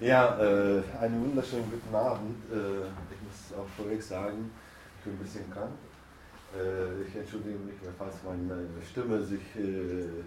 Ja, 0.00 0.38
äh, 0.38 0.80
einen 1.00 1.24
wunderschönen 1.24 1.68
guten 1.72 1.92
Abend. 1.92 2.36
Äh, 2.52 2.86
ich 2.86 3.20
muss 3.20 3.58
auch 3.58 3.66
vorweg 3.76 4.00
sagen, 4.00 4.48
ich 4.96 5.04
bin 5.04 5.14
ein 5.14 5.18
bisschen 5.18 5.50
krank. 5.50 5.72
Äh, 6.56 7.02
ich 7.02 7.16
entschuldige 7.16 7.58
mich, 7.58 7.74
falls 7.98 8.14
meine 8.24 8.68
Stimme 8.88 9.20
sich 9.20 9.42
äh, 9.56 9.62
äh, 9.62 10.22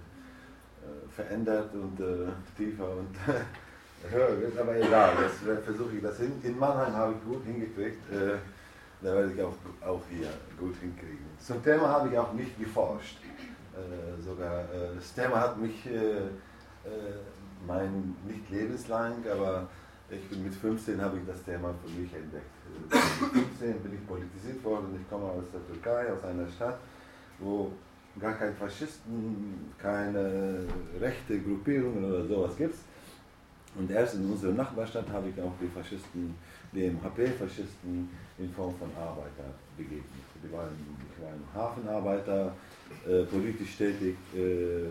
verändert 1.15 1.73
und 1.73 1.97
äh, 2.02 2.28
tiefer 2.57 2.97
und 2.97 3.15
höher 4.12 4.42
wird, 4.42 4.60
aber 4.60 4.76
egal, 4.76 5.13
das 5.23 5.63
versuche 5.63 5.96
ich 5.96 6.01
das 6.03 6.17
hin. 6.17 6.33
In 6.44 6.60
Mannheim 6.60 6.94
habe 6.94 7.13
ich 7.13 7.24
gut 7.24 7.46
hingekriegt, 7.46 8.03
da 9.01 9.13
werde 9.13 9.31
ich 9.31 9.42
auch, 9.42 9.53
auch 9.88 10.01
hier 10.10 10.28
gut 10.60 10.76
hinkriegen. 10.81 11.26
Zum 11.40 11.63
Thema 11.63 11.88
habe 11.88 12.10
ich 12.10 12.17
auch 12.17 12.33
nicht 12.33 12.60
geforscht. 12.60 13.19
sogar 14.19 14.65
das 14.96 15.13
Thema 15.13 15.40
hat 15.40 15.58
mich 15.60 15.88
mein, 17.67 18.16
nicht 18.27 18.49
lebenslang, 18.49 19.16
aber 19.31 19.67
ich 20.09 20.27
bin 20.30 20.44
mit 20.44 20.53
15 20.53 21.02
habe 21.02 21.17
ich 21.17 21.25
das 21.25 21.44
Thema 21.44 21.73
für 21.84 21.99
mich 21.99 22.13
entdeckt. 22.13 22.45
Mit 23.34 23.44
15 23.59 23.80
bin 23.81 23.94
ich 23.94 24.08
politisiert 24.08 24.63
worden. 24.63 24.99
Ich 25.02 25.09
komme 25.09 25.26
aus 25.26 25.45
der 25.53 25.66
Türkei, 25.67 26.12
aus 26.12 26.23
einer 26.23 26.48
Stadt, 26.48 26.80
wo 27.39 27.72
gar 28.20 28.34
keine 28.34 28.53
Faschisten, 28.53 29.72
keine 29.77 30.66
rechte 31.00 31.39
Gruppierungen 31.39 32.03
oder 32.03 32.26
sowas 32.26 32.58
gibt. 32.58 32.76
Und 33.75 33.89
erst 33.89 34.16
in 34.16 34.30
unserer 34.30 34.52
Nachbarstadt 34.52 35.09
habe 35.09 35.30
ich 35.30 35.41
auch 35.41 35.53
die 35.62 35.67
Faschisten, 35.67 36.36
die 36.73 36.89
MHP-Faschisten 36.89 38.09
in 38.38 38.52
Form 38.53 38.75
von 38.78 38.89
Arbeiter 39.00 39.53
begegnet. 39.78 40.03
Die 40.44 40.52
waren, 40.52 40.67
ich 41.09 41.23
war 41.23 41.31
ein 41.31 41.44
Hafenarbeiter, 41.53 42.53
äh, 43.08 43.23
politisch 43.23 43.78
tätig 43.78 44.17
äh, 44.36 44.88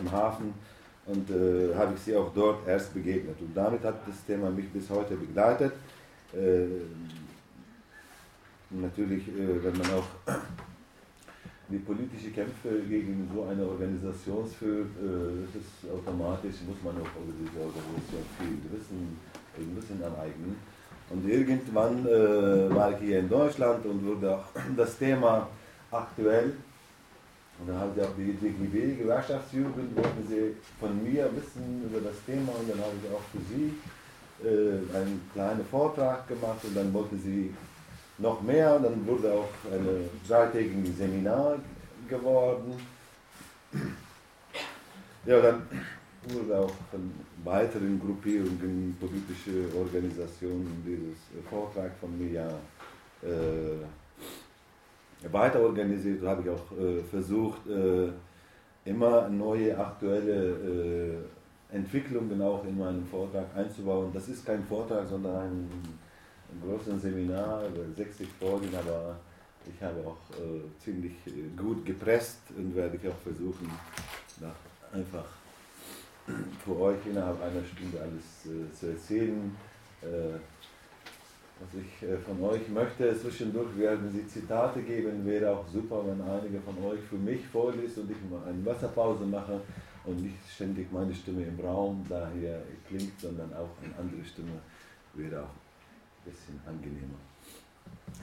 im 0.00 0.10
Hafen 0.10 0.54
und 1.08 1.30
äh, 1.30 1.74
habe 1.74 1.94
ich 1.94 2.00
sie 2.00 2.16
auch 2.16 2.32
dort 2.34 2.66
erst 2.68 2.92
begegnet. 2.92 3.36
Und 3.40 3.54
damit 3.54 3.82
hat 3.82 4.06
das 4.06 4.24
Thema 4.26 4.50
mich 4.50 4.68
bis 4.68 4.88
heute 4.90 5.16
begleitet. 5.16 5.72
Äh, 6.34 6.66
natürlich, 8.70 9.26
äh, 9.28 9.64
wenn 9.64 9.76
man 9.78 9.90
auch 9.92 10.34
die 11.70 11.78
politischen 11.78 12.34
Kämpfe 12.34 12.80
gegen 12.88 13.28
so 13.34 13.44
eine 13.44 13.64
Organisation 13.66 14.46
führt, 14.46 14.90
äh, 15.00 15.46
das 15.46 15.62
ist 15.62 15.90
automatisch, 15.90 16.56
muss 16.66 16.76
man 16.84 16.94
auch 16.96 17.12
über 17.22 17.32
diese 17.40 17.58
Organisation 17.64 18.24
viel 18.38 18.58
Wissen, 18.70 19.18
Wissen 19.76 20.02
aneignen. 20.04 20.56
Und 21.10 21.26
irgendwann 21.26 22.06
äh, 22.06 22.74
war 22.74 22.92
ich 22.92 22.98
hier 22.98 23.20
in 23.20 23.28
Deutschland 23.30 23.84
und 23.86 24.04
wurde 24.06 24.36
auch 24.36 24.44
das 24.76 24.98
Thema 24.98 25.48
aktuell 25.90 26.52
und 27.60 27.68
dann 27.68 27.78
haben 27.78 27.92
sie 27.94 28.02
auch 28.02 28.14
die 28.16 28.32
DGB, 28.34 29.02
Gewerkschaftsjugend, 29.02 29.96
wollten 29.96 30.28
sie 30.28 30.54
von 30.78 31.02
mir 31.02 31.28
wissen 31.34 31.82
über 31.84 32.00
das 32.00 32.14
Thema. 32.24 32.52
Und 32.52 32.70
dann 32.70 32.78
habe 32.78 32.92
ich 33.02 33.10
auch 33.10 33.22
für 33.32 33.42
sie 33.50 33.74
äh, 34.46 34.96
einen 34.96 35.28
kleinen 35.32 35.64
Vortrag 35.66 36.28
gemacht. 36.28 36.60
Und 36.62 36.76
dann 36.76 36.92
wollten 36.94 37.20
sie 37.20 37.52
noch 38.18 38.40
mehr. 38.42 38.76
Und 38.76 38.84
dann 38.84 39.06
wurde 39.06 39.32
auch 39.32 39.72
ein 39.72 40.08
dreitägiges 40.28 40.98
Seminar 40.98 41.56
geworden. 42.08 42.74
Ja, 45.26 45.40
dann 45.40 45.62
wurde 46.28 46.58
auch 46.60 46.72
von 46.92 47.12
weiteren 47.42 48.00
Gruppierungen, 48.00 48.96
politische 49.00 49.76
Organisationen 49.76 50.82
dieses 50.86 51.18
Vortrag 51.50 51.90
von 52.00 52.16
mir 52.16 52.30
ja 52.30 52.48
äh, 53.22 53.84
weiter 55.30 55.60
organisiert, 55.60 56.22
habe 56.24 56.42
ich 56.42 56.50
auch 56.50 56.78
äh, 56.78 57.02
versucht, 57.02 57.66
äh, 57.68 58.08
immer 58.84 59.28
neue 59.28 59.76
aktuelle 59.76 61.22
äh, 61.70 61.76
Entwicklungen 61.76 62.40
auch 62.40 62.64
in 62.64 62.78
meinen 62.78 63.04
Vortrag 63.06 63.46
einzubauen. 63.54 64.10
Das 64.12 64.28
ist 64.28 64.46
kein 64.46 64.64
Vortrag, 64.64 65.06
sondern 65.06 65.36
ein, 65.36 65.68
ein 66.50 66.62
großes 66.64 67.02
Seminar 67.02 67.66
über 67.68 67.84
60 67.94 68.28
Folgen, 68.38 68.68
aber 68.74 69.16
ich 69.66 69.82
habe 69.82 70.00
auch 70.06 70.34
äh, 70.36 70.60
ziemlich 70.82 71.12
gut 71.56 71.84
gepresst 71.84 72.40
und 72.56 72.74
werde 72.74 72.96
ich 72.96 73.08
auch 73.08 73.18
versuchen, 73.22 73.70
einfach 74.92 75.26
für 76.64 76.78
euch 76.80 76.98
innerhalb 77.06 77.42
einer 77.42 77.64
Stunde 77.64 78.00
alles 78.00 78.46
äh, 78.46 78.72
zu 78.72 78.86
erzählen. 78.86 79.56
Was 81.60 81.74
ich 81.74 82.08
äh, 82.08 82.16
von 82.18 82.42
euch 82.44 82.68
möchte. 82.68 83.18
Zwischendurch 83.20 83.76
werden 83.76 84.10
Sie 84.10 84.26
Zitate 84.26 84.80
geben, 84.82 85.26
wäre 85.26 85.50
auch 85.50 85.66
super, 85.68 86.04
wenn 86.06 86.20
einige 86.22 86.60
von 86.60 86.76
euch 86.84 87.00
für 87.10 87.16
mich 87.16 87.46
vorliest 87.48 87.98
und 87.98 88.10
ich 88.10 88.16
mal 88.30 88.48
eine 88.48 88.64
Wasserpause 88.64 89.24
mache 89.24 89.60
und 90.04 90.22
nicht 90.22 90.36
ständig 90.54 90.92
meine 90.92 91.14
Stimme 91.14 91.42
im 91.42 91.58
Raum 91.60 92.04
daher 92.08 92.62
klingt, 92.88 93.20
sondern 93.20 93.52
auch 93.54 93.70
eine 93.82 93.94
andere 93.98 94.24
Stimme 94.24 94.52
wäre 95.14 95.42
auch 95.42 95.48
ein 95.48 96.30
bisschen 96.30 96.60
angenehmer. 96.66 97.18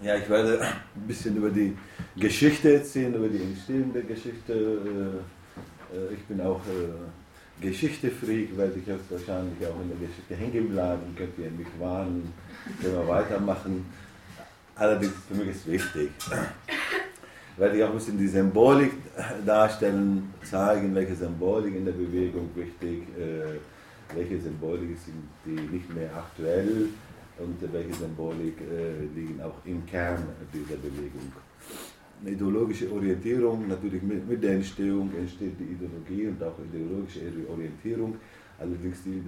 Ja, 0.01 0.16
ich 0.16 0.29
werde 0.29 0.62
ein 0.62 1.07
bisschen 1.07 1.35
über 1.35 1.50
die 1.50 1.75
Geschichte 2.16 2.75
erzählen, 2.75 3.13
über 3.13 3.28
die 3.28 3.41
entstehende 3.41 4.03
Geschichte. 4.03 4.53
Äh, 4.53 5.95
äh, 5.95 6.13
ich 6.13 6.24
bin 6.25 6.41
auch 6.41 6.62
Geschichte-Freak, 7.62 8.58
werde 8.58 8.80
ich 8.80 8.88
jetzt 8.88 9.10
wahrscheinlich 9.10 9.66
auch 9.68 9.80
in 9.82 9.90
der 9.90 10.08
Geschichte 10.08 10.36
hängen 10.36 10.70
bleiben, 10.70 11.16
könnt 11.18 11.38
ihr 11.38 11.52
mich 11.52 11.68
warnen 11.80 12.34
können 12.82 12.96
wir 12.96 13.08
weitermachen. 13.08 13.86
Allerdings 14.76 15.14
für 15.28 15.36
mich 15.36 15.50
ist 15.50 15.68
wichtig, 15.68 16.10
werde 17.58 17.78
ich 17.78 17.84
auch 17.84 17.90
ein 17.90 17.96
bisschen 17.96 18.18
die 18.18 18.28
Symbolik 18.28 18.92
darstellen, 19.46 20.34
zeigen, 20.44 20.94
welche 20.94 21.16
Symbolik 21.16 21.76
in 21.76 21.86
der 21.86 21.94
Bewegung 21.94 22.50
wichtig, 22.56 23.04
äh, 23.18 23.60
welche 24.14 24.42
Symbolik 24.42 24.98
sind 24.98 25.24
die 25.46 25.76
nicht 25.76 25.94
mehr 25.94 26.10
aktuell 26.16 26.90
und 27.38 27.74
welche 27.74 27.94
Symbolik 27.94 28.60
äh, 28.62 29.06
liegen 29.16 29.42
auch 29.42 29.66
im 29.66 29.86
Kern 29.86 30.24
dieser 30.54 30.76
Bewegung. 30.76 31.32
Eine 32.22 32.31
ideologische 32.31 32.92
Orientierung, 32.92 33.68
natürlich 33.68 34.02
mit, 34.02 34.28
mit 34.28 34.44
der 34.44 34.53
Entstehung 34.53 35.09
entsteht 35.18 35.59
die 35.59 35.74
Ideologie 35.74 36.28
und 36.28 36.42
auch 36.42 36.58
ideologische 36.59 37.20
Orientierung. 37.50 38.16
Allerdings 38.58 39.03
die 39.03 39.22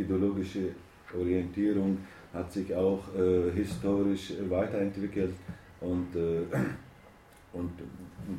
ideologische, 0.00 0.70
Orientierung 1.14 1.98
hat 2.32 2.50
sich 2.50 2.74
auch 2.74 3.00
äh, 3.14 3.50
historisch 3.54 4.32
weiterentwickelt 4.48 5.34
und, 5.80 6.16
äh, 6.16 6.40
und 7.52 7.70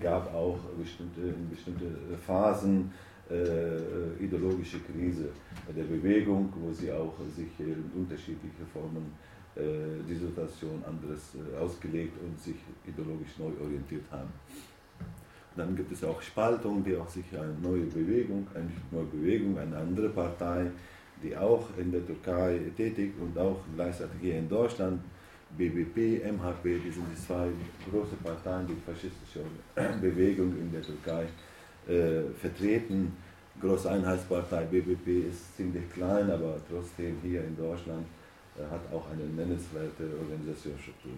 gab 0.01 0.33
auch 0.33 0.57
bestimmte, 0.79 1.33
bestimmte 1.51 1.85
Phasen 2.25 2.91
äh, 3.29 4.23
ideologische 4.23 4.79
Krise 4.79 5.29
der 5.75 5.83
Bewegung, 5.83 6.51
wo 6.59 6.73
sie 6.73 6.91
auch 6.91 7.13
sich 7.35 7.59
in 7.59 7.91
unterschiedliche 7.95 8.65
Formen 8.73 9.05
äh, 9.05 9.32
die 9.55 10.15
Situation 10.15 10.83
anderes 10.87 11.35
äh, 11.35 11.57
ausgelegt 11.57 12.17
und 12.23 12.39
sich 12.39 12.55
ideologisch 12.87 13.37
neu 13.37 13.51
orientiert 13.63 14.05
haben. 14.11 14.29
Dann 15.55 15.75
gibt 15.75 15.91
es 15.91 16.03
auch 16.03 16.19
Spaltung, 16.21 16.83
die 16.83 16.95
auch 16.95 17.09
sich 17.09 17.25
eine 17.33 17.53
neue 17.61 17.85
Bewegung, 17.85 18.47
eine 18.55 18.71
neue 18.91 19.05
Bewegung, 19.05 19.57
eine 19.59 19.77
andere 19.77 20.09
Partei 20.09 20.71
die 21.23 21.35
auch 21.35 21.65
in 21.77 21.91
der 21.91 22.05
Türkei 22.05 22.59
tätig 22.75 23.13
und 23.19 23.37
auch 23.37 23.59
gleichzeitig 23.75 24.19
hier 24.21 24.37
in 24.37 24.49
Deutschland, 24.49 25.01
BBP, 25.57 26.23
MHP, 26.31 26.79
die 26.83 26.91
sind 26.91 27.05
die 27.11 27.21
zwei 27.21 27.47
große 27.89 28.15
Parteien, 28.23 28.67
die 28.67 28.75
faschistische 28.85 29.41
Bewegung 30.01 30.53
in 30.59 30.71
der 30.71 30.81
Türkei 30.81 31.25
äh, 31.87 32.23
vertreten. 32.41 33.15
Große 33.61 33.89
Einheitspartei 33.89 34.65
BBP 34.65 35.29
ist 35.29 35.55
ziemlich 35.55 35.87
klein, 35.93 36.29
aber 36.31 36.57
trotzdem 36.67 37.17
hier 37.21 37.43
in 37.43 37.55
Deutschland 37.55 38.03
äh, 38.03 38.22
hat 38.69 38.81
auch 38.93 39.09
eine 39.11 39.23
nennenswerte 39.23 40.03
Organisationsstruktur. 40.21 41.11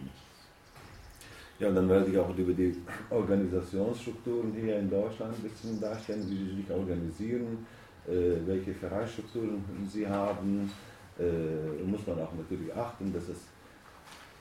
Ja, 1.59 1.69
und 1.69 1.75
dann 1.75 1.89
werde 1.89 2.11
ich 2.11 2.17
auch 2.17 2.35
über 2.37 2.53
die 2.53 2.75
Organisationsstrukturen 3.09 4.53
hier 4.53 4.79
in 4.79 4.89
Deutschland 4.89 5.35
ein 5.35 5.43
bisschen 5.43 5.79
darstellen, 5.79 6.25
wie 6.29 6.37
sie 6.37 6.55
sich 6.61 6.71
organisieren 6.71 7.65
äh, 8.07 8.45
welche 8.45 8.73
Vereinsstrukturen 8.73 9.63
sie 9.91 10.07
haben, 10.07 10.71
äh, 11.19 11.83
muss 11.83 12.05
man 12.05 12.19
auch 12.19 12.33
natürlich 12.33 12.71
achten, 12.75 13.11
dass 13.11 13.23
es, 13.23 13.37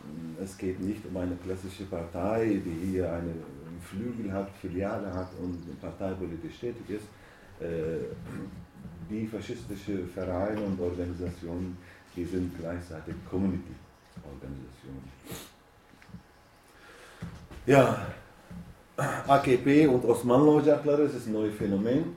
mm, 0.03 0.43
es 0.43 0.59
geht 0.59 0.81
nicht 0.81 1.01
um 1.07 1.17
eine 1.17 1.35
klassische 1.37 1.85
Partei, 1.85 2.61
die 2.65 2.91
hier 2.91 3.11
einen 3.11 3.43
Flügel 3.81 4.31
hat, 4.33 4.51
Filiale 4.61 5.13
hat 5.13 5.31
und 5.41 5.81
parteipolitisch 5.81 6.59
tätig 6.61 6.91
ist. 6.91 7.07
Äh, 7.61 8.05
die 9.09 9.27
faschistische 9.27 10.05
Vereine 10.07 10.61
und 10.61 10.81
Organisationen, 10.81 11.77
die 12.17 12.25
sind 12.25 12.57
gleichzeitig 12.59 13.15
Community-Organisationen. 13.31 15.11
Ja, 17.67 18.07
AKP 19.27 19.87
und 19.89 20.05
Osmanlı-Ocakları, 20.05 21.05
das 21.05 21.15
ist 21.15 21.27
ein 21.27 21.33
neues 21.33 21.55
Phänomen. 21.55 22.17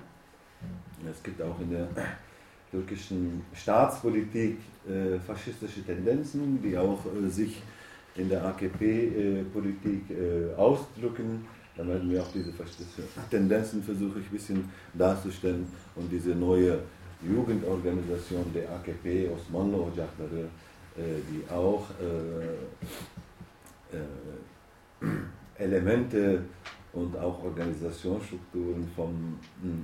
Es 1.10 1.24
gibt 1.24 1.42
auch 1.42 1.60
in 1.62 1.72
der 1.72 1.88
türkischen 2.70 3.44
Staatspolitik 3.54 4.58
äh, 4.88 5.20
faschistische 5.20 5.84
Tendenzen, 5.84 6.62
die 6.62 6.78
auch 6.78 7.00
äh, 7.06 7.30
sich 7.30 7.62
in 8.16 8.30
der 8.30 8.44
AKP-Politik 8.46 10.10
äh, 10.10 10.54
ausdrücken. 10.56 11.46
Da 11.76 11.88
werden 11.88 12.10
wir 12.10 12.22
auch 12.22 12.32
diese 12.34 12.52
faschistischen 12.52 13.06
Tendenzen 13.30 13.84
versuchen, 13.84 14.18
ein 14.18 14.32
bisschen 14.32 14.70
darzustellen 14.94 15.68
und 15.96 16.12
diese 16.12 16.32
neue 16.32 16.80
Jugendorganisation 17.22 18.46
der 18.54 18.70
AKP 18.72 19.30
Osmanlı 19.30 19.78
Ocakları, 19.78 20.48
äh, 20.98 21.02
die 21.30 21.52
auch 21.52 21.90
äh, 22.00 22.68
Elemente 25.58 26.44
und 26.94 27.18
auch 27.18 27.44
Organisationsstrukturen 27.44 28.88
vom 28.96 29.40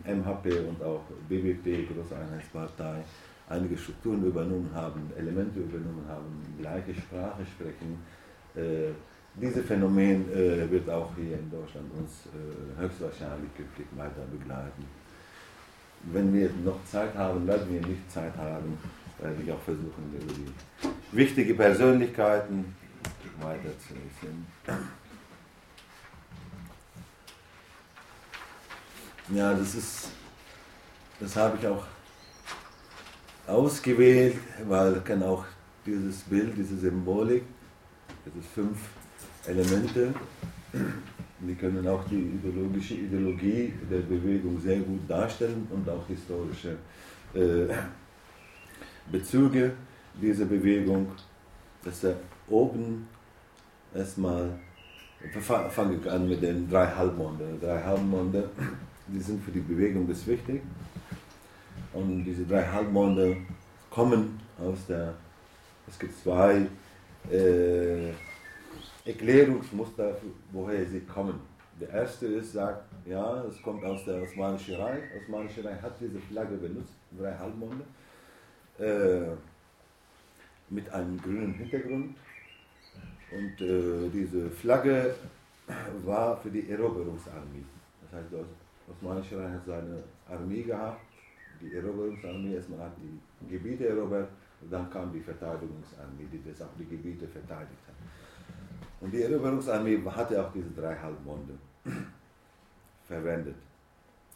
MHP 0.05 0.45
hm, 0.45 0.69
und 0.69 0.83
auch 0.83 1.01
BBP, 1.29 1.87
Große 1.87 2.15
Einheitspartei, 2.15 3.03
einige 3.49 3.77
Strukturen 3.77 4.25
übernommen 4.25 4.69
haben, 4.73 5.11
Elemente 5.17 5.59
übernommen 5.59 6.05
haben, 6.07 6.41
gleiche 6.59 6.93
Sprache 6.93 7.45
sprechen. 7.45 7.99
Äh, 8.55 8.93
dieses 9.35 9.65
Phänomen 9.65 10.31
äh, 10.31 10.69
wird 10.69 10.89
auch 10.89 11.09
hier 11.15 11.39
in 11.39 11.49
Deutschland 11.49 11.91
uns 11.97 12.27
äh, 12.27 12.81
höchstwahrscheinlich 12.81 13.53
künftig 13.55 13.87
weiter 13.95 14.25
begleiten. 14.31 14.85
Wenn 16.11 16.33
wir 16.33 16.49
noch 16.65 16.83
Zeit 16.85 17.15
haben, 17.15 17.47
werden 17.47 17.71
wir 17.71 17.81
nicht 17.81 18.11
Zeit 18.11 18.35
haben, 18.37 18.77
werde 19.19 19.41
ich 19.41 19.51
auch 19.51 19.61
versuchen, 19.61 20.13
über 20.13 20.33
die 20.33 21.17
wichtigen 21.17 21.55
Persönlichkeiten 21.55 22.75
weiter 23.41 23.69
zu 23.79 23.93
erzählen. 23.93 24.45
Ja, 29.33 29.53
das 29.53 29.75
ist, 29.75 30.09
das 31.19 31.35
habe 31.35 31.57
ich 31.59 31.67
auch 31.67 31.85
ausgewählt, 33.47 34.37
weil 34.67 34.99
kann 35.01 35.23
auch 35.23 35.45
dieses 35.85 36.21
Bild, 36.21 36.57
diese 36.57 36.77
Symbolik, 36.77 37.43
diese 38.25 38.41
fünf 38.53 38.77
Elemente, 39.45 40.13
die 41.47 41.55
können 41.55 41.87
auch 41.87 42.03
die 42.05 42.21
ideologische 42.21 42.95
Ideologie 42.95 43.73
der 43.89 43.99
Bewegung 43.99 44.59
sehr 44.59 44.79
gut 44.79 45.01
darstellen 45.07 45.67
und 45.69 45.87
auch 45.89 46.07
historische 46.07 46.77
äh, 47.33 47.73
Bezüge 49.11 49.73
dieser 50.21 50.45
Bewegung. 50.45 51.11
Dass 51.83 52.03
er 52.05 52.15
oben 52.47 53.07
erstmal, 53.93 54.51
fange 55.69 55.97
ich 55.97 56.09
an 56.09 56.29
mit 56.29 56.41
den 56.41 56.69
drei 56.69 56.87
Halbmonde. 56.87 57.57
Drei 57.59 57.81
Halbmonde, 57.81 58.49
die 59.07 59.19
sind 59.19 59.43
für 59.43 59.51
die 59.51 59.59
Bewegung 59.59 60.07
das 60.07 60.25
wichtig. 60.25 60.61
Und 61.91 62.23
diese 62.23 62.45
drei 62.45 62.65
Halbmonde 62.65 63.37
kommen 63.89 64.39
aus 64.59 64.85
der, 64.87 65.13
es 65.87 65.99
gibt 65.99 66.17
zwei 66.23 66.65
äh, 67.29 68.11
Erklärungsmuster, 69.05 70.17
woher 70.51 70.85
sie 70.85 71.01
kommen. 71.01 71.39
Der 71.79 71.89
erste 71.89 72.27
ist, 72.27 72.53
sagt, 72.53 72.85
ja, 73.05 73.43
es 73.45 73.61
kommt 73.61 73.83
aus 73.83 74.05
der 74.05 74.21
Osmanischen 74.21 74.75
Reich. 74.75 75.03
Osmanische 75.21 75.63
Reich 75.65 75.81
hat 75.81 75.99
diese 75.99 76.19
Flagge 76.19 76.55
benutzt, 76.55 76.93
drei 77.17 77.33
Halbmonde, 77.33 77.83
äh, 78.79 79.35
mit 80.69 80.89
einem 80.91 81.19
grünen 81.21 81.53
Hintergrund. 81.53 82.15
Und 83.31 83.61
äh, 83.61 84.09
diese 84.13 84.49
Flagge 84.51 85.15
war 86.05 86.37
für 86.37 86.49
die 86.49 86.69
Eroberungsarmee. 86.69 87.63
Das 88.03 88.19
heißt, 88.19 88.33
das 88.33 88.95
Osmanische 88.95 89.39
Reich 89.39 89.53
hat 89.53 89.65
seine 89.65 90.03
Armee 90.29 90.61
gehabt 90.61 91.01
die 91.63 91.75
Eroberungsarmee, 91.75 92.55
erstmal 92.55 92.79
hat 92.79 92.93
die 92.97 93.47
Gebiete 93.47 93.87
erobert 93.87 94.29
und 94.61 94.71
dann 94.71 94.89
kam 94.89 95.11
die 95.11 95.21
Verteidigungsarmee, 95.21 96.27
die 96.31 96.41
das 96.49 96.61
auch 96.61 96.73
die 96.77 96.85
Gebiete 96.85 97.27
verteidigt 97.27 97.81
hat. 97.87 97.92
Und 99.03 99.11
die 99.11 99.21
Eroberungsarmee 99.21 100.01
hatte 100.05 100.41
auch 100.41 100.49
diese 100.53 100.69
drei 100.69 100.95
Halbmonde 100.95 101.55
verwendet. 103.05 103.57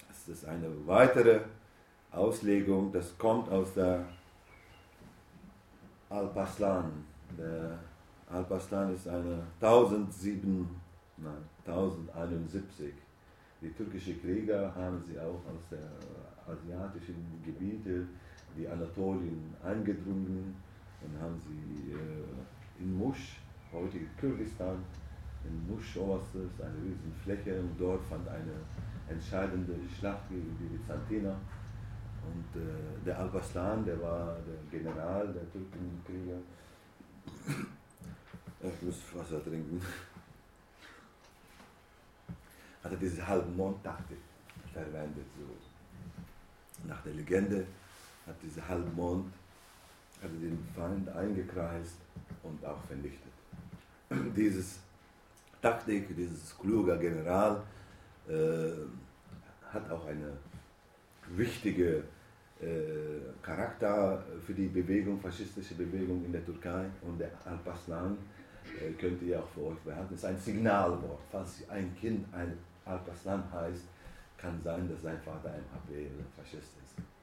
Das 0.10 0.28
ist 0.28 0.46
eine 0.46 0.68
weitere 0.86 1.40
Auslegung, 2.12 2.92
das 2.92 3.18
kommt 3.18 3.50
aus 3.50 3.74
der 3.74 4.04
Al-Paslan. 6.10 6.92
Der 7.38 7.80
Al-Paslan 8.30 8.94
ist 8.94 9.08
eine 9.08 9.42
1007, 9.62 10.68
nein, 11.16 11.34
1071. 11.66 12.94
Die 13.62 13.70
türkischen 13.70 14.22
Krieger 14.22 14.76
haben 14.76 15.02
sie 15.08 15.18
auch 15.18 15.42
aus 15.48 15.64
der 15.72 15.88
asiatischen 16.46 17.42
Gebiete 17.46 18.06
wie 18.54 18.68
Anatolien 18.68 19.56
eingedrungen 19.64 20.58
und 21.02 21.22
haben 21.22 21.42
sie 21.48 21.94
äh, 21.94 22.84
in 22.84 22.98
Musch, 22.98 23.38
heutige 23.78 24.06
Kyrgyzstan, 24.20 24.84
in 25.44 25.68
Musch 25.68 25.98
Oberste 25.98 26.40
ist 26.40 26.62
eine 26.62 26.76
riesen 26.76 27.14
Fläche 27.24 27.60
und 27.60 27.80
dort 27.80 28.04
fand 28.06 28.28
eine 28.28 28.54
entscheidende 29.10 29.76
Schlacht 29.98 30.30
gegen 30.30 30.58
die 30.60 30.78
Byzantiner. 30.78 31.36
Und 32.28 32.62
äh, 32.62 33.06
der 33.06 33.18
Al-Baslan, 33.20 33.86
der 33.86 34.02
war 34.02 34.36
der 34.46 34.80
General 34.80 35.26
der 35.28 35.50
Türkenkrieger. 35.52 36.40
Ich 38.62 38.82
muss 38.82 38.96
Wasser 39.14 39.42
trinken. 39.44 39.82
Hatte 42.84 42.98
diese 42.98 43.26
Halbmondtaktik 43.26 44.18
verwendet. 44.74 45.26
So 45.38 46.88
nach 46.88 47.02
der 47.02 47.14
Legende 47.14 47.66
hat 48.26 48.36
dieser 48.44 48.68
Halbmond 48.68 49.32
hat 50.22 50.30
den 50.32 50.68
Feind 50.76 51.08
eingekreist 51.10 51.98
und 52.44 52.66
auch 52.66 52.82
vernichtet. 52.88 53.37
Dieses 54.10 54.80
Taktik, 55.62 56.16
dieses 56.16 56.58
kluge 56.58 56.98
General 56.98 57.62
äh, 58.28 58.34
hat 59.74 59.90
auch 59.92 60.06
eine 60.06 60.32
wichtige 61.36 62.04
äh, 62.62 63.20
Charakter 63.42 64.24
für 64.46 64.54
die 64.54 64.68
Bewegung, 64.68 65.20
faschistische 65.20 65.76
Bewegung 65.76 66.24
in 66.26 66.32
der 66.32 66.46
Türkei 66.46 66.86
und 67.02 67.20
der 67.20 67.32
Alpaslan 67.46 68.18
äh, 68.80 68.92
könnt 68.94 69.22
ihr 69.24 69.40
auch 69.40 69.50
für 69.50 69.66
euch 69.68 69.80
behalten. 69.80 70.14
Es 70.14 70.20
ist 70.20 70.26
ein 70.26 70.38
Signalwort. 70.38 71.20
Falls 71.32 71.64
ein 71.70 71.94
Kind 72.00 72.26
ein 72.34 72.58
Alpaslan 72.86 73.44
heißt, 73.52 73.86
kann 74.38 74.62
sein, 74.62 74.88
dass 74.90 75.02
sein 75.02 75.20
Vater 75.22 75.50
MHP 75.50 76.08
Faschist 76.36 76.72
ist. 76.84 77.17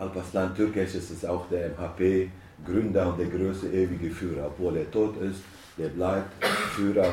Alparslan 0.00 0.54
Türkisch 0.54 0.94
ist 0.94 1.10
es 1.10 1.24
auch 1.26 1.46
der 1.50 1.70
MHP-Gründer 1.70 3.08
und 3.08 3.18
der 3.18 3.26
größte 3.26 3.68
ewige 3.68 4.10
Führer. 4.10 4.46
Obwohl 4.46 4.78
er 4.78 4.90
tot 4.90 5.20
ist, 5.20 5.42
der 5.76 5.88
bleibt 5.88 6.42
Führer 6.74 7.12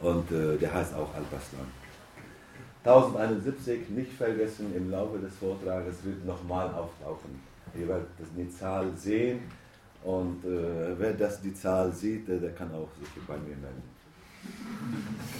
und 0.00 0.30
äh, 0.32 0.56
der 0.56 0.74
heißt 0.74 0.94
auch 0.94 1.14
Alparslan. 1.14 1.78
1071 2.84 3.90
nicht 3.90 4.12
vergessen, 4.12 4.74
im 4.76 4.90
Laufe 4.90 5.18
des 5.18 5.34
Vortrages 5.36 5.96
wird 6.02 6.24
nochmal 6.26 6.66
auftauchen. 6.68 7.40
Ihr 7.78 7.86
werdet 7.86 8.08
die 8.36 8.50
Zahl 8.50 8.90
sehen 8.96 9.40
und 10.02 10.44
äh, 10.44 10.98
wer 10.98 11.12
das 11.12 11.40
die 11.40 11.54
Zahl 11.54 11.92
sieht, 11.92 12.26
der, 12.26 12.38
der 12.38 12.50
kann 12.50 12.72
auch 12.72 12.88
sich 12.98 13.24
bei 13.26 13.36
mir 13.36 13.56
melden. 13.56 13.82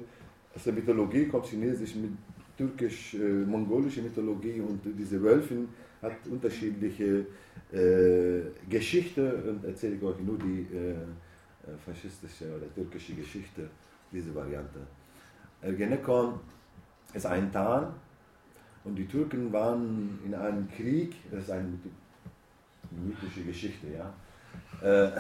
Aus 0.55 0.65
der 0.65 0.75
Mythologie 0.75 1.27
kommt 1.27 1.47
Chinesisch 1.47 1.95
mit 1.95 2.11
türkisch-mongolische 2.59 4.01
äh, 4.01 4.05
Mythologie 4.05 4.61
und 4.61 4.81
diese 4.99 5.23
Wölfin 5.23 5.69
hat 6.03 6.17
unterschiedliche 6.31 7.27
äh, 7.73 8.41
Geschichte 8.69 9.43
und 9.49 9.65
erzähle 9.65 9.97
ich 9.97 10.03
euch 10.03 10.21
nur 10.21 10.39
die 10.39 10.67
äh, 10.75 10.93
äh, 10.93 11.77
faschistische 11.85 12.45
oder 12.57 12.73
türkische 12.75 13.15
Geschichte, 13.15 13.69
diese 14.13 14.35
Variante. 14.35 14.81
Ergenekon 15.63 16.39
ist 17.13 17.27
ein 17.27 17.51
Tarn 17.53 17.95
und 18.87 18.95
die 18.95 19.07
Türken 19.07 19.53
waren 19.53 20.19
in 20.25 20.35
einem 20.35 20.69
Krieg, 20.71 21.17
das 21.31 21.45
ist 21.45 21.51
eine 21.51 21.69
mythische 22.91 23.43
Geschichte, 23.43 23.89
ja, 23.89 24.13
äh, 24.81 25.11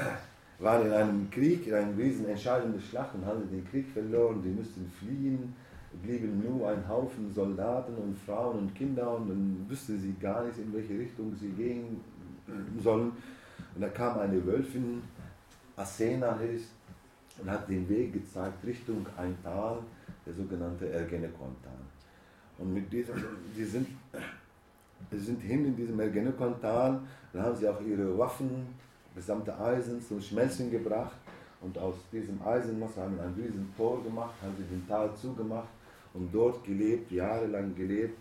waren 0.59 0.87
in 0.87 0.93
einem 0.93 1.31
Krieg, 1.31 1.67
in 1.67 1.75
einer 1.75 1.99
riesen 1.99 2.29
entscheidenden 2.29 2.81
Schlacht 2.81 3.15
und 3.15 3.27
haben 3.27 3.51
den 3.51 3.69
Krieg 3.69 3.87
verloren, 3.93 4.41
die 4.43 4.51
mussten 4.51 4.91
fliehen, 4.99 5.55
blieben 6.03 6.43
nur 6.43 6.69
ein 6.69 6.89
Haufen 6.89 7.33
Soldaten 7.35 7.95
und 7.97 8.17
Frauen 8.19 8.59
und 8.59 8.75
Kinder 8.75 9.17
und 9.17 9.29
dann 9.29 9.67
wussten 9.69 9.99
sie 10.01 10.15
gar 10.21 10.45
nicht, 10.45 10.59
in 10.59 10.73
welche 10.73 10.99
Richtung 10.99 11.35
sie 11.39 11.51
gehen 11.51 12.01
sollen. 12.83 13.13
Und 13.75 13.81
da 13.81 13.89
kam 13.89 14.19
eine 14.19 14.45
Wölfin, 14.47 15.03
Asena 15.77 16.39
heißt, 16.39 16.71
und 17.43 17.51
hat 17.51 17.69
den 17.69 17.87
Weg 17.89 18.15
gezeigt 18.15 18.65
Richtung 18.65 19.07
ein 19.17 19.37
Tal, 19.43 19.79
der 20.25 20.33
sogenannte 20.33 20.89
Ergenekon-Tal. 20.89 21.96
Und 22.59 22.73
mit 22.73 22.93
diesem, 22.93 23.15
die 23.57 23.65
sind, 23.65 23.87
die 25.13 25.19
sind 25.19 25.41
hin 25.41 25.67
in 25.67 25.77
diesem 25.77 25.99
Ergenekon-Tal, 26.01 27.01
da 27.33 27.43
haben 27.43 27.57
sie 27.57 27.69
auch 27.69 27.81
ihre 27.81 28.17
Waffen, 28.17 28.67
gesamte 29.15 29.59
Eisen 29.59 30.01
zum 30.01 30.21
Schmelzen 30.21 30.71
gebracht. 30.71 31.17
Und 31.61 31.77
aus 31.79 31.95
diesem 32.13 32.41
Eisenmasse 32.43 33.01
haben 33.01 33.15
sie 33.17 33.23
ein 33.23 33.35
riesen 33.35 33.75
Tor 33.77 34.03
gemacht, 34.03 34.35
haben 34.43 34.55
sie 34.57 34.65
den 34.65 34.87
Tal 34.87 35.15
zugemacht 35.15 35.69
und 36.15 36.33
dort 36.33 36.63
gelebt, 36.65 37.11
jahrelang 37.11 37.75
gelebt 37.75 38.19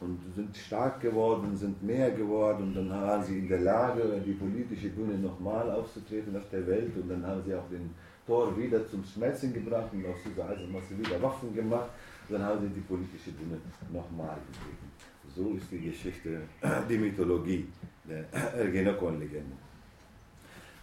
und 0.00 0.18
sind 0.34 0.56
stark 0.56 1.00
geworden, 1.00 1.56
sind 1.56 1.82
mehr 1.82 2.10
geworden. 2.10 2.68
Und 2.68 2.74
dann 2.74 2.90
waren 2.90 3.24
sie 3.24 3.38
in 3.38 3.48
der 3.48 3.60
Lage, 3.60 4.22
die 4.24 4.32
politische 4.32 4.88
Bühne 4.90 5.18
nochmal 5.18 5.70
aufzutreten 5.70 6.36
auf 6.36 6.48
der 6.50 6.66
Welt. 6.66 6.96
Und 6.96 7.08
dann 7.08 7.26
haben 7.26 7.42
sie 7.44 7.54
auch 7.54 7.68
den 7.70 7.90
Tor 8.26 8.56
wieder 8.56 8.86
zum 8.88 9.04
Schmelzen 9.04 9.52
gebracht 9.52 9.90
und 9.92 10.04
aus 10.06 10.16
dieser 10.24 10.48
Eisenmasse 10.48 10.98
wieder 10.98 11.20
Waffen 11.22 11.54
gemacht 11.54 11.90
dann 12.28 12.42
haben 12.42 12.60
sie 12.60 12.74
die 12.74 12.80
politische 12.80 13.30
Bühne 13.32 13.58
nochmal 13.92 14.38
gegeben. 14.46 14.90
So 15.34 15.54
ist 15.56 15.70
die 15.70 15.80
Geschichte, 15.80 16.42
die 16.88 16.98
Mythologie 16.98 17.66
der 18.04 18.32
Ergenekon-Legende. 18.32 19.56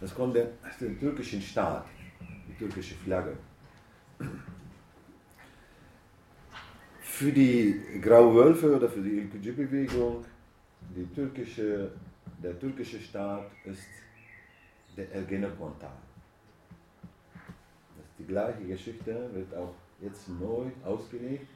Das 0.00 0.14
kommt 0.14 0.36
aus 0.36 0.78
dem 0.80 0.98
türkischen 0.98 1.40
Staat, 1.40 1.86
die 2.48 2.54
türkische 2.54 2.94
Flagge. 2.94 3.36
Für 7.00 7.32
die 7.32 8.00
Graue 8.00 8.34
Wölfe 8.34 8.76
oder 8.76 8.88
für 8.88 9.00
die 9.00 9.20
Ülkücü-Bewegung, 9.20 10.24
türkische, 11.14 11.90
der 12.42 12.58
türkische 12.58 13.00
Staat 13.00 13.50
ist 13.64 13.86
der 14.96 15.12
Ergenekon-Tal. 15.12 15.96
Die 18.18 18.24
gleiche 18.24 18.64
Geschichte 18.64 19.30
wird 19.32 19.54
auch 19.54 19.74
jetzt 20.04 20.28
neu 20.28 20.66
ausgelegt. 20.84 21.46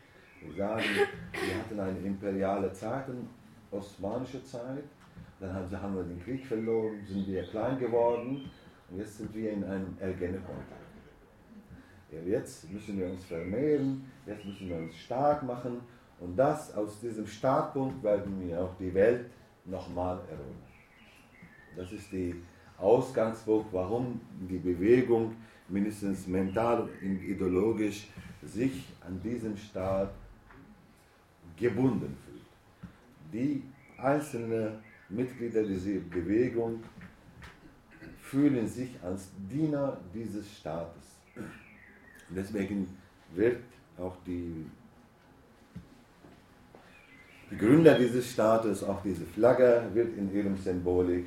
Wir 0.41 0.55
sagen, 0.55 0.85
wir 1.33 1.59
hatten 1.59 1.81
eine 1.81 1.99
imperiale 1.99 2.73
Zeit, 2.73 3.09
eine 3.09 3.27
osmanische 3.71 4.43
Zeit, 4.45 4.85
dann 5.41 5.55
haben, 5.55 5.97
wir 5.97 6.03
den 6.03 6.23
Krieg 6.23 6.45
verloren, 6.47 7.05
sind 7.07 7.27
wir 7.27 7.45
klein 7.45 7.79
geworden 7.79 8.51
und 8.91 8.99
jetzt 8.99 9.19
sind 9.19 9.35
wir 9.35 9.53
in 9.53 9.65
einem 9.65 9.97
Ergenekon-Tal. 10.01 10.79
Ja, 12.11 12.21
jetzt 12.23 12.71
müssen 12.71 12.99
wir 12.99 13.11
uns 13.11 13.25
vermehren, 13.25 14.11
jetzt 14.27 14.45
müssen 14.45 14.69
wir 14.69 14.77
uns 14.77 14.97
stark 14.97 15.43
machen 15.43 15.81
und 16.21 16.37
das 16.37 16.75
aus 16.75 17.01
diesem 17.01 17.27
Startpunkt 17.27 18.03
werden 18.03 18.41
wir 18.41 18.61
auch 18.61 18.75
die 18.79 18.93
Welt 18.95 19.27
nochmal 19.65 20.19
erobern. 20.31 20.69
Das 21.77 21.93
ist 21.93 22.11
die 22.11 22.35
Ausgangspunkt, 22.79 23.73
warum 23.73 24.21
die 24.49 24.59
Bewegung 24.59 25.37
mindestens 25.69 26.27
mental 26.27 26.89
und 27.03 27.23
ideologisch 27.23 28.09
sich 28.53 28.85
an 29.07 29.21
diesem 29.23 29.57
Staat 29.57 30.11
gebunden 31.57 32.17
fühlt. 32.25 32.43
Die 33.33 33.63
einzelnen 33.99 34.79
Mitglieder 35.09 35.63
dieser 35.63 36.01
Bewegung 36.01 36.83
fühlen 38.21 38.67
sich 38.67 38.91
als 39.03 39.31
Diener 39.51 39.99
dieses 40.15 40.51
Staates. 40.59 41.03
Deswegen 42.29 42.87
wird 43.35 43.63
auch 43.99 44.17
die, 44.27 44.67
die 47.51 47.57
Gründer 47.57 47.99
dieses 47.99 48.31
Staates, 48.31 48.85
auch 48.85 49.03
diese 49.03 49.25
Flagge, 49.25 49.85
wird 49.95 50.17
in 50.17 50.33
ihrem 50.35 50.57
Symbolik 50.57 51.27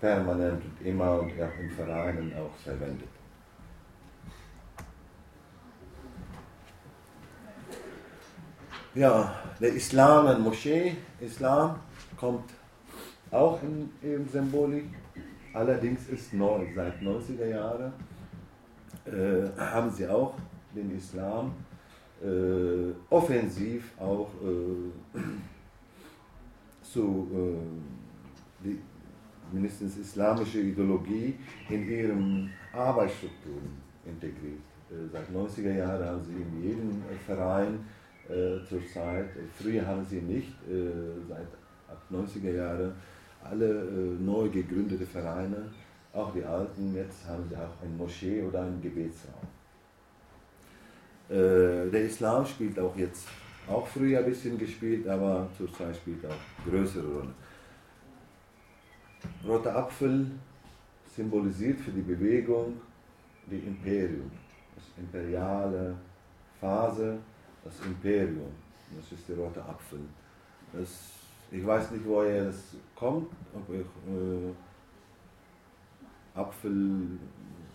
permanent 0.00 0.62
und 0.64 0.86
immer 0.86 1.20
und 1.20 1.32
auch 1.40 1.58
in 1.60 1.70
Vereinen 1.70 2.32
auch 2.34 2.54
verwendet. 2.56 3.19
Ja, 8.92 9.32
der 9.60 9.72
Islam 9.72 10.26
und 10.26 10.42
Moschee, 10.42 10.96
Islam 11.20 11.76
kommt 12.16 12.50
auch 13.30 13.62
in 13.62 13.88
ihrem 14.02 14.28
Symbolik, 14.28 14.86
allerdings 15.52 16.08
ist 16.08 16.34
neu, 16.34 16.66
seit 16.74 17.00
90er 17.00 17.46
Jahren 17.46 17.92
äh, 19.04 19.48
haben 19.56 19.92
sie 19.92 20.08
auch 20.08 20.34
den 20.74 20.96
Islam 20.96 21.52
äh, 22.20 22.92
offensiv 23.10 23.92
auch 24.00 24.28
äh, 24.42 25.20
zu 26.82 27.28
äh, 27.32 28.64
die, 28.64 28.80
mindestens 29.52 29.98
islamische 29.98 30.58
Ideologie 30.58 31.38
in 31.68 31.88
ihren 31.88 32.50
Arbeitsstrukturen 32.72 33.70
integriert. 34.04 34.58
Äh, 34.90 35.08
seit 35.12 35.28
90er 35.30 35.76
Jahren 35.76 36.04
haben 36.04 36.24
sie 36.24 36.32
in 36.32 36.60
jedem 36.60 37.02
Verein 37.24 37.78
äh, 38.30 38.64
zurzeit, 38.68 39.30
früher 39.56 39.86
haben 39.86 40.04
sie 40.04 40.20
nicht, 40.20 40.54
seit 41.28 41.48
ab 41.88 42.02
90er 42.10 42.52
Jahren 42.52 42.92
alle 43.42 43.84
neu 44.18 44.48
gegründete 44.48 45.06
Vereine 45.06 45.64
auch 46.12 46.32
die 46.32 46.44
Alten, 46.44 46.94
jetzt 46.94 47.26
haben 47.26 47.44
sie 47.48 47.56
auch 47.56 47.82
ein 47.82 47.96
Moschee 47.96 48.42
oder 48.42 48.62
einen 48.62 48.82
Gebetsraum. 48.82 49.46
Äh, 51.28 51.90
der 51.90 52.04
Islam 52.04 52.44
spielt 52.44 52.78
auch 52.78 52.96
jetzt, 52.96 53.28
auch 53.68 53.86
früher 53.86 54.18
ein 54.18 54.24
bisschen 54.24 54.58
gespielt, 54.58 55.06
aber 55.06 55.48
zurzeit 55.56 55.94
spielt 55.94 56.24
auch 56.26 56.68
größere 56.68 57.06
Rolle. 57.06 57.34
Roter 59.46 59.76
Apfel 59.76 60.26
symbolisiert 61.14 61.78
für 61.80 61.92
die 61.92 62.00
Bewegung 62.00 62.80
die 63.48 63.58
Imperium, 63.58 64.30
das 64.74 64.84
imperiale 64.96 65.94
Phase, 66.60 67.18
das 67.64 67.74
Imperium. 67.86 68.52
Das 68.96 69.12
ist 69.12 69.28
der 69.28 69.36
rote 69.36 69.62
Apfel. 69.62 70.00
Das, 70.72 70.88
ich 71.50 71.66
weiß 71.66 71.90
nicht, 71.92 72.04
woher 72.06 72.46
das 72.46 72.74
kommt, 72.94 73.28
ob 73.54 73.74
ich, 73.74 73.80
äh, 73.80 74.52
Apfel 76.34 77.18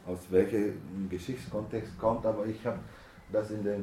aus 0.08 0.20
welchem 0.30 1.10
Geschichtskontext 1.10 1.98
kommt, 2.00 2.26
aber 2.26 2.46
ich 2.46 2.66
habe 2.66 2.80
das 3.32 3.52
in 3.52 3.64
der 3.64 3.80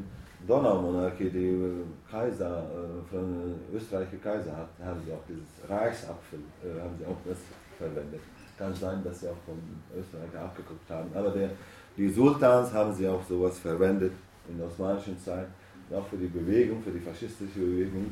Donaumonarchie, 0.47 1.30
die 1.30 1.49
äh, 1.49 1.85
Kaiser, 2.11 2.64
äh, 2.64 3.09
von 3.11 3.54
österreichische 3.73 4.18
Kaiser 4.18 4.56
hat, 4.56 4.68
haben 4.85 5.00
sie 5.04 5.12
auch 5.12 5.23
dieses 5.28 5.68
Reichsapfel, 5.68 6.40
äh, 6.64 6.80
haben 6.80 6.97
sie 6.99 7.06
auch 7.06 7.16
das 7.25 7.38
verwendet. 7.78 8.21
Kann 8.59 8.75
sein, 8.75 9.02
dass 9.02 9.21
sie 9.21 9.28
auch 9.28 9.37
von 9.47 9.59
Österreich 9.97 10.37
abgeguckt 10.40 10.88
haben, 10.90 11.11
aber 11.14 11.30
der, 11.30 11.50
die 11.97 12.09
Sultans 12.09 12.73
haben 12.73 12.92
sie 12.92 13.09
auch 13.09 13.23
sowas 13.25 13.59
verwendet 13.59 14.12
in 14.49 14.59
der 14.59 14.66
osmanischen 14.66 15.18
Zeit, 15.18 15.47
auch 15.95 16.07
für 16.09 16.17
die 16.17 16.27
Bewegung, 16.27 16.83
für 16.83 16.91
die 16.91 17.01
faschistische 17.01 17.59
Bewegung. 17.59 18.11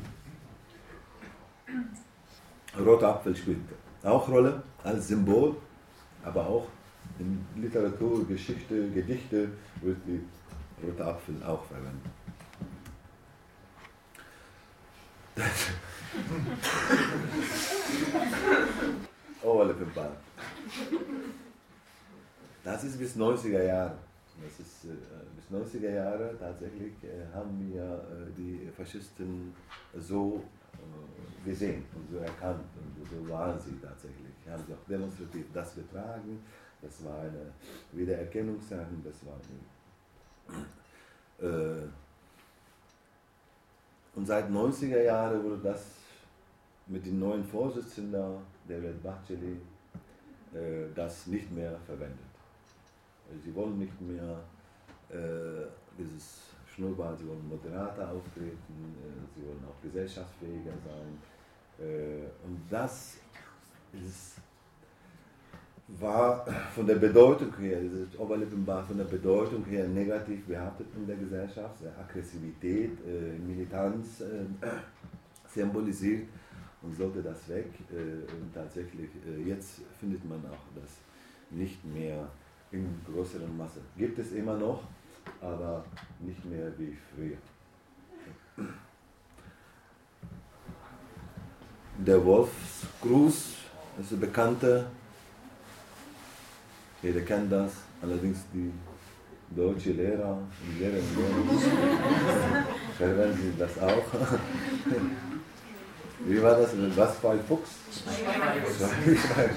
Roter 2.79 3.09
Apfel 3.09 3.35
spielt 3.35 3.59
auch 4.03 4.27
Rolle 4.29 4.63
als 4.83 5.07
Symbol 5.07 5.55
aber 6.23 6.47
auch 6.47 6.67
in 7.19 7.45
Literatur, 7.55 8.25
Geschichte, 8.27 8.89
Gedichte 8.89 9.49
wird 9.81 9.97
die 10.05 10.21
rote 10.85 11.05
Apfel 11.05 11.41
auch 11.43 11.63
verwendet. 11.65 12.11
oh, 19.43 19.61
alle 19.61 19.75
Das 22.63 22.83
ist 22.83 22.99
bis 22.99 23.15
90er 23.15 23.63
Jahre. 23.63 23.97
Das 24.43 24.59
ist 24.59 24.85
äh, 24.85 24.95
bis 25.35 25.49
90er 25.49 25.91
Jahre 25.91 26.35
tatsächlich, 26.37 26.93
äh, 27.03 27.33
haben 27.33 27.71
wir 27.71 27.83
äh, 27.83 28.31
die 28.37 28.69
Faschisten 28.75 29.53
so 29.97 30.43
gesehen 31.45 31.83
und 31.95 32.09
so 32.09 32.17
erkannt 32.17 32.65
und 32.75 33.07
so 33.07 33.29
waren 33.29 33.59
sie 33.59 33.77
tatsächlich. 33.81 34.31
Haben 34.49 34.63
sie 34.65 34.73
auch 34.73 34.87
demonstrativ 34.89 35.45
das 35.53 35.75
getragen, 35.75 36.43
das 36.81 37.05
war 37.05 37.19
eine 37.19 37.53
Wiedererkennungszeichen, 37.91 39.03
das 39.03 39.25
war 39.25 39.37
eine, 41.39 41.47
äh, 41.47 41.87
und 44.15 44.25
seit 44.25 44.49
90er 44.49 45.03
Jahren 45.03 45.43
wurde 45.43 45.61
das 45.63 45.85
mit 46.87 47.05
dem 47.05 47.19
neuen 47.19 47.43
Vorsitzenden, 47.43 48.39
David 48.67 49.01
Bacheli, 49.01 49.57
äh, 50.53 50.93
das 50.93 51.27
nicht 51.27 51.51
mehr 51.51 51.77
verwendet. 51.85 52.30
Sie 53.43 53.53
wollen 53.55 53.79
nicht 53.79 53.99
mehr 54.01 54.43
äh, 55.09 55.67
dieses 55.97 56.51
Schnurrbart, 56.73 57.19
sie 57.19 57.27
wollen 57.27 57.47
moderater 57.47 58.11
auftreten, 58.11 58.95
äh, 58.97 59.35
sie 59.35 59.45
wollen 59.45 59.63
auch 59.69 59.81
gesellschaftsfähiger 59.81 60.73
sein. 60.85 61.17
Äh, 61.79 62.47
und 62.47 62.61
das 62.69 63.17
ist, 63.93 64.35
war 65.99 66.45
von 66.73 66.87
der 66.87 66.95
Bedeutung 66.95 67.53
her, 67.57 67.81
dieses 67.81 68.17
Oberlippenbart 68.17 68.87
von 68.87 68.97
der 68.97 69.05
Bedeutung 69.05 69.65
her 69.65 69.87
negativ 69.87 70.45
behaftet 70.45 70.87
in 70.95 71.05
der 71.05 71.17
Gesellschaft, 71.17 71.75
Aggressivität, 71.99 72.91
äh, 73.05 73.37
Militanz 73.37 74.21
äh, 74.21 74.45
symbolisiert 75.47 76.27
und 76.81 76.95
sollte 76.95 77.21
das 77.21 77.49
weg. 77.49 77.67
Äh, 77.91 78.31
und 78.31 78.53
tatsächlich, 78.53 79.09
äh, 79.27 79.49
jetzt 79.49 79.81
findet 79.99 80.23
man 80.27 80.39
auch 80.45 80.65
das 80.75 80.99
nicht 81.49 81.83
mehr 81.85 82.29
in 82.71 83.01
größeren 83.05 83.57
Masse. 83.57 83.81
Gibt 83.97 84.17
es 84.19 84.31
immer 84.31 84.55
noch, 84.55 84.83
aber 85.41 85.83
nicht 86.19 86.43
mehr 86.45 86.71
wie 86.77 86.97
früher. 87.13 87.37
Der 91.97 92.23
Wolfsgruß 92.25 93.55
ist 93.99 94.11
ein 94.11 94.19
bekannter, 94.19 94.89
jeder 97.01 97.21
kennt 97.21 97.51
das, 97.51 97.73
allerdings 98.01 98.39
die 98.53 98.71
deutsche 99.55 99.91
Lehrer 99.91 100.37
und 100.37 100.79
Lehrerinnen 100.79 101.03
verwenden 102.97 103.55
das 103.59 103.77
auch. 103.79 104.03
Wie 106.25 106.41
war 106.41 106.57
das? 106.57 106.69
Was 106.95 107.17
für 107.17 107.31
ein 107.31 107.39
Fuchs? 107.47 107.71
Schweige. 107.91 109.51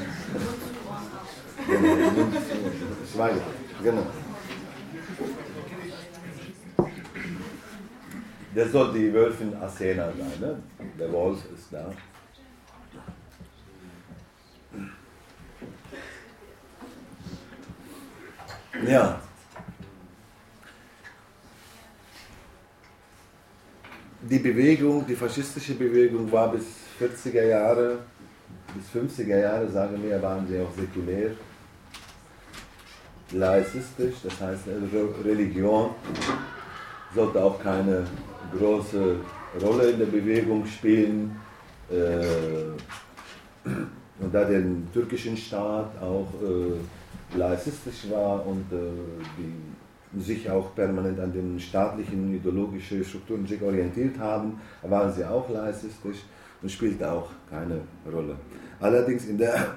Schweige. 3.12 3.40
Genau. 3.82 4.06
Das 8.54 8.70
soll 8.70 8.92
die 8.92 9.12
Wölfin 9.12 9.54
Athena 9.56 10.06
sein, 10.06 10.40
ne? 10.40 10.62
Der 10.98 11.10
Wolf 11.10 11.38
ist 11.52 11.72
da. 11.72 11.92
Ja. 18.86 19.20
Die 24.22 24.38
Bewegung, 24.38 25.06
die 25.06 25.16
faschistische 25.16 25.74
Bewegung 25.74 26.30
war 26.30 26.50
bis 26.52 26.64
40er 27.00 27.44
Jahre, 27.44 27.98
bis 28.74 29.02
50er 29.02 29.38
Jahre, 29.38 29.68
sagen 29.68 30.02
wir, 30.02 30.20
waren 30.22 30.46
sie 30.46 30.60
auch 30.60 30.72
säkulär, 30.74 31.32
laizistisch, 33.34 34.16
das 34.22 34.40
heißt 34.40 34.64
Religion 35.24 35.90
sollte 37.14 37.42
auch 37.42 37.60
keine 37.60 38.04
große 38.56 39.16
Rolle 39.62 39.90
in 39.90 39.98
der 39.98 40.06
Bewegung 40.06 40.66
spielen. 40.66 41.36
Äh, 41.90 42.74
und 44.20 44.32
da 44.32 44.44
der 44.44 44.62
türkische 44.92 45.36
Staat 45.36 46.00
auch 46.00 46.28
äh, 46.42 47.36
laizistisch 47.36 48.10
war 48.10 48.46
und 48.46 48.64
äh, 48.72 50.20
sich 50.20 50.48
auch 50.48 50.74
permanent 50.74 51.18
an 51.18 51.32
den 51.32 51.58
staatlichen 51.58 52.34
ideologischen 52.34 53.04
Strukturen 53.04 53.46
sich 53.46 53.60
orientiert 53.60 54.18
haben, 54.18 54.60
waren 54.82 55.12
sie 55.12 55.24
auch 55.24 55.48
laizistisch 55.48 56.18
und 56.62 56.70
spielte 56.70 57.10
auch 57.10 57.30
keine 57.50 57.80
Rolle. 58.10 58.36
Allerdings 58.80 59.26
in 59.26 59.38
der 59.38 59.74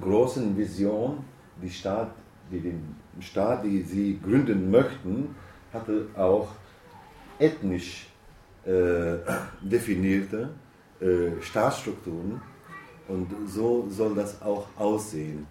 großen 0.00 0.56
Vision, 0.56 1.18
die, 1.62 1.70
Staat, 1.70 2.10
die 2.52 2.60
den 2.60 2.96
Staat, 3.20 3.64
die 3.64 3.82
sie 3.82 4.20
gründen 4.22 4.70
möchten, 4.70 5.34
hatte 5.72 6.06
auch 6.16 6.48
ethnisch 7.38 8.06
äh, 8.64 9.16
definierte 9.60 10.50
äh, 11.00 11.40
Staatsstrukturen 11.40 12.40
und 13.08 13.28
so 13.48 13.86
soll 13.88 14.14
das 14.14 14.40
auch 14.42 14.66
aussehen. 14.76 15.46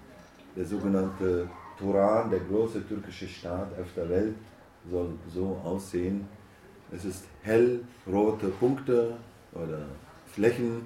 Der 0.56 0.66
sogenannte 0.66 1.50
Turan, 1.78 2.30
der 2.30 2.40
große 2.40 2.88
türkische 2.88 3.28
Staat 3.28 3.68
auf 3.80 3.88
der 3.96 4.10
Welt, 4.10 4.36
soll 4.90 5.10
so 5.34 5.60
aussehen. 5.64 6.28
Es 6.92 7.06
ist 7.06 7.26
hellrote 7.44 8.48
Punkte 8.60 9.14
oder 9.54 9.86
Flächen 10.28 10.84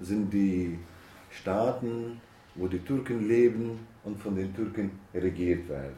sind 0.00 0.32
die 0.32 0.78
Staaten, 1.30 2.20
wo 2.54 2.66
die 2.66 2.78
Türken 2.78 3.28
leben 3.28 3.86
und 4.06 4.18
von 4.18 4.34
den 4.36 4.54
Türken 4.54 4.92
regiert 5.12 5.68
werden. 5.68 5.96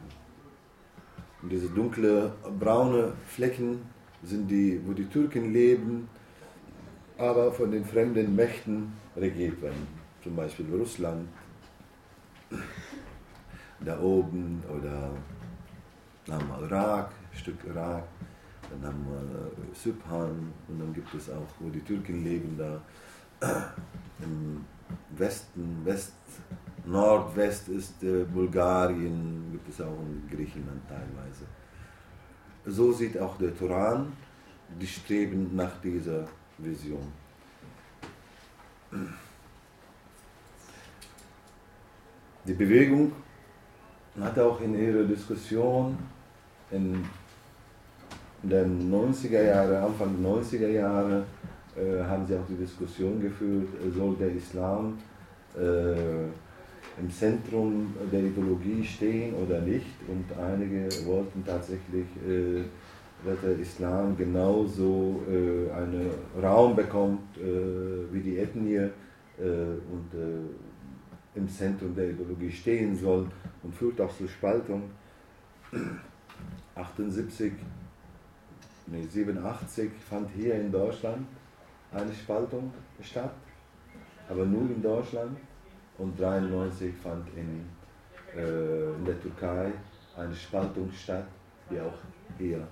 Und 1.42 1.52
diese 1.52 1.68
dunkle 1.68 2.32
braune 2.58 3.12
Flecken 3.26 3.82
sind 4.24 4.50
die, 4.50 4.80
wo 4.84 4.92
die 4.92 5.04
Türken 5.04 5.52
leben, 5.52 6.08
aber 7.16 7.52
von 7.52 7.70
den 7.70 7.84
fremden 7.84 8.34
Mächten 8.34 8.92
regiert 9.16 9.60
werden. 9.62 9.86
Zum 10.22 10.34
Beispiel 10.34 10.66
Russland, 10.74 11.28
da 13.80 14.00
oben, 14.00 14.62
oder 14.68 15.10
dann 16.26 16.40
haben 16.40 16.48
wir 16.48 16.66
Irak, 16.66 17.12
ein 17.30 17.38
Stück 17.38 17.58
Irak, 17.66 18.04
dann 18.70 18.90
haben 18.90 19.06
wir 19.06 19.74
Sübhan 19.74 20.52
und 20.68 20.80
dann 20.80 20.92
gibt 20.92 21.14
es 21.14 21.30
auch, 21.30 21.46
wo 21.60 21.68
die 21.68 21.80
Türken 21.80 22.24
leben, 22.24 22.58
da 22.58 22.80
im 24.20 24.64
Westen, 25.16 25.82
West, 25.84 26.14
Nordwest 26.88 27.68
ist 27.68 28.02
äh, 28.02 28.24
Bulgarien, 28.24 29.48
gibt 29.52 29.68
es 29.68 29.80
auch 29.80 29.98
in 30.00 30.22
Griechenland 30.30 30.82
teilweise. 30.88 31.44
So 32.64 32.92
sieht 32.92 33.18
auch 33.18 33.36
der 33.36 33.56
Turan, 33.56 34.12
die 34.80 34.86
streben 34.86 35.54
nach 35.54 35.80
dieser 35.82 36.26
Vision. 36.58 37.12
Die 42.44 42.52
Bewegung 42.54 43.12
hat 44.18 44.38
auch 44.38 44.60
in 44.60 44.78
ihrer 44.78 45.04
Diskussion 45.04 45.96
in 46.70 47.04
den 48.42 48.90
90er 48.90 49.42
Jahren, 49.42 49.84
Anfang 49.84 50.22
der 50.22 50.32
90er 50.32 50.68
Jahre, 50.68 51.24
äh, 51.76 52.02
haben 52.02 52.26
sie 52.26 52.34
auch 52.36 52.46
die 52.48 52.56
Diskussion 52.56 53.20
geführt, 53.20 53.68
soll 53.94 54.16
der 54.16 54.32
Islam 54.32 54.98
äh, 55.54 56.28
im 57.00 57.10
Zentrum 57.10 57.94
der 58.12 58.20
Ideologie 58.20 58.84
stehen 58.84 59.34
oder 59.34 59.60
nicht. 59.60 59.86
Und 60.06 60.24
einige 60.38 60.88
wollten 61.06 61.44
tatsächlich, 61.44 62.06
äh, 62.26 62.62
dass 63.24 63.40
der 63.40 63.58
Islam 63.58 64.16
genauso 64.16 65.22
äh, 65.28 65.70
einen 65.72 66.10
Raum 66.42 66.76
bekommt 66.76 67.36
äh, 67.36 68.12
wie 68.12 68.20
die 68.20 68.38
Ethnie 68.38 68.76
äh, 68.76 68.90
und 69.40 70.08
äh, 70.14 71.36
im 71.38 71.48
Zentrum 71.48 71.94
der 71.94 72.10
Ideologie 72.10 72.50
stehen 72.50 72.96
soll 72.96 73.28
und 73.62 73.74
führt 73.74 74.00
auch 74.00 74.16
zur 74.16 74.28
Spaltung. 74.28 74.90
78, 76.74 77.52
nee, 78.86 79.02
87 79.02 79.90
fand 80.08 80.30
hier 80.36 80.54
in 80.54 80.70
Deutschland 80.70 81.26
eine 81.92 82.12
Spaltung 82.12 82.72
statt, 83.02 83.34
aber 84.28 84.44
nur 84.44 84.62
in 84.62 84.82
Deutschland 84.82 85.36
und 85.98 86.18
93 86.18 86.94
fand 87.02 87.28
in, 87.36 87.64
äh, 88.36 88.94
in 88.94 89.04
der 89.04 89.20
Türkei 89.20 89.72
eine 90.16 90.34
Spaltung 90.34 90.90
statt, 90.92 91.26
die 91.70 91.80
auch 91.80 91.98
hier 92.38 92.66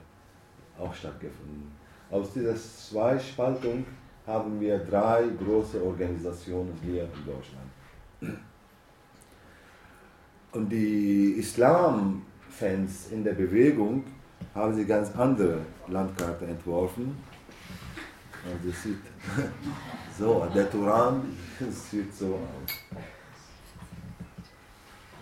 auch 0.78 0.94
stattgefunden. 0.94 1.70
Aus 2.10 2.32
dieser 2.32 2.54
zwei 2.56 3.18
Spaltung 3.18 3.84
haben 4.26 4.60
wir 4.60 4.78
drei 4.78 5.24
große 5.44 5.82
Organisationen 5.82 6.72
hier 6.82 7.04
in 7.04 7.24
Deutschland. 7.24 8.40
Und 10.52 10.68
die 10.70 11.34
Islam-Fans 11.38 13.08
in 13.12 13.24
der 13.24 13.34
Bewegung 13.34 14.04
haben 14.54 14.74
sie 14.74 14.84
ganz 14.84 15.14
andere 15.16 15.60
Landkarte 15.88 16.46
entworfen. 16.46 17.16
Also 18.44 18.70
sieht 18.70 18.98
so, 20.18 20.46
der 20.54 20.70
Turan 20.70 21.22
sieht 21.70 22.14
so 22.14 22.34
aus. 22.34 23.15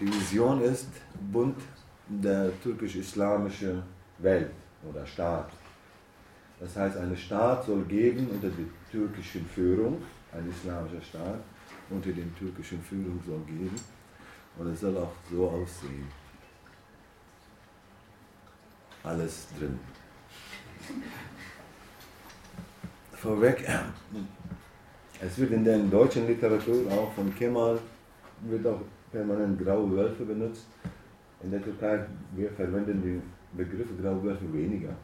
Die 0.00 0.06
Vision 0.06 0.60
ist 0.62 0.88
bunt 1.32 1.60
der 2.08 2.50
türkisch-islamische 2.62 3.82
Welt 4.18 4.50
oder 4.88 5.06
Staat. 5.06 5.50
Das 6.58 6.76
heißt, 6.76 6.96
ein 6.96 7.16
Staat 7.16 7.64
soll 7.64 7.84
geben 7.84 8.28
unter 8.28 8.48
der 8.48 8.66
türkischen 8.90 9.46
Führung, 9.46 10.02
ein 10.32 10.48
islamischer 10.50 11.00
Staat 11.02 11.40
unter 11.90 12.10
der 12.10 12.34
türkischen 12.36 12.82
Führung 12.82 13.20
soll 13.26 13.40
geben 13.46 13.74
und 14.58 14.66
es 14.72 14.80
soll 14.80 14.96
auch 14.96 15.12
so 15.30 15.48
aussehen. 15.48 16.08
Alles 19.02 19.46
drin. 19.58 19.78
Vorweg, 23.12 23.66
es 25.20 25.38
wird 25.38 25.52
in 25.52 25.64
der 25.64 25.78
deutschen 25.78 26.26
Literatur 26.26 26.90
auch 26.90 27.12
von 27.12 27.34
Kemal 27.34 27.78
wird 28.42 28.66
auch 28.66 28.80
permanent 29.14 29.58
graue 29.58 29.90
Wölfe 29.96 30.24
benutzt. 30.24 30.66
In 31.42 31.50
der 31.50 31.62
Türkei, 31.62 32.06
wir 32.34 32.50
verwenden 32.50 33.02
die 33.02 33.22
Begriffe 33.56 33.94
graue 34.00 34.22
Wölfe 34.24 34.52
weniger. 34.52 34.94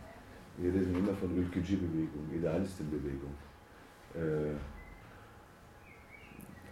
Wir 0.56 0.74
reden 0.74 0.94
immer 0.94 1.14
von 1.14 1.34
Ülkücü-Bewegung, 1.36 2.28
Idealistenbewegung. 2.34 3.34
Äh, 4.14 4.54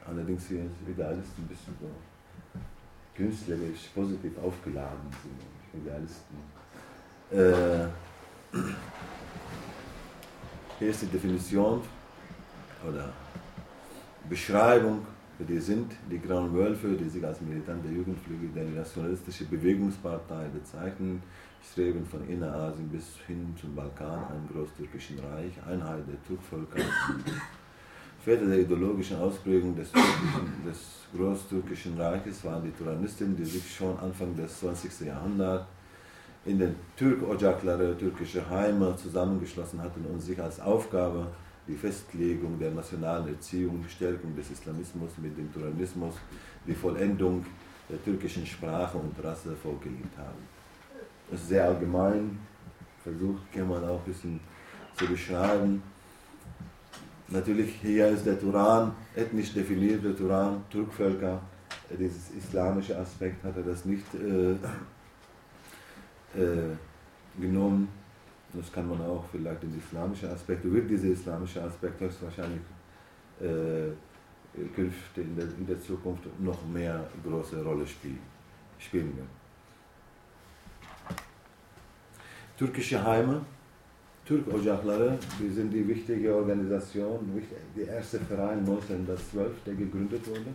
allerdings 0.05 0.47
hier 0.49 0.65
ist 0.65 0.89
Idealisten 0.89 1.45
ein 1.45 1.49
bisschen 1.49 1.75
so 1.81 1.89
künstlerisch, 3.15 3.89
positiv 3.95 4.37
aufgeladen 4.39 5.09
sind. 5.23 5.41
Idealisten. 5.81 6.37
Äh, 7.31 7.87
hier 10.79 10.91
ist 10.91 11.03
die 11.03 11.07
Definition 11.07 11.83
oder 12.87 13.13
Beschreibung, 14.29 15.07
die 15.45 15.59
sind 15.59 15.93
die 16.11 16.19
Grauen 16.19 16.53
Wölfe, 16.53 16.89
die 16.97 17.09
sich 17.09 17.25
als 17.25 17.41
militante 17.41 17.89
Jugendflügel 17.89 18.49
der 18.55 18.65
nationalistischen 18.65 19.49
Bewegungspartei 19.49 20.49
bezeichnen, 20.49 21.23
streben 21.63 22.05
von 22.05 22.29
Innerasien 22.29 22.89
bis 22.89 23.05
hin 23.27 23.55
zum 23.61 23.75
Balkan, 23.75 24.25
einem 24.25 24.49
großtürkischen 24.53 25.19
Reich, 25.21 25.53
Einheit 25.67 26.05
der 26.09 26.23
Turkvölker. 26.27 26.83
Väter 28.25 28.47
der 28.47 28.59
ideologischen 28.59 29.19
Ausprägung 29.19 29.77
des, 29.77 29.93
des 29.93 31.07
großtürkischen 31.17 31.99
Reiches 32.01 32.45
waren 32.45 32.65
die 32.65 32.73
Turanisten, 32.73 33.37
die 33.37 33.45
sich 33.45 33.75
schon 33.75 33.97
Anfang 33.99 34.35
des 34.35 34.59
20. 34.59 35.07
Jahrhunderts 35.07 35.67
in 36.45 36.59
den 36.59 36.75
Türk-Ocakları, 36.97 37.97
türkische 37.97 38.49
Heime 38.51 38.97
zusammengeschlossen 38.97 39.81
hatten 39.81 40.05
und 40.07 40.21
sich 40.21 40.41
als 40.41 40.59
Aufgabe 40.61 41.29
die 41.69 41.77
Festlegung 41.77 42.59
der 42.59 42.71
nationalen 42.71 43.29
Erziehung, 43.29 43.85
Stärkung 43.89 44.35
des 44.35 44.51
Islamismus 44.51 45.11
mit 45.19 45.37
dem 45.37 45.53
Turanismus, 45.53 46.15
die 46.67 46.75
Vollendung 46.75 47.45
der 47.89 48.03
türkischen 48.03 48.47
Sprache 48.47 48.97
und 48.99 49.15
Rasse 49.23 49.55
vorgelegt 49.55 50.17
haben. 50.17 50.43
Das 51.31 51.41
ist 51.41 51.49
sehr 51.49 51.65
allgemein, 51.65 52.39
versucht 53.03 53.53
kann 53.53 53.69
man 53.69 53.85
auch 53.85 53.99
ein 53.99 54.05
bisschen 54.07 54.41
zu 54.97 55.07
beschreiben. 55.07 55.83
Natürlich 57.29 57.75
hier 57.83 58.09
ist 58.09 58.25
der 58.25 58.41
Turan 58.41 58.93
ethnisch 59.15 59.53
definiert, 59.53 60.03
der 60.03 60.17
Turan, 60.17 60.65
Turkvölker, 60.71 61.43
dieses 61.97 62.31
islamische 62.31 62.99
Aspekt 62.99 63.43
hat 63.45 63.57
er 63.57 63.63
das 63.63 63.85
nicht 63.85 64.07
äh, 64.15 64.53
äh, 66.39 66.77
genommen. 67.41 67.89
Das 68.53 68.73
kann 68.73 68.89
man 68.89 69.01
auch 69.03 69.25
vielleicht 69.31 69.63
in 69.63 69.79
islamische 69.79 70.31
Aspekte, 70.31 70.73
wird 70.73 70.89
dieser 70.91 71.09
islamische 71.09 71.63
Aspekt 71.63 72.01
höchstwahrscheinlich 72.01 72.63
äh, 73.41 73.91
künftig 74.75 75.25
in 75.25 75.37
der, 75.37 75.45
in 75.45 75.67
der 75.67 75.81
Zukunft 75.81 76.25
noch 76.41 76.67
mehr 76.67 77.07
große 77.23 77.63
Rolle 77.63 77.87
spielen, 77.87 78.21
spielen 78.79 79.17
wird. 79.17 79.29
Türkische 82.57 83.05
Heime, 83.05 83.43
Türk-Ocakları, 84.27 85.19
die 85.39 85.49
sind 85.49 85.73
die 85.73 85.87
wichtige 85.87 86.35
Organisation, 86.35 87.21
der 87.77 87.87
erste 87.87 88.19
Verein 88.19 88.59
1912, 88.59 89.53
der 89.65 89.75
gegründet 89.75 90.27
wurde. 90.27 90.53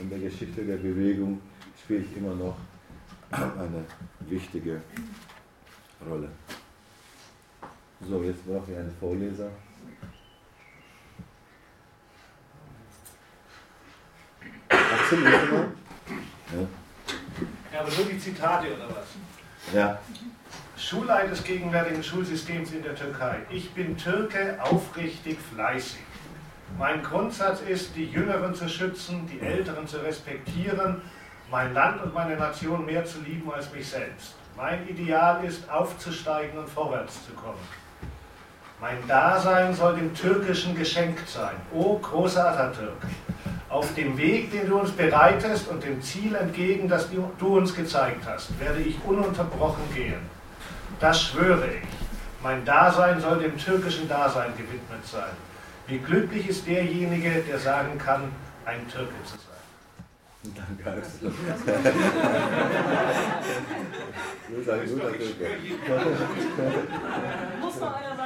In 0.00 0.08
der 0.08 0.18
Geschichte 0.18 0.64
der 0.64 0.78
Bewegung 0.78 1.40
spielt 1.84 2.16
immer 2.16 2.34
noch 2.34 2.56
eine 3.30 3.84
wichtige 4.28 4.80
Rolle. 6.08 6.28
So, 8.08 8.22
jetzt 8.22 8.46
brauche 8.46 8.70
ich 8.70 8.76
einen 8.76 8.94
Vorleser. 9.00 9.48
Axel, 14.68 15.18
mal? 15.18 15.32
Ja. 15.32 16.60
ja, 17.72 17.80
aber 17.80 17.90
nur 17.90 18.04
die 18.04 18.18
Zitate 18.18 18.66
oder 18.74 18.88
was? 18.88 19.74
Ja. 19.74 19.98
Schulleiter 20.76 21.28
des 21.28 21.44
gegenwärtigen 21.44 22.02
Schulsystems 22.02 22.72
in 22.72 22.82
der 22.82 22.94
Türkei. 22.94 23.38
Ich 23.48 23.70
bin 23.72 23.96
Türke, 23.96 24.58
aufrichtig, 24.60 25.38
fleißig. 25.54 26.02
Mein 26.78 27.02
Grundsatz 27.02 27.62
ist, 27.62 27.96
die 27.96 28.06
Jüngeren 28.06 28.54
zu 28.54 28.68
schützen, 28.68 29.26
die 29.32 29.40
Älteren 29.40 29.86
zu 29.86 29.98
respektieren, 29.98 31.00
mein 31.50 31.72
Land 31.72 32.02
und 32.02 32.12
meine 32.12 32.36
Nation 32.36 32.84
mehr 32.84 33.04
zu 33.04 33.20
lieben 33.20 33.50
als 33.50 33.72
mich 33.72 33.88
selbst. 33.88 34.34
Mein 34.56 34.86
Ideal 34.88 35.44
ist, 35.44 35.70
aufzusteigen 35.70 36.58
und 36.58 36.68
vorwärts 36.68 37.24
zu 37.26 37.32
kommen. 37.32 37.83
Mein 38.84 39.08
Dasein 39.08 39.72
soll 39.72 39.96
dem 39.96 40.14
Türkischen 40.14 40.76
geschenkt 40.76 41.26
sein. 41.26 41.54
O 41.72 41.96
großer 41.96 42.50
Atatürk, 42.50 42.98
auf 43.70 43.94
dem 43.94 44.18
Weg, 44.18 44.52
den 44.52 44.68
du 44.68 44.78
uns 44.78 44.90
bereitest 44.90 45.68
und 45.68 45.82
dem 45.82 46.02
Ziel 46.02 46.34
entgegen, 46.34 46.86
das 46.86 47.08
du 47.38 47.56
uns 47.56 47.74
gezeigt 47.74 48.26
hast, 48.26 48.60
werde 48.60 48.82
ich 48.82 49.02
ununterbrochen 49.06 49.84
gehen. 49.94 50.20
Das 51.00 51.22
schwöre 51.22 51.68
ich. 51.68 51.88
Mein 52.42 52.62
Dasein 52.66 53.22
soll 53.22 53.38
dem 53.38 53.56
türkischen 53.56 54.06
Dasein 54.06 54.52
gewidmet 54.54 55.06
sein. 55.06 55.32
Wie 55.86 55.96
glücklich 55.96 56.46
ist 56.46 56.66
derjenige, 56.66 57.40
der 57.40 57.58
sagen 57.58 57.96
kann, 57.96 58.24
ein 58.66 58.86
Türke 58.88 59.14
zu 59.24 59.38
sein. 59.38 59.54
Danke. 60.54 60.84
Muss 67.62 67.80
noch 67.80 67.96
einer 67.96 68.14
sagen. 68.14 68.23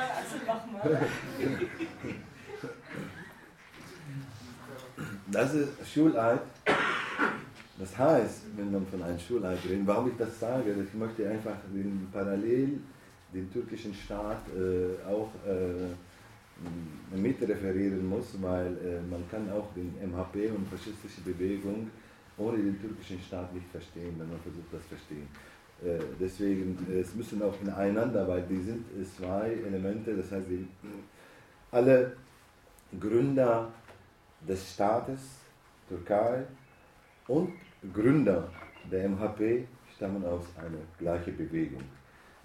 Das 5.31 5.55
ist 5.55 5.69
Schuleid. 5.93 6.41
Das 7.79 7.97
heißt, 7.97 8.43
wenn 8.57 8.73
man 8.73 8.87
von 8.87 9.03
einem 9.03 9.19
Schuleid 9.19 9.59
redet, 9.69 9.87
warum 9.87 10.09
ich 10.09 10.17
das 10.17 10.41
sage, 10.41 10.73
ich 10.73 10.95
möchte 10.95 11.29
einfach 11.29 11.57
den 11.73 12.09
parallel 12.13 12.81
den 13.33 13.53
türkischen 13.53 13.95
Staat 13.95 14.43
äh, 14.57 15.07
auch 15.07 15.31
äh, 15.47 17.17
mitreferieren 17.17 18.09
muss, 18.09 18.41
weil 18.41 18.67
äh, 18.79 19.01
man 19.09 19.23
kann 19.31 19.51
auch 19.53 19.73
den 19.75 19.95
MHP 20.11 20.51
und 20.51 20.67
faschistische 20.69 21.21
Bewegung 21.21 21.91
ohne 22.39 22.59
den 22.59 22.81
türkischen 22.81 23.21
Staat 23.21 23.53
nicht 23.55 23.69
verstehen, 23.71 24.15
wenn 24.19 24.31
man 24.31 24.41
versucht, 24.41 24.73
das 24.73 24.83
zu 24.83 24.89
verstehen. 24.89 25.29
Äh, 25.85 25.99
deswegen, 26.19 26.77
es 26.93 27.15
müssen 27.15 27.43
auch 27.43 27.55
ineinander, 27.61 28.27
weil 28.27 28.43
die 28.43 28.61
sind 28.61 28.85
zwei 29.17 29.53
Elemente, 29.67 30.17
das 30.17 30.33
heißt, 30.33 30.49
die, 30.49 30.67
alle 31.71 32.17
Gründer 32.99 33.71
des 34.47 34.73
Staates, 34.73 35.21
Türkei, 35.89 36.45
und 37.29 37.53
Gründer 37.93 38.49
der 38.91 39.09
MHP 39.09 39.67
stammen 39.95 40.25
aus 40.25 40.45
einer 40.57 40.79
gleichen 40.99 41.37
Bewegung. 41.37 41.83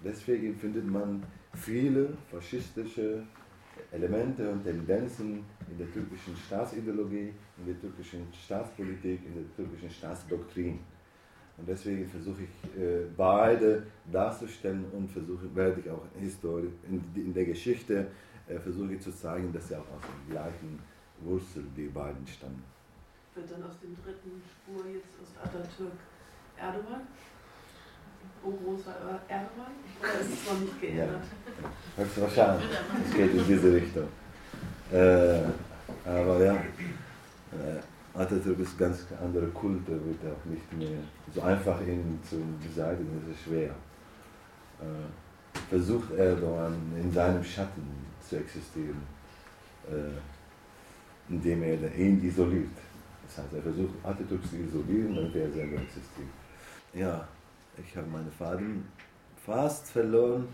Deswegen 0.04 0.54
findet 0.54 0.86
man 0.86 1.22
viele 1.54 2.10
faschistische 2.30 3.22
Elemente 3.90 4.48
und 4.50 4.62
Tendenzen 4.62 5.44
in 5.70 5.78
der 5.78 5.90
türkischen 5.92 6.36
Staatsideologie, 6.36 7.32
in 7.58 7.66
der 7.66 7.80
türkischen 7.80 8.26
Staatspolitik, 8.32 9.20
in 9.24 9.34
der 9.34 9.56
türkischen 9.56 9.90
Staatsdoktrin. 9.90 10.78
Und 11.56 11.68
deswegen 11.68 12.08
versuche 12.08 12.42
ich 12.42 12.80
äh, 12.80 13.04
beide 13.16 13.84
darzustellen 14.10 14.84
und 14.92 15.08
versuche, 15.10 15.54
werde 15.54 15.80
ich 15.80 15.90
auch 15.90 16.02
Historie, 16.18 16.70
in, 16.88 17.02
in 17.14 17.32
der 17.32 17.44
Geschichte 17.44 18.08
äh, 18.48 18.58
versuche 18.58 18.94
ich 18.94 19.00
zu 19.00 19.12
zeigen, 19.12 19.52
dass 19.52 19.68
sie 19.68 19.76
auch 19.76 19.80
aus 19.80 20.02
der 20.28 20.34
gleichen 20.34 20.78
Wurzel 21.20 21.64
die 21.76 21.86
beiden 21.86 22.26
stammen. 22.26 22.62
Wird 23.34 23.50
dann 23.50 23.62
aus 23.62 23.78
dem 23.80 23.94
dritten 24.02 24.42
Spur 24.46 24.84
jetzt 24.92 25.14
aus 25.22 25.28
Atatürk 25.42 25.92
Erdogan? 26.56 27.02
Oh, 28.44 28.50
großer 28.50 28.94
Erdogan? 29.28 29.72
Oder 30.00 30.20
ist 30.20 30.32
es 30.32 30.50
noch 30.50 30.60
nicht 30.60 30.80
geändert? 30.80 31.22
Ja, 31.96 32.02
höchstwahrscheinlich. 32.02 32.68
Es 33.06 33.14
geht 33.14 33.34
in 33.34 33.46
diese 33.46 33.72
Richtung. 33.74 34.08
Äh, 34.92 35.40
aber 36.04 36.44
ja, 36.44 36.54
äh, 36.54 37.80
Atatürk 38.14 38.60
ist 38.60 38.78
ganz 38.78 39.06
andere 39.20 39.48
Kulte, 39.48 39.92
wird 39.92 40.20
auch 40.32 40.44
nicht 40.44 40.72
mehr 40.72 40.98
so 41.34 41.42
einfach 41.42 41.80
ihn 41.80 42.18
zu 42.28 42.36
beseitigen, 42.62 43.20
das 43.26 43.36
ist 43.36 43.44
schwer. 43.44 43.74
Äh, 44.80 45.58
versucht 45.68 46.12
Erdogan 46.12 46.74
in 46.96 47.10
seinem 47.10 47.42
Schatten 47.42 47.82
zu 48.20 48.36
existieren, 48.36 49.02
äh, 49.90 51.32
indem 51.32 51.62
er 51.64 51.94
ihn 51.96 52.22
isoliert. 52.22 52.68
Das 53.26 53.38
heißt, 53.38 53.54
er 53.54 53.62
versucht 53.62 53.94
Atatürk 54.04 54.46
zu 54.48 54.56
isolieren, 54.56 55.14
damit 55.16 55.34
er 55.34 55.50
selber 55.50 55.80
existiert. 55.82 56.28
Ja, 56.92 57.26
Ich 57.76 57.96
habe 57.96 58.06
meinen 58.06 58.30
Vater 58.30 58.62
fast 59.44 59.88
verloren. 59.90 60.46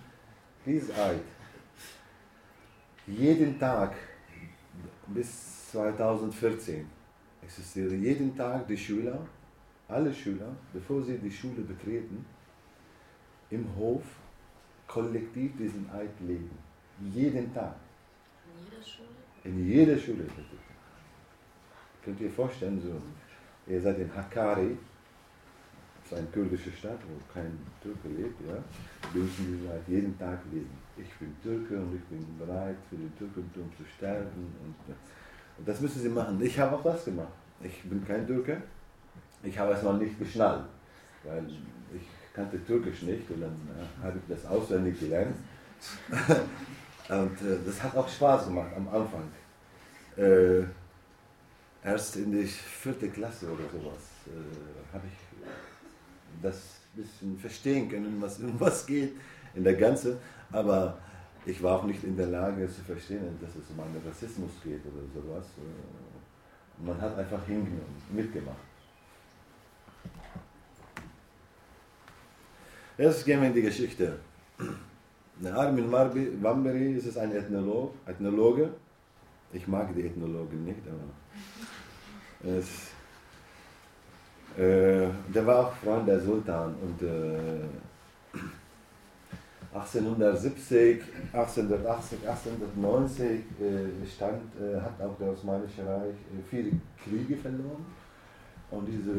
Dies 0.64 0.90
Eid. 0.90 1.20
Jeden 3.06 3.58
Tag 3.58 3.94
bis 5.08 5.70
2014 5.72 6.86
existiere 7.50 7.94
jeden 7.94 8.36
Tag 8.36 8.66
die 8.68 8.76
Schüler, 8.76 9.18
alle 9.88 10.14
Schüler, 10.14 10.50
bevor 10.72 11.02
sie 11.02 11.18
die 11.18 11.30
Schule 11.30 11.62
betreten, 11.62 12.24
im 13.50 13.64
Hof 13.76 14.02
kollektiv 14.86 15.50
diesen 15.58 15.90
Eid 15.90 16.14
legen. 16.20 16.56
Jeden 17.12 17.52
Tag. 17.52 17.74
In 18.46 18.64
jeder 18.64 18.82
Schule? 18.84 19.08
In 19.42 19.68
jeder 19.68 19.98
Schule. 19.98 20.24
Könnt 22.04 22.20
ihr 22.20 22.30
vorstellen, 22.30 22.80
so, 22.80 23.72
ihr 23.72 23.80
seid 23.80 23.98
in 23.98 24.14
Hakkari, 24.14 24.76
das 26.02 26.12
ist 26.12 26.18
eine 26.18 26.28
kurdische 26.28 26.70
Stadt, 26.70 27.00
wo 27.08 27.34
kein 27.34 27.58
Türke 27.82 28.08
lebt, 28.08 28.40
ja, 28.46 28.62
müssen 29.12 29.60
die 29.60 29.68
halt 29.68 29.86
jeden 29.88 30.16
Tag 30.18 30.38
leben. 30.52 30.70
Ich 30.96 31.12
bin 31.18 31.34
Türke 31.42 31.78
und 31.80 31.96
ich 31.96 32.04
bin 32.04 32.24
bereit 32.38 32.76
für 32.88 32.96
den 32.96 33.12
Türkentum 33.18 33.70
zu 33.76 33.84
sterben. 33.96 34.54
Und, 34.62 34.94
und 35.58 35.68
das 35.68 35.80
müssen 35.80 36.00
sie 36.00 36.08
machen. 36.08 36.40
Ich 36.40 36.58
habe 36.58 36.76
auch 36.76 36.82
das 36.82 37.04
gemacht. 37.04 37.39
Ich 37.62 37.82
bin 37.82 38.04
kein 38.06 38.26
Türke. 38.26 38.62
Ich 39.42 39.58
habe 39.58 39.72
es 39.72 39.82
noch 39.82 39.98
nicht 39.98 40.18
geschnallt, 40.18 40.64
weil 41.24 41.46
ich 41.94 42.06
kannte 42.34 42.64
Türkisch 42.64 43.02
nicht 43.02 43.30
und 43.30 43.40
dann 43.40 43.52
äh, 43.52 44.04
habe 44.04 44.18
ich 44.18 44.34
das 44.34 44.46
auswendig 44.46 44.98
gelernt. 44.98 45.36
und 47.08 47.42
äh, 47.42 47.58
das 47.64 47.82
hat 47.82 47.96
auch 47.96 48.08
Spaß 48.08 48.46
gemacht 48.46 48.70
am 48.76 48.88
Anfang. 48.88 49.30
Äh, 50.16 50.64
erst 51.84 52.16
in 52.16 52.32
die 52.32 52.44
vierte 52.44 53.08
Klasse 53.08 53.46
oder 53.46 53.64
sowas 53.64 54.02
äh, 54.26 54.94
habe 54.94 55.06
ich 55.06 56.42
das 56.42 56.56
ein 56.94 57.02
bisschen 57.02 57.38
verstehen 57.38 57.88
können, 57.88 58.16
was 58.20 58.40
irgendwas 58.40 58.86
geht 58.86 59.12
in 59.54 59.64
der 59.64 59.74
Ganze. 59.74 60.18
Aber 60.52 60.98
ich 61.46 61.62
war 61.62 61.78
auch 61.78 61.84
nicht 61.84 62.04
in 62.04 62.16
der 62.16 62.26
Lage 62.26 62.68
zu 62.68 62.82
verstehen, 62.82 63.38
dass 63.40 63.50
es 63.50 63.70
um 63.70 63.80
einen 63.80 64.00
Rassismus 64.06 64.50
geht 64.62 64.80
oder 64.84 65.02
sowas. 65.14 65.46
Äh, 66.80 66.86
man 66.86 67.00
hat 67.00 67.16
einfach 67.18 67.44
hingenommen, 67.46 68.02
mitgemacht. 68.10 68.56
Jetzt 72.98 73.24
gehen 73.24 73.40
wir 73.40 73.48
in 73.48 73.54
die 73.54 73.62
Geschichte. 73.62 74.18
Armin 75.42 75.90
Wamberi 75.90 76.92
ist 76.92 77.16
ein 77.16 77.34
Ethnolog, 77.34 77.94
Ethnologe. 78.06 78.70
Ich 79.52 79.66
mag 79.66 79.94
die 79.94 80.02
Ethnologen 80.02 80.64
nicht, 80.64 80.82
aber 80.86 82.58
es, 82.58 82.90
äh, 84.58 85.08
der 85.34 85.46
war 85.46 85.66
auch 85.66 85.74
Freund 85.76 86.06
der 86.06 86.20
Sultan 86.20 86.74
und 86.82 87.02
äh, 87.02 87.64
1870, 89.72 91.00
1880, 91.32 92.18
1890 92.26 93.24
äh, 93.24 94.06
stand, 94.06 94.42
äh, 94.60 94.80
hat 94.80 95.00
auch 95.00 95.16
der 95.16 95.30
Osmanische 95.30 95.86
Reich 95.86 96.10
äh, 96.10 96.42
viele 96.48 96.72
Kriege 97.04 97.36
verloren 97.36 97.86
und 98.72 98.86
dieser 98.86 99.14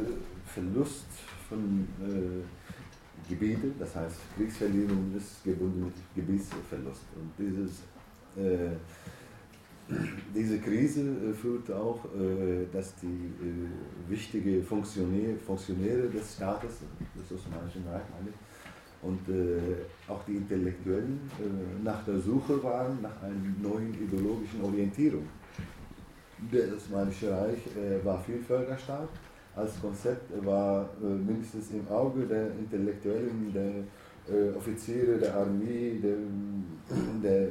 Verlust 0.45 1.07
von 1.47 1.87
äh, 2.01 3.29
Gebiete, 3.29 3.71
das 3.79 3.95
heißt 3.95 4.17
Kriegsverlierung 4.35 5.13
ist 5.15 5.41
gebunden 5.43 5.85
mit 5.85 5.93
Gebietsverlust. 6.15 7.05
Und 7.15 7.31
dieses, 7.37 7.83
äh, 8.35 8.75
diese 10.35 10.59
Krise 10.59 11.01
äh, 11.01 11.33
führt 11.33 11.71
auch, 11.71 11.99
dass 12.73 12.95
die 12.95 13.31
wichtigen 14.09 14.63
Funktionäre, 14.63 15.37
Funktionäre 15.37 16.09
des 16.09 16.35
Staates, 16.35 16.79
des 17.15 17.37
Osmanischen 17.37 17.85
Reichs, 17.87 18.07
und 19.01 19.27
äh, 19.29 19.59
auch 20.07 20.23
die 20.25 20.35
Intellektuellen 20.35 21.19
äh, 21.39 21.83
nach 21.83 22.03
der 22.05 22.19
Suche 22.19 22.61
waren 22.63 23.01
nach 23.01 23.23
einer 23.23 23.35
neuen 23.61 23.93
ideologischen 23.93 24.61
Orientierung. 24.63 25.27
Der 26.51 26.75
Osmanische 26.75 27.31
Reich 27.31 27.59
war 28.03 28.19
Vielvölkerstaat 28.23 29.09
als 29.55 29.79
Konzept 29.81 30.29
war 30.45 30.89
äh, 31.01 31.05
mindestens 31.05 31.71
im 31.71 31.87
Auge 31.89 32.25
der 32.25 32.51
Intellektuellen, 32.51 33.51
der 33.53 33.71
äh, 34.33 34.51
Offiziere 34.55 35.17
der 35.17 35.35
Armee, 35.35 35.99
der, 36.01 36.15
der 37.21 37.49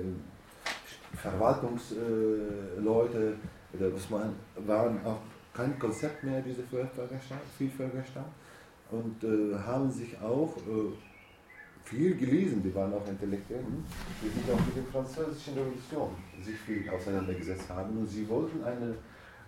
Verwaltungsleute, 1.15 3.35
der 3.79 3.95
Osman, 3.95 4.35
waren 4.67 4.99
auch 5.05 5.21
kein 5.53 5.79
Konzept 5.79 6.25
mehr, 6.25 6.41
diese 6.41 6.63
Vielvölkerstaat, 6.63 7.43
Vielvölkerstaat 7.59 8.33
und 8.91 9.23
äh, 9.23 9.55
haben 9.59 9.91
sich 9.91 10.19
auch 10.23 10.57
äh, 10.57 10.95
viel 11.85 12.17
gelesen, 12.17 12.63
die 12.63 12.75
waren 12.75 12.93
auch 12.95 13.07
Intellektuellen, 13.09 13.85
die 14.23 14.29
sich 14.29 14.51
auch 14.51 14.67
mit 14.67 14.77
der 14.77 14.85
französischen 14.93 15.55
Revolution 15.55 16.11
sich 16.43 16.57
viel 16.57 16.89
auseinandergesetzt 16.89 17.69
haben. 17.69 17.99
Und 17.99 18.07
sie 18.07 18.29
wollten 18.29 18.63
ein 18.65 18.95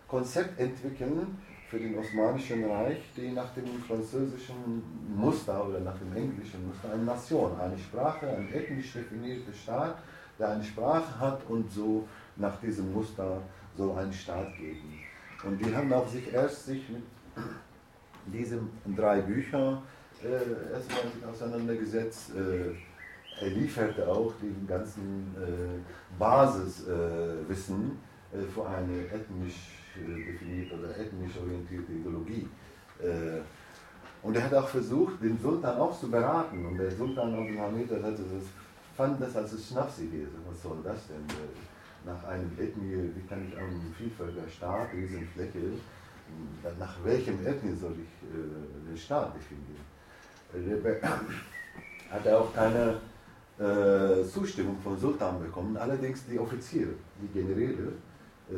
Konzept 0.09 0.59
entwickeln, 0.59 1.39
für 1.73 1.79
den 1.79 1.99
Osmanischen 1.99 2.65
Reich, 2.65 2.99
die 3.17 3.31
nach 3.31 3.51
dem 3.55 3.65
französischen 3.89 4.83
Muster 5.17 5.67
oder 5.67 5.81
nach 5.81 5.97
dem 5.97 6.15
englischen 6.15 6.67
Muster 6.67 6.93
eine 6.93 7.03
Nation, 7.03 7.59
eine 7.59 7.79
Sprache, 7.79 8.29
ein 8.29 8.53
ethnisch 8.53 8.93
definierter 8.93 9.55
Staat, 9.55 9.97
der 10.39 10.51
eine 10.51 10.63
Sprache 10.63 11.19
hat 11.19 11.41
und 11.49 11.73
so 11.73 12.07
nach 12.37 12.61
diesem 12.61 12.93
Muster 12.93 13.41
soll 13.75 13.97
ein 13.97 14.13
Staat 14.13 14.55
geben. 14.59 15.01
Und 15.45 15.65
die 15.65 15.75
haben 15.75 15.91
auch 15.95 16.07
sich 16.07 16.31
erst 16.31 16.67
sich 16.67 16.91
mit 16.91 17.03
diesen 18.27 18.69
drei 18.95 19.23
Büchern 19.23 19.79
äh, 20.25 20.73
erstmal 20.73 21.31
auseinandergesetzt. 21.31 22.33
Äh, 22.35 22.75
er 23.41 23.51
lieferte 23.51 24.07
auch 24.07 24.33
den 24.41 24.67
ganzen 24.67 25.35
äh, 25.37 26.19
Basiswissen 26.19 27.99
äh, 28.33 28.43
für 28.55 28.69
eine 28.69 29.07
ethnisch 29.07 29.79
definiert 29.97 30.73
oder 30.73 30.97
ethnisch 30.97 31.37
orientierte 31.39 31.93
Ideologie. 31.93 32.49
Äh, 33.01 33.41
und 34.23 34.37
er 34.37 34.45
hat 34.45 34.55
auch 34.55 34.69
versucht, 34.69 35.21
den 35.23 35.39
Sultan 35.39 35.79
auch 35.79 35.99
zu 35.99 36.09
beraten. 36.11 36.65
Und 36.65 36.79
der 36.79 36.91
Sultan 36.91 37.35
Abdulhamid 37.35 37.91
fand 38.97 39.21
das 39.21 39.37
als 39.37 39.69
Schnapsidee. 39.69 40.29
Was 40.49 40.63
soll 40.63 40.79
das 40.85 41.09
denn? 41.09 41.25
Äh, 41.37 41.49
nach 42.05 42.25
einem 42.25 42.51
Ethnie, 42.59 43.11
wie 43.15 43.27
kann 43.29 43.47
ich 43.49 43.57
einen 43.57 43.95
Vielvölkerstaat, 43.97 44.93
Riesenfläche, 44.93 45.73
nach 46.79 47.05
welchem 47.05 47.47
Ethnie 47.47 47.77
soll 47.77 47.93
ich 47.93 48.29
äh, 48.29 48.89
den 48.89 48.97
Staat 48.97 49.35
definieren? 49.37 49.92
Hat 52.11 52.27
er 52.27 52.41
auch 52.41 52.55
keine 52.55 53.01
äh, 53.59 54.25
Zustimmung 54.25 54.77
vom 54.83 54.99
Sultan 54.99 55.41
bekommen. 55.41 55.77
Allerdings 55.77 56.25
die 56.27 56.39
Offiziere, 56.39 56.95
die 57.21 57.29
Generäle, 57.29 57.93
äh, 58.51 58.55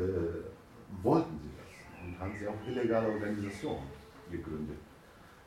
wollten 1.03 1.39
sie 1.41 1.49
das 1.57 2.03
und 2.05 2.19
haben 2.19 2.33
sie 2.37 2.47
auch 2.47 2.67
illegale 2.67 3.07
Organisationen 3.07 3.87
gegründet. 4.31 4.77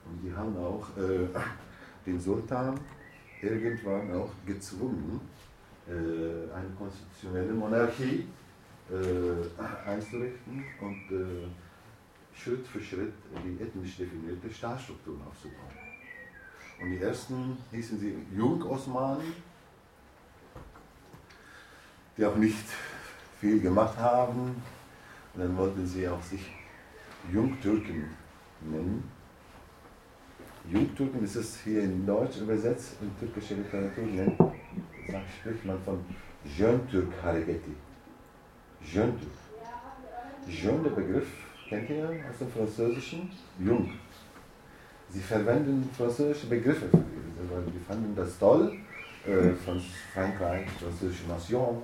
Und 0.04 0.22
die 0.22 0.34
haben 0.34 0.56
auch 0.56 0.86
äh, 0.96 1.28
den 2.06 2.20
Sultan 2.20 2.78
irgendwann 3.42 4.12
auch 4.14 4.30
gezwungen, 4.46 5.20
äh, 5.86 5.92
eine 5.92 6.68
konstitutionelle 6.78 7.52
Monarchie 7.52 8.26
äh, 8.90 9.88
einzurichten 9.88 10.64
und 10.80 11.16
äh, 11.16 11.48
Schritt 12.34 12.66
für 12.66 12.80
Schritt 12.80 13.12
die 13.44 13.62
ethnisch 13.62 13.96
definierte 13.96 14.50
Staatsstrukturen 14.50 15.20
aufzubauen. 15.28 15.77
Und 16.80 16.90
die 16.90 16.98
ersten 16.98 17.56
hießen 17.72 17.98
sie 17.98 18.14
Jung-Osmanen, 18.36 19.32
die 22.16 22.24
auch 22.24 22.36
nicht 22.36 22.64
viel 23.40 23.60
gemacht 23.60 23.96
haben, 23.98 24.62
und 25.34 25.40
dann 25.40 25.56
wollten 25.56 25.86
sie 25.86 26.08
auch 26.08 26.22
sich 26.22 26.52
Jungtürken 27.32 28.04
nennen. 28.60 29.10
Jungtürken 30.70 31.24
ist 31.24 31.36
es 31.36 31.60
hier 31.62 31.82
in 31.82 32.06
Deutsch 32.06 32.38
übersetzt, 32.38 32.96
in 33.00 33.18
türkischer 33.18 33.56
Literatur 33.56 34.04
nennt, 34.04 34.38
spricht 35.40 35.64
man 35.64 35.80
von 35.82 36.04
Jöntürk 36.44 37.12
Hareketi. 37.22 37.74
Jöntürk. 38.82 39.32
Jeune, 40.46 40.84
der 40.84 40.90
Begriff, 40.90 41.28
kennt 41.68 41.90
ihr 41.90 42.08
aus 42.30 42.38
dem 42.38 42.50
Französischen? 42.50 43.30
Jung. 43.58 43.90
Sie 45.10 45.20
verwenden 45.20 45.88
französische 45.96 46.46
Begriffe 46.46 46.88
für 46.88 46.98
diese, 46.98 47.70
die 47.72 47.84
fanden 47.86 48.14
das 48.14 48.38
toll, 48.38 48.76
äh, 49.26 49.52
von 49.64 49.80
Frankreich, 50.12 50.68
französische 50.78 51.26
Nation, 51.26 51.82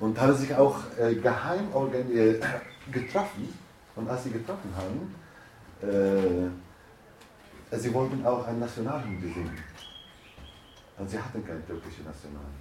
und 0.00 0.20
haben 0.20 0.34
sich 0.34 0.54
auch 0.54 0.78
äh, 0.98 1.14
geheim 1.14 1.68
äh, 2.12 2.40
getroffen. 2.92 3.48
Und 3.94 4.08
als 4.10 4.24
sie 4.24 4.30
getroffen 4.30 4.70
haben, 4.76 5.14
äh, 7.70 7.78
sie 7.78 7.94
wollten 7.94 8.24
auch 8.26 8.46
ein 8.46 8.58
Nationalhymne 8.58 9.20
singen. 9.20 9.58
Und 10.98 11.08
sie 11.08 11.18
hatten 11.18 11.44
keine 11.46 11.64
türkische 11.66 12.02
Nationalhymne. 12.02 12.52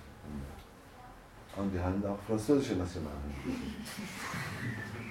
Und 1.57 1.73
die 1.73 1.79
haben 1.79 2.05
auch 2.05 2.19
französische 2.27 2.75
Nationalhymne 2.75 3.33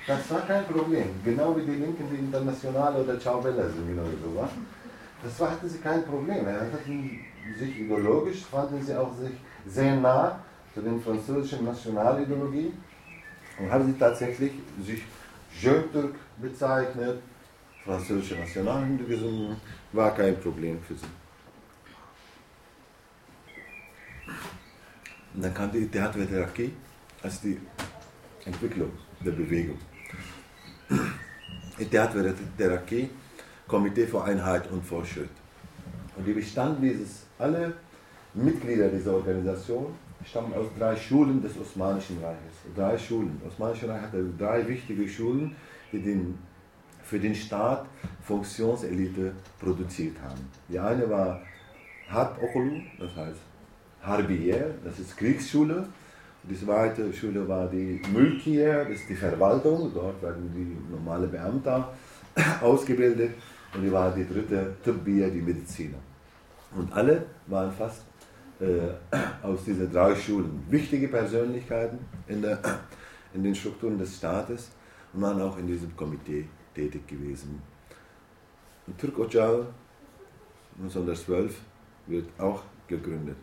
Das 0.06 0.30
war 0.30 0.40
kein 0.42 0.66
Problem. 0.66 1.08
Genau 1.24 1.56
wie 1.56 1.62
die 1.62 1.76
Linken, 1.76 2.08
die 2.10 2.16
Internationale 2.16 3.02
oder 3.02 3.18
Ciao 3.18 3.40
Bella 3.40 3.66
singen 3.68 3.98
oder 3.98 4.18
sowas. 4.22 4.50
das 5.22 5.40
war, 5.40 5.50
hatten 5.50 5.68
sie 5.68 5.78
kein 5.78 6.04
Problem. 6.04 6.46
Er 6.46 6.60
hatten 6.60 7.20
sich 7.58 7.80
ideologisch, 7.80 8.44
fanden 8.44 8.82
sie 8.82 8.94
auch 8.94 9.16
sich 9.16 9.32
sehr 9.66 9.96
nah 9.96 10.38
zu 10.74 10.82
den 10.82 11.00
französischen 11.00 11.64
Nationalideologie 11.64 12.72
und 13.58 13.70
haben 13.70 13.86
sie 13.86 13.98
tatsächlich 13.98 14.52
sich 14.84 15.02
Jeune 15.58 16.10
bezeichnet, 16.36 17.20
französische 17.84 18.34
Nationalhymne 18.34 19.04
gesungen, 19.04 19.56
war 19.92 20.14
kein 20.14 20.38
Problem 20.38 20.78
für 20.82 20.94
sie. 20.94 21.06
Und 25.34 25.44
dann 25.44 25.54
kam 25.54 25.70
die 25.72 25.86
Theatertherapie 25.86 26.72
als 27.22 27.40
die 27.40 27.58
Entwicklung 28.44 28.90
der 29.24 29.32
Bewegung. 29.32 29.78
Die 31.78 31.84
Theatertherapie, 31.86 33.10
Komitee 33.66 34.06
für 34.06 34.22
Einheit 34.22 34.70
und 34.70 34.84
Fortschritt. 34.84 35.30
Und 36.16 36.26
die 36.26 36.32
Bestand 36.32 36.82
dieses, 36.82 37.26
alle 37.38 37.74
Mitglieder 38.34 38.88
dieser 38.88 39.14
Organisation 39.14 39.86
stammen 40.24 40.52
aus 40.54 40.66
drei 40.78 40.96
Schulen 40.96 41.42
des 41.42 41.58
Osmanischen 41.58 42.18
Reiches. 42.22 42.54
Drei 42.74 42.96
Schulen. 42.98 43.40
Das 43.42 43.52
Osmanische 43.52 43.88
Reich 43.88 44.02
hatte 44.02 44.24
drei 44.38 44.66
wichtige 44.66 45.08
Schulen, 45.08 45.54
die 45.92 46.00
den, 46.00 46.38
für 47.02 47.18
den 47.18 47.34
Staat 47.34 47.86
Funktionselite 48.22 49.32
produziert 49.60 50.16
haben. 50.22 50.40
Die 50.68 50.78
eine 50.78 51.08
war 51.08 51.40
Harp 52.08 52.40
Okulu, 52.42 52.80
das 52.98 53.14
heißt 53.16 53.40
Harbier, 54.02 54.74
das 54.84 54.98
ist 54.98 55.16
Kriegsschule. 55.16 55.86
Die 56.48 56.54
zweite 56.54 57.10
Schule 57.12 57.48
war 57.48 57.68
die 57.68 58.02
Mülkier, 58.12 58.84
das 58.84 59.00
ist 59.00 59.08
die 59.08 59.14
Verwaltung, 59.14 59.90
dort 59.94 60.20
werden 60.22 60.52
die 60.54 60.76
normale 60.92 61.26
Beamter 61.26 61.94
ausgebildet. 62.60 63.30
Und 63.74 63.82
die 63.82 63.90
war 63.90 64.14
die 64.14 64.26
dritte 64.26 64.74
Tibbier, 64.84 65.30
die 65.30 65.40
Mediziner. 65.40 65.98
Und 66.76 66.92
alle 66.92 67.24
waren 67.46 67.72
fast 67.72 68.02
äh, 68.60 68.66
aus 69.42 69.64
diesen 69.64 69.90
drei 69.90 70.14
Schulen 70.14 70.62
wichtige 70.68 71.08
Persönlichkeiten 71.08 71.98
in, 72.28 72.42
der, 72.42 72.58
in 73.32 73.42
den 73.42 73.54
Strukturen 73.54 73.98
des 73.98 74.16
Staates 74.16 74.70
und 75.12 75.22
waren 75.22 75.40
auch 75.40 75.56
in 75.58 75.66
diesem 75.66 75.96
Komitee 75.96 76.46
tätig 76.74 77.06
gewesen. 77.06 77.62
Und 78.86 78.98
Türk 78.98 79.18
Ocağı 79.18 79.66
1912 80.78 81.58
wird 82.06 82.28
auch 82.38 82.62
gegründet. 82.86 83.36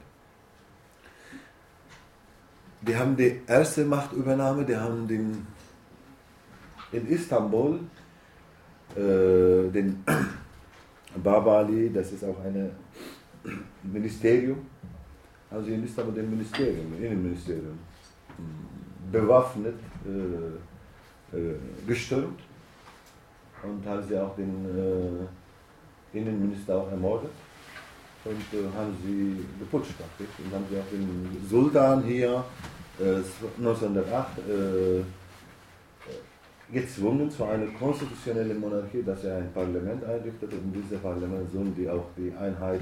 Die 2.82 2.96
haben 2.96 3.16
die 3.16 3.42
erste 3.46 3.86
Machtübernahme, 3.86 4.66
die 4.66 4.76
haben 4.76 5.08
den, 5.08 5.46
in 6.92 7.08
Istanbul 7.08 7.80
äh, 8.96 9.70
den 9.70 10.04
Babali, 11.24 11.92
das 11.94 12.12
ist 12.12 12.24
auch 12.24 12.44
ein 12.44 12.72
Ministerium, 13.84 14.66
haben 15.52 15.64
sie 15.64 15.76
in 15.76 15.84
Istanbul 15.84 16.16
den 16.16 16.30
Ministerium, 16.30 16.94
Innenministerium, 17.00 17.78
bewaffnet 19.12 19.76
äh, 20.06 21.38
äh, 21.38 21.56
gestürmt 21.86 22.40
und 23.64 23.86
haben 23.86 24.04
sie 24.08 24.18
auch 24.18 24.36
den 24.36 24.66
äh, 24.66 26.18
Innenminister 26.18 26.78
auch 26.78 26.90
ermordet 26.90 27.32
und 28.26 28.60
äh, 28.60 28.66
haben 28.78 28.96
sie 29.04 29.46
geputscht 29.60 29.96
und 30.20 30.54
haben 30.54 30.66
sie 30.70 30.78
auch 30.78 30.90
den 30.92 31.48
Sultan 31.50 32.04
hier 32.04 32.44
1908 33.00 34.38
äh, 34.38 35.04
gezwungen 36.72 37.30
zu 37.30 37.44
einer 37.44 37.68
konstitutionellen 37.78 38.60
Monarchie, 38.60 39.04
dass 39.04 39.24
er 39.24 39.38
ein 39.38 39.54
Parlament 39.54 40.04
einrichtet 40.04 40.54
und 40.54 40.74
in 40.74 40.82
diesem 40.82 41.00
Parlament 41.00 41.52
sollen 41.52 41.76
die 41.76 41.90
auch 41.90 42.06
die 42.16 42.32
Einheit, 42.40 42.82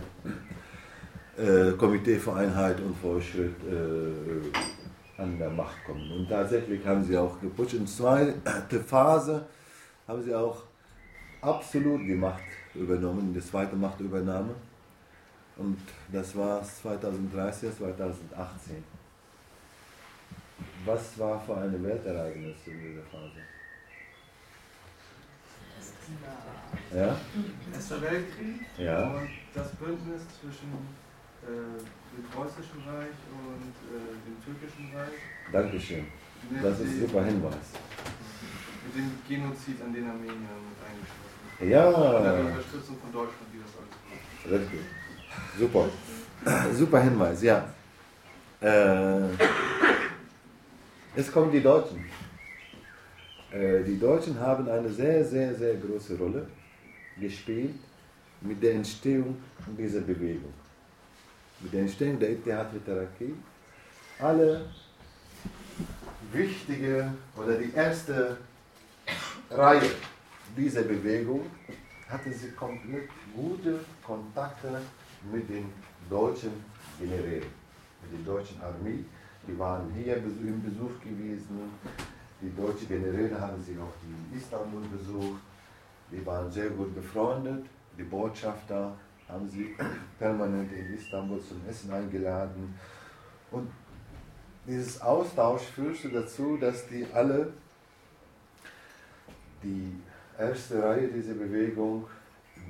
äh, 1.38 1.72
Komitee 1.78 2.18
für 2.18 2.34
Einheit 2.34 2.80
und 2.82 2.96
Fortschritt 2.98 3.56
äh, 3.64 5.22
an 5.22 5.38
der 5.38 5.50
Macht 5.50 5.84
kommen. 5.86 6.12
Und 6.12 6.30
tatsächlich 6.30 6.86
haben 6.86 7.04
sie 7.04 7.18
auch 7.18 7.40
geputscht. 7.42 7.74
In 7.74 7.88
zweiter 7.88 8.80
Phase 8.86 9.46
haben 10.08 10.24
sie 10.24 10.36
auch 10.36 10.64
absolut 11.42 12.02
die 12.02 12.16
Macht 12.16 12.44
übernommen, 12.76 13.34
die 13.34 13.42
zweite 13.42 13.76
Machtübernahme. 13.76 14.54
Und 15.60 15.78
das 16.12 16.36
war 16.38 16.64
2013, 16.64 17.76
2018. 17.76 18.82
Was 20.86 21.20
war 21.20 21.40
für 21.42 21.58
eine 21.58 21.84
Weltereignis 21.84 22.56
in 22.66 22.80
dieser 22.80 23.04
Phase? 23.04 23.44
Ja? 26.96 27.20
Erster 27.74 28.02
Weltkrieg 28.02 28.62
ja. 28.78 29.04
und 29.04 29.30
das 29.54 29.70
Bündnis 29.76 30.22
zwischen 30.40 30.72
äh, 31.44 31.78
dem 32.16 32.24
Preußischen 32.32 32.80
Reich 32.88 33.20
und 33.30 33.76
äh, 33.92 34.16
dem 34.26 34.38
Türkischen 34.44 34.96
Reich. 34.96 35.20
Dankeschön. 35.52 36.08
Das 36.64 36.80
ist 36.80 36.88
ein 36.88 37.00
super 37.02 37.26
Hinweis. 37.26 37.76
Mit 38.86 38.96
dem 38.96 39.12
Genozid 39.28 39.82
an 39.82 39.94
den 39.94 40.10
Armeniern 40.10 40.40
mit 40.40 40.80
eingeschlossen. 40.88 41.70
Ja. 41.70 41.90
Und 41.90 42.24
der 42.24 42.46
Unterstützung 42.46 42.98
von 42.98 43.12
Deutschland, 43.12 43.48
die 43.54 43.60
das 43.60 43.76
alles 43.76 43.92
macht. 44.08 44.62
Richtig. 44.62 44.99
Super. 45.58 45.90
Super 46.74 47.02
Hinweis, 47.02 47.42
ja. 47.42 47.68
Äh, 48.62 49.28
jetzt 51.16 51.32
kommen 51.32 51.52
die 51.52 51.62
Deutschen. 51.62 52.06
Äh, 53.52 53.84
die 53.84 54.00
Deutschen 54.00 54.40
haben 54.40 54.70
eine 54.70 54.90
sehr, 54.90 55.24
sehr, 55.26 55.56
sehr 55.56 55.76
große 55.76 56.18
Rolle 56.18 56.48
gespielt 57.20 57.76
mit 58.42 58.62
der 58.62 58.74
Entstehung 58.76 59.38
dieser 59.78 60.02
Bewegung. 60.02 60.54
Mit 61.62 61.74
der 61.74 61.82
Entstehung 61.82 62.20
der 62.20 62.32
Ittihad 62.32 62.68
Taraqi. 62.86 63.34
Alle 64.20 64.66
wichtige 66.32 67.12
oder 67.36 67.58
die 67.58 67.74
erste 67.74 68.38
Reihe 69.50 69.92
dieser 70.56 70.84
Bewegung 70.84 71.46
hatte 72.08 72.32
sie 72.32 72.52
komplett 72.52 73.10
gute 73.36 73.80
Kontakte 74.04 74.82
mit 75.32 75.50
den 75.50 75.66
deutschen 76.10 76.52
Generälen, 77.00 77.48
mit 78.02 78.26
der 78.26 78.34
deutschen 78.34 78.62
Armee. 78.62 79.04
Die 79.48 79.58
waren 79.58 79.92
hier 79.94 80.18
im 80.18 80.62
Besuch 80.64 81.00
gewesen, 81.02 81.72
die 82.42 82.56
deutschen 82.56 82.88
Generäle 82.88 83.40
haben 83.40 83.62
sie 83.62 83.78
auch 83.78 83.94
in 84.04 84.38
Istanbul 84.38 84.82
besucht. 84.88 85.42
Die 86.12 86.26
waren 86.26 86.50
sehr 86.50 86.70
gut 86.70 86.96
befreundet. 86.96 87.66
Die 87.98 88.04
Botschafter 88.04 88.96
haben 89.28 89.50
sie 89.50 89.76
permanent 90.20 90.72
in 90.72 90.94
Istanbul 90.94 91.42
zum 91.42 91.62
Essen 91.68 91.92
eingeladen. 91.92 92.74
Und 93.52 93.70
dieses 94.66 95.02
Austausch 95.02 95.64
führte 95.64 96.10
dazu, 96.10 96.58
dass 96.58 96.88
die 96.88 97.06
alle, 97.14 97.52
die 99.62 100.00
erste 100.38 100.82
Reihe 100.82 101.10
dieser 101.10 101.34
Bewegung, 101.34 102.08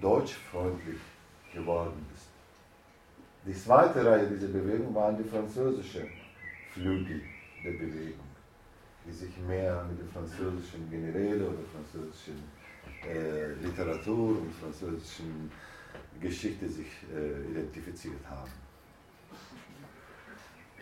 deutschfreundlich 0.02 1.00
geworden. 1.54 2.06
Die 3.50 3.56
zweite 3.56 4.06
Reihe 4.06 4.28
dieser 4.28 4.48
Bewegung 4.48 4.94
waren 4.94 5.18
die 5.18 5.28
französischen 5.28 6.08
Flügel 6.72 7.22
der 7.66 7.72
Bewegung 7.72 8.30
die 9.10 9.16
sich 9.16 9.38
mehr 9.48 9.84
mit 9.90 10.00
der 10.00 10.08
französischen 10.08 10.90
Generäle 10.90 11.48
oder 11.48 11.64
französischen 11.74 12.44
äh, 13.08 13.54
Literatur 13.66 14.42
und 14.42 14.54
französischen 14.54 15.52
Geschichte 16.20 16.68
sich 16.68 16.92
äh, 17.16 17.52
identifiziert 17.52 18.22
haben. 18.30 18.52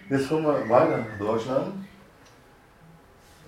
Jetzt 0.09 0.29
kommen 0.29 0.45
wir 0.45 0.69
weiter 0.69 0.97
nach 0.97 1.17
Deutschland. 1.19 1.85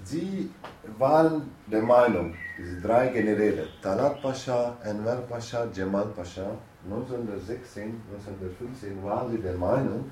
Sie 0.03 0.49
waren 0.97 1.51
der 1.67 1.81
Meinung, 1.81 2.33
diese 2.57 2.79
drei 2.81 3.07
Generäle, 3.09 3.67
Talat 3.81 4.21
Pascha, 4.21 4.77
Enver 4.83 5.17
Pascha, 5.29 5.67
Jamal 5.73 6.07
Pascha, 6.15 6.57
1916, 6.85 8.01
1915 8.11 9.03
waren 9.03 9.31
sie 9.31 9.39
der 9.39 9.57
Meinung, 9.57 10.09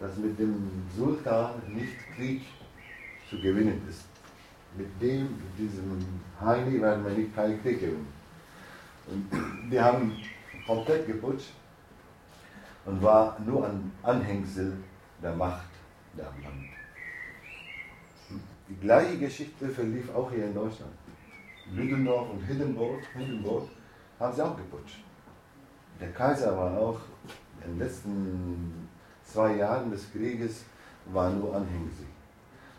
dass 0.00 0.16
mit 0.16 0.38
dem 0.38 0.70
Sultan 0.96 1.52
nicht 1.68 1.96
Krieg 2.16 2.42
zu 3.28 3.40
gewinnen 3.40 3.80
ist. 3.88 4.04
Mit 4.76 4.88
dem, 5.00 5.22
mit 5.22 5.58
diesem 5.58 6.04
Heini 6.40 6.80
werden 6.80 7.04
wir 7.04 7.12
nicht 7.12 7.34
keinen 7.34 7.60
Krieg 7.62 7.80
gewinnen. 7.80 8.08
Und 9.06 9.70
die 9.70 9.80
haben 9.80 10.16
komplett 10.66 11.06
geputscht 11.06 11.52
und 12.84 13.02
war 13.02 13.38
nur 13.44 13.66
ein 13.66 13.92
Anhängsel 14.02 14.76
der 15.22 15.34
Macht 15.34 15.68
der 16.16 16.24
Land. 16.24 16.70
Die 18.68 18.76
gleiche 18.80 19.18
Geschichte 19.18 19.68
verlief 19.68 20.14
auch 20.14 20.30
hier 20.30 20.44
in 20.46 20.54
Deutschland. 20.54 20.92
Lüdendorf 21.72 22.30
und 22.30 22.40
Hindenburg, 22.42 23.00
Hindenburg 23.16 23.68
haben 24.18 24.34
sie 24.34 24.42
auch 24.42 24.56
geputscht. 24.56 24.98
Der 26.00 26.10
Kaiser 26.12 26.56
war 26.56 26.78
auch 26.78 27.00
in 27.64 27.72
den 27.72 27.78
letzten 27.78 28.88
zwei 29.24 29.56
Jahren 29.56 29.90
des 29.90 30.10
Krieges 30.12 30.64
war 31.12 31.30
nur 31.30 31.54
Anhängsel. 31.54 32.06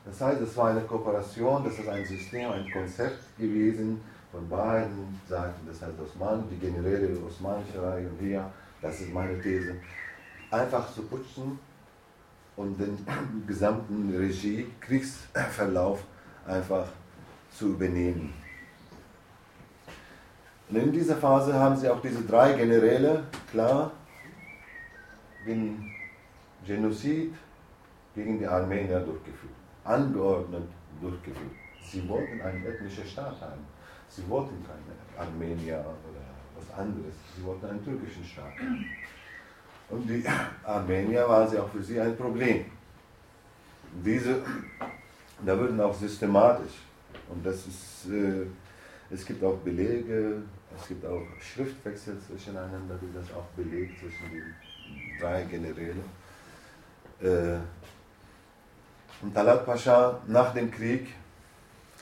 Das 0.05 0.19
heißt, 0.19 0.41
es 0.41 0.57
war 0.57 0.69
eine 0.69 0.81
Kooperation, 0.81 1.63
das 1.63 1.77
ist 1.77 1.87
ein 1.87 2.05
System, 2.05 2.51
ein 2.51 2.71
Konzept 2.71 3.37
gewesen 3.37 4.01
von 4.31 4.47
beiden 4.49 5.19
Seiten, 5.27 5.67
das 5.67 5.81
heißt 5.81 5.99
Osman, 5.99 6.43
die 6.49 6.57
Generäle 6.57 7.09
des 7.09 7.21
Osmanischen 7.21 7.79
Reich 7.79 8.05
und 8.05 8.17
hier, 8.19 8.49
das 8.81 9.01
ist 9.01 9.13
meine 9.13 9.39
These, 9.39 9.75
einfach 10.49 10.91
zu 10.93 11.03
putzen 11.03 11.59
und 12.55 12.79
den 12.79 12.97
gesamten 13.45 14.15
Regie, 14.17 14.67
Kriegsverlauf 14.79 16.03
einfach 16.47 16.87
zu 17.51 17.69
übernehmen. 17.69 18.33
Und 20.71 20.77
in 20.77 20.91
dieser 20.93 21.17
Phase 21.17 21.53
haben 21.53 21.75
sie 21.75 21.89
auch 21.89 22.01
diese 22.01 22.21
drei 22.23 22.53
Generäle, 22.53 23.23
klar, 23.51 23.91
den 25.45 25.91
Genozid 26.65 27.33
gegen 28.15 28.39
die 28.39 28.47
Armenier 28.47 29.01
durchgeführt, 29.01 29.51
angeordnet 29.83 30.63
durchgeführt. 31.01 31.51
Sie 31.83 32.07
wollten 32.07 32.39
einen 32.41 32.65
ethnischen 32.65 33.05
Staat 33.05 33.41
haben. 33.41 33.65
Sie 34.07 34.27
wollten 34.29 34.63
keine 34.65 35.27
Armenier 35.27 35.79
oder 35.79 36.21
was 36.55 36.79
anderes. 36.79 37.15
Sie 37.35 37.43
wollten 37.43 37.65
einen 37.65 37.83
türkischen 37.83 38.23
Staat. 38.23 38.53
Und 39.89 40.07
die 40.07 40.23
Armenier 40.63 41.27
waren 41.27 41.49
sie 41.49 41.59
auch 41.59 41.69
für 41.69 41.83
sie 41.83 41.99
ein 41.99 42.15
Problem. 42.15 42.63
Diese, 44.05 44.41
da 45.45 45.59
würden 45.59 45.81
auch 45.81 45.93
systematisch, 45.93 46.75
und 47.29 47.45
das 47.45 47.67
ist, 47.67 48.09
äh, 48.09 48.45
es 49.09 49.25
gibt 49.25 49.43
auch 49.43 49.57
Belege, 49.57 50.43
es 50.79 50.87
gibt 50.87 51.05
auch 51.05 51.25
Schriftwechsel 51.39 52.19
zwischeneinander, 52.19 52.95
die 53.01 53.13
das 53.13 53.31
auch 53.33 53.45
belegt 53.55 53.99
zwischen 53.99 54.29
den 54.31 54.55
drei 55.19 55.43
Generälen. 55.43 56.03
Äh, 57.21 57.57
und 59.21 59.33
Talat 59.33 59.65
Pascha 59.65 60.19
nach 60.27 60.53
dem 60.53 60.71
Krieg, 60.71 61.13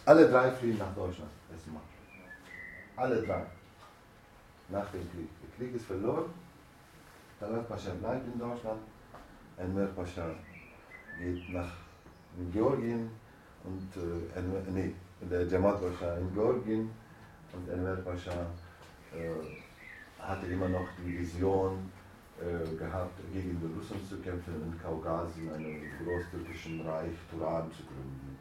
alle 0.05 0.30
drei 0.30 0.51
fliehen 0.51 0.78
nach 0.78 0.93
Deutschland 0.95 1.30
erstmal. 1.51 1.82
Alle 2.95 3.22
drei. 3.22 3.43
Nach 4.70 4.89
dem 4.91 5.01
Krieg. 5.11 5.30
Der 5.41 5.57
Krieg 5.57 5.76
ist 5.76 5.86
verloren. 5.86 6.26
Talat 7.39 7.67
Pascha 7.67 7.91
bleibt 7.91 8.26
in 8.34 8.39
Deutschland. 8.39 8.80
Enver 9.57 9.88
Pascha 9.88 10.30
geht 11.20 11.49
nach 11.49 11.72
Georgien 12.53 13.09
und 13.65 13.89
äh, 13.97 14.72
nee, 14.72 14.93
der 15.20 15.45
Jamal 15.47 15.78
Pascha 15.78 16.15
in 16.15 16.34
Georgien 16.34 16.89
und 17.53 17.69
Enver 17.69 17.95
Pascha 17.97 18.47
äh, 19.13 20.21
hatte 20.21 20.47
immer 20.47 20.69
noch 20.69 20.87
die 21.03 21.19
Vision, 21.19 21.89
äh, 22.39 22.75
gehabt, 22.77 23.19
gegen 23.33 23.59
die 23.59 23.65
Russen 23.65 23.99
zu 24.07 24.15
kämpfen 24.19 24.53
und 24.61 24.81
Kaukasien, 24.81 25.53
einem 25.53 25.81
großtürkischen 26.01 26.87
Reich, 26.87 27.11
Turan 27.29 27.69
zu 27.69 27.83
gründen. 27.83 28.37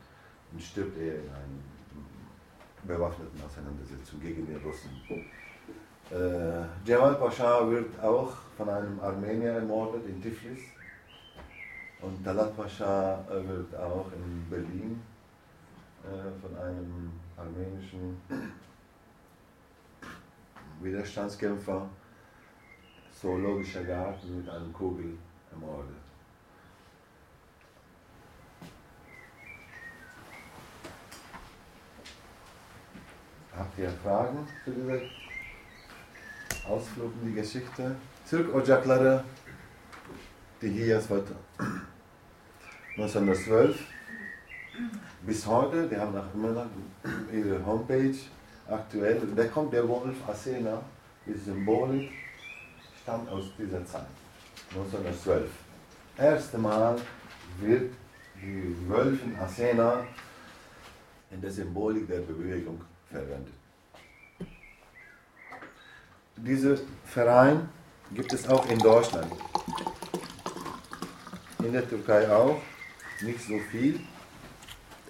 Und 0.52 0.62
stirbt 0.62 0.96
er 0.98 1.16
in 1.16 1.28
einer 1.28 1.58
bewaffneten 2.84 3.42
Auseinandersetzung 3.44 4.20
gegen 4.20 4.46
die 4.46 4.54
Russen. 4.54 4.90
Äh, 6.12 6.88
Jamal 6.88 7.16
Pascha 7.16 7.68
wird 7.68 7.98
auch 8.00 8.32
von 8.56 8.68
einem 8.68 9.00
Armenier 9.00 9.54
ermordet 9.54 10.06
in 10.06 10.22
Tiflis. 10.22 10.60
Und 12.00 12.24
Talat 12.24 12.56
Pascha 12.56 13.24
wird 13.28 13.74
auch 13.74 14.06
in 14.12 14.46
Berlin 14.48 15.02
äh, 16.04 16.40
von 16.40 16.56
einem 16.56 17.10
armenischen 17.36 18.16
Widerstandskämpfer 20.80 21.88
zoologischer 23.20 23.84
Garten 23.84 24.38
mit 24.38 24.48
einem 24.48 24.72
Kugel 24.72 25.18
ermordet. 25.50 25.96
Habt 33.56 33.78
ihr 33.78 33.90
Fragen 33.90 34.46
zu 34.64 34.70
dieser 34.70 35.00
Ausflug 36.68 37.12
in 37.22 37.28
die 37.30 37.34
Geschichte? 37.34 37.96
Türk 38.28 38.54
Ocakları, 38.54 39.24
die 40.62 40.68
hier 40.68 41.02
1912 42.96 43.84
bis 45.22 45.44
heute, 45.46 45.88
die 45.88 45.96
haben 45.96 46.12
nach 46.12 46.32
immer 46.34 46.52
noch 46.52 46.66
ihre 47.32 47.64
Homepage 47.66 48.14
aktuell, 48.68 49.20
da 49.34 49.44
kommt 49.46 49.72
der 49.72 49.88
Wolf 49.88 50.16
Asena, 50.28 50.82
die 51.26 51.34
Symbolik 51.34 52.10
stammt 53.02 53.28
aus 53.30 53.44
dieser 53.58 53.84
Zeit, 53.86 54.06
1912. 54.70 55.50
Erste 56.16 56.58
Mal 56.58 56.96
wird 57.60 57.92
die 58.40 58.76
Wölfin 58.88 59.36
Asena 59.38 60.04
in 61.30 61.40
der 61.40 61.50
Symbolik 61.50 62.06
der 62.08 62.20
Bewegung 62.20 62.80
verwendet. 63.10 63.54
Dieser 66.36 66.76
Verein 67.04 67.68
gibt 68.12 68.32
es 68.32 68.48
auch 68.48 68.68
in 68.70 68.78
Deutschland. 68.78 69.32
In 71.64 71.72
der 71.72 71.88
Türkei 71.88 72.30
auch, 72.30 72.60
nicht 73.22 73.40
so 73.40 73.58
viel, 73.70 74.00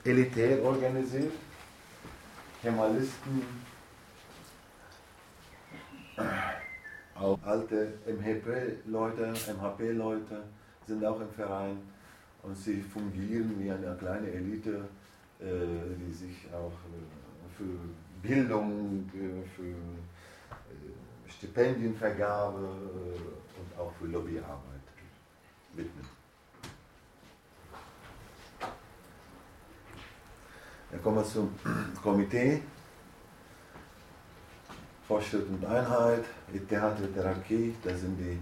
elitär 0.05 0.63
organisiert. 0.63 1.33
Kemalisten 2.63 3.43
auch 7.15 7.39
alte 7.45 7.95
MHP-Leute, 8.07 9.35
MHP-Leute 9.57 10.43
sind 10.87 11.05
auch 11.05 11.21
im 11.21 11.31
Verein 11.31 11.79
und 12.43 12.57
sie 12.57 12.81
fungieren 12.81 13.55
wie 13.59 13.71
eine 13.71 13.97
kleine 13.97 14.31
Elite, 14.31 14.89
äh, 15.41 15.45
die 15.99 16.13
sich 16.13 16.47
auch 16.53 16.73
äh, 16.73 17.57
für 17.57 17.79
Bildung, 18.23 19.09
äh, 19.15 19.47
für 19.55 19.75
Stipendienvergabe 21.29 22.59
und 22.59 23.79
auch 23.79 23.93
für 24.01 24.07
Lobbyarbeit 24.07 24.81
widmen. 25.75 26.18
Dann 30.91 31.03
kommen 31.03 31.17
wir 31.17 31.25
zum 31.25 31.51
Komitee. 32.03 32.63
Fortschritt 35.07 35.49
und 35.49 35.65
Einheit, 35.65 36.25
Theater 36.69 37.13
Therapie, 37.15 37.75
das 37.83 38.01
sind 38.01 38.19
die 38.19 38.39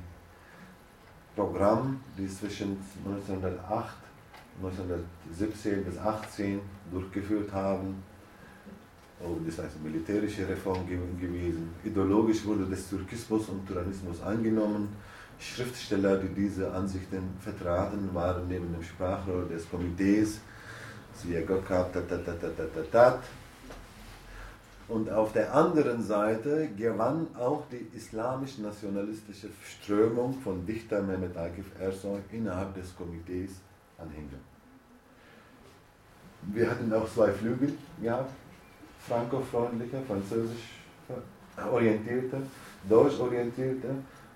Programme, 1.37 1.97
die 2.19 2.27
zwischen 2.27 2.77
1908 3.05 3.95
1917 4.63 5.85
bis 5.85 5.99
18 5.99 6.61
durchgeführt 6.91 7.53
haben. 7.53 8.03
Oh, 9.23 9.37
das 9.47 9.59
heißt 9.59 9.83
militärische 9.83 10.49
Reform 10.49 10.87
gewesen. 10.87 11.71
Ideologisch 11.85 12.45
wurde 12.45 12.65
der 12.65 12.79
Türkismus 12.79 13.49
und 13.49 13.67
Tyrannismus 13.67 14.21
angenommen. 14.23 14.89
Schriftsteller, 15.39 16.19
die 16.19 16.29
diese 16.29 16.71
Ansichten 16.73 17.23
vertraten, 17.41 18.11
waren 18.15 18.49
neben 18.49 18.73
dem 18.73 18.83
Sprachrohr 18.83 19.45
des 19.45 19.69
Komitees, 19.69 20.41
siehe 21.23 21.45
Gökhan, 21.45 21.87
und 24.89 25.11
auf 25.11 25.33
der 25.33 25.53
anderen 25.53 26.03
Seite 26.03 26.69
gewann 26.77 27.27
auch 27.37 27.65
die 27.73 27.89
islamisch-nationalistische 27.97 29.49
Strömung 29.65 30.35
von 30.45 30.65
Dichter 30.65 31.03
Mehmet 31.03 31.37
Akif 31.37 31.67
Ersoy 31.81 32.21
innerhalb 32.31 32.75
des 32.75 32.95
Komitees 32.97 33.51
Anhänger. 33.99 34.39
Wir 36.43 36.71
hatten 36.71 36.93
auch 36.93 37.13
zwei 37.13 37.33
Flügel 37.33 37.73
gehabt, 38.01 38.31
franco-freundliche, 39.09 40.03
französisch 40.07 40.77
orientierte, 41.73 42.43
deutsch 42.89 43.19
orientierte 43.19 43.89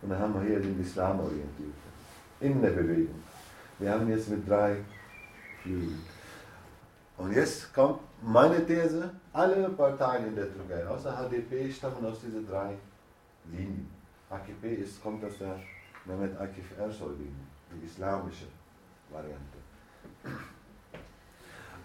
und 0.03 0.11
dann 0.11 0.18
haben 0.18 0.35
wir 0.35 0.49
hier 0.49 0.61
den 0.61 0.81
Islam 0.81 1.20
orientierte. 1.20 1.74
In 2.41 2.61
der 2.61 2.70
Bewegung. 2.70 3.22
Wir 3.78 3.93
haben 3.93 4.09
jetzt 4.09 4.28
mit 4.28 4.49
drei 4.49 4.76
Flügeln. 5.62 6.01
Und 7.20 7.32
jetzt 7.32 7.72
kommt 7.74 8.00
meine 8.22 8.64
These, 8.66 9.10
alle 9.34 9.68
Parteien 9.68 10.28
in 10.28 10.34
der 10.34 10.46
Türkei, 10.54 10.86
außer 10.86 11.12
HDP, 11.12 11.70
stammen 11.70 12.06
aus 12.06 12.18
diesen 12.22 12.48
drei 12.48 12.74
Linien. 13.52 13.90
AKP 14.30 14.74
ist, 14.76 15.02
kommt 15.02 15.22
aus 15.24 15.36
der 15.38 15.60
Mehmet 16.06 16.40
Akif 16.40 16.78
Ersoy-Linie, 16.78 17.44
die 17.70 17.84
islamische 17.84 18.46
Variante. 19.10 19.58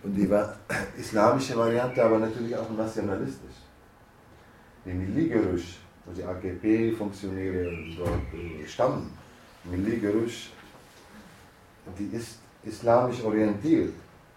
Und 0.03 0.13
die 0.15 0.29
islamische 1.01 1.57
Variante 1.57 2.01
aber 2.01 2.19
natürlich 2.19 2.55
auch 2.55 2.69
nationalistisch. 2.69 3.57
Die 4.85 4.93
Milli-Gerüsch, 4.93 5.79
wo 6.05 6.13
die 6.13 6.23
AKP-Funktionäre 6.23 7.75
dort 7.97 8.33
äh, 8.33 8.65
stammen, 8.65 9.11
Milli-Gerüsch, 9.65 10.51
die 11.99 12.15
ist 12.15 12.39
islamisch 12.63 13.21
orientiert 13.21 13.93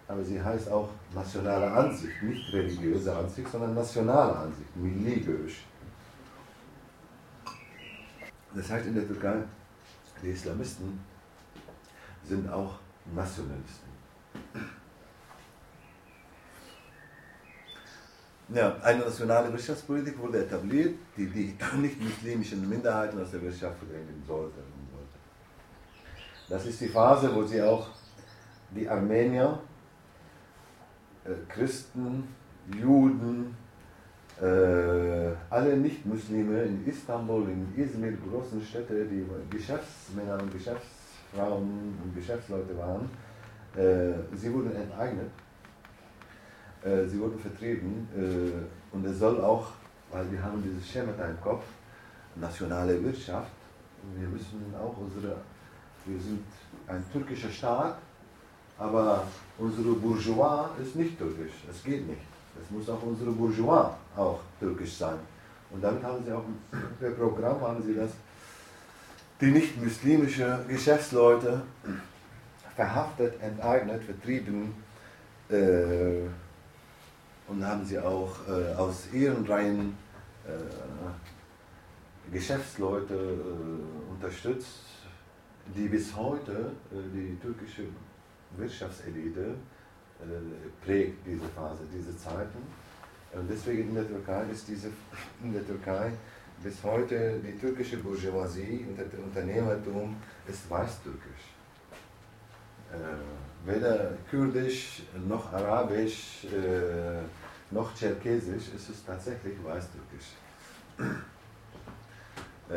aber 0.09 0.25
sie 0.25 0.43
heißt 0.43 0.71
auch 0.71 0.89
nationale 1.15 1.71
Ansicht, 1.71 2.23
nicht 2.23 2.53
religiöse 2.53 3.15
Ansicht, 3.15 3.47
sondern 3.51 3.75
nationale 3.75 4.35
Ansicht, 4.35 4.75
Milli-Görüş. 4.75 5.65
Das 8.55 8.71
heißt 8.71 8.87
in 8.87 8.95
der 8.95 9.07
Türkei, 9.07 9.37
die 10.23 10.31
Islamisten 10.31 10.99
sind 12.25 12.51
auch 12.51 12.75
Nationalisten. 13.15 13.89
Ja, 18.55 18.75
eine 18.83 19.01
nationale 19.01 19.53
Wirtschaftspolitik 19.53 20.19
wurde 20.19 20.43
etabliert, 20.45 20.95
die 21.19 21.27
die 21.27 21.55
nicht-muslimischen 21.77 22.67
Minderheiten 22.67 23.21
aus 23.21 23.31
der 23.31 23.43
Wirtschaft 23.43 23.77
verdrängen 23.79 24.23
sollte. 24.27 24.63
Das 26.49 26.65
ist 26.65 26.81
die 26.81 26.89
Phase, 26.89 27.35
wo 27.35 27.43
sie 27.45 27.61
auch 27.63 27.89
die 28.71 28.89
Armenier, 28.89 29.61
Christen, 31.49 32.25
Juden, 32.81 33.55
äh, 34.41 35.33
alle 35.51 35.77
Nicht-Muslime 35.77 36.63
in 36.63 36.87
Istanbul, 36.87 37.49
in 37.49 37.83
Izmir, 37.83 38.17
großen 38.31 38.63
Städte, 38.63 39.05
die 39.05 39.27
Geschäftsmänner 39.51 40.41
und 40.41 40.53
Geschäftsfrauen 40.53 41.99
und 42.05 42.15
Geschäftsleute 42.15 42.77
waren, 42.77 43.11
äh, 43.77 44.37
sie 44.37 44.53
wurden 44.53 44.75
enteignet, 44.75 45.31
äh, 46.85 47.07
sie 47.07 47.19
wurden 47.19 47.39
vertrieben 47.39 48.09
äh, 48.17 48.95
und 48.95 49.05
es 49.07 49.19
soll 49.19 49.41
auch, 49.41 49.73
weil 50.13 50.31
wir 50.31 50.43
haben 50.43 50.63
dieses 50.63 50.89
Schema 50.89 51.13
im 51.13 51.41
Kopf, 51.41 51.65
nationale 52.37 53.03
Wirtschaft, 53.03 53.51
wir 54.17 54.29
müssen 54.29 54.73
auch 54.81 54.97
unsere, 54.97 55.37
wir 56.07 56.21
sind 56.21 56.45
ein 56.87 57.05
türkischer 57.13 57.51
Staat, 57.51 57.99
aber 58.79 59.25
unsere 59.59 59.93
Bourgeois 59.95 60.71
ist 60.81 60.95
nicht 60.97 61.19
türkisch, 61.19 61.53
es 61.71 61.83
geht 61.83 62.07
nicht. 62.07 62.23
Es 62.61 62.71
muss 62.71 62.89
auch 62.89 63.03
unsere 63.03 63.31
Bourgeois 63.31 63.91
auch 64.17 64.41
türkisch 64.59 64.95
sein. 64.95 65.19
Und 65.71 65.83
damit 65.83 66.03
haben 66.03 66.25
sie 66.25 66.33
auch 66.33 66.45
im 67.01 67.17
Programm 67.17 67.61
haben 67.61 67.83
sie 67.83 67.95
das, 67.95 68.11
die 69.41 69.51
nicht-muslimische 69.51 70.65
Geschäftsleute 70.69 71.63
verhaftet, 72.75 73.41
enteignet, 73.43 74.03
vertrieben 74.05 74.75
äh, 75.51 76.23
und 77.49 77.65
haben 77.65 77.85
sie 77.85 77.99
auch 77.99 78.35
äh, 78.49 78.75
aus 78.75 79.09
ihren 79.13 79.45
Reihen 79.47 79.97
äh, 80.47 82.33
Geschäftsleute 82.33 83.15
äh, 83.15 84.13
unterstützt, 84.13 84.81
die 85.75 85.89
bis 85.89 86.15
heute 86.15 86.73
äh, 86.93 86.97
die 87.13 87.39
türkische 87.41 87.85
Wirtschaftselite 88.57 89.55
äh, 90.21 90.85
prägt 90.85 91.27
diese 91.27 91.49
Phase, 91.49 91.83
diese 91.93 92.17
Zeiten. 92.17 92.59
Und 93.33 93.49
deswegen 93.51 93.91
in 93.91 93.95
der 93.95 94.09
Türkei 94.09 94.45
ist 94.51 94.67
diese, 94.69 94.91
in 95.43 95.53
der 95.53 95.67
Türkei 95.67 96.13
bis 96.63 96.83
heute 96.83 97.39
die 97.41 97.57
türkische 97.59 97.99
Bourgeoisie 97.99 98.87
und 98.89 98.99
der 98.99 99.07
Unternehmertum 99.23 100.17
ist 100.47 100.69
weißtürkisch. 100.69 101.55
Äh, 102.93 103.69
weder 103.71 104.13
kurdisch 104.31 105.03
noch 105.29 105.53
arabisch 105.53 106.47
äh, 106.47 107.23
noch 107.71 107.95
tscherkesisch 107.95 108.69
ist 108.75 108.89
es 108.89 109.05
tatsächlich 109.05 109.63
weißtürkisch. 109.63 110.29
Äh, 112.71 112.75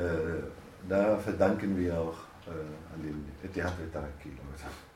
da 0.88 1.17
verdanken 1.17 1.78
wir 1.78 1.99
auch 1.99 2.17
äh, 2.47 2.51
an 2.93 3.01
den 3.03 3.26
Etihad 3.43 3.74
Taraki-Leute. 3.91 4.91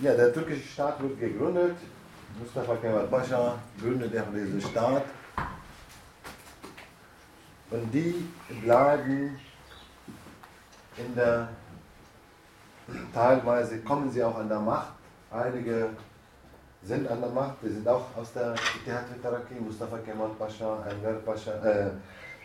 Ja, 0.00 0.14
der 0.14 0.34
türkische 0.34 0.68
Staat 0.68 1.00
wird 1.00 1.18
gegründet. 1.18 1.76
Mustafa 2.38 2.76
Kemal 2.76 3.06
Pascha 3.06 3.58
gründet 3.80 4.12
diesen 4.34 4.60
Staat. 4.60 5.04
Und 7.70 7.90
die 7.92 8.28
bleiben 8.62 9.38
in 10.96 11.14
der, 11.14 11.48
teilweise 13.14 13.78
kommen 13.80 14.10
sie 14.10 14.22
auch 14.22 14.36
an 14.36 14.48
der 14.48 14.60
Macht. 14.60 14.92
Einige 15.30 15.90
sind 16.84 17.08
an 17.08 17.20
der 17.20 17.30
Macht. 17.30 17.62
Wir 17.62 17.70
sind 17.70 17.88
auch 17.88 18.14
aus 18.16 18.32
der 18.32 18.54
Ittihad 18.54 19.06
Taraki, 19.22 19.54
Mustafa 19.54 19.98
Kemal 19.98 20.30
Pascha, 20.38 20.84
Enver 20.86 21.14
Pascha, 21.24 21.52
äh, 21.64 21.90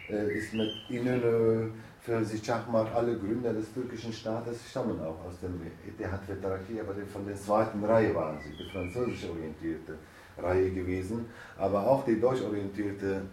äh, 0.10 0.38
ist 0.38 0.54
mit 0.54 0.72
Inönü, 0.90 1.72
für 2.02 2.24
sich 2.24 2.42
Chahmar, 2.42 2.88
alle 2.96 3.18
Gründer 3.18 3.54
des 3.54 3.74
türkischen 3.74 4.14
Staates 4.14 4.58
stammen 4.70 5.00
auch 5.02 5.26
aus 5.28 5.40
dem 5.42 5.62
Ittihad 5.86 6.22
Taraki, 6.42 6.80
aber 6.80 6.94
von 7.12 7.26
der 7.26 7.36
zweiten 7.36 7.84
Reihe 7.84 8.16
waren 8.16 8.40
sie, 8.40 8.56
die 8.58 8.70
französisch 8.72 9.30
orientierte 9.30 9.96
Reihe 10.38 10.72
gewesen, 10.72 11.26
aber 11.58 11.86
auch 11.86 12.06
die 12.06 12.20
deutsch 12.20 12.42
orientierte 12.42 13.24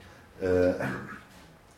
äh, 0.40 0.72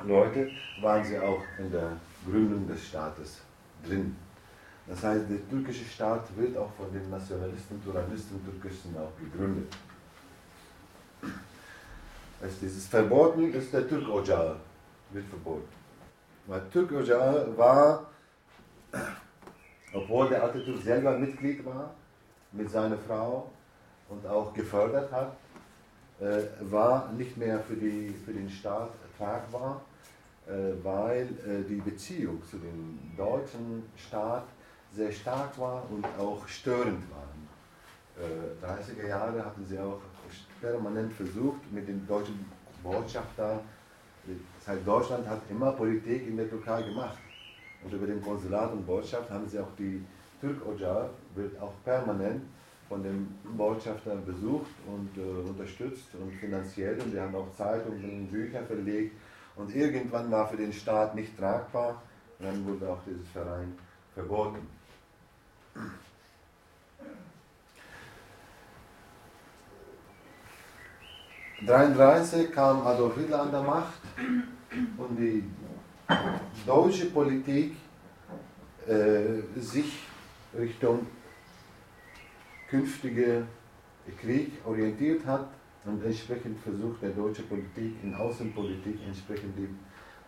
Leute 0.06 0.48
waren 0.80 1.04
sie 1.04 1.18
auch 1.18 1.42
in 1.58 1.70
der 1.70 1.92
Gründung 2.26 2.66
des 2.66 2.86
Staates 2.86 3.40
drin. 3.86 4.16
Das 4.88 5.02
heißt, 5.02 5.28
der 5.28 5.48
türkische 5.50 5.84
Staat 5.84 6.24
wird 6.36 6.56
auch 6.56 6.72
von 6.72 6.90
den 6.92 7.10
Nationalisten, 7.10 7.82
Turanisten, 7.84 8.42
Türkischen 8.44 8.96
auch 8.96 9.12
gegründet. 9.20 9.70
Also 12.40 12.54
dieses 12.62 12.86
Verboten 12.86 13.52
ist 13.52 13.72
der 13.72 13.86
Türk 13.86 14.08
Ocağı, 14.08 14.56
wird 15.10 15.26
verboten. 15.26 15.68
Weil 16.46 16.62
Türk 16.72 16.92
Ocağı 16.92 17.56
war, 17.56 18.06
obwohl 19.92 20.28
der 20.28 20.44
Atatürk 20.44 20.82
selber 20.82 21.18
Mitglied 21.18 21.64
war, 21.66 21.94
mit 22.52 22.70
seiner 22.70 22.96
Frau 22.96 23.50
und 24.08 24.26
auch 24.26 24.54
gefördert 24.54 25.12
hat, 25.12 25.36
äh, 26.20 26.42
war 26.60 27.12
nicht 27.12 27.36
mehr 27.36 27.60
für, 27.60 27.76
die, 27.76 28.14
für 28.24 28.32
den 28.32 28.48
Staat 28.48 28.90
tragbar, 29.18 29.82
äh, 30.46 30.50
weil 30.82 31.26
äh, 31.46 31.68
die 31.68 31.80
Beziehung 31.80 32.42
zu 32.44 32.56
dem 32.56 32.98
deutschen 33.16 33.82
Staat 33.96 34.44
sehr 34.94 35.12
stark 35.12 35.58
war 35.58 35.84
und 35.90 36.04
auch 36.18 36.46
störend 36.48 37.02
waren. 37.10 37.48
Äh, 38.18 38.66
30er 38.66 39.08
Jahre 39.08 39.44
hatten 39.44 39.64
sie 39.64 39.78
auch 39.78 40.00
permanent 40.60 41.12
versucht, 41.12 41.72
mit 41.72 41.86
den 41.86 42.06
deutschen 42.06 42.44
Botschaftern, 42.82 43.60
das 44.58 44.68
heißt, 44.68 44.86
Deutschland 44.86 45.26
hat 45.26 45.40
immer 45.48 45.72
Politik 45.72 46.26
in 46.26 46.36
der 46.36 46.48
Türkei 46.48 46.82
gemacht. 46.82 47.16
Und 47.82 47.92
über 47.92 48.06
den 48.06 48.20
Konsulat 48.20 48.72
und 48.72 48.86
Botschaft 48.86 49.30
haben 49.30 49.48
sie 49.48 49.58
auch 49.58 49.74
die 49.78 50.04
Türk 50.40 50.66
Ocar, 50.66 51.10
wird 51.34 51.58
auch 51.60 51.72
permanent 51.84 52.42
von 52.88 53.02
den 53.02 53.38
Botschaftern 53.56 54.24
besucht 54.24 54.70
und 54.86 55.16
äh, 55.16 55.48
unterstützt 55.48 56.08
und 56.14 56.32
finanziell. 56.34 57.00
Und 57.00 57.12
sie 57.12 57.20
haben 57.20 57.34
auch 57.34 57.50
Zeitungen, 57.56 58.26
Bücher 58.26 58.62
verlegt. 58.64 59.16
Und 59.56 59.74
irgendwann 59.74 60.30
war 60.30 60.48
für 60.48 60.56
den 60.56 60.72
Staat 60.72 61.14
nicht 61.14 61.36
tragbar. 61.38 62.02
Und 62.38 62.46
dann 62.46 62.66
wurde 62.66 62.90
auch 62.90 63.00
dieses 63.06 63.28
Verein 63.28 63.76
verboten. 64.14 64.77
1933 71.60 72.52
kam 72.52 72.86
Adolf 72.86 73.16
Hitler 73.16 73.42
an 73.42 73.50
der 73.50 73.62
Macht 73.62 74.00
und 74.96 75.16
die 75.16 75.44
deutsche 76.66 77.06
Politik 77.06 77.76
äh, 78.86 79.60
sich 79.60 80.06
Richtung 80.56 81.06
künftige 82.70 83.42
Krieg 84.20 84.52
orientiert 84.64 85.26
hat 85.26 85.48
und 85.84 86.04
entsprechend 86.04 86.60
versucht 86.60 87.02
der 87.02 87.10
deutsche 87.10 87.42
Politik 87.42 87.96
in 88.02 88.14
Außenpolitik 88.14 88.98
entsprechend 89.06 89.58
die 89.58 89.68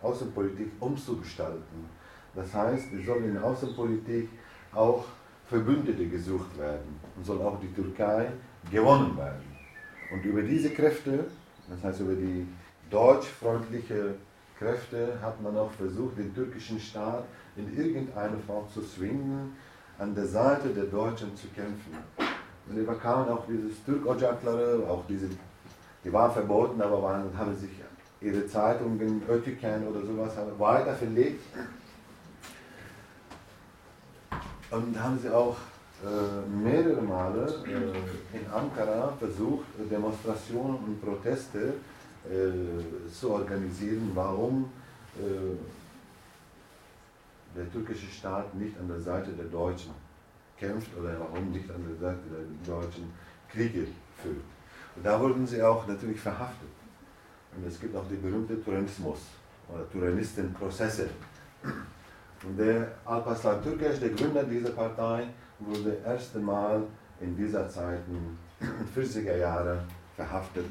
Außenpolitik 0.01 0.71
umzugestalten. 0.79 1.89
Das 2.35 2.53
heißt, 2.53 2.93
es 2.93 3.05
soll 3.05 3.23
in 3.23 3.37
Außenpolitik 3.37 4.29
auch 4.73 5.05
Verbündete 5.51 6.07
gesucht 6.07 6.57
werden 6.57 6.97
und 7.17 7.25
soll 7.25 7.41
auch 7.41 7.59
die 7.59 7.73
Türkei 7.73 8.27
gewonnen 8.71 9.17
werden. 9.17 9.43
Und 10.09 10.23
über 10.23 10.41
diese 10.41 10.69
Kräfte, 10.69 11.25
das 11.69 11.83
heißt 11.83 11.99
über 11.99 12.13
die 12.13 12.47
deutschfreundliche 12.89 14.15
Kräfte, 14.57 15.19
hat 15.21 15.41
man 15.41 15.57
auch 15.57 15.71
versucht, 15.71 16.17
den 16.17 16.33
türkischen 16.33 16.79
Staat 16.79 17.25
in 17.57 17.77
irgendeiner 17.77 18.37
Form 18.47 18.63
zu 18.73 18.81
zwingen, 18.81 19.57
an 19.99 20.15
der 20.15 20.25
Seite 20.25 20.69
der 20.69 20.85
Deutschen 20.85 21.35
zu 21.35 21.47
kämpfen. 21.49 21.97
Und 22.69 22.87
da 22.87 22.93
kamen 22.93 23.27
auch 23.27 23.45
dieses 23.45 23.83
Türk-Ocaklare, 23.83 24.85
auch 24.89 25.03
diese, 25.09 25.27
die 26.05 26.13
waren 26.13 26.31
verboten, 26.31 26.81
aber 26.81 27.03
waren, 27.03 27.37
haben 27.37 27.57
sich 27.57 27.71
ihre 28.21 28.47
Zeitungen, 28.47 29.21
Ötüken 29.27 29.85
oder 29.85 29.99
sowas 30.05 30.31
weiter 30.57 30.93
verlegt. 30.93 31.43
Und 34.71 34.97
haben 34.97 35.19
sie 35.19 35.29
auch 35.29 35.57
äh, 36.03 36.47
mehrere 36.49 37.01
Male 37.01 37.45
äh, 37.67 38.37
in 38.37 38.49
Ankara 38.51 39.13
versucht, 39.19 39.65
Demonstrationen 39.91 40.77
und 40.77 41.01
Proteste 41.01 41.73
äh, 42.25 43.11
zu 43.11 43.31
organisieren, 43.31 44.11
warum 44.13 44.69
der 47.53 47.69
türkische 47.69 48.07
Staat 48.07 48.55
nicht 48.55 48.79
an 48.79 48.87
der 48.87 49.01
Seite 49.01 49.31
der 49.31 49.47
Deutschen 49.47 49.91
kämpft 50.57 50.87
oder 50.97 51.19
warum 51.19 51.51
nicht 51.51 51.69
an 51.69 51.85
der 51.85 51.97
Seite 51.97 52.21
der 52.31 52.75
Deutschen 52.75 53.11
Kriege 53.49 53.87
führt. 54.23 54.45
Und 54.95 55.05
da 55.05 55.19
wurden 55.19 55.45
sie 55.45 55.61
auch 55.61 55.85
natürlich 55.85 56.17
verhaftet. 56.17 56.69
Und 57.57 57.67
es 57.67 57.77
gibt 57.77 57.93
auch 57.93 58.07
die 58.09 58.15
berühmte 58.15 58.63
Turanismus 58.63 59.19
oder 59.67 59.89
Turanistenprozesse. 59.91 61.09
Der 62.43 62.87
Alparslan 63.05 63.63
Türkeş, 63.63 63.99
der 63.99 64.09
Gründer 64.09 64.43
dieser 64.43 64.71
Partei, 64.71 65.27
wurde 65.59 65.97
erst 66.03 66.35
einmal 66.35 66.81
in 67.19 67.35
dieser 67.37 67.69
Zeit, 67.69 67.99
in 68.07 68.37
den 68.59 69.05
40er 69.05 69.37
Jahren, 69.37 69.79
verhaftet 70.15 70.65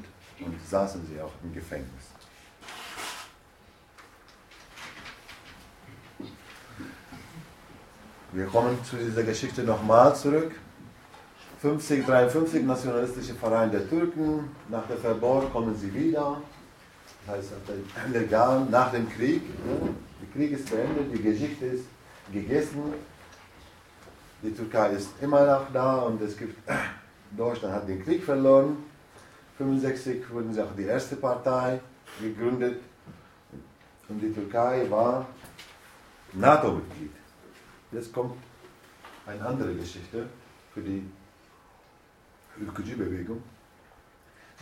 und 0.45 0.55
saßen 0.67 1.07
sie 1.07 1.21
auch 1.21 1.31
im 1.45 1.55
Gefängnis. 1.55 2.11
Wir 8.33 8.47
kommen 8.47 8.79
zu 8.85 8.97
dieser 8.97 9.23
Geschichte 9.23 9.63
nochmal 9.63 10.15
zurück. 10.15 10.53
50, 11.61 12.07
53 12.07 12.65
nationalistische 12.65 13.35
Verein 13.35 13.71
der 13.71 13.89
Türken. 13.89 14.51
Nach 14.69 14.87
der 14.87 14.97
Verbot 14.97 15.53
kommen 15.53 15.77
sie 15.77 15.93
wieder. 15.93 16.41
Das 17.27 17.37
heißt, 17.37 17.53
legal 18.13 18.67
nach 18.71 18.91
dem 18.91 19.09
Krieg. 19.11 19.43
Der 20.21 20.29
Krieg 20.33 20.53
ist 20.53 20.71
beendet, 20.71 21.13
die 21.13 21.23
Geschichte 21.23 21.67
ist 21.67 21.85
gegessen. 22.33 22.95
Die 24.43 24.53
Türkei 24.53 24.93
ist 24.93 25.11
immer 25.21 25.45
noch 25.45 25.73
da 25.73 25.99
und 26.01 26.21
es 26.23 26.37
gibt, 26.37 26.57
Deutschland 27.37 27.75
hat 27.75 27.89
den 27.89 28.03
Krieg 28.03 28.23
verloren. 28.25 28.77
1965 29.59 30.31
wurden 30.33 30.53
sie 30.55 30.63
auch 30.63 30.75
die 30.77 30.85
erste 30.85 31.17
Partei 31.17 31.81
gegründet 32.21 32.81
und 34.09 34.21
die 34.21 34.33
Türkei 34.33 34.87
war 34.89 35.27
NATO-Mitglied. 36.33 37.13
Jetzt 37.93 38.13
kommt 38.13 38.37
eine 39.27 39.45
andere 39.45 39.75
Geschichte 39.75 40.27
für 40.73 40.81
die 40.81 41.05
Ülkücü-Bewegung. 42.59 43.43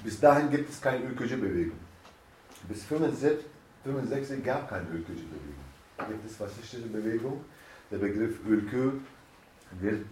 Bis 0.03 0.19
dahin 0.21 0.51
gibt 0.51 0.71
es 0.71 0.81
keine 0.81 1.05
Ülkücü-Bewegung. 1.05 1.79
Bis 2.69 2.85
1965 3.89 4.45
gab 4.45 4.69
keine 4.69 4.87
Ülkücü-Bewegung. 4.91 6.09
Gibt 6.09 6.27
es 6.27 6.37
faschistische 6.37 6.87
Bewegung. 6.89 7.45
Der 7.91 7.99
Begriff 7.99 8.39
Ülkü 8.47 8.93
wird 9.81 10.05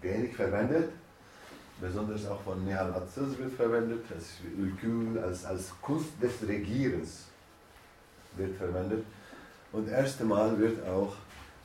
wenig 0.00 0.34
verwendet, 0.34 0.90
besonders 1.80 2.26
auch 2.26 2.40
von 2.42 2.64
Nihal 2.64 2.92
Aziz 2.94 3.38
wird 3.38 3.52
verwendet. 3.52 4.04
Das 4.08 4.38
Ülkü 4.58 5.20
als, 5.20 5.44
als 5.44 5.72
Kunst 5.82 6.10
des 6.20 6.48
Regierens 6.48 7.26
wird 8.36 8.56
verwendet. 8.56 9.04
Und 9.72 9.86
das 9.86 9.92
erste 9.92 10.24
Mal 10.24 10.58
wird 10.58 10.86
auch 10.86 11.14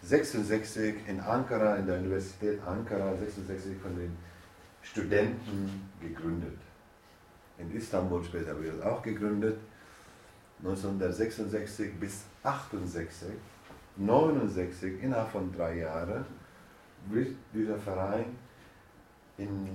66 0.03 0.95
in 1.07 1.19
Ankara, 1.21 1.77
in 1.77 1.87
der 1.87 1.99
Universität 1.99 2.59
Ankara, 2.65 3.15
66 3.15 3.77
von 3.81 3.95
den 3.95 4.15
Studenten 4.81 5.89
gegründet. 6.01 6.57
In 7.57 7.75
Istanbul 7.75 8.23
später 8.23 8.61
wird 8.61 8.75
es 8.75 8.81
auch 8.81 9.01
gegründet. 9.01 9.57
1966 10.59 11.99
bis 11.99 12.23
68, 12.43 13.29
69, 13.97 15.03
innerhalb 15.03 15.29
von 15.29 15.53
drei 15.55 15.79
Jahren, 15.79 16.25
wird 17.09 17.35
dieser 17.53 17.77
Verein 17.77 18.25
in 19.37 19.67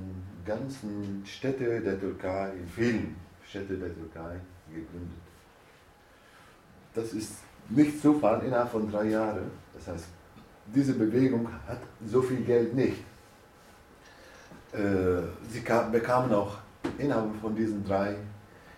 ganzen 0.44 1.22
Städten 1.24 1.84
der 1.84 1.98
Türkei, 1.98 2.52
in 2.58 2.68
vielen 2.68 3.16
Städten 3.46 3.80
der 3.80 3.94
Türkei 3.94 4.36
gegründet. 4.68 5.18
Das 6.94 7.12
ist 7.12 7.36
nicht 7.68 8.02
Zufall 8.02 8.42
innerhalb 8.44 8.70
von 8.70 8.90
drei 8.90 9.04
Jahren. 9.04 9.50
Das 9.72 9.86
heißt, 9.88 10.06
diese 10.66 10.94
Bewegung 10.94 11.48
hat 11.66 11.78
so 12.06 12.20
viel 12.22 12.42
Geld 12.42 12.74
nicht. 12.74 12.98
Äh, 14.72 15.22
sie 15.48 15.60
bekamen 15.60 16.32
auch 16.32 16.56
innerhalb 16.98 17.34
von 17.40 17.54
diesen 17.54 17.84
drei 17.84 18.16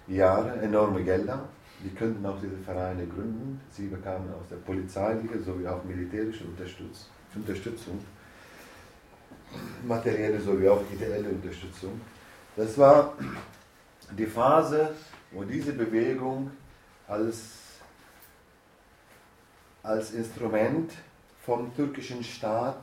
Jahren 0.08 0.60
enorme 0.60 1.02
Gelder. 1.02 1.48
Die 1.84 1.90
könnten 1.90 2.24
auch 2.24 2.40
diese 2.40 2.56
Vereine 2.56 3.06
gründen. 3.06 3.60
Sie 3.70 3.88
bekamen 3.88 4.32
aus 4.32 4.48
der 4.50 4.56
polizeilichen 4.56 5.44
sowie 5.44 5.66
auch 5.66 5.84
militärische 5.84 6.44
Unterstützung, 7.34 7.98
materielle 9.86 10.40
sowie 10.40 10.66
auch 10.66 10.80
ideelle 10.90 11.28
Unterstützung. 11.28 12.00
Das 12.56 12.78
war 12.78 13.14
die 14.16 14.24
Phase, 14.26 14.94
wo 15.30 15.44
diese 15.44 15.74
Bewegung 15.74 16.50
als, 17.06 17.80
als 19.82 20.12
Instrument 20.12 20.92
vom 21.44 21.74
türkischen 21.76 22.24
Staat 22.24 22.78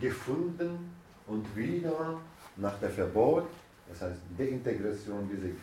gefunden 0.00 0.92
und 1.26 1.56
wieder 1.56 2.20
nach 2.56 2.78
der 2.78 2.90
Verbot, 2.90 3.48
das 3.88 4.02
heißt 4.02 4.20
Deintegration 4.38 5.28
dieser, 5.28 5.54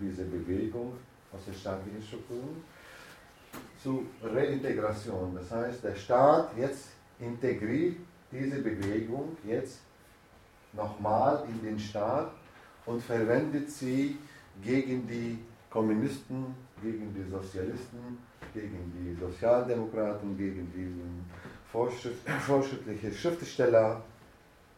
dieser 0.00 0.28
Bewegung 0.30 0.92
aus 1.32 1.44
der 1.46 1.52
staatlichen 1.52 2.02
Strukturen, 2.02 2.62
zu 3.82 4.06
Reintegration. 4.22 5.34
Das 5.34 5.50
heißt, 5.50 5.84
der 5.84 5.94
Staat 5.94 6.56
jetzt 6.56 6.88
integriert 7.18 7.96
diese 8.30 8.60
Bewegung 8.60 9.36
jetzt 9.44 9.80
nochmal 10.72 11.44
in 11.48 11.62
den 11.62 11.78
Staat 11.78 12.32
und 12.86 13.02
verwendet 13.02 13.70
sie 13.70 14.16
gegen 14.62 15.06
die 15.06 15.38
Kommunisten, 15.68 16.54
gegen 16.82 17.14
die 17.14 17.30
Sozialisten, 17.30 18.18
gegen 18.54 18.92
die 18.96 19.18
Sozialdemokraten, 19.20 20.36
gegen 20.36 20.70
die 20.74 20.92
fortschrittlichen 21.70 23.12
Schriftsteller 23.12 24.02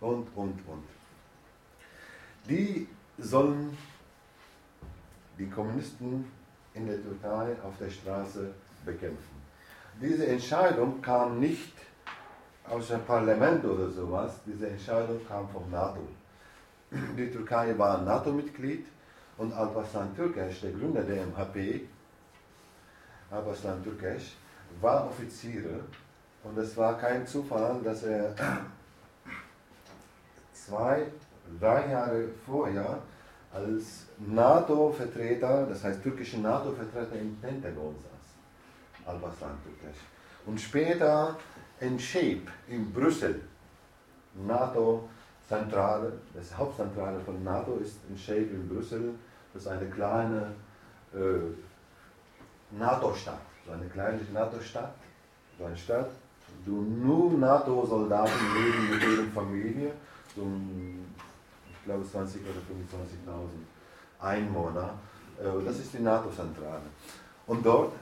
und, 0.01 0.29
und, 0.37 0.59
und. 0.67 0.85
Die 2.49 2.87
sollen 3.19 3.77
die 5.39 5.49
Kommunisten 5.49 6.25
in 6.75 6.87
der 6.87 7.03
Türkei 7.03 7.57
auf 7.63 7.77
der 7.79 7.91
Straße 7.91 8.51
bekämpfen. 8.85 9.43
Diese 10.01 10.27
Entscheidung 10.27 11.01
kam 11.01 11.39
nicht 11.39 11.73
aus 12.69 12.89
dem 12.89 13.03
Parlament 13.03 13.65
oder 13.65 13.89
sowas, 13.91 14.33
diese 14.45 14.69
Entscheidung 14.69 15.21
kam 15.27 15.49
vom 15.49 15.71
NATO. 15.71 16.01
Die 17.17 17.31
Türkei 17.31 17.77
war 17.79 18.03
NATO-Mitglied 18.03 18.87
und 19.39 19.53
Alparslan 19.53 20.15
Türkeş, 20.17 20.61
der 20.61 20.73
Gründer 20.73 21.03
der 21.03 21.27
MHP, 21.27 21.83
Alparslan 23.31 23.83
Türkeş, 23.83 24.37
war 24.81 25.07
Offizier 25.07 25.81
und 26.43 26.59
es 26.59 26.77
war 26.77 26.99
kein 26.99 27.27
Zufall, 27.27 27.81
dass 27.83 28.03
er 28.03 28.35
zwei, 30.53 31.07
drei 31.61 31.91
Jahre 31.91 32.29
vorher 32.47 32.99
als 33.55 34.07
NATO-Vertreter, 34.19 35.67
das 35.67 35.85
heißt 35.85 36.03
türkische 36.03 36.41
NATO-Vertreter 36.41 37.17
im 37.21 37.37
Pentagon 37.37 37.95
saß, 37.95 39.07
Alparslan 39.07 39.57
Türkeş. 39.63 39.97
Und 40.47 40.61
später 40.61 41.37
in 41.81 41.99
Shape 41.99 42.43
in 42.69 42.93
Brüssel, 42.93 43.41
NATO-Zentrale, 44.35 46.13
das 46.35 46.57
Hauptzentrale 46.57 47.21
von 47.21 47.43
NATO 47.45 47.77
ist 47.77 47.99
in 48.09 48.19
Shape 48.19 48.51
in 48.57 48.69
Brüssel, 48.69 49.15
das 49.53 49.63
ist 49.63 49.69
eine 49.69 49.89
kleine 49.89 50.51
äh, 51.15 52.77
NATO-Stadt, 52.77 53.41
so 53.65 53.73
eine 53.73 53.87
kleine 53.87 54.19
NATO-Stadt, 54.33 54.95
so 55.59 55.65
eine 55.65 55.77
Stadt, 55.77 56.11
wo 56.67 56.73
nur 56.73 57.39
NATO-Soldaten 57.39 58.33
leben 58.55 58.91
mit 58.91 59.03
ihren 59.03 59.33
Familien, 59.33 59.93
so 60.35 60.43
ich 60.43 61.04
glaube 61.85 62.05
20 62.05 62.43
oder 62.43 62.61
25.000 63.33 64.25
Einwohner. 64.25 64.95
Äh, 65.39 65.65
das 65.65 65.79
ist 65.79 65.95
die 65.95 66.03
NATO-Zentrale. 66.03 66.83
Und 67.47 67.65
dort 67.65 67.93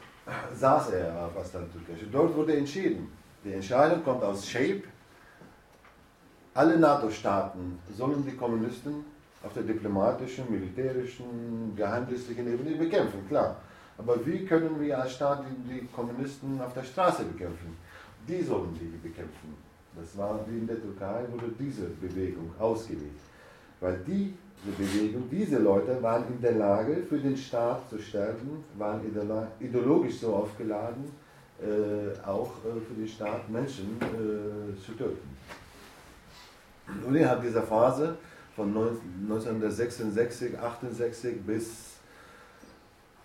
saß 0.54 0.90
er 0.90 1.26
auf 1.26 1.36
Aslan 1.36 1.68
Türkisch. 1.72 2.06
Dort 2.10 2.34
wurde 2.36 2.56
entschieden. 2.56 3.10
Die 3.44 3.52
Entscheidung 3.52 4.04
kommt 4.04 4.22
aus 4.22 4.48
Shape. 4.48 4.82
Alle 6.54 6.78
NATO-Staaten 6.78 7.78
sollen 7.96 8.24
die 8.24 8.36
Kommunisten 8.36 9.04
auf 9.42 9.52
der 9.54 9.64
diplomatischen, 9.64 10.44
militärischen, 10.50 11.74
geheimdienstlichen 11.74 12.52
Ebene 12.52 12.76
bekämpfen, 12.76 13.26
klar. 13.28 13.56
Aber 13.98 14.24
wie 14.24 14.44
können 14.44 14.80
wir 14.80 15.00
als 15.00 15.12
Staat 15.12 15.44
die 15.68 15.86
Kommunisten 15.88 16.60
auf 16.60 16.72
der 16.74 16.84
Straße 16.84 17.24
bekämpfen? 17.24 17.76
Die 18.28 18.42
sollen 18.42 18.78
die 18.78 18.96
bekämpfen. 18.96 19.56
Das 19.96 20.16
war 20.16 20.40
wie 20.48 20.58
in 20.58 20.66
der 20.66 20.80
Türkei, 20.80 21.24
wurde 21.30 21.52
diese 21.58 21.86
Bewegung 21.86 22.50
ausgewählt. 22.58 23.10
Weil 23.82 23.98
diese 24.06 24.30
Bewegung, 24.78 25.28
diese 25.28 25.58
Leute 25.58 26.00
waren 26.00 26.24
in 26.28 26.40
der 26.40 26.52
Lage, 26.52 27.02
für 27.08 27.18
den 27.18 27.36
Staat 27.36 27.90
zu 27.90 27.98
sterben, 27.98 28.64
waren 28.78 29.00
ideologisch 29.58 30.20
so 30.20 30.36
aufgeladen, 30.36 31.04
äh, 31.60 32.16
auch 32.24 32.52
äh, 32.64 32.80
für 32.80 32.94
den 32.94 33.08
Staat 33.08 33.50
Menschen 33.50 33.96
äh, 34.00 34.80
zu 34.80 34.92
töten. 34.92 35.36
Und 37.04 37.16
innerhalb 37.16 37.42
dieser 37.42 37.62
Phase 37.62 38.16
von 38.54 38.68
1966, 38.68 40.56
68 40.56 41.40
bis, 41.44 41.96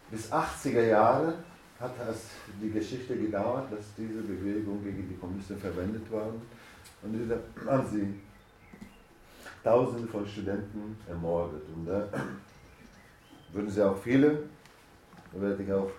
bis 0.10 0.32
80er 0.32 0.88
Jahre 0.88 1.36
hat 1.80 1.92
das 2.00 2.30
die 2.60 2.72
Geschichte 2.72 3.16
gedauert, 3.16 3.72
dass 3.72 3.94
diese 3.96 4.22
Bewegung 4.22 4.84
gegen 4.84 5.08
die 5.08 5.18
Kommunisten 5.18 5.60
verwendet 5.60 6.10
worden. 6.12 6.42
Und 7.04 7.14
diese 7.14 7.40
haben 7.70 7.88
sie 7.92 8.16
Tausende 9.68 10.08
von 10.08 10.26
Studenten 10.26 10.98
ermordet. 11.10 11.62
Und 11.76 11.86
da 11.86 12.08
würden 13.52 13.70
sie 13.70 13.86
auch 13.86 13.98
viele 13.98 14.44
Da 15.34 15.42
werde 15.42 15.62
ich 15.62 15.74
auch. 15.74 15.92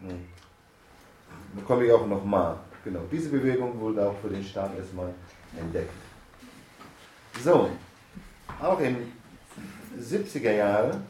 Da 0.00 1.62
komme 1.66 1.84
ich 1.84 1.92
auch 1.92 2.06
nochmal. 2.06 2.56
Genau, 2.82 3.00
diese 3.12 3.28
Bewegung 3.28 3.78
wurde 3.78 4.08
auch 4.08 4.16
für 4.22 4.30
den 4.30 4.42
Staat 4.42 4.74
erstmal 4.78 5.12
entdeckt. 5.58 5.92
So, 7.42 7.68
auch 8.60 8.80
in 8.80 9.12
70er 10.00 10.52
Jahren 10.52 11.06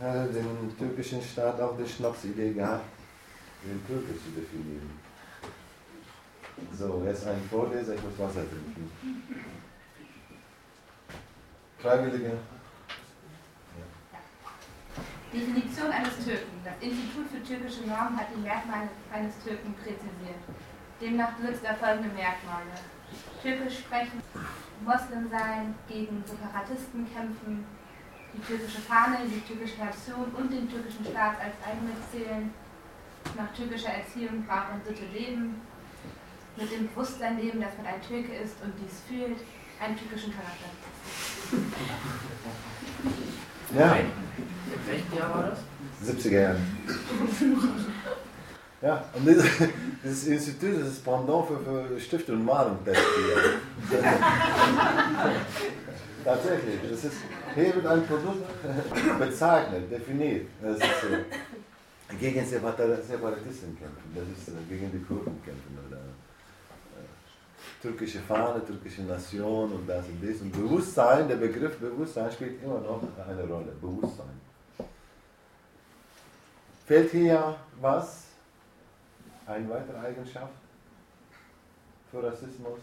hat 0.00 0.34
den 0.34 0.78
türkischen 0.78 1.20
Staat 1.20 1.60
auch 1.60 1.76
die 1.76 1.86
Schnapsidee 1.86 2.54
gehabt, 2.54 2.86
den 3.64 3.86
Türke 3.86 4.18
zu 4.18 4.30
definieren. 4.30 5.09
So, 6.78 7.02
jetzt 7.06 7.26
ein 7.26 7.42
Vorleser, 7.50 7.94
ich 7.94 8.02
muss 8.02 8.18
Wasser 8.18 8.42
trinken. 8.48 8.90
Freiwillige. 11.78 12.32
Definition 15.32 15.90
eines 15.92 16.24
Türken. 16.24 16.60
Das 16.64 16.74
Institut 16.80 17.26
für 17.30 17.42
türkische 17.42 17.86
Normen 17.86 18.16
hat 18.18 18.26
die 18.34 18.40
Merkmale 18.40 18.88
eines 19.12 19.32
Türken 19.44 19.74
präzisiert. 19.74 20.42
Demnach 21.00 21.32
besitzt 21.32 21.64
er 21.64 21.76
folgende 21.76 22.08
Merkmale. 22.08 22.74
Türkisch 23.42 23.78
sprechen, 23.78 24.20
Moslem 24.84 25.30
sein, 25.30 25.74
gegen 25.88 26.22
Separatisten 26.26 27.06
kämpfen, 27.14 27.64
die 28.34 28.40
türkische 28.40 28.80
Fahne, 28.80 29.18
die 29.24 29.40
türkische 29.40 29.78
Nation 29.78 30.30
und 30.36 30.52
den 30.52 30.68
türkischen 30.68 31.04
Staat 31.04 31.36
als 31.40 31.54
eigenes 31.64 31.98
zählen, 32.10 32.52
nach 33.36 33.52
türkischer 33.54 33.90
Erziehung, 33.90 34.44
Brauch 34.46 34.74
und 34.74 34.84
Sitte 34.84 35.06
leben, 35.12 35.60
mit 36.60 36.70
dem 36.70 36.88
Bewusstsein 36.88 37.38
leben, 37.38 37.60
dass 37.60 37.76
man 37.78 37.86
ein 37.86 38.02
Türke 38.06 38.34
ist 38.34 38.56
und 38.62 38.72
dies 38.78 39.00
fühlt, 39.08 39.38
einen 39.80 39.96
türkischen 39.96 40.32
Charakter. 40.32 40.68
Ja. 43.76 43.96
In 43.96 44.06
welchem 44.86 45.18
Jahr 45.18 45.34
war 45.34 45.50
das? 45.50 45.60
70er 46.06 46.40
Jahre. 46.40 46.58
Ja, 48.82 49.04
und 49.12 49.28
dieses, 49.28 49.44
dieses 50.02 50.26
Institut 50.26 50.80
das 50.80 50.88
ist 50.88 51.04
Pendant 51.04 51.46
für, 51.46 51.58
für 51.58 52.00
Stift 52.00 52.30
und 52.30 52.46
Mahnung. 52.46 52.78
Tatsächlich, 56.24 56.80
das 56.90 57.04
ist, 57.04 57.16
hier 57.54 57.74
wird 57.74 57.86
ein 57.86 58.06
Produkt 58.06 58.42
bezeichnet, 59.18 59.92
definiert. 59.92 60.46
Das 60.62 60.78
ist 60.78 60.82
äh, 60.82 61.24
gegen 62.18 62.46
Separatisten 62.46 63.76
kämpfen, 63.78 64.14
das 64.14 64.24
ist 64.38 64.48
äh, 64.48 64.52
gegen 64.70 64.90
die 64.92 65.04
Kurden 65.04 65.38
kämpfen. 65.44 65.89
Türkische 67.80 68.20
Fahne, 68.20 68.64
türkische 68.64 69.02
Nation 69.02 69.72
und 69.72 69.88
das 69.88 70.06
und 70.06 70.22
das. 70.22 70.40
Und 70.42 70.52
Bewusstsein, 70.52 71.28
der 71.28 71.36
Begriff 71.36 71.78
Bewusstsein 71.78 72.30
spielt 72.30 72.62
immer 72.62 72.80
noch 72.80 73.02
eine 73.26 73.42
Rolle. 73.46 73.72
Bewusstsein. 73.80 74.38
Fällt 76.86 77.10
hier 77.12 77.56
was? 77.80 78.24
Eine 79.46 79.68
weitere 79.70 79.98
Eigenschaft 79.98 80.52
für 82.10 82.22
Rassismus? 82.22 82.80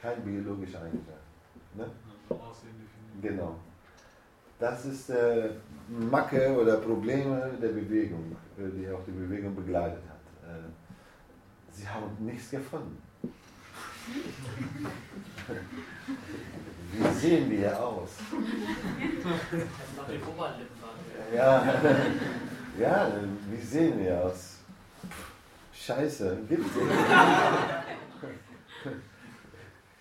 Kein 0.00 0.22
biologischer 0.22 0.80
Eigenschaft. 0.82 1.18
Ne? 1.74 1.90
Genau. 3.20 3.56
Das 4.58 4.84
ist 4.84 5.10
äh, 5.10 5.50
Macke 5.88 6.56
oder 6.56 6.76
Probleme 6.78 7.50
der 7.60 7.68
Bewegung, 7.68 8.36
äh, 8.58 8.68
die 8.76 8.90
auch 8.90 9.04
die 9.06 9.12
Bewegung 9.12 9.54
begleitet 9.54 10.02
hat. 10.08 10.50
Äh, 10.50 11.72
sie 11.72 11.88
haben 11.88 12.16
nichts 12.20 12.50
gefunden. 12.50 13.07
Wie 16.92 17.20
sehen 17.20 17.50
wir 17.50 17.80
aus? 17.80 18.10
Ja, 21.34 21.74
ja, 22.78 23.12
wie 23.50 23.64
sehen 23.64 23.98
wir 24.00 24.24
aus? 24.24 24.56
Scheiße, 25.72 26.38
gibt's 26.48 26.74
nicht. 26.74 26.86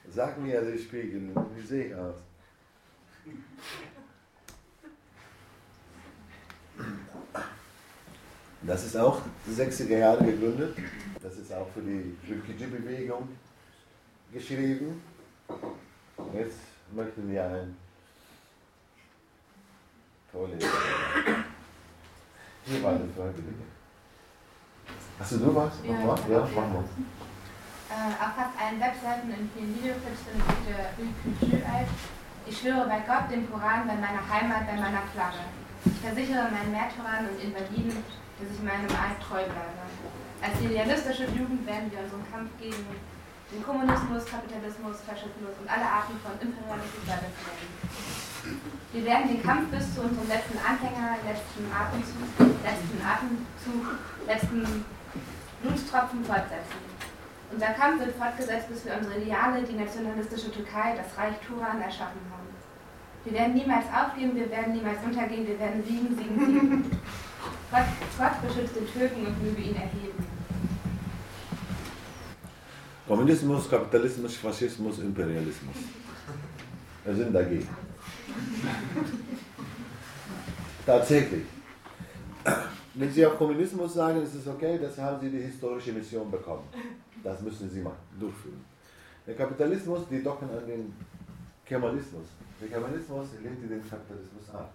Sag 0.09 0.37
mir, 0.39 0.61
der 0.61 0.77
Spiegel, 0.77 1.29
wie 1.55 1.65
sehe 1.65 1.87
ich 1.87 1.95
aus? 1.95 2.15
Das 8.63 8.85
ist 8.85 8.97
auch 8.97 9.21
60er 9.49 9.97
Jahre 9.97 10.25
gegründet. 10.25 10.75
Das 11.21 11.37
ist 11.37 11.53
auch 11.53 11.67
für 11.73 11.81
die 11.81 12.15
Refugee-Bewegung 12.29 13.29
geschrieben. 14.31 15.01
Jetzt 16.33 16.59
möchten 16.91 17.31
wir 17.31 17.43
ein 17.45 17.77
tolles. 20.31 20.63
Hier 22.65 22.83
war 22.83 22.91
eine 22.91 23.07
Freiwillige. 23.15 23.65
Hast 25.19 25.31
du 25.31 25.37
nur 25.37 25.55
was? 25.55 25.73
Ja, 25.83 25.93
Noch 25.93 26.07
was? 26.09 26.29
Ja, 26.29 26.35
hab 26.35 26.43
auch 26.43 26.49
mach 26.55 26.67
mal. 26.73 26.83
Äh, 27.89 28.11
auf 28.19 28.35
fast 28.35 28.53
allen 28.59 28.79
Webseiten 28.79 29.29
in 29.31 29.49
vielen 29.55 29.73
Videoclips 29.75 30.21
findet 30.27 30.67
der 30.67 30.91
Kultur 30.93 31.59
alt. 31.63 31.87
Ich 32.45 32.59
schwöre 32.59 32.85
bei 32.87 32.99
Gott, 33.07 33.31
dem 33.31 33.49
Koran, 33.49 33.87
bei 33.87 33.95
meiner 33.95 34.21
Heimat, 34.27 34.67
bei 34.67 34.75
meiner 34.75 35.03
Flagge. 35.13 35.47
Ich 35.85 35.99
versichere 36.03 36.51
meinen 36.51 36.71
Märtyrern 36.71 37.27
und 37.31 37.39
Invaliden, 37.39 38.03
dass 38.39 38.51
ich 38.51 38.61
meinem 38.63 38.91
Eid 38.91 39.19
treu 39.23 39.43
bleibe. 39.43 39.83
Als 40.43 40.61
idealistische 40.61 41.25
Jugend 41.31 41.65
werden 41.65 41.89
wir 41.91 41.99
unseren 42.03 42.23
Kampf 42.31 42.51
gegen 42.59 42.85
den 43.51 43.63
Kommunismus, 43.63 44.25
Kapitalismus, 44.27 44.99
Faschismus 45.07 45.55
und 45.61 45.67
alle 45.71 45.87
Arten 45.87 46.19
von 46.19 46.35
Imperialismus 46.35 47.03
weiterführen. 47.07 47.71
Wir 48.91 49.03
werden 49.05 49.27
den 49.27 49.43
Kampf 49.43 49.71
bis 49.71 49.95
zu 49.95 50.01
unserem 50.01 50.27
letzten 50.27 50.59
Anhänger, 50.59 51.19
letzten 51.23 51.63
Atemzug, 51.71 52.27
letzten 52.63 52.99
Atemzug, 52.99 53.83
letzten 54.27 54.85
Blutstropfen 55.61 56.23
fortsetzen. 56.23 56.83
Unser 57.51 57.71
Kampf 57.71 58.03
wird 58.03 58.15
fortgesetzt, 58.15 58.67
bis 58.67 58.83
wir 58.83 58.95
unsere 58.97 59.19
Ideale, 59.19 59.63
die 59.63 59.79
nationalistische 59.79 60.51
Türkei, 60.51 60.95
das 60.99 61.17
Reich 61.17 61.35
Turan, 61.47 61.81
erschaffen 61.81 62.19
haben. 62.31 62.47
Wir 63.23 63.33
werden 63.33 63.55
niemals 63.55 63.85
aufgeben, 63.91 64.35
wir 64.35 64.49
werden 64.51 64.73
niemals 64.73 64.99
untergehen, 65.03 65.47
wir 65.47 65.59
werden 65.59 65.83
siegen, 65.83 66.15
siegen, 66.15 66.45
siegen. 66.45 66.91
Gott, 67.71 67.87
Gott 68.17 68.41
beschützt 68.41 68.75
den 68.75 68.87
Türken 68.87 69.25
und 69.25 69.43
möge 69.43 69.61
ihn 69.61 69.75
erheben. 69.75 70.26
Kommunismus, 73.07 73.69
Kapitalismus, 73.69 74.35
Faschismus, 74.35 74.99
Imperialismus. 74.99 75.75
Wir 77.05 77.15
sind 77.15 77.33
dagegen. 77.33 77.69
Tatsächlich. 80.85 81.45
Wenn 82.95 83.11
Sie 83.11 83.25
auch 83.25 83.37
Kommunismus 83.37 83.93
sagen, 83.93 84.21
ist 84.23 84.35
es 84.35 84.47
okay, 84.47 84.77
das 84.81 84.97
haben 84.97 85.21
Sie 85.21 85.29
die 85.29 85.39
historische 85.39 85.93
Mission 85.93 86.29
bekommen. 86.29 86.63
Das 87.23 87.41
müssen 87.41 87.69
Sie 87.69 87.79
machen, 87.79 88.03
durchführen. 88.19 88.65
Der 89.25 89.35
Kapitalismus, 89.35 90.01
die 90.09 90.21
docken 90.21 90.49
an 90.49 90.67
den 90.67 90.93
Kemalismus. 91.65 92.25
Der 92.59 92.67
Kemalismus 92.67 93.27
lehnt 93.41 93.61
den 93.69 93.89
Kapitalismus 93.89 94.49
ab. 94.53 94.73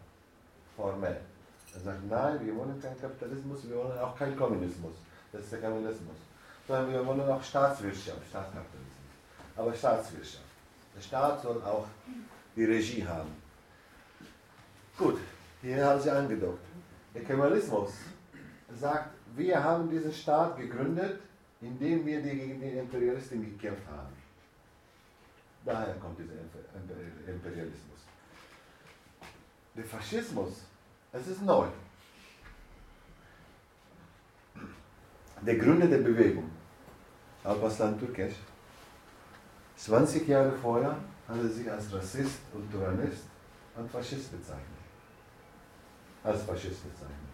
Formell. 0.75 1.21
Er 1.75 1.81
sagt, 1.81 2.09
nein, 2.09 2.41
wir 2.45 2.57
wollen 2.57 2.81
keinen 2.81 2.99
Kapitalismus, 2.99 3.69
wir 3.69 3.77
wollen 3.77 3.99
auch 3.99 4.17
keinen 4.17 4.37
Kommunismus. 4.37 4.93
Das 5.33 5.43
ist 5.43 5.53
der 5.53 5.61
Kommunismus. 5.61 6.17
Sondern 6.67 6.93
wir 6.93 7.07
wollen 7.07 7.21
auch 7.29 7.43
Staatswirtschaft, 7.43 8.27
Staatskapitalismus. 8.29 9.07
Aber 9.57 9.75
Staatswirtschaft. 9.75 10.45
Der 10.97 11.01
Staat 11.01 11.43
soll 11.43 11.63
auch 11.63 11.87
die 12.55 12.65
Regie 12.65 13.07
haben. 13.07 13.31
Gut, 14.97 15.19
hier 15.63 15.85
haben 15.85 16.01
Sie 16.01 16.11
angedockt. 16.11 16.65
Der 17.15 17.25
Kemalismus 17.25 17.93
sagt, 18.79 19.11
wir 19.35 19.63
haben 19.63 19.91
diesen 19.91 20.13
Staat 20.13 20.57
gegründet, 20.59 21.21
indem 21.61 22.05
wir 22.07 22.21
gegen 22.21 22.61
die 22.61 22.79
Imperialisten 22.79 23.43
gekämpft 23.43 23.87
haben. 23.89 24.13
Daher 25.65 25.95
kommt 25.95 26.19
dieser 26.19 26.33
Imper- 26.33 27.29
Imperialismus. 27.31 28.01
Der 29.75 29.85
Faschismus, 29.85 30.63
es 31.13 31.27
ist 31.27 31.43
neu. 31.43 31.67
Der 35.45 35.57
Gründer 35.57 35.89
der 35.89 35.99
Bewegung, 35.99 36.49
Alparslan 37.43 37.99
Türkeş, 37.99 38.35
20 39.77 40.29
Jahre 40.29 40.53
vorher 40.53 40.97
hat 41.27 41.37
er 41.37 41.49
sich 41.49 41.69
als 41.69 41.93
Rassist 41.93 42.39
und 42.55 42.71
Tyrannist 42.71 43.25
und 43.77 43.91
Faschist 43.91 44.31
bezeichnet. 44.31 44.67
Als 46.23 46.43
Faschist 46.43 46.83
bezeichnet. 46.85 47.33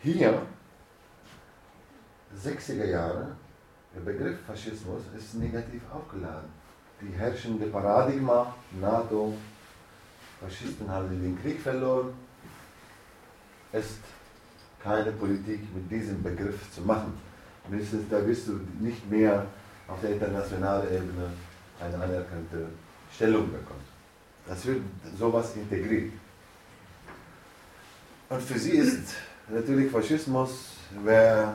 Hier, 0.00 0.42
60er 2.36 2.86
Jahre, 2.86 3.36
der 3.94 4.00
Begriff 4.00 4.40
Faschismus 4.46 5.02
ist 5.16 5.34
negativ 5.34 5.82
aufgeladen. 5.92 6.50
Die 7.00 7.12
herrschende 7.12 7.66
Paradigma, 7.66 8.52
NATO, 8.80 9.34
Faschisten 10.40 10.90
haben 10.90 11.08
den 11.08 11.40
Krieg 11.40 11.60
verloren, 11.60 12.12
ist 13.72 14.00
keine 14.86 15.10
Politik 15.10 15.60
mit 15.74 15.90
diesem 15.90 16.22
Begriff 16.22 16.72
zu 16.72 16.82
machen. 16.82 17.12
Mindestens 17.68 18.08
da 18.08 18.24
wirst 18.24 18.46
du 18.46 18.60
nicht 18.78 19.10
mehr 19.10 19.44
auf 19.88 20.00
der 20.00 20.10
internationalen 20.10 20.86
Ebene 20.86 21.26
eine 21.80 21.96
anerkannte 21.96 22.68
Stellung 23.12 23.50
bekommen. 23.50 23.84
Das 24.46 24.64
wird 24.64 24.80
sowas 25.18 25.56
integriert. 25.56 26.12
Und 28.28 28.42
für 28.42 28.58
sie 28.58 28.70
ist 28.70 29.14
natürlich 29.48 29.90
Faschismus, 29.90 30.50
wer, 31.02 31.54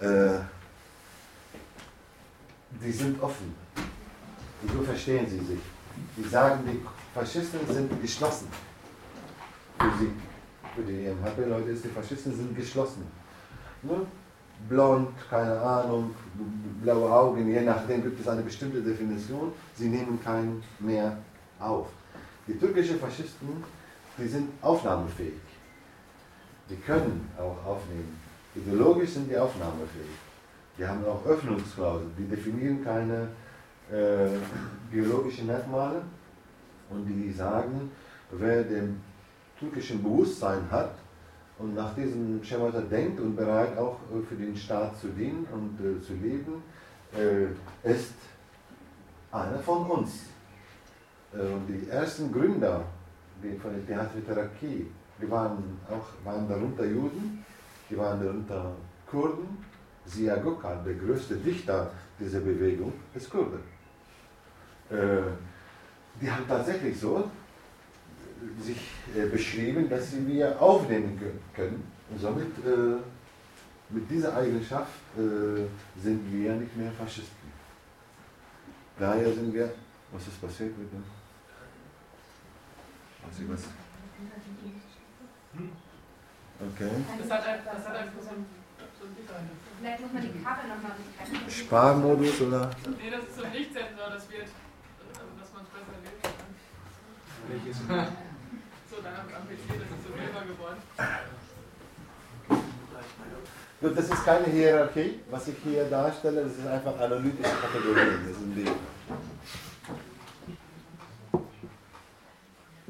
äh, 0.00 0.38
die 2.84 2.92
sind 2.92 3.22
offen. 3.22 3.54
So 4.74 4.82
verstehen 4.82 5.26
sie 5.28 5.38
sich. 5.38 5.60
Die 6.16 6.28
sagen, 6.28 6.60
die 6.66 6.80
Faschisten 7.14 7.60
sind 7.68 8.02
geschlossen. 8.02 8.48
Für 9.78 9.92
sie, 9.98 10.10
für 10.76 10.82
die 10.82 11.08
MHP-Leute 11.08 11.70
ist 11.70 11.84
die 11.84 11.88
Faschisten 11.88 12.36
sind 12.36 12.54
geschlossen. 12.54 13.06
Ne? 13.82 14.06
Blond, 14.68 15.10
keine 15.28 15.58
Ahnung, 15.60 16.14
blaue 16.82 17.10
Augen, 17.10 17.48
je 17.48 17.60
nachdem 17.60 18.02
gibt 18.02 18.20
es 18.20 18.28
eine 18.28 18.42
bestimmte 18.42 18.80
Definition. 18.82 19.52
Sie 19.74 19.88
nehmen 19.88 20.22
keinen 20.22 20.62
mehr 20.78 21.16
auf. 21.58 21.88
Die 22.46 22.58
türkischen 22.58 22.98
Faschisten, 22.98 23.48
die 24.18 24.28
sind 24.28 24.50
aufnahmefähig. 24.62 25.34
Die 26.70 26.76
können 26.76 27.28
auch 27.38 27.64
aufnehmen. 27.66 28.18
Ideologisch 28.54 29.10
sind 29.10 29.30
die 29.30 29.36
aufnahmefähig. 29.36 30.16
Die 30.78 30.86
haben 30.86 31.04
auch 31.04 31.24
Öffnungsklauseln. 31.26 32.12
Die 32.18 32.24
definieren 32.24 32.82
keine 32.82 33.28
äh, 33.90 34.38
biologischen 34.90 35.46
Merkmale 35.46 36.02
und 36.90 37.06
die 37.06 37.30
sagen, 37.32 37.90
wer 38.30 38.62
dem 38.64 39.00
türkischen 39.58 40.02
Bewusstsein 40.02 40.70
hat 40.70 40.94
und 41.58 41.74
nach 41.74 41.94
diesem 41.94 42.42
Schemata 42.44 42.80
denkt 42.80 43.20
und 43.20 43.36
bereit 43.36 43.76
auch 43.78 43.98
äh, 44.14 44.22
für 44.28 44.34
den 44.34 44.56
Staat 44.56 44.98
zu 44.98 45.08
dienen 45.08 45.46
und 45.52 45.78
äh, 45.80 46.00
zu 46.02 46.14
leben, 46.14 46.62
äh, 47.16 47.88
ist 47.88 48.14
einer 49.32 49.58
von 49.58 49.86
uns. 49.86 50.26
Äh, 51.32 51.40
und 51.40 51.66
die 51.66 51.88
ersten 51.88 52.32
Gründer 52.32 52.84
die 53.42 53.58
von 53.58 53.72
der 53.72 53.86
Theater 53.86 54.24
Therapie, 54.24 54.86
die 55.20 55.30
waren 55.30 55.78
auch 55.88 56.24
waren 56.24 56.48
darunter 56.48 56.84
Juden, 56.84 57.44
die 57.88 57.96
waren 57.96 58.22
darunter 58.22 58.72
Kurden. 59.10 59.64
Sia 60.04 60.36
Gökhan, 60.36 60.84
der 60.84 60.94
größte 60.94 61.34
Dichter 61.36 61.90
dieser 62.20 62.38
Bewegung, 62.38 62.92
ist 63.12 63.28
Kurde. 63.28 63.58
Äh, 64.88 65.32
die 66.20 66.30
haben 66.30 66.46
tatsächlich 66.46 66.98
so 67.00 67.28
sich 68.60 68.78
äh, 69.16 69.26
beschrieben, 69.26 69.88
dass 69.88 70.10
sie 70.10 70.26
wir 70.26 70.60
aufnehmen 70.60 71.20
können. 71.54 71.84
Und 72.10 72.20
somit 72.20 72.46
äh, 72.64 72.98
mit 73.88 74.10
dieser 74.10 74.36
Eigenschaft 74.36 74.90
sind 75.14 76.32
wir 76.32 76.52
nicht 76.54 76.76
mehr 76.76 76.90
Faschisten. 76.90 77.52
Daher 78.98 79.32
sind 79.32 79.54
wir, 79.54 79.72
was 80.10 80.26
ist 80.26 80.40
passiert 80.40 80.76
mit 80.76 80.92
dem? 80.92 81.04
Weiß 83.22 83.38
ich 83.38 83.48
was? 83.48 83.62
Okay. 86.58 86.90
Das 87.18 87.30
hat, 87.30 87.44
das 87.64 87.86
hat 87.86 87.96
einfach 87.96 88.22
so 88.22 88.30
ein 88.30 88.46
Vielleicht 89.78 90.00
muss 90.00 90.12
man 90.12 90.22
die 90.22 90.42
Kabel 90.42 90.68
nochmal. 90.68 90.92
Sparmodus 91.48 92.40
oder? 92.40 92.70
Nee, 92.98 93.10
das 93.10 93.24
ist 93.24 93.36
so 93.36 93.44
ein 93.44 93.52
Lichtsensor, 93.52 94.10
das 94.10 94.30
wird, 94.30 94.48
dass 95.12 95.52
man 95.52 95.62
es 95.62 95.68
besser. 95.68 96.15
Welches? 97.48 97.76
So, 98.88 99.02
dann 99.02 99.14
am 99.14 99.46
PC, 99.48 99.66
das 99.68 99.98
ist 99.98 100.06
so 100.06 100.10
silber 100.14 100.42
geworden. 100.46 100.80
Gut, 103.80 103.98
das 103.98 104.08
ist 104.08 104.24
keine 104.24 104.46
Hierarchie. 104.46 105.20
Was 105.28 105.48
ich 105.48 105.56
hier 105.64 105.84
darstelle, 105.84 106.44
das 106.44 106.52
ist 106.52 106.66
einfach 106.66 106.98
analytische 106.98 107.50
Kategorien. 107.60 108.26
Das 108.26 108.38
sind 108.38 108.54
die. 108.54 108.70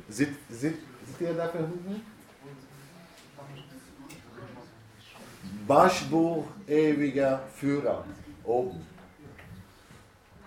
Seht, 0.09 0.35
seht, 0.49 0.79
seht 1.07 1.21
ihr 1.21 1.35
da 1.35 1.51
hinten? 1.51 2.03
Başbuch 5.67 6.47
ewiger 6.69 7.41
Führer, 7.55 8.05
oben. 8.45 8.87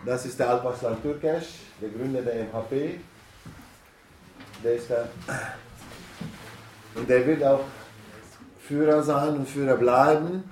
Das 0.06 0.26
ist 0.26 0.40
der 0.40 0.50
Alparslan 0.52 1.02
Türkeş, 1.02 1.60
der 1.82 1.90
Gründer 1.90 2.22
der 2.22 2.46
MHP. 2.46 3.00
Der 4.64 4.76
ist 4.76 4.90
da. 4.90 5.08
Und 6.96 7.10
der 7.10 7.26
wird 7.26 7.44
auch 7.44 7.62
Führer 8.60 9.02
sein 9.04 9.38
und 9.38 9.48
Führer 9.48 9.78
bleiben. 9.78 10.44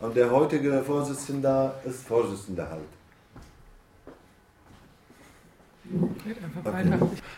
Und 0.00 0.16
der 0.16 0.30
heutige 0.30 0.82
Vorsitzende 0.82 1.74
ist 1.84 2.06
Vorsitzender 2.06 2.70
halt. 2.70 2.82
Okay. 5.90 6.36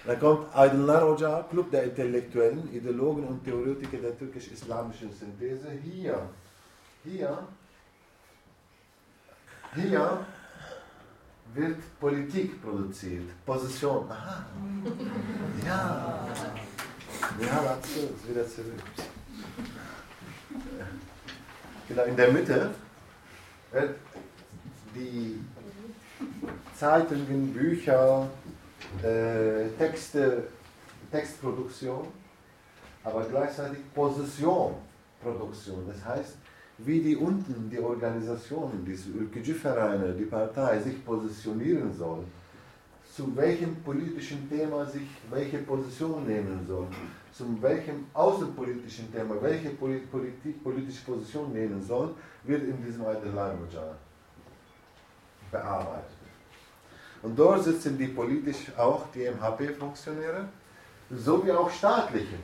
Dann 0.07 0.19
kommt 0.19 0.55
Aydınlar 0.55 1.03
Ocağı, 1.05 1.45
Club 1.49 1.71
der 1.71 1.85
Intellektuellen, 1.85 2.69
Ideologen 2.75 3.25
und 3.25 3.45
Theoretiker 3.45 3.99
der 3.99 4.19
türkisch-islamischen 4.19 5.13
Synthese. 5.13 5.71
Hier, 5.85 6.21
hier, 7.05 7.39
hier 9.77 10.27
wird 11.55 11.79
Politik 11.99 12.63
produziert, 12.63 13.25
Position. 13.45 14.11
Aha. 14.11 14.47
Ja. 15.67 16.27
Ja, 17.41 17.63
dazu 17.63 17.99
ist 18.15 18.29
wieder 18.29 18.47
zurück. 18.49 18.83
Genau, 21.89 22.05
in 22.05 22.17
der 22.17 22.33
Mitte 22.33 22.71
wird 23.73 23.97
die 24.95 25.39
Zeitungen, 26.75 27.53
Bücher, 27.53 28.29
äh, 29.03 29.69
Texte, 29.79 30.45
Textproduktion, 31.11 32.07
aber 33.05 33.25
gleichzeitig 33.25 33.79
Positionproduktion. 33.95 35.87
Das 35.89 36.05
heißt, 36.05 36.37
wie 36.85 37.01
die 37.01 37.17
unten, 37.17 37.69
die 37.71 37.79
Organisationen, 37.79 38.85
diese 38.85 39.11
Ülkücü-Vereine, 39.11 40.15
die 40.15 40.25
Partei 40.25 40.79
sich 40.81 41.05
positionieren 41.05 41.93
sollen, 41.93 42.25
zu 43.15 43.37
welchem 43.37 43.77
politischen 43.83 44.49
Thema 44.49 44.87
sich 44.87 45.09
welche 45.31 45.59
Position 45.59 46.27
nehmen 46.27 46.65
sollen, 46.67 46.95
zu 47.33 47.45
welchem 47.61 48.07
außenpolitischen 48.15 49.13
Thema 49.13 49.35
welche 49.43 49.71
Politik, 49.71 50.63
politische 50.63 51.05
Position 51.05 51.53
nehmen 51.53 51.83
sollen, 51.83 52.11
wird 52.45 52.63
in 52.63 52.83
diesem 52.85 53.05
alten 53.05 53.35
Language 53.35 53.77
bearbeitet. 55.51 56.21
Und 57.23 57.39
dort 57.39 57.65
sitzen 57.65 57.99
die 57.99 58.07
politisch 58.07 58.73
auch 58.77 59.07
die 59.13 59.29
MHP-Funktionäre, 59.29 60.49
sowie 61.11 61.51
auch 61.53 61.71
staatliche. 61.71 62.39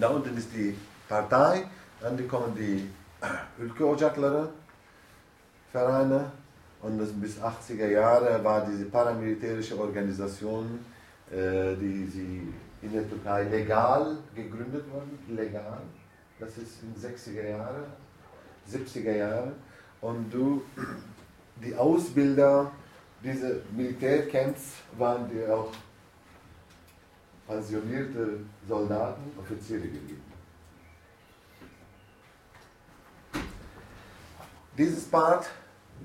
Da 0.00 0.08
unten 0.08 0.36
ist 0.36 0.48
die 0.52 0.76
Partei, 1.08 1.64
dann 2.00 2.28
kommen 2.28 2.54
die 2.56 2.90
Ülke 3.58 3.84
Ocakları, 3.84 4.48
Vereine 5.70 6.32
und 6.82 7.20
bis 7.20 7.38
80er 7.40 7.88
Jahre 7.88 8.42
war 8.44 8.66
diese 8.66 8.84
paramilitärische 8.86 9.78
Organisation, 9.78 10.84
äh, 11.30 11.74
die 11.76 12.06
sie 12.06 12.52
in 12.82 12.92
der 12.92 13.08
Türkei 13.08 13.44
legal 13.44 14.18
gegründet 14.34 14.84
wurden, 14.92 15.18
legal. 15.34 15.80
Das 16.38 16.50
ist 16.58 16.82
in 16.82 16.94
60er 16.94 17.48
Jahre, 17.50 17.84
70er 18.70 19.16
Jahre. 19.16 19.52
Und 20.00 20.32
du, 20.32 20.62
die 21.64 21.74
Ausbilder 21.74 22.70
dieser 23.22 23.52
Militärcamps 23.74 24.74
waren 24.98 25.30
die 25.30 25.46
auch 25.50 25.70
pensionierte 27.46 28.40
Soldaten, 28.66 29.22
Offiziere 29.38 29.88
gewesen. 29.88 30.22
Dieses 34.76 35.04
Part 35.04 35.46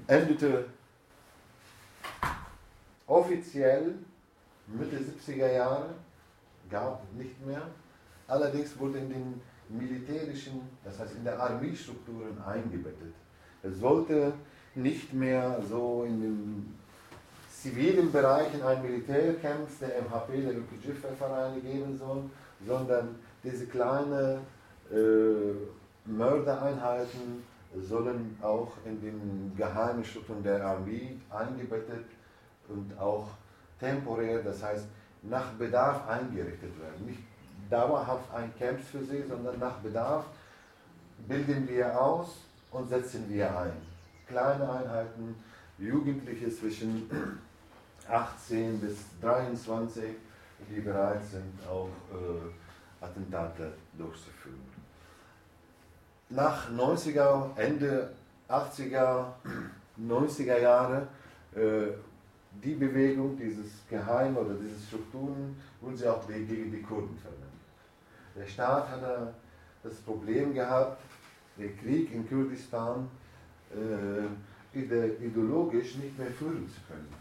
endete 0.07 0.65
offiziell 3.07 3.95
Mitte 4.67 4.97
70er 4.97 5.51
Jahre, 5.51 5.95
gab 6.69 7.01
nicht 7.13 7.43
mehr. 7.45 7.61
Allerdings 8.27 8.77
wurde 8.77 8.99
in 8.99 9.09
den 9.09 9.41
militärischen, 9.69 10.61
das 10.83 10.99
heißt 10.99 11.15
in 11.15 11.23
der 11.23 11.39
Armeestrukturen 11.39 12.39
eingebettet. 12.43 13.13
Es 13.63 13.79
sollte 13.79 14.33
nicht 14.75 15.13
mehr 15.13 15.61
so 15.67 16.03
in 16.03 16.21
den 16.21 16.78
zivilen 17.61 18.11
Bereichen 18.11 18.61
ein 18.63 18.81
Militärcamp 18.81 19.67
der 19.81 20.01
MHP, 20.01 20.41
der 20.41 20.53
Ülkücü-Vereine 20.55 21.59
geben 21.59 21.97
soll, 21.97 22.23
sondern 22.65 23.15
diese 23.43 23.65
kleinen 23.65 24.39
äh, 24.91 25.53
Mördereinheiten 26.05 27.43
sollen 27.87 28.37
auch 28.41 28.71
in 28.85 28.99
den 29.01 29.53
geheimen 29.55 30.03
Strukturen 30.03 30.41
der 30.43 30.65
Armee 30.65 31.17
eingebettet 31.29 32.05
und 32.67 32.97
auch 32.99 33.27
temporär, 33.79 34.41
das 34.41 34.63
heißt 34.63 34.85
nach 35.23 35.51
Bedarf 35.53 36.07
eingerichtet 36.07 36.71
werden. 36.79 37.05
Nicht 37.05 37.19
dauerhaft 37.69 38.33
ein 38.33 38.51
Camp 38.57 38.79
für 38.79 39.03
sie, 39.03 39.23
sondern 39.27 39.59
nach 39.59 39.75
Bedarf 39.77 40.25
bilden 41.27 41.67
wir 41.67 41.99
aus 41.99 42.37
und 42.71 42.89
setzen 42.89 43.25
wir 43.29 43.45
ein. 43.59 43.73
Kleine 44.27 44.69
Einheiten, 44.69 45.35
Jugendliche 45.77 46.49
zwischen 46.49 47.09
18 48.09 48.79
bis 48.79 48.97
23, 49.21 50.03
die 50.69 50.81
bereit 50.81 51.23
sind, 51.23 51.53
auch 51.69 51.89
äh, 52.11 53.03
Attentate 53.05 53.73
durchzuführen. 53.97 54.59
Nach 56.29 56.69
90er, 56.71 57.57
Ende 57.57 58.11
80er, 58.49 59.25
90er 59.99 60.59
Jahre, 60.59 61.07
äh, 61.55 61.93
die 62.63 62.75
Bewegung, 62.75 63.37
dieses 63.37 63.87
Geheim 63.89 64.35
oder 64.37 64.53
diese 64.55 64.79
Strukturen, 64.87 65.55
wurden 65.81 65.97
sie 65.97 66.07
auch 66.07 66.27
gegen 66.27 66.71
die 66.71 66.81
Kurden 66.81 67.17
verwendet. 67.17 67.49
Der 68.35 68.45
Staat 68.45 68.89
hatte 68.89 69.33
das 69.83 69.95
Problem 69.95 70.53
gehabt, 70.53 71.01
den 71.57 71.77
Krieg 71.79 72.13
in 72.13 72.27
Kurdistan 72.27 73.07
äh, 73.71 74.77
ideologisch 74.77 75.95
nicht 75.95 76.17
mehr 76.17 76.31
führen 76.31 76.67
zu 76.67 76.79
können. 76.87 77.18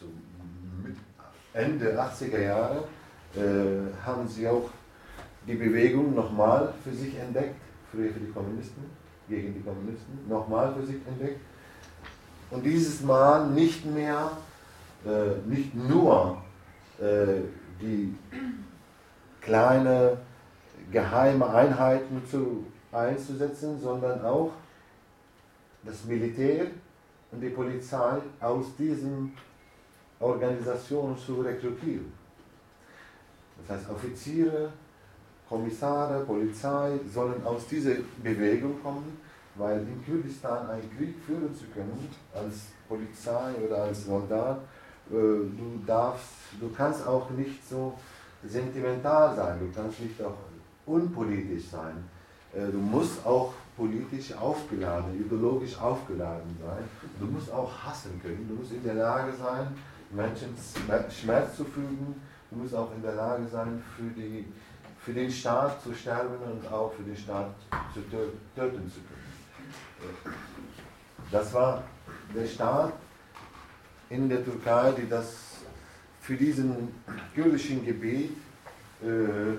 So, 0.00 0.06
Ende 1.52 2.00
80er 2.00 2.40
Jahre 2.40 2.84
äh, 3.36 4.04
haben 4.04 4.26
sie 4.26 4.48
auch 4.48 4.70
die 5.46 5.54
Bewegung 5.54 6.14
nochmal 6.14 6.72
für 6.82 6.92
sich 6.92 7.18
entdeckt, 7.18 7.56
früher 7.90 8.10
für 8.12 8.20
die 8.20 8.32
Kommunisten, 8.32 8.84
gegen 9.28 9.54
die 9.54 9.60
Kommunisten, 9.60 10.28
nochmal 10.28 10.72
für 10.74 10.86
sich 10.86 10.96
entdeckt. 11.06 11.40
Und 12.50 12.64
dieses 12.64 13.02
Mal 13.02 13.50
nicht 13.50 13.84
mehr, 13.84 14.32
äh, 15.04 15.48
nicht 15.48 15.74
nur 15.74 16.42
äh, 16.98 17.42
die 17.80 18.14
kleine 19.40 20.18
geheime 20.90 21.48
Einheiten 21.48 22.22
zu, 22.28 22.64
einzusetzen, 22.92 23.80
sondern 23.80 24.24
auch 24.24 24.50
das 25.84 26.04
Militär 26.04 26.66
und 27.30 27.40
die 27.40 27.50
Polizei 27.50 28.18
aus 28.40 28.74
diesen 28.76 29.32
Organisationen 30.20 31.16
zu 31.16 31.40
rekrutieren. 31.40 32.12
Das 33.66 33.76
heißt, 33.76 33.90
Offiziere, 33.90 34.70
Kommissare, 35.48 36.24
Polizei 36.24 36.98
sollen 37.12 37.44
aus 37.44 37.66
dieser 37.66 37.96
Bewegung 38.22 38.80
kommen, 38.82 39.18
weil 39.56 39.80
in 39.80 40.04
Kurdistan 40.04 40.68
einen 40.70 40.96
Krieg 40.96 41.14
führen 41.26 41.54
zu 41.54 41.64
können, 41.74 42.08
als 42.32 42.66
Polizei 42.88 43.54
oder 43.66 43.84
als 43.84 44.04
Soldat, 44.04 44.58
äh, 45.10 45.12
du 45.12 45.82
darfst, 45.86 46.28
du 46.60 46.70
kannst 46.70 47.06
auch 47.06 47.30
nicht 47.30 47.68
so 47.68 47.94
sentimental 48.44 49.34
sein, 49.34 49.58
du 49.58 49.70
kannst 49.74 50.00
nicht 50.00 50.22
auch 50.22 50.36
unpolitisch 50.86 51.68
sein. 51.68 52.04
Äh, 52.54 52.70
du 52.70 52.78
musst 52.78 53.24
auch 53.24 53.52
politisch 53.76 54.32
aufgeladen, 54.34 55.18
ideologisch 55.18 55.78
aufgeladen 55.78 56.56
sein. 56.60 56.84
Du 57.18 57.26
musst 57.26 57.50
auch 57.52 57.70
hassen 57.84 58.20
können. 58.22 58.46
Du 58.48 58.54
musst 58.54 58.72
in 58.72 58.82
der 58.82 58.94
Lage 58.94 59.32
sein, 59.32 59.68
Menschen 60.10 60.54
Schmerz 61.10 61.56
zu 61.56 61.64
fügen. 61.64 62.20
Du 62.50 62.56
musst 62.56 62.74
auch 62.74 62.92
in 62.94 63.02
der 63.02 63.14
Lage 63.14 63.46
sein, 63.46 63.82
für, 63.96 64.10
die, 64.20 64.44
für 64.98 65.12
den 65.12 65.30
Staat 65.30 65.82
zu 65.82 65.94
sterben 65.94 66.36
und 66.38 66.72
auch 66.72 66.92
für 66.92 67.04
den 67.04 67.16
Staat 67.16 67.54
zu 67.94 68.00
töten 68.10 68.90
zu 68.90 69.00
können. 69.00 69.30
Das 71.30 71.52
war 71.54 71.84
der 72.34 72.46
Staat 72.46 72.94
in 74.08 74.28
der 74.28 74.44
Türkei, 74.44 74.92
die 74.92 75.08
das 75.08 75.36
für 76.20 76.34
diesen 76.36 76.88
kurdischen 77.34 77.84
Gebiet 77.84 78.32
äh, 79.02 79.54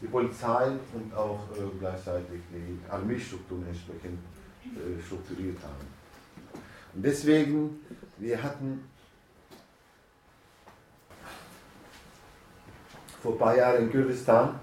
die 0.00 0.06
Polizei 0.06 0.72
und 0.92 1.14
auch 1.14 1.40
äh, 1.52 1.78
gleichzeitig 1.78 2.40
die 2.52 2.78
Armeestrukturen 2.90 3.66
entsprechend 3.68 4.18
äh, 4.64 5.00
strukturiert 5.04 5.58
haben. 5.62 5.86
Und 6.94 7.04
deswegen, 7.04 7.80
wir 8.18 8.42
hatten 8.42 8.84
vor 13.22 13.32
ein 13.32 13.38
paar 13.38 13.56
Jahren 13.56 13.84
in 13.84 13.92
Kurdistan 13.92 14.58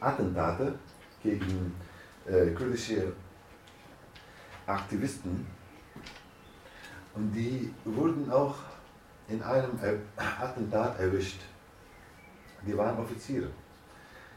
Attentate 0.00 0.74
gegen 1.22 1.74
äh, 2.26 2.50
kurdische 2.50 3.12
Aktivisten 4.66 5.46
und 7.14 7.32
die 7.32 7.72
wurden 7.84 8.30
auch 8.30 8.56
in 9.28 9.42
einem 9.42 9.70
Attentat 10.16 11.00
erwischt. 11.00 11.40
Die 12.66 12.76
waren 12.76 12.98
Offiziere. 12.98 13.48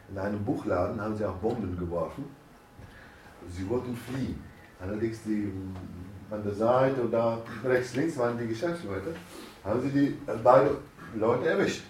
In 0.10 0.18
einem 0.18 0.44
Buchladen 0.44 1.00
haben 1.00 1.16
sie 1.16 1.26
auch 1.26 1.36
Bomben 1.36 1.78
geworfen. 1.78 2.26
Sie 3.50 3.68
wollten 3.70 3.96
fliehen. 3.96 4.42
Allerdings 4.82 5.24
die, 5.24 5.52
an 6.32 6.44
der 6.44 6.54
Seite 6.54 7.06
oder 7.06 7.42
rechts, 7.64 7.96
links 7.96 8.18
waren 8.18 8.38
die 8.38 8.48
Geschäftsleute, 8.48 9.14
haben 9.64 9.82
sie 9.82 9.90
die 9.90 10.18
beide 10.42 10.78
Leute 11.16 11.50
erwischt. 11.50 11.84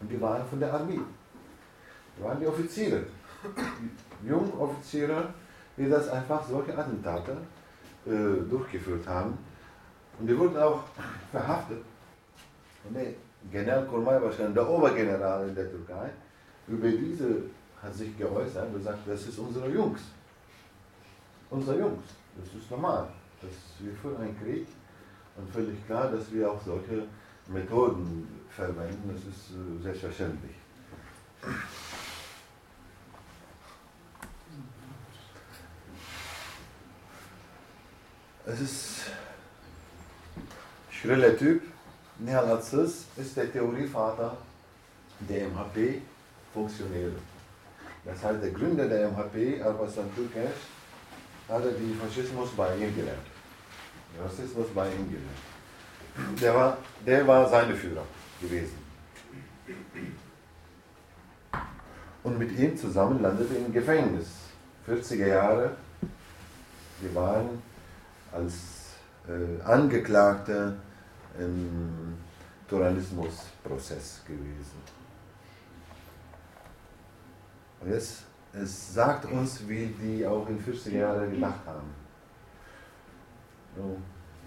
Und 0.00 0.10
die 0.10 0.20
waren 0.20 0.46
von 0.46 0.60
der 0.60 0.72
Armee. 0.72 1.00
Die 2.16 2.22
waren 2.22 2.40
die 2.40 2.46
Offiziere. 2.46 3.04
Die 4.22 4.28
jungen 4.28 4.52
Offiziere, 4.58 5.32
die 5.76 5.88
das 5.88 6.08
einfach 6.08 6.44
solche 6.46 6.76
Attentate 6.76 7.36
äh, 8.06 8.48
durchgeführt 8.48 9.06
haben. 9.06 9.36
Und 10.18 10.26
die 10.26 10.36
wurden 10.36 10.56
auch 10.58 10.82
verhaftet. 11.30 11.82
Und 12.84 12.96
der 12.96 13.06
General 13.50 13.86
Kurmay, 13.86 14.20
wahrscheinlich 14.22 14.54
der 14.54 14.68
Obergeneral 14.68 15.48
in 15.48 15.54
der 15.54 15.70
Türkei, 15.70 16.10
über 16.68 16.88
diese 16.88 17.42
hat 17.82 17.94
sich 17.94 18.16
geäußert 18.16 18.66
und 18.66 18.74
gesagt, 18.74 18.98
das 19.06 19.26
ist 19.26 19.38
unsere 19.38 19.68
Jungs. 19.70 20.00
Unsere 21.48 21.78
Jungs. 21.78 22.02
Das 22.36 22.54
ist 22.54 22.70
normal. 22.70 23.08
Das, 23.40 23.50
wir 23.78 23.92
führen 23.94 24.20
einen 24.20 24.38
Krieg 24.38 24.66
und 25.36 25.50
völlig 25.50 25.84
klar, 25.86 26.10
dass 26.10 26.30
wir 26.32 26.50
auch 26.50 26.60
solche 26.62 27.04
Methoden 27.48 28.28
verwenden. 28.50 29.10
Das 29.14 29.22
ist 29.22 29.50
äh, 29.50 29.82
selbstverständlich. 29.82 30.56
Es 38.46 38.60
ist 38.60 39.00
schriller 40.90 41.36
Typ. 41.36 41.62
Nihal 42.18 42.58
ist 43.16 43.36
der 43.36 43.50
Theorievater 43.50 44.36
der 45.20 45.48
MHP 45.48 46.02
Funktionäre. 46.52 47.12
Das 48.04 48.22
heißt, 48.22 48.42
der 48.42 48.50
Gründer 48.50 48.86
der 48.88 49.08
MHP, 49.08 49.62
Alparslan 49.62 50.14
Türkeş, 50.14 50.50
hatte 51.48 51.72
den 51.72 51.98
Faschismus 51.98 52.50
bei 52.56 52.74
ihm 52.76 52.94
gelernt. 52.94 53.26
Rassismus 54.22 54.66
bei 54.74 54.88
ihm 54.88 55.06
gelernt. 55.08 56.40
Der 56.40 56.54
war, 56.54 56.76
der 57.06 57.26
war 57.26 57.48
seine 57.48 57.74
Führer 57.74 58.04
gewesen. 58.40 58.78
Und 62.22 62.38
mit 62.38 62.58
ihm 62.58 62.76
zusammen 62.76 63.22
landete 63.22 63.54
er 63.54 63.66
im 63.66 63.72
Gefängnis. 63.72 64.28
40er 64.86 65.26
Jahre. 65.26 65.72
Wir 67.00 67.14
waren 67.14 67.62
als 68.32 68.54
äh, 69.28 69.62
Angeklagte 69.62 70.76
im 71.38 72.16
Tyrannismusprozess 72.68 74.22
gewesen. 74.26 75.00
Und 77.80 77.90
jetzt, 77.90 78.24
es 78.52 78.94
sagt 78.94 79.24
uns, 79.30 79.66
wie 79.66 79.86
die 79.86 80.26
auch 80.26 80.46
in 80.48 80.60
40 80.60 80.94
Jahren 80.94 81.30
gedacht 81.30 81.60
haben. 81.66 81.88
So, 83.76 83.96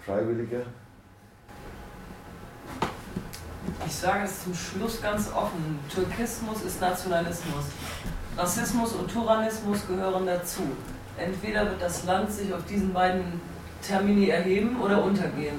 Freiwillige. 0.00 0.64
Ich 3.86 3.94
sage 3.94 4.24
es 4.24 4.44
zum 4.44 4.54
Schluss 4.54 5.00
ganz 5.00 5.30
offen. 5.32 5.78
Türkismus 5.92 6.62
ist 6.62 6.80
Nationalismus. 6.80 7.64
Rassismus 8.36 8.92
und 8.92 9.10
Tyrannismus 9.10 9.86
gehören 9.86 10.26
dazu. 10.26 10.62
Entweder 11.16 11.66
wird 11.70 11.80
das 11.80 12.04
Land 12.04 12.32
sich 12.32 12.52
auf 12.52 12.64
diesen 12.64 12.92
beiden 12.92 13.40
Termini 13.86 14.28
erheben 14.28 14.80
oder 14.80 15.02
untergehen. 15.02 15.58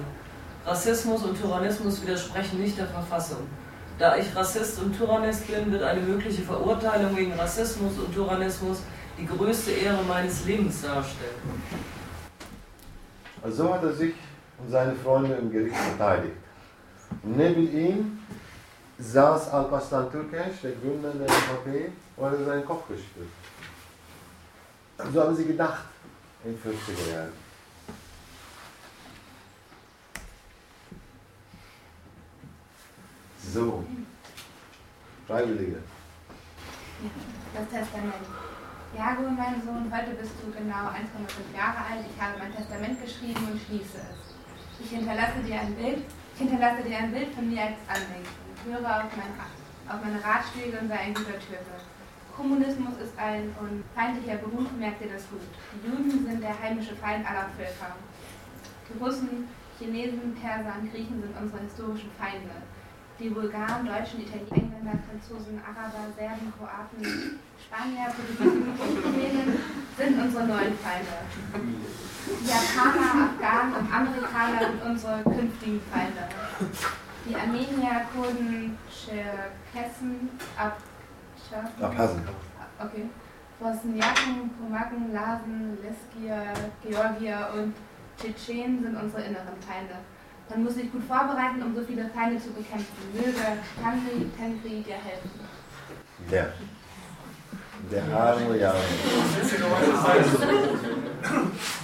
Rassismus 0.65 1.23
und 1.23 1.39
Tyrannismus 1.39 2.01
widersprechen 2.01 2.61
nicht 2.61 2.77
der 2.77 2.87
Verfassung. 2.87 3.47
Da 3.97 4.17
ich 4.17 4.35
Rassist 4.35 4.81
und 4.81 4.97
Tyrannist 4.97 5.47
bin, 5.47 5.71
wird 5.71 5.83
eine 5.83 6.01
mögliche 6.01 6.41
Verurteilung 6.41 7.15
wegen 7.15 7.33
Rassismus 7.33 7.97
und 7.97 8.13
Tyrannismus 8.13 8.79
die 9.17 9.25
größte 9.25 9.71
Ehre 9.71 10.03
meines 10.03 10.45
Lebens 10.45 10.81
darstellen. 10.81 11.39
Also 13.41 13.73
hat 13.73 13.83
er 13.83 13.93
sich 13.93 14.13
und 14.57 14.69
seine 14.69 14.93
Freunde 14.95 15.35
im 15.35 15.51
Gericht 15.51 15.75
verteidigt. 15.75 16.35
Neben 17.23 17.71
ihm 17.71 18.19
saß 18.99 19.49
Alparslan 19.49 20.11
Türkeş, 20.11 20.61
der 20.61 20.71
Gründer 20.73 21.11
der 21.11 21.27
MHP, 21.27 21.91
und 22.17 22.25
hat 22.29 22.45
seinen 22.45 22.65
Kopf 22.65 22.87
gespürt. 22.87 23.27
So 25.13 25.21
haben 25.21 25.35
sie 25.35 25.45
gedacht 25.45 25.85
in 26.43 26.53
50er 26.53 27.13
Jahren. 27.13 27.33
So, 33.53 33.83
Freiwillige. 35.27 35.77
Das 37.53 37.69
Testament. 37.69 38.13
Jago, 38.97 39.23
mein 39.29 39.61
Sohn, 39.65 39.91
heute 39.91 40.15
bist 40.15 40.31
du 40.41 40.51
genau 40.51 40.87
1,5 40.87 41.55
Jahre 41.55 41.77
alt. 41.77 42.05
Ich 42.09 42.21
habe 42.21 42.39
mein 42.39 42.55
Testament 42.55 43.01
geschrieben 43.03 43.51
und 43.51 43.59
schließe 43.59 43.97
es. 43.97 44.35
Ich 44.79 44.89
hinterlasse 44.89 45.39
dir 45.45 45.59
ein 45.59 45.75
Bild, 45.75 46.05
ich 46.35 46.41
hinterlasse 46.41 46.83
dir 46.83 46.97
ein 46.97 47.11
Bild 47.13 47.33
von 47.33 47.49
mir 47.49 47.61
als 47.61 47.79
Andenken. 47.87 48.27
Höre 48.67 48.83
auf, 48.83 49.09
mein, 49.15 49.31
auf 49.87 50.03
meine 50.03 50.19
Ratschläge 50.21 50.79
und 50.79 50.89
sei 50.89 50.99
ein 50.99 51.13
guter 51.13 51.39
Türke. 51.39 51.79
Kommunismus 52.35 52.97
ist 53.01 53.17
ein 53.17 53.55
und 53.61 53.85
feindlicher 53.95 54.35
Beruf, 54.43 54.67
merkt 54.77 55.01
ihr 55.01 55.13
das 55.13 55.29
gut. 55.29 55.39
Die 55.71 55.87
Juden 55.87 56.27
sind 56.27 56.43
der 56.43 56.59
heimische 56.59 56.95
Feind 56.95 57.23
aller 57.23 57.47
Völker. 57.55 57.95
Die 58.89 58.99
Russen, 58.99 59.47
Chinesen, 59.79 60.35
Perser 60.35 60.75
und 60.81 60.91
Griechen 60.91 61.21
sind 61.21 61.37
unsere 61.39 61.61
historischen 61.63 62.11
Feinde. 62.19 62.51
Die 63.17 63.29
Bulgaren, 63.29 63.87
Deutschen, 63.87 64.27
Italiener, 64.27 64.75
Engländer, 64.75 64.99
Franzosen, 65.07 65.61
Araber, 65.63 66.11
Serben, 66.17 66.51
Kroaten, 66.59 67.39
Spanier, 67.65 68.05
Portugiesen 68.15 68.67
und 68.69 69.05
Rumänen 69.05 69.59
sind 69.97 70.21
unsere 70.21 70.45
neuen 70.45 70.77
Feinde. 70.77 71.17
Die 72.27 72.47
Japaner, 72.47 73.29
Afghanen 73.29 73.73
und 73.75 73.93
Amerikaner 73.93 74.59
sind 74.59 74.81
unsere 74.83 75.23
künftigen 75.23 75.81
Feinde. 75.91 76.27
Die 77.27 77.35
Armenier, 77.35 78.05
Kurden, 78.13 78.77
Tscherkessen, 78.89 80.29
Ab 80.57 80.77
Abhasen. 81.81 82.21
Okay. 82.79 83.09
Bosniaken, 83.59 84.49
Pomaken, 84.59 85.13
Lasen, 85.13 85.77
Leskier, 85.81 86.53
Georgier 86.83 87.49
und 87.55 87.73
Tschetschenen 88.19 88.83
sind 88.83 88.95
unsere 88.95 89.21
inneren 89.23 89.55
Feinde. 89.65 89.95
Man 90.49 90.63
muss 90.63 90.75
sich 90.75 90.91
gut 90.91 91.03
vorbereiten, 91.03 91.63
um 91.63 91.73
so 91.73 91.81
viele 91.83 92.09
Feinde 92.09 92.39
zu 92.41 92.49
bekämpfen. 92.49 92.85
Möge 93.13 93.57
Tangri, 93.81 94.29
Tengri 94.37 94.81
dir 94.81 94.95
helfen. 94.95 95.31
Ja. 96.29 96.47
Der 97.91 98.03
arme 98.17 98.57
Jan. 98.57 98.73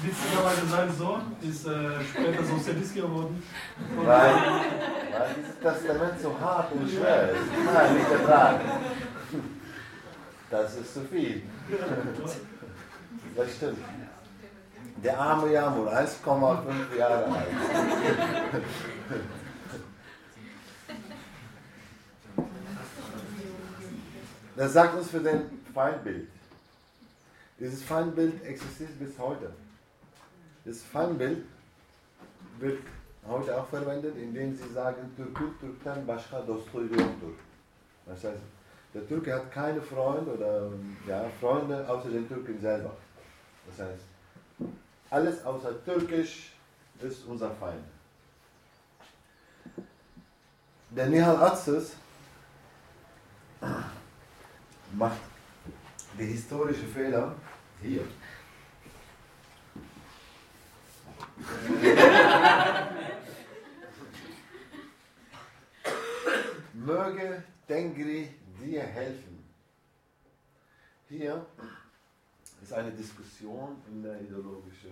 Witzigerweise 0.04 0.68
sein 0.70 0.92
Sohn 0.98 1.22
ist 1.42 1.68
äh, 1.68 2.04
später 2.04 2.44
Sozialist 2.44 2.96
geworden. 2.96 3.44
Weil, 3.98 4.34
weil 4.34 5.36
dieses 5.38 5.60
Testament 5.60 6.20
so 6.22 6.36
hart 6.40 6.72
und 6.74 6.90
schwer 6.90 7.32
ist. 7.32 7.42
Nein, 7.74 7.94
nicht 7.96 8.12
ertragen. 8.12 8.60
Das 10.50 10.76
ist 10.76 10.94
zu 10.94 11.02
viel. 11.02 11.44
Das 13.36 13.56
stimmt. 13.56 13.78
Der 15.04 15.20
arme 15.20 15.52
Jamur, 15.52 15.92
1,5 15.92 16.98
Jahre 16.98 17.26
alt. 17.26 17.48
Das 24.56 24.74
sagt 24.74 24.96
uns 24.96 25.10
für 25.10 25.20
den 25.20 25.61
Feindbild. 25.74 26.28
Dieses 27.60 27.84
Feindbild 27.84 28.44
existiert 28.44 28.98
bis 29.00 29.18
heute. 29.20 29.52
Das 30.66 30.82
Feindbild 30.84 31.44
wird 32.60 32.80
heute 33.28 33.60
auch 33.60 33.68
verwendet, 33.68 34.16
indem 34.18 34.56
sie 34.56 34.70
sagen, 34.74 35.12
Türkut 35.16 35.60
Türkten 35.60 36.06
Başka 36.06 36.42
dostu 36.42 36.82
yoktur. 36.82 37.34
Das 38.06 38.24
heißt, 38.24 38.42
der 38.94 39.08
Türke 39.08 39.34
hat 39.34 39.52
keine 39.52 39.82
Freunde 39.82 40.32
oder 40.34 40.72
ja, 41.08 41.26
Freunde 41.40 41.88
außer 41.88 42.10
den 42.10 42.28
Türken 42.28 42.60
selber. 42.60 42.96
Das 43.68 43.88
heißt, 43.88 44.04
alles 45.10 45.46
außer 45.46 45.84
Türkisch 45.86 46.52
ist 47.00 47.26
unser 47.26 47.52
Feind. 47.52 47.84
Der 50.90 51.08
Nihal 51.08 51.38
Atzes 51.38 51.94
macht 54.94 55.31
die 56.22 56.28
historische 56.28 56.86
Fehler 56.86 57.36
hier. 57.82 58.04
Möge 66.74 67.44
Tengri 67.68 68.30
dir 68.62 68.84
helfen. 68.84 69.44
Hier 71.10 71.44
ist 72.62 72.74
eine 72.74 72.92
Diskussion 72.92 73.78
in 73.90 74.04
der 74.04 74.22
ideologischen, 74.22 74.92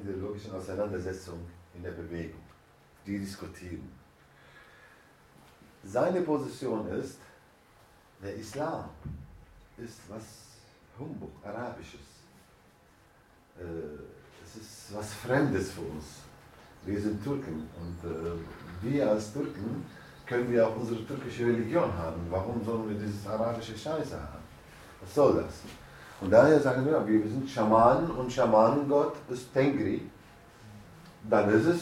ideologischen 0.00 0.52
Auseinandersetzung 0.52 1.40
in 1.74 1.82
der 1.82 1.90
Bewegung. 1.90 2.40
Die 3.04 3.18
diskutieren. 3.18 3.90
Seine 5.82 6.20
Position 6.20 6.86
ist, 6.88 7.18
der 8.22 8.34
Islam 8.34 8.90
ist 9.84 10.00
was 10.08 10.22
Humbug, 10.98 11.30
Arabisches. 11.44 12.00
Äh, 13.58 13.62
es 14.44 14.56
ist 14.56 14.94
was 14.94 15.14
Fremdes 15.14 15.72
für 15.72 15.82
uns. 15.82 16.04
Wir 16.84 17.00
sind 17.00 17.22
Türken 17.22 17.68
und 17.80 18.10
äh, 18.10 18.38
wir 18.82 19.10
als 19.10 19.32
Türken 19.32 19.84
können 20.26 20.50
wir 20.50 20.66
auch 20.66 20.76
unsere 20.76 21.04
türkische 21.06 21.46
Religion 21.46 21.92
haben. 21.96 22.26
Warum 22.30 22.64
sollen 22.64 22.88
wir 22.88 22.98
dieses 22.98 23.26
arabische 23.26 23.76
Scheiße 23.76 24.16
haben? 24.16 24.42
Was 25.00 25.14
soll 25.14 25.42
das? 25.42 25.54
Und 26.20 26.30
daher 26.30 26.60
sagen 26.60 26.84
wir, 26.84 27.06
wir 27.06 27.28
sind 27.28 27.48
Schamanen 27.48 28.10
und 28.10 28.32
Schamanengott 28.32 29.14
ist 29.30 29.52
Tengri. 29.52 30.02
Dann 31.28 31.48
ist 31.50 31.66
es 31.66 31.80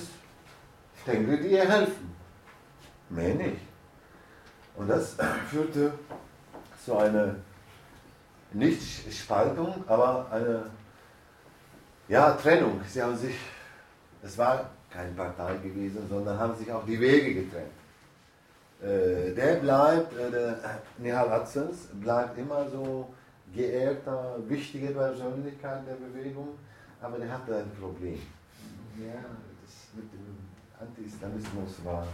Tengri, 1.05 1.41
die 1.41 1.49
ihr 1.49 1.69
helfen. 1.69 2.15
Mehr 3.09 3.35
nicht. 3.35 3.63
Und 4.77 4.89
das 4.89 5.17
führte 5.51 5.93
zu 6.85 6.97
einer 6.97 7.37
nicht 8.53 9.13
Spaltung, 9.13 9.85
aber 9.87 10.27
eine 10.31 10.71
ja, 12.09 12.33
Trennung. 12.33 12.81
Sie 12.89 13.03
haben 13.03 13.17
sich, 13.17 13.37
es 14.23 14.39
war 14.39 14.71
keine 14.91 15.11
Partei 15.13 15.57
gewesen, 15.57 16.07
sondern 16.09 16.39
haben 16.39 16.55
sich 16.57 16.71
auch 16.71 16.85
die 16.85 16.99
Wege 16.99 17.43
getrennt. 17.43 17.73
Äh, 18.83 19.35
der 19.35 19.57
bleibt, 19.57 20.17
äh, 20.17 20.31
der 20.31 20.81
Nihal 20.99 21.33
Atzens 21.33 21.89
bleibt 21.95 22.39
immer 22.39 22.69
so 22.69 23.09
geehrter, 23.55 24.37
wichtige 24.47 24.89
Persönlichkeit 24.89 25.81
der 25.87 25.95
Bewegung, 25.95 26.59
aber 27.01 27.19
der 27.19 27.33
hatte 27.33 27.57
ein 27.57 27.71
Problem. 27.81 28.21
Ja, 28.99 29.15
das 29.65 29.89
mit 29.95 30.13
dem 30.13 30.37
Anti-Islamismus 30.81 31.85
war 31.85 32.03
ein 32.03 32.09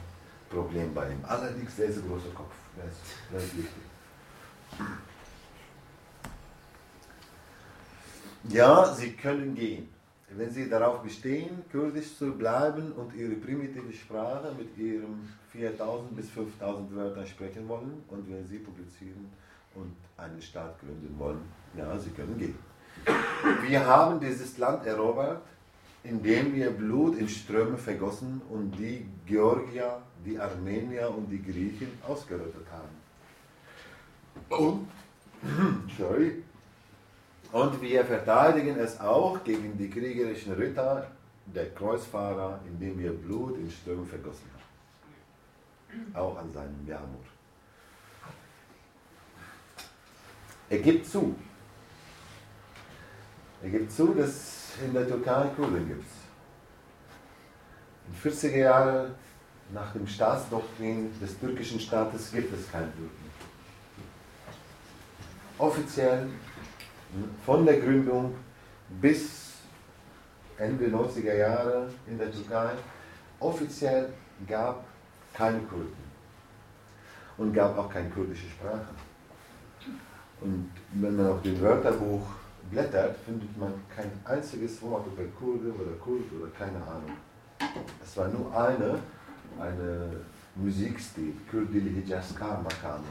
Problem 0.48 0.94
bei 0.94 1.10
ihm. 1.10 1.24
Allerdings 1.26 1.76
der 1.76 1.86
ist 1.86 1.98
ein 1.98 2.08
großer 2.08 2.34
Kopf, 2.34 2.54
das 2.76 2.92
ist, 2.92 3.02
das 3.32 3.42
ist 3.44 3.56
wichtig. 3.58 3.82
Ja, 8.48 8.92
Sie 8.92 9.12
können 9.12 9.54
gehen. 9.54 9.88
Wenn 10.30 10.50
Sie 10.50 10.68
darauf 10.68 11.02
bestehen, 11.02 11.62
kurdisch 11.70 12.16
zu 12.16 12.32
bleiben 12.32 12.92
und 12.92 13.14
Ihre 13.14 13.34
primitive 13.34 13.92
Sprache 13.92 14.52
mit 14.58 14.76
Ihren 14.78 15.28
4000 15.50 16.16
bis 16.16 16.30
5000 16.30 16.94
Wörtern 16.96 17.26
sprechen 17.26 17.68
wollen 17.68 18.02
und 18.08 18.28
wenn 18.30 18.46
Sie 18.46 18.58
publizieren 18.58 19.30
und 19.74 19.94
einen 20.16 20.40
Staat 20.40 20.80
gründen 20.80 21.14
wollen, 21.18 21.42
ja, 21.76 21.96
Sie 21.98 22.10
können 22.10 22.38
gehen. 22.38 22.58
Wir 23.68 23.86
haben 23.86 24.18
dieses 24.20 24.58
Land 24.58 24.86
erobert, 24.86 25.42
indem 26.02 26.54
wir 26.54 26.70
Blut 26.70 27.18
in 27.18 27.28
Ströme 27.28 27.76
vergossen 27.76 28.40
und 28.48 28.72
die 28.78 29.06
Georgier, 29.26 30.02
die 30.24 30.38
Armenier 30.38 31.10
und 31.14 31.30
die 31.30 31.42
Griechen 31.42 31.88
ausgerottet 32.06 32.66
haben. 32.72 32.88
Und, 34.48 34.88
sorry, 35.98 36.42
und 37.52 37.80
wir 37.82 38.04
verteidigen 38.04 38.78
es 38.78 38.98
auch 38.98 39.44
gegen 39.44 39.76
die 39.76 39.90
kriegerischen 39.90 40.54
Ritter 40.54 41.06
der 41.46 41.70
Kreuzfahrer, 41.70 42.60
indem 42.66 42.98
wir 42.98 43.12
Blut 43.12 43.58
in 43.58 43.70
Strömen 43.70 44.06
vergossen 44.06 44.50
haben. 44.54 46.14
Auch 46.14 46.38
an 46.38 46.50
seinem 46.50 46.86
Jamur. 46.86 47.20
Er 50.70 50.78
gibt 50.78 51.06
zu. 51.06 51.34
Er 53.62 53.68
gibt 53.68 53.92
zu, 53.92 54.14
dass 54.14 54.72
in 54.82 54.94
der 54.94 55.06
Türkei 55.06 55.48
Kurden 55.54 55.86
gibt. 55.86 56.06
In 58.08 58.30
40er 58.30 58.56
Jahren 58.56 59.14
nach 59.74 59.92
dem 59.92 60.06
Staatsdoktrin 60.06 61.10
des 61.20 61.38
türkischen 61.38 61.78
Staates 61.78 62.32
gibt 62.32 62.52
es 62.54 62.70
keinen 62.72 62.92
Türken. 62.94 63.30
Offiziell 65.58 66.28
von 67.44 67.64
der 67.66 67.80
Gründung 67.80 68.34
bis 69.00 69.52
Ende 70.56 70.86
90er 70.86 71.34
Jahre 71.34 71.88
in 72.06 72.18
der 72.18 72.30
Türkei 72.30 72.70
offiziell 73.40 74.08
gab 74.46 74.84
keine 75.34 75.58
Kurden 75.60 75.96
und 77.38 77.52
gab 77.52 77.76
auch 77.76 77.90
keine 77.90 78.08
kurdische 78.10 78.48
Sprache. 78.48 78.86
Und 80.40 80.70
wenn 80.94 81.16
man 81.16 81.26
auf 81.26 81.42
dem 81.42 81.60
Wörterbuch 81.60 82.22
blättert, 82.70 83.16
findet 83.24 83.56
man 83.58 83.72
kein 83.94 84.10
einziges 84.24 84.80
Wort 84.82 85.06
über 85.06 85.24
Kurde 85.38 85.72
oder 85.72 85.92
Kurd 86.00 86.24
oder 86.32 86.50
keine 86.56 86.78
Ahnung. 86.78 87.16
Es 88.02 88.16
war 88.16 88.28
nur 88.28 88.54
eine, 88.56 88.98
eine 89.60 90.20
Musikstil, 90.54 91.34
Kürdili 91.50 92.02
Hijaskar 92.02 92.62
Makame. 92.62 93.04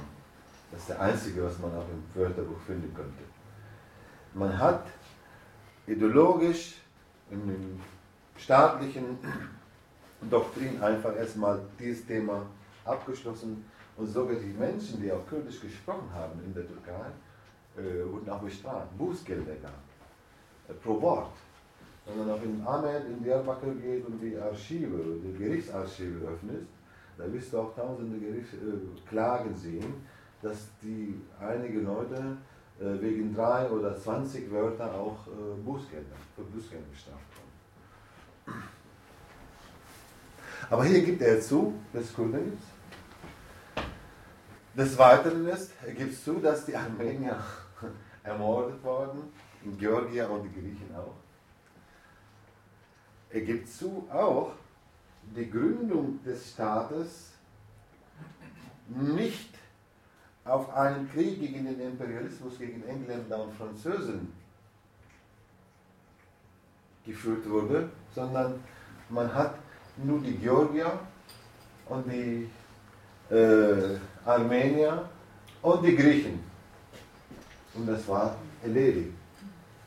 Das 0.71 0.81
ist 0.81 0.89
der 0.89 1.01
einzige, 1.01 1.43
was 1.43 1.57
man 1.59 1.71
auch 1.71 1.85
im 1.89 2.21
Wörterbuch 2.21 2.59
finden 2.65 2.93
könnte. 2.93 3.30
Man 4.33 4.57
hat 4.57 4.85
ideologisch 5.87 6.75
in 7.29 7.47
den 7.47 7.81
staatlichen 8.37 9.17
Doktrin 10.29 10.81
einfach 10.81 11.15
erstmal 11.15 11.59
dieses 11.79 12.05
Thema 12.05 12.45
abgeschlossen. 12.85 13.65
Und 13.97 14.07
sogar 14.07 14.35
die 14.35 14.53
Menschen, 14.57 15.01
die 15.01 15.11
auch 15.11 15.27
Kurdisch 15.27 15.59
gesprochen 15.59 16.09
haben 16.13 16.39
in 16.45 16.53
der 16.53 16.65
Türkei, 16.65 17.11
äh, 17.77 18.09
wurden 18.09 18.29
auch 18.29 18.39
bestraft, 18.39 18.97
Bußgelder 18.97 19.55
gab, 19.61 19.73
äh, 20.69 20.73
pro 20.81 21.01
Wort. 21.01 21.33
Wenn 22.05 22.17
man 22.19 22.31
auch 22.31 22.41
in 22.41 22.65
Ahmed 22.65 23.05
in 23.05 23.23
Diyarbakir 23.23 23.75
geht 23.75 24.05
und 24.05 24.19
die 24.19 24.37
Archive, 24.37 25.19
die 25.23 25.37
Gerichtsarchive 25.37 26.25
öffnet, 26.27 26.67
da 27.17 27.31
wirst 27.31 27.53
du 27.53 27.59
auch 27.59 27.75
tausende 27.75 28.17
Gerichts 28.17 28.53
äh, 28.53 29.07
Klagen 29.07 29.55
sehen, 29.55 29.93
dass 30.41 30.69
die 30.81 31.21
einige 31.39 31.81
Leute 31.81 32.37
wegen 32.81 33.33
drei 33.35 33.69
oder 33.69 33.95
20 33.95 34.51
Wörter 34.51 34.93
auch 34.93 35.27
äh, 35.27 35.61
Bußgelder, 35.63 36.15
für 36.35 36.43
Bußgelder 36.43 36.85
bestraft 36.89 37.19
wurden. 37.35 38.63
Aber 40.69 40.85
hier 40.85 41.03
gibt 41.03 41.21
er 41.21 41.39
zu, 41.41 41.73
dass 41.93 42.05
es 42.05 42.13
Kurden 42.13 42.51
gibt. 42.51 42.63
Des 44.75 44.97
Weiteren 44.97 45.47
ist, 45.47 45.73
er 45.85 45.93
gibt 45.93 46.15
zu, 46.15 46.35
dass 46.35 46.65
die 46.65 46.75
Armenier 46.75 47.37
ermordet 48.23 48.81
worden, 48.83 49.31
in 49.63 49.77
Georgien 49.77 50.27
und 50.27 50.43
die 50.43 50.53
Griechen 50.53 50.95
auch. 50.95 51.15
Er 53.29 53.41
gibt 53.41 53.69
zu 53.69 54.07
auch, 54.11 54.53
die 55.35 55.49
Gründung 55.49 56.23
des 56.23 56.51
Staates 56.51 57.31
nicht 58.87 59.50
auf 60.45 60.73
einen 60.75 61.09
Krieg 61.11 61.39
gegen 61.39 61.65
den 61.65 61.79
Imperialismus, 61.79 62.57
gegen 62.57 62.83
Engländer 62.87 63.43
und 63.43 63.53
Franzosen 63.53 64.33
geführt 67.05 67.49
wurde, 67.49 67.89
sondern 68.13 68.59
man 69.09 69.33
hat 69.33 69.55
nur 69.97 70.19
die 70.21 70.37
Georgier 70.37 70.99
und 71.89 72.05
die 72.11 72.49
äh, 73.33 73.97
Armenier 74.25 75.09
und 75.61 75.85
die 75.85 75.95
Griechen. 75.95 76.39
Und 77.73 77.87
das 77.87 78.07
war 78.07 78.35
erledigt. 78.63 79.13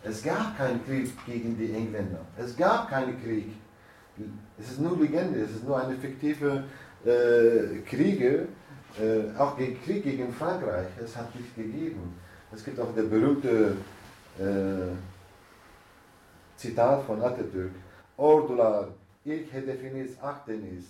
Es 0.02 0.22
gab 0.22 0.56
keinen 0.56 0.85
Krieg 0.85 1.12
gegen 1.26 1.56
die 1.56 1.72
Engländer. 1.72 2.20
Es 2.36 2.56
gab 2.56 2.90
keinen 2.90 3.22
Krieg. 3.22 3.55
Es 4.59 4.72
ist 4.72 4.81
nur 4.81 4.97
Legende, 4.98 5.40
es 5.40 5.51
ist 5.52 5.64
nur 5.64 5.82
eine 5.82 5.97
fiktive 5.97 6.64
äh, 7.05 7.81
Kriege, 7.81 8.48
äh, 9.00 9.36
auch 9.38 9.56
gegen 9.56 9.82
Krieg 9.82 10.04
gegen 10.04 10.32
Frankreich. 10.32 10.88
Es 11.02 11.16
hat 11.16 11.34
nicht 11.34 11.54
gegeben. 11.56 12.14
Es 12.52 12.64
gibt 12.64 12.78
auch 12.78 12.94
der 12.94 13.02
berühmte 13.02 13.76
äh, 14.38 14.94
Zitat 16.56 17.04
von 17.04 17.20
Atatürk. 17.22 17.72
Ordular 18.16 18.88
ilk 19.24 19.52
hedefiniz 19.52 20.16
Akdeniz. 20.22 20.84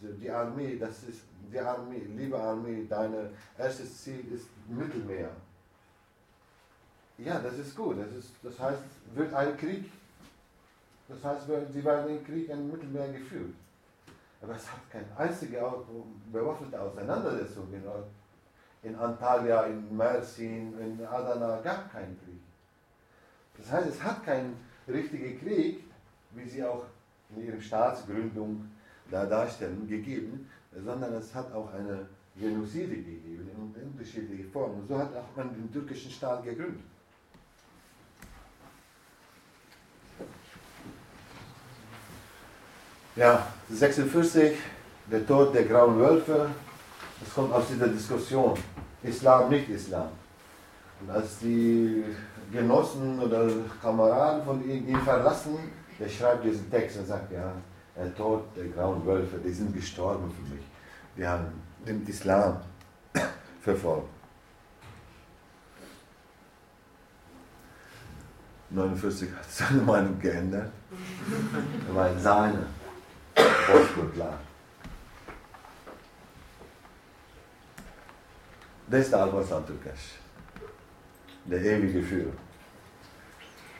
Die 0.00 0.30
Armee, 0.30 0.76
das 0.78 1.02
ist 1.04 1.22
die 1.50 1.58
Armee, 1.58 2.02
liebe 2.16 2.38
Armee, 2.38 2.84
dein 2.88 3.14
erstes 3.56 4.02
Ziel 4.02 4.20
ist 4.34 4.48
Mittelmeer. 4.68 5.30
Ja, 7.16 7.38
das 7.38 7.58
ist 7.58 7.76
gut. 7.76 7.96
Das, 7.98 8.12
ist, 8.12 8.32
das 8.42 8.58
heißt, 8.58 8.82
wird 9.14 9.32
ein 9.32 9.56
Krieg, 9.56 9.90
das 11.08 11.22
heißt, 11.22 11.46
sie 11.72 11.84
werden 11.84 12.08
den 12.08 12.24
Krieg 12.24 12.48
im 12.48 12.70
Mittelmeer 12.70 13.08
geführt. 13.12 13.54
Aber 14.44 14.56
es 14.56 14.70
hat 14.70 14.90
keine 14.90 15.06
einzige 15.16 15.58
bewaffnete 16.30 16.78
Auseinandersetzung 16.78 17.66
in, 17.72 17.82
in 18.82 18.94
Antalya, 18.96 19.62
in 19.64 19.96
Mersin, 19.96 20.78
in 20.78 21.06
Adana, 21.06 21.60
gab 21.62 21.90
keinen 21.90 22.18
Krieg. 22.18 22.42
Das 23.56 23.72
heißt, 23.72 23.88
es 23.88 24.02
hat 24.02 24.22
keinen 24.22 24.56
richtigen 24.86 25.40
Krieg, 25.40 25.84
wie 26.32 26.46
sie 26.46 26.62
auch 26.62 26.84
in 27.34 27.46
ihrer 27.46 27.60
Staatsgründung 27.60 28.68
da 29.10 29.24
darstellen, 29.24 29.88
gegeben, 29.88 30.50
sondern 30.84 31.14
es 31.14 31.34
hat 31.34 31.50
auch 31.52 31.72
eine 31.72 32.06
Genozide 32.36 32.96
gegeben 32.96 33.48
in 33.48 33.92
unterschiedlichen 33.92 34.50
Formen. 34.50 34.86
So 34.86 34.98
hat 34.98 35.16
auch 35.16 35.36
man 35.36 35.54
den 35.54 35.72
türkischen 35.72 36.10
Staat 36.10 36.44
gegründet. 36.44 36.82
Ja, 43.16 43.46
46, 43.70 44.56
der 45.10 45.24
Tod 45.24 45.54
der 45.54 45.64
grauen 45.64 46.00
Wölfe, 46.00 46.50
das 47.20 47.32
kommt 47.32 47.52
aus 47.52 47.68
dieser 47.68 47.86
Diskussion. 47.86 48.58
Islam, 49.04 49.50
nicht 49.50 49.68
Islam. 49.68 50.08
Und 51.00 51.10
als 51.10 51.38
die 51.38 52.02
Genossen 52.52 53.20
oder 53.20 53.48
Kameraden 53.80 54.44
von 54.44 54.68
ihm 54.68 54.88
ihn 54.88 55.00
verlassen, 55.00 55.58
der 56.00 56.08
schreibt 56.08 56.44
diesen 56.44 56.68
Text 56.68 56.98
und 56.98 57.06
sagt, 57.06 57.30
ja, 57.30 57.52
der 57.96 58.12
Tod 58.16 58.44
der 58.56 58.66
grauen 58.66 59.06
Wölfe, 59.06 59.38
die 59.38 59.52
sind 59.52 59.72
gestorben 59.72 60.32
für 60.32 60.52
mich. 60.52 60.64
Die 61.16 61.24
haben 61.24 61.46
den 61.86 62.04
Islam 62.08 62.56
verfolgt. 63.60 64.08
49 68.70 69.30
hat 69.30 69.44
seine 69.48 69.82
Meinung 69.82 70.18
geändert. 70.18 70.72
Er 71.86 71.94
meint 71.94 72.20
seine. 72.20 72.66
Bozkurtlar. 73.66 74.38
Das 78.86 79.00
ist 79.00 79.12
der 79.12 79.22
Alparslan 79.22 79.66
Türkesch, 79.66 80.18
der 81.46 81.60
ewige 81.62 82.02
Führer. 82.02 82.32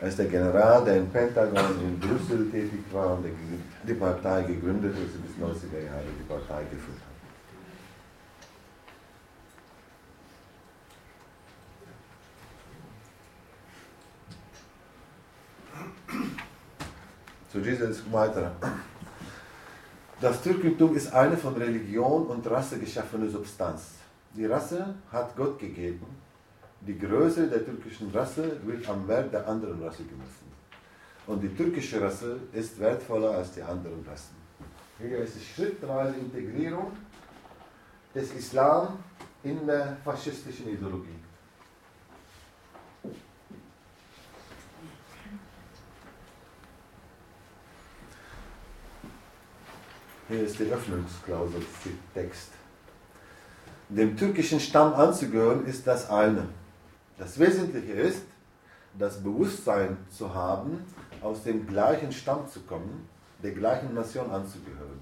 Er 0.01 0.09
ist 0.09 0.19
der 0.19 0.27
General, 0.27 0.85
der 0.85 0.97
im 0.97 1.09
Pentagon 1.09 1.81
in 1.81 2.01
Brüssel 2.01 2.51
tätig 2.51 2.81
war 2.93 3.13
und 3.13 3.27
die 3.87 3.95
Partei 3.95 4.43
gegründet 4.43 4.95
hat, 4.95 5.03
bis 5.03 5.37
90er 5.41 5.85
Jahre 5.85 6.05
die 6.19 6.25
Partei 6.25 6.65
geführt 6.65 6.99
hat. 6.99 7.15
So, 17.53 17.61
Jesus 17.61 18.03
weiter. 18.11 18.51
Das 20.25 20.41
Türkentum 20.41 20.97
ist 20.97 21.13
eine 21.13 21.37
von 21.37 21.55
Religion 21.55 22.27
und 22.29 22.51
Rasse 22.51 22.79
geschaffene 22.79 23.29
Substanz. 23.29 23.83
Die 24.35 24.47
Rasse 24.47 24.95
hat 25.13 25.37
Gott 25.37 25.59
gegeben. 25.59 26.07
Die 26.81 26.99
Größe 26.99 27.47
der 27.47 27.63
türkischen 27.63 28.11
Rasse 28.11 28.57
wird 28.65 28.89
am 28.89 29.07
Wert 29.07 29.35
der 29.35 29.47
anderen 29.47 29.83
Rasse 29.83 30.03
gemessen. 30.05 30.49
Und 31.27 31.43
die 31.43 31.55
türkische 31.55 32.01
Rasse 32.01 32.39
ist 32.55 32.81
wertvoller 32.81 33.33
als 33.33 33.53
die 33.53 33.61
anderen 33.61 34.03
Rassen. 34.11 34.35
Hier 34.99 35.19
ist 35.19 35.35
die 35.37 35.45
schrittweise 35.45 36.15
Integrierung 36.17 36.93
des 38.15 38.35
Islam 38.35 38.97
in 39.43 39.67
der 39.67 39.99
faschistischen 40.03 40.71
Ideologie. 40.71 41.21
Ist 50.41 50.59
die 50.59 50.71
Öffnungsklausel, 50.71 51.63
Text. 52.13 52.49
Dem 53.89 54.17
türkischen 54.17 54.61
Stamm 54.61 54.95
anzugehören 54.95 55.67
ist 55.67 55.87
das 55.87 56.09
eine. 56.11 56.49
Das 57.19 57.39
Wesentliche 57.39 57.93
ist, 57.93 58.23
das 58.99 59.23
Bewusstsein 59.23 59.97
zu 60.11 60.35
haben, 60.35 60.85
aus 61.21 61.43
dem 61.43 61.67
gleichen 61.67 62.13
Stamm 62.13 62.49
zu 62.49 62.61
kommen, 62.61 63.09
der 63.43 63.53
gleichen 63.53 63.95
Nation 63.95 64.31
anzugehören. 64.31 65.01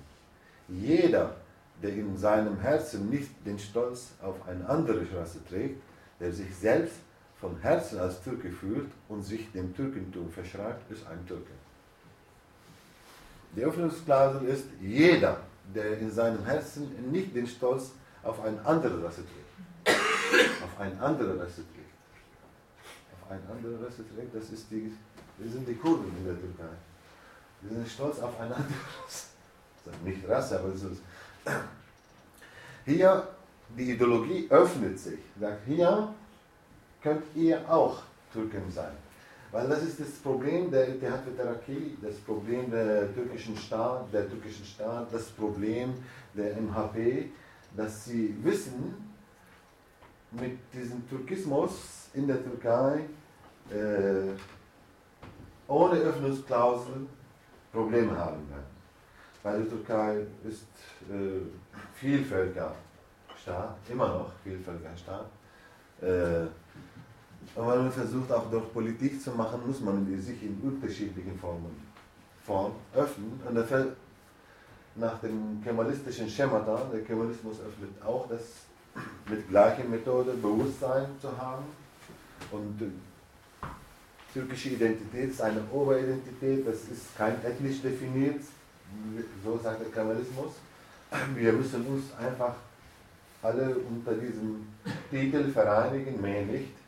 Jeder, 0.69 1.37
der 1.83 1.95
in 1.95 2.17
seinem 2.17 2.59
Herzen 2.61 3.09
nicht 3.11 3.31
den 3.45 3.59
Stolz 3.59 4.13
auf 4.23 4.37
eine 4.49 4.69
andere 4.69 5.05
Rasse 5.17 5.45
trägt, 5.49 5.81
der 6.21 6.33
sich 6.33 6.55
selbst 6.55 6.97
von 7.41 7.59
Herzen 7.61 7.99
als 7.99 8.23
Türke 8.23 8.51
fühlt 8.51 8.91
und 9.09 9.23
sich 9.23 9.51
dem 9.53 9.75
Türkentum 9.75 10.31
verschreibt, 10.31 10.91
ist 10.91 11.07
ein 11.07 11.27
Türke. 11.27 11.51
Die 13.55 13.62
Öffnungsklausel 13.62 14.49
ist, 14.49 14.65
jeder, 14.81 15.41
der 15.74 15.99
in 15.99 16.11
seinem 16.11 16.45
Herzen 16.45 17.11
nicht 17.11 17.35
den 17.35 17.47
Stolz 17.47 17.93
auf 18.23 18.43
eine 18.43 18.65
andere 18.65 19.05
Rasse 19.05 19.23
trägt, 19.23 19.99
auf 20.62 20.81
eine 20.81 20.99
andere 21.01 21.39
Rasse 21.39 21.62
trägt, 21.74 21.93
auf 23.20 23.31
eine 23.31 23.43
andere 23.51 23.85
Rasse 23.85 24.05
trägt, 24.15 24.35
das, 24.35 24.51
ist 24.51 24.70
die, 24.70 24.93
das 25.39 25.53
sind 25.53 25.69
die 25.69 25.74
Kurden 25.74 26.11
in 26.19 26.24
der 26.24 26.39
Türkei. 26.39 26.73
Die 27.62 27.74
sind 27.74 27.89
stolz 27.89 28.19
auf 28.20 28.39
eine 28.41 28.55
andere 28.55 28.79
Rasse. 29.05 29.27
Nicht 30.05 30.29
Rasse, 30.29 30.59
aber 30.59 30.69
es 30.69 30.83
ist. 30.83 31.03
Hier, 32.85 33.29
die 33.77 33.93
Ideologie 33.93 34.47
öffnet 34.51 34.99
sich. 34.99 35.19
Sagt, 35.39 35.65
hier 35.66 36.15
könnt 37.03 37.24
ihr 37.35 37.61
auch 37.70 38.03
Türken 38.33 38.70
sein. 38.70 38.93
Weil 39.53 39.69
das 39.69 39.83
ist 39.83 40.01
das 40.01 40.09
Problem 40.12 40.70
der 40.70 40.89
Ittihad 40.89 41.24
Taraki, 41.37 41.99
das 42.01 42.16
Problem 42.20 42.70
der 42.70 43.12
türkischen 43.15 43.55
Staat, 43.55 44.11
der 44.11 44.29
türkischen 44.29 44.65
Staat, 44.65 45.12
das 45.12 45.24
Problem 45.27 45.93
der 46.35 46.57
MHP, 46.57 47.29
dass 47.77 48.07
sie 48.07 48.35
wissen, 48.43 49.12
mit 50.31 50.59
diesem 50.73 51.07
Türkismus 51.07 52.09
in 52.15 52.27
der 52.27 52.43
Türkei 52.43 53.01
äh, 53.70 54.33
ohne 55.69 55.99
Öffnungsklausel 56.01 57.07
Probleme 57.70 58.16
haben 58.19 58.49
werden. 58.49 58.73
Weil 59.43 59.62
die 59.62 59.69
Türkei 59.69 60.27
ist 60.45 60.66
äh, 61.11 61.41
Vielvölkerstaat, 61.95 63.77
immer 63.91 64.09
noch 64.09 64.33
Vielvölkerstaat. 64.43 65.27
Äh, 66.01 66.47
und 67.55 67.69
wenn 67.69 67.79
man 67.79 67.93
versucht, 67.93 68.33
auch 68.33 68.51
durch 68.51 68.73
Politik 68.73 69.20
zu 69.20 69.31
machen, 69.33 69.61
muss 69.66 69.81
man 69.81 70.07
sich 70.20 70.43
in 70.43 70.59
unterschiedlichen 70.62 71.39
Formen, 71.39 71.77
Form 72.47 72.73
öffnen. 72.95 73.41
Und 73.47 73.66
fällt 73.66 73.95
nach 74.95 75.19
dem 75.20 75.62
kemalistischen 75.62 76.29
Schemata, 76.29 76.87
der 76.93 77.03
Kemalismus 77.03 77.57
öffnet 77.61 77.91
auch 78.05 78.27
das 78.29 78.41
mit 79.29 79.49
gleicher 79.49 79.85
Methode 79.85 80.33
Bewusstsein 80.33 81.07
zu 81.20 81.29
haben. 81.37 81.65
Und 82.51 82.93
türkische 84.33 84.70
Identität 84.70 85.31
ist 85.31 85.43
eine 85.43 85.62
Oberidentität, 85.73 86.66
das 86.66 86.85
ist 86.91 87.16
kein 87.16 87.35
ethnisch 87.45 87.83
definiert, 87.83 88.41
so 89.45 89.59
sagt 89.62 89.81
der 89.81 89.89
Kemalismus. 89.89 90.53
Wir 91.35 91.53
müssen 91.53 91.87
uns 91.87 92.05
einfach 92.19 92.55
alle 93.43 93.77
unter 93.77 94.15
diesem 94.15 94.66
Titel 95.11 95.51
vereinigen, 95.51 96.20
mehr 96.20 96.45
nicht. 96.45 96.82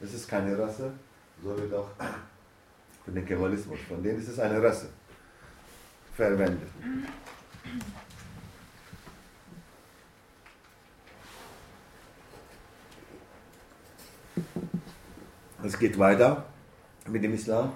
Es 0.00 0.12
ist 0.12 0.28
keine 0.28 0.58
Rasse, 0.58 0.92
so 1.42 1.56
wird 1.56 1.72
auch 1.72 1.88
für 3.04 3.12
den 3.12 3.26
Kemalismus, 3.26 3.78
von 3.88 4.02
denen 4.02 4.18
ist 4.18 4.28
es 4.28 4.38
eine 4.38 4.62
Rasse 4.62 4.88
verwendet. 6.14 6.68
Es 15.62 15.78
geht 15.78 15.98
weiter 15.98 16.44
mit 17.08 17.22
dem 17.24 17.34
Islam. 17.34 17.72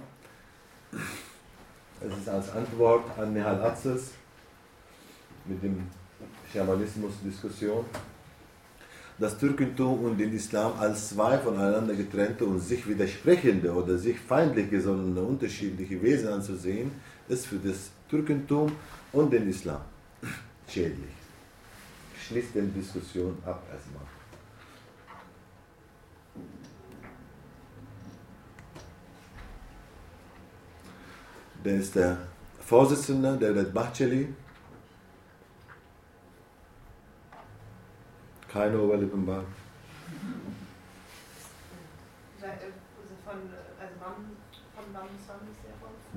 Es 2.00 2.16
ist 2.16 2.28
als 2.28 2.50
Antwort 2.50 3.18
an 3.18 3.32
Nehal 3.32 3.62
Atzes 3.62 4.12
mit 5.46 5.62
dem 5.62 5.88
Schamanismus-Diskussion. 6.52 7.84
Das 9.18 9.36
Türkentum 9.36 10.04
und 10.04 10.16
den 10.16 10.32
Islam 10.32 10.74
als 10.78 11.08
zwei 11.08 11.38
voneinander 11.38 11.94
getrennte 11.94 12.44
und 12.44 12.60
sich 12.60 12.86
widersprechende 12.88 13.72
oder 13.72 13.98
sich 13.98 14.16
feindlich 14.20 14.70
gesonnene 14.70 15.20
unterschiedliche 15.20 16.00
Wesen 16.00 16.28
anzusehen, 16.28 16.92
ist 17.28 17.46
für 17.46 17.56
das 17.56 17.90
Türkentum 18.08 18.70
und 19.12 19.32
den 19.32 19.48
Islam 19.48 19.80
schädlich. 20.68 21.16
Schließt 22.28 22.54
die 22.54 22.80
Diskussion 22.80 23.36
ab 23.44 23.60
erstmal. 23.72 24.04
Der 31.64 31.76
ist 31.76 31.94
der 31.96 32.18
Vorsitzende 32.60 33.36
der 33.36 33.54
Red 33.56 33.74
Bahçeli. 33.74 34.28
Keine 38.52 38.80
Oberlippenbart. 38.80 39.44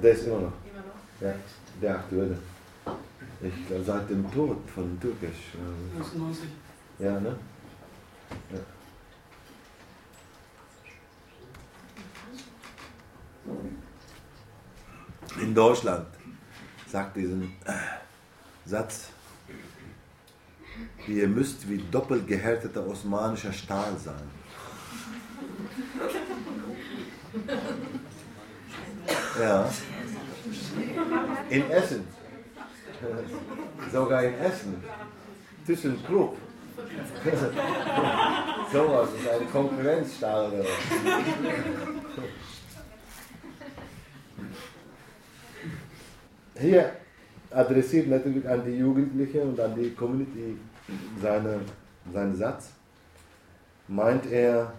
Der 0.02 0.14
ist 0.14 0.26
immer 0.26 0.40
noch. 0.40 0.53
Immer 0.66 0.80
noch? 0.80 0.95
Ja, 1.22 1.34
der 1.82 1.95
aktuelle. 1.95 2.38
Ich 3.41 3.68
glaube, 3.68 3.84
seit 3.84 4.10
dem 4.10 4.32
Tod 4.32 4.58
von 4.74 4.99
Türkisch. 4.99 5.53
96. 5.98 6.49
Ja, 6.99 7.20
ne? 7.20 7.38
Ja. 8.52 8.60
In 15.41 15.56
Deutschland 15.56 16.08
sagt 16.88 17.16
diesen 17.16 17.44
äh, 17.66 17.72
Satz, 18.66 19.10
ihr 21.07 21.28
müsst 21.28 21.69
wie 21.69 21.84
doppelt 21.91 22.28
gehärteter 22.28 22.88
osmanischer 22.88 23.52
Stahl 23.53 23.95
sein. 23.98 24.41
Ja. 29.40 29.69
In 31.49 31.69
Essen. 31.72 32.07
Sogar 33.91 34.23
in 34.23 34.34
Essen. 34.36 34.84
ThyssenKrupp. 35.65 36.38
Sowas 38.72 39.10
ist 39.19 39.30
ein 39.30 39.52
Konkurrenzstahl. 39.52 40.65
Hier 46.60 46.91
adressiert 47.49 48.07
natürlich 48.07 48.48
an 48.48 48.64
die 48.65 48.78
Jugendlichen 48.78 49.41
und 49.41 49.60
an 49.60 49.76
die 49.76 49.91
Community 49.91 50.57
seine, 51.22 51.60
seinen 52.12 52.36
Satz. 52.36 52.72
Meint 53.88 54.26
er, 54.32 54.74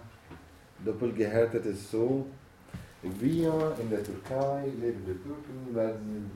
doppelt 0.83 1.15
gehärtet 1.15 1.65
ist 1.65 1.91
so, 1.91 2.25
wir 3.01 3.75
in 3.79 3.89
der 3.89 4.03
Türkei, 4.03 4.71
lebende 4.79 5.13
Türken, 5.21 5.75
werden, 5.75 6.31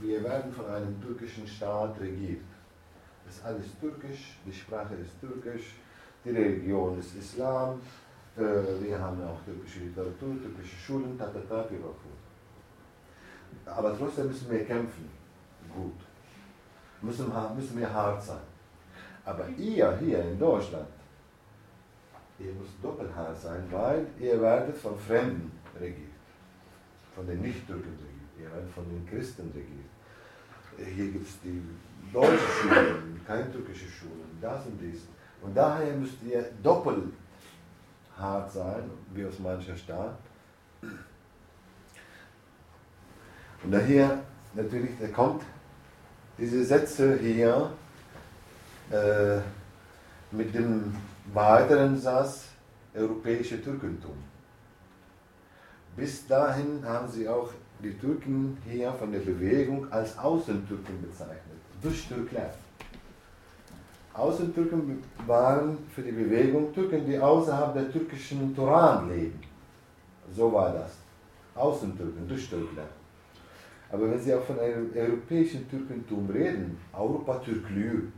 wir 0.00 0.22
werden 0.24 0.52
von 0.52 0.66
einem 0.66 1.00
türkischen 1.00 1.46
Staat 1.46 2.00
regiert. 2.00 2.40
Es 3.28 3.36
ist 3.36 3.44
alles 3.44 3.66
türkisch, 3.80 4.38
die 4.44 4.52
Sprache 4.52 4.94
ist 4.94 5.20
türkisch, 5.20 5.74
die 6.24 6.30
Religion 6.30 6.98
ist 6.98 7.14
Islam, 7.16 7.80
äh, 8.36 8.40
wir 8.80 8.98
haben 8.98 9.22
auch 9.22 9.42
türkische 9.44 9.80
Literatur, 9.80 10.40
türkische 10.42 10.76
Schulen, 10.76 11.18
tatata. 11.18 11.66
Aber 13.66 13.96
trotzdem 13.96 14.28
müssen 14.28 14.50
wir 14.50 14.64
kämpfen. 14.64 15.08
Gut. 15.74 15.92
Müssen, 17.02 17.26
müssen 17.56 17.78
wir 17.78 17.92
hart 17.92 18.22
sein. 18.22 18.51
Aber 19.24 19.48
ihr 19.56 19.96
hier 19.98 20.22
in 20.22 20.38
Deutschland, 20.38 20.88
ihr 22.38 22.52
müsst 22.52 22.82
doppelt 22.82 23.14
hart 23.14 23.38
sein, 23.40 23.62
weil 23.70 24.06
ihr 24.18 24.40
werdet 24.40 24.76
von 24.76 24.98
Fremden 24.98 25.52
regiert. 25.78 26.10
Von 27.14 27.26
den 27.26 27.40
Nicht-Türken 27.40 27.90
regiert. 27.90 28.12
Ihr 28.40 28.52
werdet 28.52 28.70
von 28.72 28.84
den 28.84 29.06
Christen 29.06 29.50
regiert. 29.54 29.92
Hier 30.96 31.12
gibt 31.12 31.28
es 31.28 31.40
die 31.42 31.62
deutsche 32.12 32.38
Schulen, 32.38 33.20
keine 33.26 33.52
türkische 33.52 33.88
Schulen, 33.88 34.38
das 34.40 34.66
und 34.66 34.78
dies. 34.80 35.02
Und 35.40 35.56
daher 35.56 35.94
müsst 35.94 36.22
ihr 36.24 36.44
doppelt 36.62 37.12
hart 38.16 38.50
sein, 38.50 38.90
wie 39.12 39.24
aus 39.24 39.38
mancher 39.38 39.76
Staat. 39.76 40.16
Und 43.62 43.70
daher 43.70 44.22
natürlich, 44.54 44.90
da 45.00 45.08
kommt 45.08 45.42
diese 46.38 46.64
Sätze 46.64 47.18
hier 47.18 47.70
äh, 48.92 49.40
mit 50.30 50.54
dem 50.54 50.94
weiteren 51.32 51.98
Satz 51.98 52.48
europäische 52.94 53.62
Türkentum. 53.62 54.16
Bis 55.96 56.26
dahin 56.26 56.84
haben 56.84 57.08
sie 57.08 57.28
auch 57.28 57.50
die 57.82 57.96
Türken 57.98 58.56
hier 58.68 58.92
von 58.92 59.12
der 59.12 59.20
Bewegung 59.20 59.90
als 59.92 60.16
Außentürken 60.18 61.02
bezeichnet, 61.02 61.60
durch 61.82 62.06
Türkler. 62.06 62.54
Außentürken 64.14 65.02
waren 65.26 65.78
für 65.94 66.02
die 66.02 66.12
Bewegung 66.12 66.72
Türken, 66.74 67.06
die 67.06 67.18
außerhalb 67.18 67.74
der 67.74 67.90
türkischen 67.90 68.54
Turan 68.54 69.08
leben. 69.08 69.40
So 70.34 70.52
war 70.52 70.72
das. 70.72 70.92
Außentürken, 71.54 72.28
durch 72.28 72.48
Türkler. 72.48 72.84
Aber 73.90 74.10
wenn 74.10 74.18
Sie 74.18 74.34
auch 74.34 74.44
von 74.44 74.58
einem 74.58 74.90
europäischen 74.94 75.68
Türkentum 75.68 76.28
reden, 76.30 76.78
Europa-Türklü, 76.92 78.08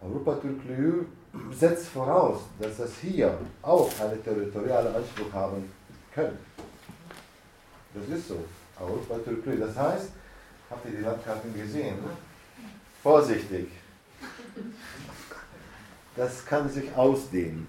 Europa-Türklü 0.00 1.06
setzt 1.52 1.88
voraus, 1.88 2.40
dass 2.58 2.76
das 2.78 2.90
hier 3.00 3.38
auch 3.62 3.90
einen 4.00 4.22
territorialen 4.22 4.94
Anspruch 4.94 5.32
haben 5.32 5.70
können. 6.14 6.38
Das 7.94 8.18
ist 8.18 8.28
so. 8.28 8.44
Europa-Türklü. 8.80 9.58
Das 9.58 9.76
heißt, 9.76 10.10
habt 10.70 10.86
ihr 10.86 10.98
die 10.98 11.02
Landkarten 11.02 11.52
gesehen? 11.54 11.96
Ne? 11.96 12.10
Vorsichtig. 13.02 13.68
Das 16.16 16.44
kann 16.44 16.68
sich 16.68 16.94
ausdehnen. 16.94 17.66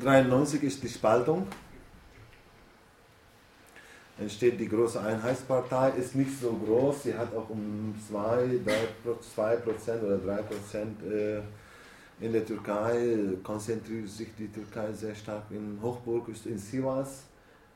'93 0.00 0.62
ist 0.62 0.82
die 0.82 0.88
Spaltung. 0.88 1.46
Entsteht 4.16 4.60
die 4.60 4.68
große 4.68 5.00
Einheitspartei, 5.00 5.90
ist 5.98 6.14
nicht 6.14 6.38
so 6.40 6.52
groß, 6.52 7.02
sie 7.02 7.14
hat 7.14 7.34
auch 7.34 7.50
um 7.50 7.94
2, 8.08 8.60
2% 9.36 10.02
oder 10.02 10.16
3% 10.16 11.12
äh, 11.12 11.40
in 12.20 12.32
der 12.32 12.46
Türkei, 12.46 13.18
konzentriert 13.42 14.08
sich 14.08 14.28
die 14.38 14.46
Türkei 14.46 14.92
sehr 14.92 15.16
stark 15.16 15.42
in 15.50 15.80
Hochburg, 15.82 16.28
ist 16.28 16.46
in 16.46 16.58
Sivas, 16.58 17.24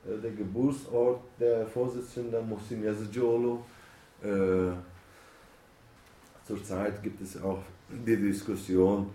äh, 0.06 0.16
der 0.22 0.30
Geburtsort 0.30 1.20
der 1.40 1.66
Vorsitzenden 1.66 2.48
Muhsin 2.48 2.84
Yazıcıoğlu. 2.84 3.58
Äh, 4.22 4.72
Zurzeit 6.46 7.02
gibt 7.02 7.20
es 7.20 7.36
auch 7.42 7.62
die 7.88 8.16
Diskussion, 8.16 9.10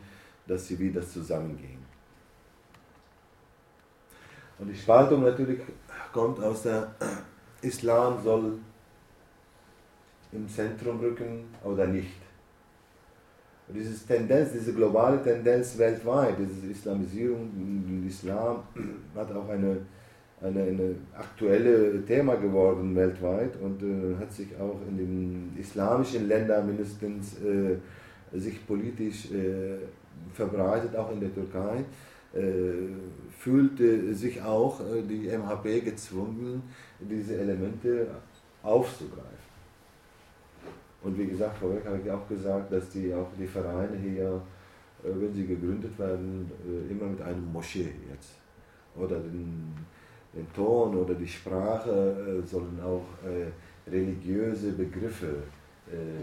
dass 0.45 0.67
sie 0.67 0.77
wieder 0.77 1.01
zusammengehen. 1.01 1.83
Und 4.59 4.67
die 4.67 4.75
Spaltung 4.75 5.23
natürlich 5.23 5.59
kommt 6.13 6.41
aus 6.41 6.63
der 6.63 6.95
Islam 7.61 8.21
soll 8.23 8.59
im 10.31 10.47
Zentrum 10.47 10.99
rücken 10.99 11.45
oder 11.63 11.87
nicht. 11.87 12.21
Diese 13.69 14.05
Tendenz, 14.05 14.51
diese 14.51 14.73
globale 14.73 15.21
Tendenz 15.23 15.77
weltweit, 15.77 16.35
diese 16.37 16.71
Islamisierung, 16.71 18.03
Islam 18.07 18.63
hat 19.15 19.31
auch 19.31 19.49
eine, 19.49 19.77
eine, 20.41 20.63
eine 20.63 20.95
aktuelle 21.17 22.05
Thema 22.05 22.35
geworden 22.35 22.95
weltweit 22.95 23.55
und 23.61 23.81
äh, 23.81 24.15
hat 24.19 24.31
sich 24.31 24.49
auch 24.59 24.79
in 24.87 24.97
den 24.97 25.57
islamischen 25.57 26.27
Ländern 26.27 26.67
mindestens 26.67 27.37
äh, 27.41 27.77
sich 28.37 28.65
politisch 28.67 29.31
äh, 29.31 29.77
verbreitet, 30.33 30.95
auch 30.95 31.11
in 31.11 31.21
der 31.21 31.33
Türkei. 31.33 31.85
Äh, 32.33 32.89
fühlte 33.29 34.15
sich 34.15 34.41
auch 34.41 34.79
äh, 34.79 35.03
die 35.03 35.27
MHP 35.27 35.85
gezwungen, 35.85 36.63
diese 36.99 37.37
Elemente 37.37 38.07
aufzugreifen. 38.63 39.27
Und 41.03 41.15
wie 41.19 41.27
gesagt, 41.27 41.57
vorweg 41.59 41.85
habe 41.85 41.99
ich 42.03 42.09
auch 42.09 42.27
gesagt, 42.27 42.71
dass 42.71 42.89
die 42.89 43.13
auch 43.13 43.27
die 43.37 43.45
Vereine 43.45 43.95
hier, 43.97 44.41
äh, 45.03 45.09
wenn 45.13 45.31
sie 45.31 45.45
gegründet 45.45 45.99
werden, 45.99 46.49
immer 46.89 47.09
mit 47.09 47.21
einem 47.21 47.51
Moschee 47.51 47.93
jetzt 48.11 48.31
oder 48.95 49.19
den, 49.19 49.75
den 50.33 50.51
Ton 50.53 50.95
oder 50.95 51.13
die 51.13 51.27
Sprache 51.27 52.41
sollen 52.45 52.79
auch 52.83 53.05
religiöse 53.87 54.71
Begriffe 54.73 55.35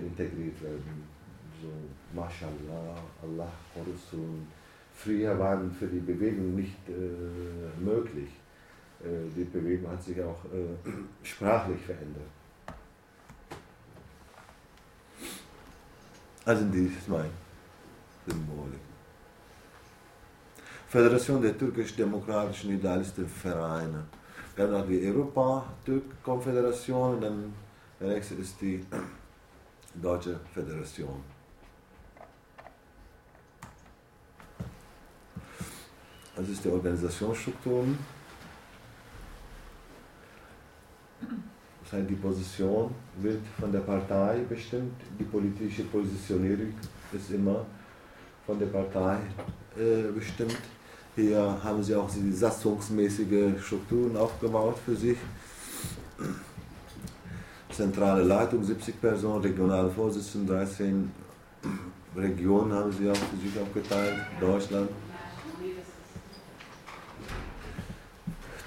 integriert 0.06 0.62
werden. 0.62 1.04
So, 1.60 1.68
Mashallah, 2.14 2.94
Allah, 3.22 3.52
Rasul, 3.76 4.38
früher 5.02 5.38
waren 5.38 5.70
für 5.72 5.86
die 5.86 6.00
Bewegung 6.00 6.54
nicht 6.54 6.88
äh, 6.88 7.82
möglich. 7.82 8.28
Äh, 9.02 9.30
die 9.34 9.44
Bewegung 9.44 9.90
hat 9.90 10.02
sich 10.02 10.20
auch 10.20 10.44
äh, 10.46 10.76
sprachlich 11.22 11.80
verändert. 11.80 12.28
Also 16.44 16.64
dies 16.72 16.98
ist 16.98 17.08
mein 17.08 17.30
Symbol. 18.26 18.72
Föderation 20.88 21.40
der 21.40 21.56
türkisch-demokratischen 21.56 22.72
Idealistenvereine. 22.72 24.04
Wir 24.56 24.64
haben 24.64 24.74
auch 24.74 24.86
die 24.86 25.06
Europa-Türk-Konföderation 25.06 27.14
und 27.14 27.20
dann 27.20 27.54
der 28.00 28.08
nächste 28.08 28.34
ist 28.34 28.60
die 28.60 28.84
Deutsche 29.94 30.40
Föderation. 30.52 31.22
Das 36.40 36.48
ist 36.48 36.64
die 36.64 36.70
Organisationsstruktur. 36.70 37.84
Das 41.82 41.92
heißt, 41.92 42.08
die 42.08 42.14
Position 42.14 42.94
wird 43.20 43.42
von 43.58 43.70
der 43.70 43.80
Partei 43.80 44.38
bestimmt, 44.48 44.94
die 45.18 45.24
politische 45.24 45.82
Positionierung 45.82 46.72
ist 47.12 47.30
immer 47.30 47.66
von 48.46 48.58
der 48.58 48.68
Partei 48.68 49.18
äh, 49.76 50.10
bestimmt. 50.14 50.56
Hier 51.14 51.58
haben 51.62 51.82
sie 51.82 51.94
auch 51.94 52.10
die 52.10 52.32
satzungsmäßige 52.32 53.62
Strukturen 53.62 54.16
aufgebaut 54.16 54.78
für 54.82 54.96
sich. 54.96 55.18
Zentrale 57.70 58.22
Leitung 58.22 58.64
70 58.64 58.98
Personen, 58.98 59.42
regionale 59.42 59.90
Vorsitzende 59.90 60.54
13 60.54 61.10
Regionen 62.16 62.72
haben 62.72 62.92
sie 62.92 63.10
auch 63.10 63.16
für 63.16 63.36
sich 63.36 63.60
aufgeteilt, 63.60 64.14
Deutschland 64.40 64.88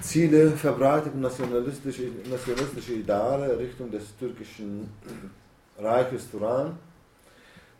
Ziele 0.04 0.50
verbreitet 0.50 1.14
nationalistische, 1.16 2.10
nationalistische 2.30 2.92
Ideale 2.92 3.58
Richtung 3.58 3.90
des 3.90 4.16
türkischen 4.18 4.88
Reiches 5.78 6.30
Turan, 6.30 6.76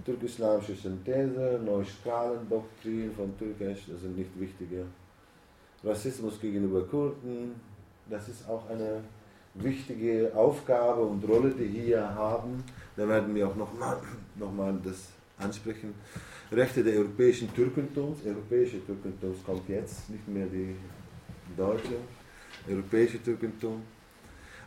türkisch-islamische 0.06 0.74
Synthese, 0.74 1.60
Neustrahlendoktrin 1.64 3.12
von 3.14 3.38
Türkisch, 3.38 3.84
das 3.88 4.00
sind 4.00 4.16
nicht 4.16 4.30
wichtige. 4.40 4.86
Rassismus 5.84 6.40
gegenüber 6.40 6.86
Kurden, 6.86 7.60
das 8.08 8.26
ist 8.28 8.48
auch 8.48 8.68
eine 8.70 9.02
wichtige 9.54 10.32
Aufgabe 10.34 11.02
und 11.02 11.22
Rolle, 11.28 11.50
die 11.50 11.66
hier 11.66 12.08
haben. 12.14 12.64
Da 12.96 13.06
werden 13.06 13.34
wir 13.34 13.48
auch 13.48 13.56
nochmal 13.56 13.98
noch 14.36 14.52
mal 14.52 14.74
das 14.82 15.08
ansprechen. 15.38 15.94
Rechte 16.50 16.82
der 16.82 16.94
europäischen 17.00 17.54
Türkentums, 17.54 18.18
europäische 18.24 18.84
Türkentums 18.84 19.44
kommt 19.44 19.68
jetzt, 19.68 20.08
nicht 20.08 20.26
mehr 20.26 20.46
die 20.46 20.74
deutsche, 21.56 21.96
europäische 22.68 23.22
Türkentum, 23.22 23.82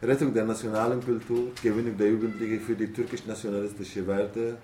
Rettung 0.01 0.34
der 0.34 0.45
nationalen 0.45 1.03
Kultur, 1.03 1.51
Gewinnung 1.61 1.97
der 1.97 2.09
Jugendlichen 2.09 2.59
für 2.59 2.76
die 2.76 2.91
türkisch-nationalistische 2.93 4.05
Werte, 4.05 4.57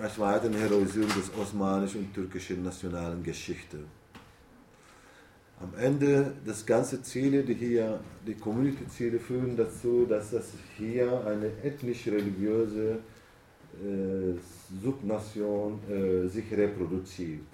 als 0.00 0.18
weitere 0.18 0.58
Heroisierung 0.58 1.10
des 1.10 1.30
osmanischen 1.38 2.00
und 2.00 2.14
türkischen 2.14 2.62
nationalen 2.62 3.22
Geschichte. 3.22 3.78
Am 5.60 5.72
Ende 5.78 6.32
das 6.44 6.66
ganze 6.66 7.02
Ziele, 7.02 7.44
die 7.44 7.54
hier, 7.54 8.00
die 8.26 8.34
Community-Ziele 8.34 9.20
führen 9.20 9.56
dazu, 9.56 10.06
dass 10.08 10.30
das 10.30 10.52
hier 10.76 11.24
eine 11.24 11.52
ethnisch-religiöse 11.62 12.98
äh, 13.74 14.34
Subnation 14.82 15.78
äh, 15.88 16.26
sich 16.26 16.50
reproduziert. 16.50 17.46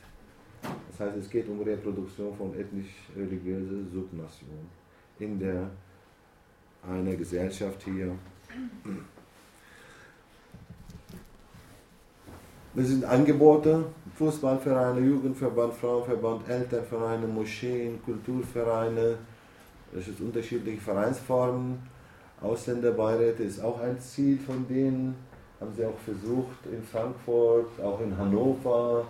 Das 0.63 1.07
heißt, 1.07 1.17
es 1.19 1.31
geht 1.31 1.49
um 1.49 1.61
Reproduktion 1.61 2.37
von 2.37 2.55
ethnisch-religiöser 2.59 3.85
Subnation 3.93 4.67
in 5.19 5.39
der, 5.39 5.71
einer 6.89 7.15
Gesellschaft 7.15 7.83
hier. 7.85 8.13
Das 12.75 12.87
sind 12.87 13.05
Angebote, 13.05 13.85
Fußballvereine, 14.15 15.01
Jugendverband, 15.01 15.75
Frauenverband, 15.75 16.49
Elternvereine, 16.49 17.27
Moscheen, 17.27 18.03
Kulturvereine, 18.05 19.19
das 19.93 20.05
sind 20.05 20.21
unterschiedliche 20.21 20.81
Vereinsformen. 20.81 21.79
Ausländerbeiräte 22.41 23.43
ist 23.43 23.61
auch 23.61 23.81
ein 23.81 23.99
Ziel 23.99 24.39
von 24.39 24.67
denen, 24.69 25.17
haben 25.61 25.75
sie 25.75 25.85
auch 25.85 25.99
versucht 26.05 26.67
in 26.71 26.83
Frankfurt, 26.83 27.81
auch 27.83 28.01
in 28.01 28.17
Hannover, 28.17 29.07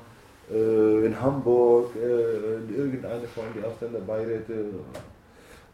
äh, 0.51 1.07
in 1.07 1.20
Hamburg, 1.20 1.95
äh, 1.97 2.57
in 2.57 2.75
irgendeine 2.75 3.27
von 3.29 3.45
den 3.55 3.65
Ausländerbeiräte 3.65 4.65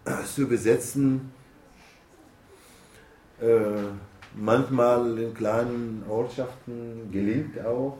äh, 0.04 0.24
zu 0.24 0.46
besetzen. 0.46 1.32
manchmal 4.36 5.18
in 5.18 5.34
kleinen 5.34 6.02
Ortschaften 6.08 7.10
gelingt 7.12 7.58
auch. 7.64 7.98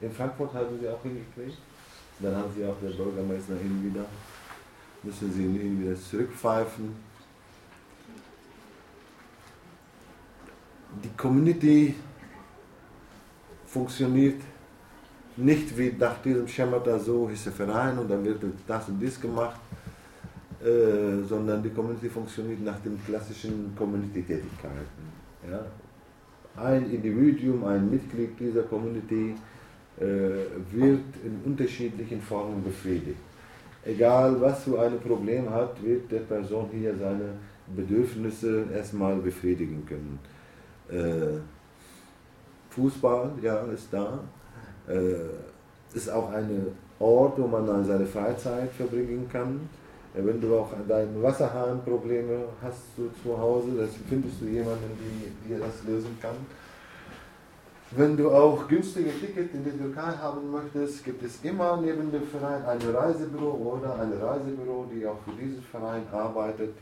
In 0.00 0.12
Frankfurt 0.12 0.54
haben 0.54 0.78
sie 0.80 0.88
auch 0.88 1.02
hingekriegt. 1.02 1.58
Dann 2.20 2.36
haben 2.36 2.50
sie 2.54 2.64
auch 2.64 2.76
der 2.82 2.90
Bürgermeister 2.90 3.54
hin 3.54 3.82
wieder, 3.82 4.04
müssen 5.02 5.32
sie 5.32 5.44
ihn 5.44 5.82
wieder 5.82 5.96
zurückpfeifen. 5.96 6.94
Die 11.02 11.16
Community 11.16 11.94
funktioniert 13.66 14.40
nicht 15.36 15.76
wie 15.76 15.94
nach 15.98 16.20
diesem 16.22 16.46
Schemata 16.48 16.98
so 16.98 17.28
ist 17.28 17.46
der 17.46 17.52
Verein 17.52 17.98
und 17.98 18.10
dann 18.10 18.24
wird 18.24 18.42
das 18.66 18.88
und 18.88 19.00
dies 19.00 19.20
gemacht, 19.20 19.60
äh, 20.62 21.22
sondern 21.26 21.62
die 21.62 21.70
Community 21.70 22.08
funktioniert 22.08 22.62
nach 22.62 22.78
den 22.80 22.98
klassischen 23.04 23.74
Community-Tätigkeiten. 23.76 25.04
Ja? 25.50 25.64
Ein 26.62 26.90
Individuum, 26.90 27.64
ein 27.64 27.90
Mitglied 27.90 28.38
dieser 28.38 28.62
Community 28.64 29.34
äh, 29.98 30.04
wird 30.72 31.04
in 31.24 31.40
unterschiedlichen 31.44 32.20
Formen 32.20 32.62
befriedigt. 32.62 33.20
Egal 33.84 34.38
was 34.40 34.64
für 34.64 34.78
ein 34.80 35.00
Problem 35.00 35.48
hat, 35.48 35.82
wird 35.82 36.12
der 36.12 36.20
Person 36.20 36.68
hier 36.70 36.94
seine 36.98 37.32
Bedürfnisse 37.74 38.66
erstmal 38.74 39.16
befriedigen 39.16 39.86
können. 39.86 40.18
Äh, 40.90 41.38
Fußball, 42.70 43.32
ja, 43.42 43.62
ist 43.72 43.88
da 43.90 44.20
äh, 44.88 45.96
ist 45.96 46.10
auch 46.10 46.30
ein 46.32 46.66
Ort, 46.98 47.38
wo 47.38 47.46
man 47.46 47.84
seine 47.84 48.06
Freizeit 48.06 48.70
verbringen 48.72 49.28
kann. 49.32 49.68
Äh, 50.14 50.24
wenn 50.24 50.40
du 50.40 50.56
auch 50.56 50.70
deine 50.88 51.22
Wasserhahnprobleme 51.22 52.44
hast 52.62 52.82
du 52.96 53.10
zu 53.22 53.38
Hause, 53.38 53.68
dann 53.76 53.88
findest 54.08 54.40
du 54.40 54.46
jemanden, 54.46 54.90
der 55.48 55.58
dir 55.58 55.64
das 55.64 55.82
lösen 55.86 56.16
kann. 56.20 56.36
Wenn 57.92 58.16
du 58.16 58.30
auch 58.30 58.68
günstige 58.68 59.10
Tickets 59.10 59.52
in 59.52 59.64
der 59.64 59.76
Türkei 59.76 60.12
haben 60.12 60.48
möchtest, 60.52 61.04
gibt 61.04 61.24
es 61.24 61.42
immer 61.42 61.80
neben 61.80 62.12
dem 62.12 62.22
Verein 62.22 62.64
ein 62.64 62.78
Reisebüro 62.80 63.50
oder 63.50 63.98
ein 63.98 64.12
Reisebüro, 64.12 64.86
die 64.94 65.04
auch 65.04 65.18
für 65.24 65.32
diesen 65.32 65.60
Verein 65.60 66.04
arbeitet. 66.12 66.72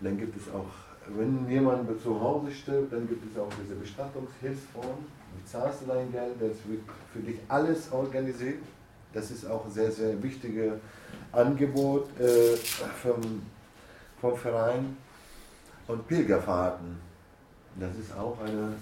Dann 0.00 0.16
gibt 0.16 0.34
es 0.34 0.48
auch, 0.54 0.72
wenn 1.14 1.46
jemand 1.50 1.88
zu 2.02 2.18
Hause 2.18 2.52
stirbt, 2.52 2.90
dann 2.90 3.06
gibt 3.06 3.22
es 3.30 3.38
auch 3.38 3.50
diese 3.62 3.74
Bestattungshilfsfonds 3.74 5.04
bezahlst 5.42 5.82
du 5.82 5.86
dein 5.86 6.10
Geld, 6.12 6.34
das 6.40 6.56
wird 6.68 6.82
für 7.12 7.20
dich 7.20 7.38
alles 7.48 7.90
organisiert. 7.92 8.62
Das 9.12 9.30
ist 9.30 9.46
auch 9.46 9.64
ein 9.64 9.70
sehr, 9.70 9.90
sehr 9.90 10.22
wichtiges 10.22 10.74
Angebot 11.32 12.08
äh, 12.20 12.56
vom, 13.02 13.42
vom 14.20 14.36
Verein. 14.36 14.96
Und 15.88 16.06
Pilgerfahrten. 16.08 16.98
Das 17.78 17.96
ist 17.96 18.16
auch 18.16 18.36
eine 18.40 18.74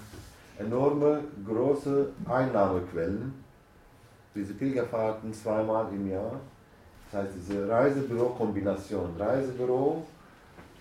enorme, 0.57 1.23
große 1.45 2.09
Einnahmequelle. 2.27 3.31
Diese 4.33 4.53
Pilgerfahrten 4.53 5.33
zweimal 5.33 5.87
im 5.93 6.09
Jahr. 6.09 6.39
Das 7.11 7.21
heißt, 7.21 7.33
diese 7.35 7.69
Reisebüro-Kombination. 7.69 9.15
Reisebüro, 9.17 10.03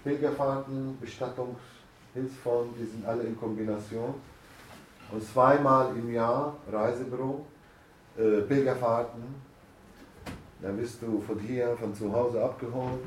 Pilgerfahrten, 0.03 0.99
Bestattungshilfsfonds, 1.01 2.77
die 2.79 2.87
sind 2.87 3.07
alle 3.07 3.25
in 3.25 3.39
Kombination. 3.39 4.15
Und 5.15 5.23
zweimal 5.23 5.97
im 5.97 6.13
Jahr 6.13 6.57
Reisebüro, 6.73 7.47
äh, 8.19 8.41
Pilgerfahrten. 8.41 9.23
Dann 10.61 10.77
wirst 10.77 11.01
du 11.03 11.21
von 11.21 11.39
hier, 11.39 11.77
von 11.77 11.95
zu 11.95 12.13
Hause 12.13 12.43
abgeholt, 12.43 13.05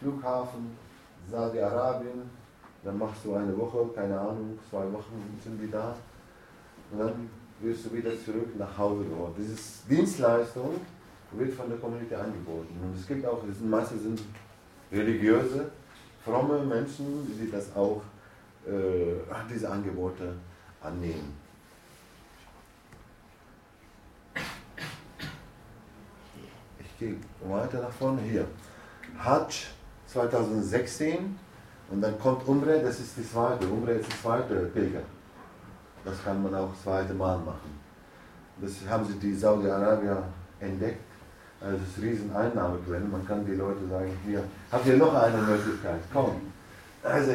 Flughafen, 0.00 0.78
Saudi-Arabien, 1.30 2.30
dann 2.82 2.98
machst 2.98 3.22
du 3.24 3.34
eine 3.34 3.54
Woche, 3.58 3.86
keine 3.94 4.18
Ahnung, 4.18 4.58
zwei 4.70 4.84
Wochen 4.90 5.38
sind 5.42 5.60
die 5.60 5.70
da. 5.70 5.94
Und 6.90 7.00
dann 7.00 7.28
wirst 7.60 7.84
du 7.84 7.92
wieder 7.92 8.12
zurück 8.24 8.56
nach 8.56 8.78
Hause 8.78 9.04
geholt. 9.04 9.34
Diese 9.36 9.56
Dienstleistung 9.90 10.80
wird 11.32 11.52
von 11.52 11.68
der 11.68 11.78
Community 11.78 12.14
angeboten. 12.14 12.78
Und 12.82 12.98
es 12.98 13.06
gibt 13.06 13.26
auch, 13.26 13.42
es 13.50 13.58
sind 13.58 13.68
meistens 13.68 14.02
sind 14.04 14.22
religiöse, 14.90 15.70
fromme 16.24 16.60
Menschen, 16.60 17.26
die 17.28 17.50
das 17.50 17.76
auch, 17.76 18.00
äh, 18.66 19.16
diese 19.50 19.68
Angebote 19.68 20.32
annehmen. 20.86 21.36
Ich 26.78 26.98
gehe 26.98 27.16
weiter 27.44 27.80
nach 27.82 27.90
vorne 27.90 28.22
hier. 28.22 28.46
Hajj 29.18 29.66
2016 30.06 31.38
und 31.90 32.00
dann 32.00 32.18
kommt 32.18 32.46
Umre, 32.48 32.80
das 32.80 33.00
ist 33.00 33.16
die 33.16 33.28
zweite. 33.28 33.66
Umre 33.68 33.92
ist 33.92 34.10
die 34.10 34.22
zweite 34.22 34.54
Pilger. 34.66 35.02
Das 36.04 36.22
kann 36.24 36.42
man 36.42 36.54
auch 36.54 36.70
das 36.70 36.82
zweite 36.82 37.14
Mal 37.14 37.38
machen. 37.38 37.78
Das 38.60 38.72
haben 38.88 39.04
sie 39.04 39.18
die 39.18 39.34
Saudi-Arabier 39.34 40.22
entdeckt. 40.60 41.04
Also 41.60 41.78
das 41.78 41.88
ist 41.88 42.02
riesen 42.02 42.34
Einnahmequelle. 42.34 43.04
Man 43.04 43.26
kann 43.26 43.44
die 43.44 43.54
Leute 43.54 43.86
sagen, 43.88 44.16
hier, 44.24 44.42
habt 44.70 44.86
ihr 44.86 44.96
noch 44.96 45.14
eine 45.14 45.38
Möglichkeit? 45.38 46.00
Komm. 46.12 46.40
Also, 47.02 47.32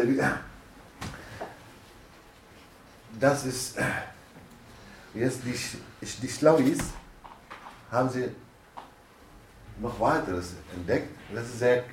das 3.20 3.46
ist, 3.46 3.78
jetzt 5.14 5.42
die, 5.46 5.56
die 6.22 6.28
Schlauis 6.28 6.80
haben 7.92 8.10
sie 8.10 8.30
noch 9.80 10.00
weiteres 10.00 10.54
entdeckt. 10.76 11.10
Das 11.34 11.46
ist 11.46 11.60
sehr 11.60 11.84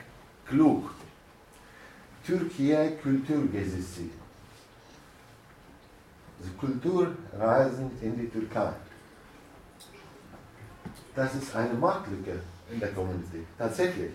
klug. 0.46 0.90
Türkiye 2.24 2.92
Kültürgezisi. 3.02 4.10
Also 6.38 6.52
Kulturreisen 6.58 7.90
in 8.00 8.16
die 8.16 8.28
Türkei. 8.28 8.72
Das 11.14 11.34
ist 11.34 11.54
eine 11.56 11.74
Marktlücke 11.74 12.40
in 12.70 12.78
der 12.78 12.92
Community. 12.92 13.44
Tatsächlich. 13.56 14.12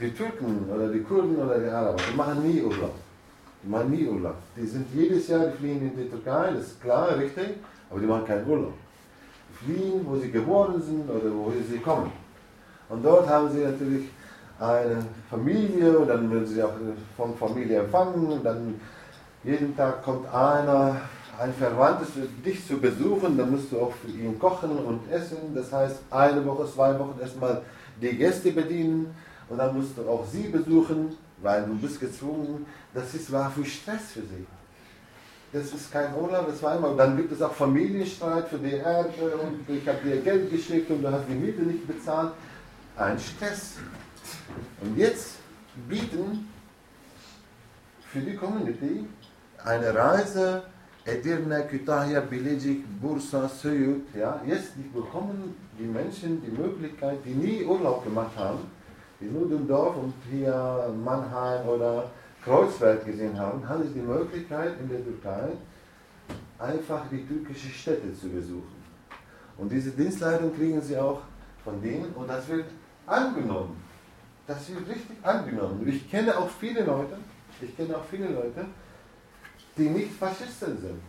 Die 0.00 0.10
Türken 0.14 0.70
oder 0.70 0.88
die 0.88 1.02
Kurden 1.02 1.36
oder 1.36 1.58
die 1.58 1.68
Araber, 1.68 2.00
die 2.10 2.16
machen 2.16 2.42
nie 2.42 2.62
Urlaub. 2.62 2.94
Nie 3.62 4.06
Urlaub. 4.06 4.36
Die 4.56 4.66
sind 4.66 4.86
jedes 4.94 5.28
Jahr, 5.28 5.46
die 5.46 5.56
fliehen 5.58 5.82
in 5.82 5.96
die 5.96 6.08
Türkei, 6.08 6.52
das 6.54 6.68
ist 6.68 6.80
klar, 6.80 7.16
richtig, 7.18 7.56
aber 7.90 8.00
die 8.00 8.06
machen 8.06 8.24
keinen 8.26 8.48
Urlaub. 8.48 8.72
Die 9.50 9.64
fliehen, 9.64 10.00
wo 10.04 10.16
sie 10.16 10.30
geboren 10.30 10.80
sind 10.80 11.10
oder 11.10 11.30
wo 11.34 11.52
sie 11.70 11.78
kommen. 11.78 12.10
Und 12.88 13.04
dort 13.04 13.28
haben 13.28 13.50
sie 13.50 13.60
natürlich 13.60 14.08
eine 14.58 15.04
Familie 15.28 15.98
und 15.98 16.08
dann 16.08 16.30
werden 16.32 16.46
sie 16.46 16.62
auch 16.62 16.72
von 17.16 17.36
Familie 17.36 17.80
empfangen 17.80 18.26
und 18.26 18.44
dann 18.44 18.80
jeden 19.44 19.76
Tag 19.76 20.02
kommt 20.04 20.32
einer, 20.32 21.00
ein 21.38 21.54
Verwandtes 21.54 22.08
dich 22.44 22.66
zu 22.66 22.78
besuchen, 22.78 23.38
dann 23.38 23.50
musst 23.50 23.72
du 23.72 23.80
auch 23.80 23.92
für 23.92 24.10
ihn 24.10 24.38
kochen 24.38 24.70
und 24.70 25.10
essen. 25.10 25.54
Das 25.54 25.72
heißt, 25.72 26.00
eine 26.10 26.44
Woche, 26.44 26.66
zwei 26.66 26.98
Wochen 26.98 27.18
erstmal 27.20 27.62
die 28.00 28.16
Gäste 28.16 28.52
bedienen 28.52 29.14
und 29.48 29.58
dann 29.58 29.74
musst 29.74 29.96
du 29.96 30.02
auch 30.02 30.26
sie 30.26 30.48
besuchen, 30.48 31.16
weil 31.42 31.64
du 31.64 31.76
bist 31.76 32.00
gezwungen. 32.00 32.66
Das 32.94 33.14
ist, 33.14 33.30
war 33.32 33.50
für 33.50 33.64
Stress 33.64 34.12
für 34.12 34.20
sie. 34.20 34.46
Das 35.52 35.72
ist 35.72 35.90
kein 35.90 36.14
Urlaub, 36.14 36.46
das 36.46 36.62
war 36.62 36.76
immer. 36.76 36.94
Dann 36.96 37.16
gibt 37.16 37.32
es 37.32 37.42
auch 37.42 37.52
Familienstreit 37.52 38.48
für 38.48 38.58
die 38.58 38.76
Erbe 38.76 39.36
und 39.36 39.68
ich 39.68 39.86
habe 39.88 39.98
dir 40.04 40.20
Geld 40.20 40.50
geschickt 40.50 40.90
und 40.90 41.02
du 41.02 41.10
hast 41.10 41.24
die 41.28 41.34
Miete 41.34 41.62
nicht 41.62 41.86
bezahlt. 41.86 42.32
Ein 42.96 43.18
Stress. 43.18 43.76
Und 44.80 44.96
jetzt 44.96 45.38
bieten 45.88 46.48
für 48.12 48.20
die 48.20 48.36
Community 48.36 49.06
eine 49.64 49.94
Reise 49.94 50.62
Edirne, 51.04 51.66
Kütahya, 51.66 52.20
Bilecik, 52.20 52.84
Bursa, 53.00 53.48
Söğüt. 53.48 54.02
Ja, 54.14 54.40
jetzt 54.46 54.72
bekommen 54.92 55.56
die 55.78 55.84
Menschen 55.84 56.42
die 56.42 56.50
Möglichkeit, 56.50 57.18
die 57.24 57.34
nie 57.34 57.64
Urlaub 57.64 58.04
gemacht 58.04 58.36
haben, 58.36 58.60
die 59.20 59.26
nur 59.26 59.48
den 59.48 59.66
Dorf 59.68 59.96
und 59.96 60.14
hier 60.30 60.92
Mannheim 61.04 61.68
oder 61.68 62.10
Kreuzberg 62.42 63.04
gesehen 63.04 63.38
haben, 63.38 63.66
haben 63.68 63.82
sie 63.82 63.94
die 63.94 64.00
Möglichkeit 64.00 64.72
in 64.80 64.88
der 64.88 65.04
Türkei 65.04 65.50
einfach 66.58 67.02
die 67.10 67.26
türkische 67.26 67.68
Städte 67.68 68.14
zu 68.14 68.28
besuchen. 68.28 68.80
Und 69.58 69.70
diese 69.70 69.90
Dienstleitung 69.90 70.54
kriegen 70.54 70.80
sie 70.80 70.96
auch 70.96 71.20
von 71.64 71.80
denen 71.82 72.12
und 72.14 72.28
das 72.28 72.48
wird 72.48 72.66
angenommen. 73.06 73.82
Das 74.46 74.68
wird 74.70 74.88
richtig 74.88 75.16
angenommen. 75.22 75.86
Ich 75.86 76.10
kenne 76.10 76.36
auch 76.36 76.48
viele 76.48 76.82
Leute, 76.82 77.16
ich 77.60 77.76
kenne 77.76 77.96
auch 77.96 78.04
viele 78.10 78.28
Leute, 78.28 78.64
die 79.76 79.88
nicht 79.88 80.12
Faschisten 80.12 80.78
sind. 80.80 81.00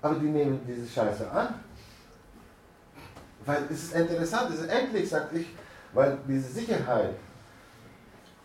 Aber 0.00 0.14
die 0.14 0.26
nehmen 0.26 0.60
diese 0.66 0.86
Scheiße 0.86 1.30
an. 1.30 1.54
Weil 3.44 3.64
es 3.70 3.84
ist 3.84 3.94
interessant, 3.94 4.54
es 4.54 4.60
ist 4.60 4.68
endlich, 4.68 5.08
sagt 5.08 5.34
ich, 5.34 5.46
weil 5.92 6.18
diese 6.26 6.48
Sicherheit, 6.48 7.14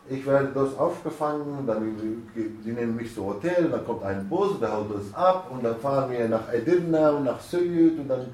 ich 0.07 0.25
werde 0.25 0.49
dort 0.53 0.77
aufgefangen, 0.79 1.65
dann 1.65 1.97
die 2.35 2.71
nehmen 2.71 2.95
mich 2.95 3.13
zu 3.13 3.25
Hotel, 3.25 3.69
dann 3.69 3.85
kommt 3.85 4.03
ein 4.03 4.27
Bus, 4.29 4.59
der 4.59 4.71
haut 4.71 4.91
uns 4.91 5.13
ab 5.13 5.49
und 5.51 5.63
dann 5.63 5.79
fahren 5.79 6.11
wir 6.11 6.27
nach 6.27 6.51
Edirne 6.51 7.13
und 7.13 7.23
nach 7.23 7.41
Söğüt 7.41 7.99
und 7.99 8.07
dann 8.07 8.27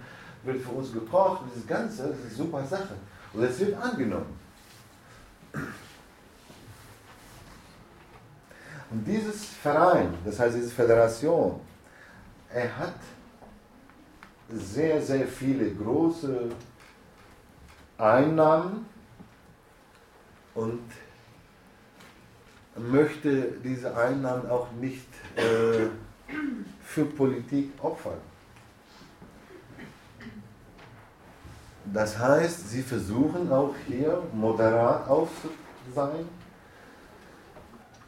wird 0.43 0.61
für 0.61 0.71
uns 0.71 0.91
gekocht. 0.91 1.41
Das 1.53 1.65
Ganze, 1.67 2.03
das 2.03 2.17
ist 2.17 2.25
eine 2.25 2.49
super 2.49 2.65
Sache. 2.65 2.95
Und 3.33 3.43
es 3.43 3.59
wird 3.59 3.81
angenommen. 3.81 4.37
Und 8.89 9.07
dieses 9.07 9.45
Verein, 9.45 10.13
das 10.25 10.37
heißt 10.37 10.57
diese 10.57 10.69
Föderation, 10.69 11.61
er 12.53 12.77
hat 12.77 12.95
sehr, 14.49 15.01
sehr 15.01 15.25
viele 15.25 15.73
große 15.73 16.49
Einnahmen 17.97 18.85
und 20.55 20.81
möchte 22.77 23.53
diese 23.63 23.95
Einnahmen 23.95 24.49
auch 24.49 24.71
nicht 24.73 25.07
äh, 25.35 25.87
für 26.81 27.05
Politik 27.05 27.71
opfern. 27.81 28.19
Das 31.93 32.17
heißt, 32.17 32.69
sie 32.69 32.83
versuchen 32.83 33.51
auch 33.51 33.75
hier 33.87 34.21
moderat 34.33 35.07
aufzusein. 35.09 36.27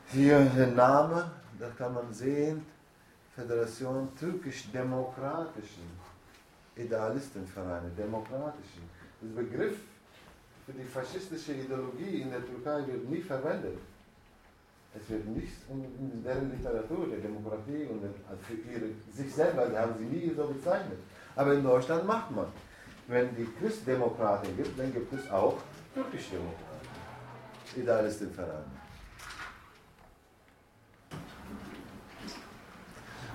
Hier 0.07 0.39
der 0.55 0.67
Name, 0.67 1.31
da 1.59 1.69
kann 1.77 1.93
man 1.93 2.13
sehen, 2.13 2.65
Föderation 3.35 4.09
türkisch-demokratischen 4.17 5.89
Idealistenvereine, 6.75 7.89
demokratischen. 7.97 8.83
Der 9.21 9.41
Begriff 9.41 9.75
für 10.65 10.71
die 10.73 10.85
faschistische 10.85 11.53
Ideologie 11.53 12.21
in 12.21 12.31
der 12.31 12.45
Türkei 12.45 12.87
wird 12.87 13.09
nie 13.09 13.21
verwendet. 13.21 13.77
Es 14.95 15.09
wird 15.09 15.25
nicht 15.25 15.53
in 15.69 16.23
deren 16.23 16.51
Literatur 16.51 17.07
der 17.07 17.19
Demokratie 17.19 17.85
und 17.89 18.03
also 18.29 18.41
für 18.43 18.53
ihre, 18.71 18.89
sich 19.11 19.33
selber, 19.33 19.65
die 19.65 19.77
haben 19.77 19.95
sie 19.97 20.05
nie 20.05 20.31
so 20.35 20.47
bezeichnet. 20.47 20.99
Aber 21.35 21.53
in 21.53 21.63
Deutschland 21.63 22.05
macht 22.05 22.31
man. 22.31 22.45
Wenn 23.07 23.35
die 23.35 23.47
Christdemokraten 23.59 24.55
gibt, 24.55 24.79
dann 24.79 24.93
gibt 24.93 25.11
es 25.13 25.29
auch 25.29 25.57
türkisch-Demokraten. 25.93 26.73
Idealistenvereine. 27.75 28.65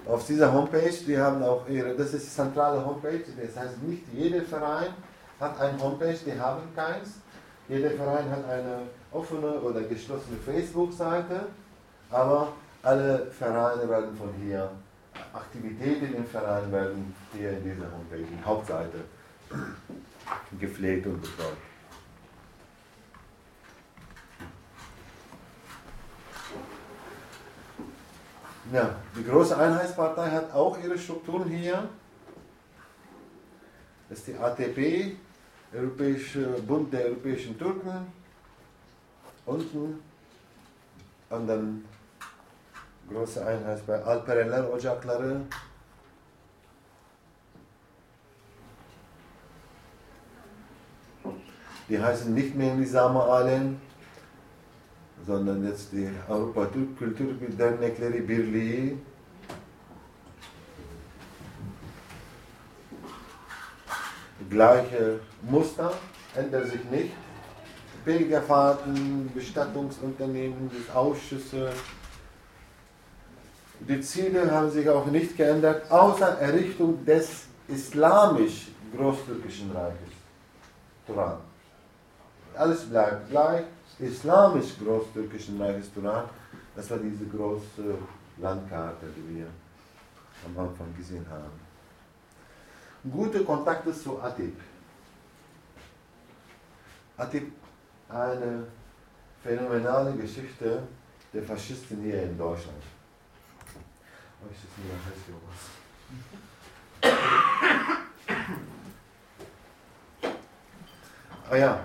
Auf 0.06 0.24
dieser 0.26 0.50
Homepage, 0.50 0.94
die 1.06 1.18
haben 1.18 1.42
auch 1.42 1.68
ihre, 1.68 1.94
das 1.94 2.14
ist 2.14 2.26
die 2.26 2.30
zentrale 2.30 2.82
Homepage, 2.82 3.24
das 3.36 3.56
heißt 3.56 3.82
nicht 3.82 4.04
jeder 4.14 4.42
Verein 4.42 4.94
hat 5.40 5.60
eine 5.60 5.80
Homepage, 5.80 6.18
die 6.26 6.38
haben 6.38 6.62
keins. 6.74 7.20
Jeder 7.68 7.90
Verein 7.90 8.30
hat 8.30 8.44
eine 8.48 8.82
offene 9.12 9.60
oder 9.60 9.82
geschlossene 9.82 10.36
Facebook-Seite, 10.38 11.46
aber 12.10 12.52
alle 12.82 13.26
Vereine 13.30 13.88
werden 13.88 14.16
von 14.16 14.32
hier, 14.42 14.70
Aktivitäten 15.32 16.14
im 16.14 16.26
Verein 16.26 16.70
werden 16.72 17.14
hier 17.32 17.50
in 17.50 17.64
dieser 17.64 17.90
Homepage, 17.92 18.18
in 18.18 18.44
Hauptseite 18.44 18.98
gepflegt 20.58 21.06
und 21.06 21.20
betreut. 21.20 21.56
Ja, 28.72 28.96
die 29.16 29.24
große 29.24 29.56
Einheitspartei 29.56 30.30
hat 30.30 30.52
auch 30.52 30.78
ihre 30.82 30.98
Strukturen 30.98 31.48
hier. 31.48 31.88
Das 34.08 34.18
ist 34.18 34.28
die 34.28 34.36
ATP, 34.36 35.16
Europäische 35.72 36.46
Bund 36.66 36.92
der 36.92 37.06
Europäischen 37.06 37.58
Türken. 37.58 38.12
Unten 39.44 40.00
und 41.30 41.46
dann 41.46 41.84
große 43.10 43.44
Einheitspartei 43.44 44.04
Alpereller 44.04 44.72
Ocakları. 44.72 45.40
Die 51.88 51.98
heißen 51.98 52.34
nicht 52.34 52.54
mehr 52.54 52.74
Nizam-ı 52.74 53.22
Alem, 53.22 53.80
sondern 55.26 55.64
jetzt 55.64 55.90
die 55.92 56.10
Avrupa 56.28 56.66
Türk 56.66 56.98
Kültür 56.98 57.34
Dernekleri 57.58 58.28
Birliği. 58.28 58.98
Gleiche 64.50 65.20
Muster, 65.42 65.92
ändert 66.34 66.66
sich 66.66 66.84
nicht. 66.90 67.12
Pilgerfahrten, 68.04 69.30
Bestattungsunternehmen, 69.34 70.70
Ausschüsse. 70.94 71.70
Die 73.80 74.00
Ziele 74.00 74.50
haben 74.50 74.70
sich 74.70 74.88
auch 74.88 75.06
nicht 75.06 75.36
geändert, 75.36 75.90
außer 75.90 76.38
Errichtung 76.40 77.04
des 77.04 77.44
islamisch 77.68 78.68
Großtürkischen 78.96 79.70
Reiches. 79.72 80.14
Turan. 81.06 81.38
Alles 82.54 82.84
bleibt 82.84 83.30
gleich 83.30 83.64
islamisch 83.98 84.78
großtürkischen 84.82 85.60
Reiches 85.60 85.92
Turan, 85.92 86.24
das 86.74 86.90
war 86.90 86.98
diese 86.98 87.26
große 87.26 87.94
Landkarte, 88.38 89.06
die 89.16 89.36
wir 89.36 89.46
am 90.46 90.66
Anfang 90.66 90.86
gesehen 90.96 91.26
haben. 91.30 91.67
Gute 93.04 93.44
Kontakte 93.44 93.92
zu 93.92 94.20
Atip. 94.20 94.54
Atip, 97.16 97.52
eine 98.08 98.66
phänomenale 99.42 100.14
Geschichte 100.14 100.82
der 101.32 101.42
Faschisten 101.42 102.02
hier 102.02 102.22
in 102.22 102.36
Deutschland. 102.36 102.82
Oh, 104.42 104.46
ich 104.50 104.58
sitze 104.58 104.80
mir 104.80 104.94
was. 105.48 105.78
Ah 111.50 111.56
ja, 111.56 111.80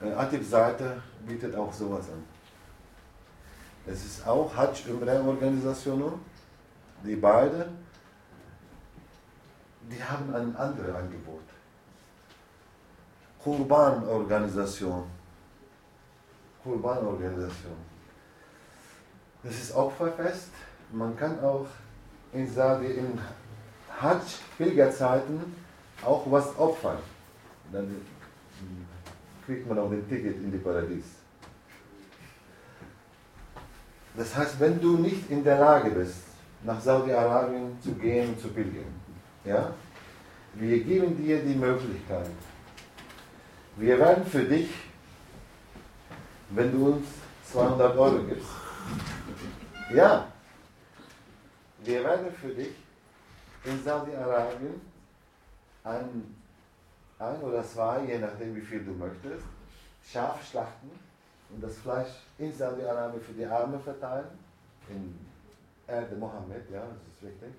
äh, 0.00 0.12
Atib-Seite 0.12 1.02
bietet 1.26 1.54
auch 1.54 1.72
sowas 1.72 2.08
an. 2.08 2.24
Es 3.86 4.04
ist 4.04 4.26
auch 4.26 4.54
Hajj-Umrah-Organisationen, 4.54 6.20
die 7.04 7.16
beide, 7.16 7.68
die 9.90 10.02
haben 10.02 10.34
ein 10.34 10.56
anderes 10.56 10.94
Angebot. 10.94 11.42
Kurban-Organisation. 13.42 15.04
Das 19.42 19.54
ist 19.54 19.74
Opferfest. 19.74 20.50
Man 20.92 21.16
kann 21.16 21.40
auch 21.40 21.66
in, 22.32 22.52
sage, 22.52 22.86
in 22.88 23.18
Hajj-Pilgerzeiten 24.00 25.54
auch 26.04 26.30
was 26.30 26.56
opfern. 26.58 26.98
Dann 27.72 27.96
kriegt 29.46 29.66
man 29.68 29.78
auch 29.78 29.90
ein 29.90 30.08
Ticket 30.08 30.36
in 30.36 30.52
die 30.52 30.58
Paradies. 30.58 31.04
Das 34.16 34.34
heißt, 34.34 34.58
wenn 34.58 34.80
du 34.80 34.98
nicht 34.98 35.30
in 35.30 35.44
der 35.44 35.58
Lage 35.58 35.90
bist, 35.90 36.22
nach 36.64 36.80
Saudi-Arabien 36.80 37.80
zu 37.80 37.92
gehen 37.92 38.30
und 38.30 38.40
zu 38.40 38.48
pilgern, 38.48 38.97
ja, 39.44 39.72
wir 40.54 40.82
geben 40.82 41.16
dir 41.16 41.42
die 41.42 41.54
Möglichkeit. 41.54 42.30
Wir 43.76 43.98
werden 43.98 44.26
für 44.26 44.42
dich, 44.42 44.70
wenn 46.50 46.72
du 46.72 46.92
uns 46.92 47.06
200 47.52 47.96
Euro 47.96 48.22
gibst, 48.24 48.48
ja, 49.94 50.26
wir 51.84 52.04
werden 52.04 52.32
für 52.32 52.48
dich 52.48 52.74
in 53.64 53.82
Saudi-Arabien 53.82 54.80
einen 55.84 56.38
ein 57.18 57.40
oder 57.42 57.64
zwei, 57.64 58.04
je 58.04 58.18
nachdem 58.18 58.54
wie 58.54 58.60
viel 58.60 58.84
du 58.84 58.92
möchtest, 58.92 59.44
Schaf 60.04 60.44
schlachten 60.48 60.90
und 61.50 61.62
das 61.62 61.76
Fleisch 61.78 62.10
in 62.38 62.52
Saudi-Arabien 62.52 63.22
für 63.22 63.32
die 63.32 63.46
Arme 63.46 63.78
verteilen, 63.78 64.26
in 64.88 65.18
Erde 65.86 66.16
Mohammed, 66.16 66.70
ja, 66.70 66.80
das 66.80 67.14
ist 67.14 67.22
wichtig. 67.22 67.54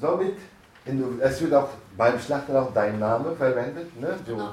Somit, 0.00 0.36
in, 0.84 1.20
es 1.20 1.40
wird 1.40 1.54
auch 1.54 1.68
beim 1.96 2.18
Schlachten 2.18 2.56
auch 2.56 2.72
dein 2.72 2.98
Name 2.98 3.34
verwendet, 3.34 4.00
ne? 4.00 4.16
so, 4.26 4.50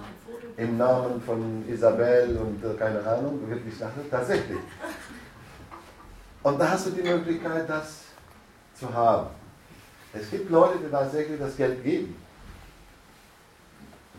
im 0.58 0.78
Namen 0.78 1.22
von 1.22 1.64
Isabel 1.68 2.38
und 2.38 2.64
äh, 2.64 2.76
keine 2.78 3.06
Ahnung, 3.06 3.40
wird 3.50 3.66
geschlachtet, 3.66 4.10
tatsächlich. 4.10 4.60
Und 6.44 6.60
da 6.60 6.72
hast 6.72 6.88
du 6.88 6.91
die 6.91 7.08
Möglichkeit, 7.08 7.70
das 7.70 8.04
zu 8.76 8.94
haben. 8.94 9.28
Es 10.14 10.30
gibt 10.30 10.50
Leute, 10.52 10.78
die 10.84 10.91
tatsächlich 10.91 11.40
das 11.40 11.56
Geld 11.56 11.84
geben. 11.84 12.16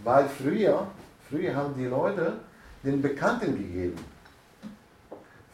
Weil 0.02 0.28
früher, 0.28 0.86
früher 1.28 1.55
haben 1.55 1.74
die 1.76 1.86
Leute 1.86 2.35
den 2.82 3.01
Bekannten 3.01 3.56
gegeben. 3.56 3.97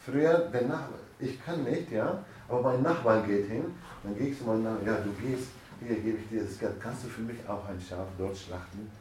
Früher, 0.03 0.49
der 0.51 0.63
Nachbar, 0.63 0.99
ich 1.19 1.43
kann 1.45 1.63
nicht, 1.63 1.91
ja, 1.91 2.23
aber 2.51 2.61
mein 2.61 2.81
Nachbar 2.81 3.21
geht 3.23 3.47
hin, 3.47 3.63
dann 4.03 4.17
gehe 4.17 4.27
ich 4.27 4.37
zu 4.37 4.43
meinem 4.43 4.63
Nachbarn, 4.63 4.85
ja, 4.85 4.95
du 4.95 5.11
gehst, 5.25 5.47
hier 5.79 5.95
gebe 5.95 6.17
ich 6.17 6.29
dir 6.29 6.43
das 6.43 6.59
Geld, 6.59 6.79
kannst 6.79 7.05
du 7.05 7.07
für 7.07 7.21
mich 7.21 7.37
auch 7.47 7.65
ein 7.67 7.79
Schaf 7.79 8.07
dort 8.17 8.37
schlachten? 8.37 8.91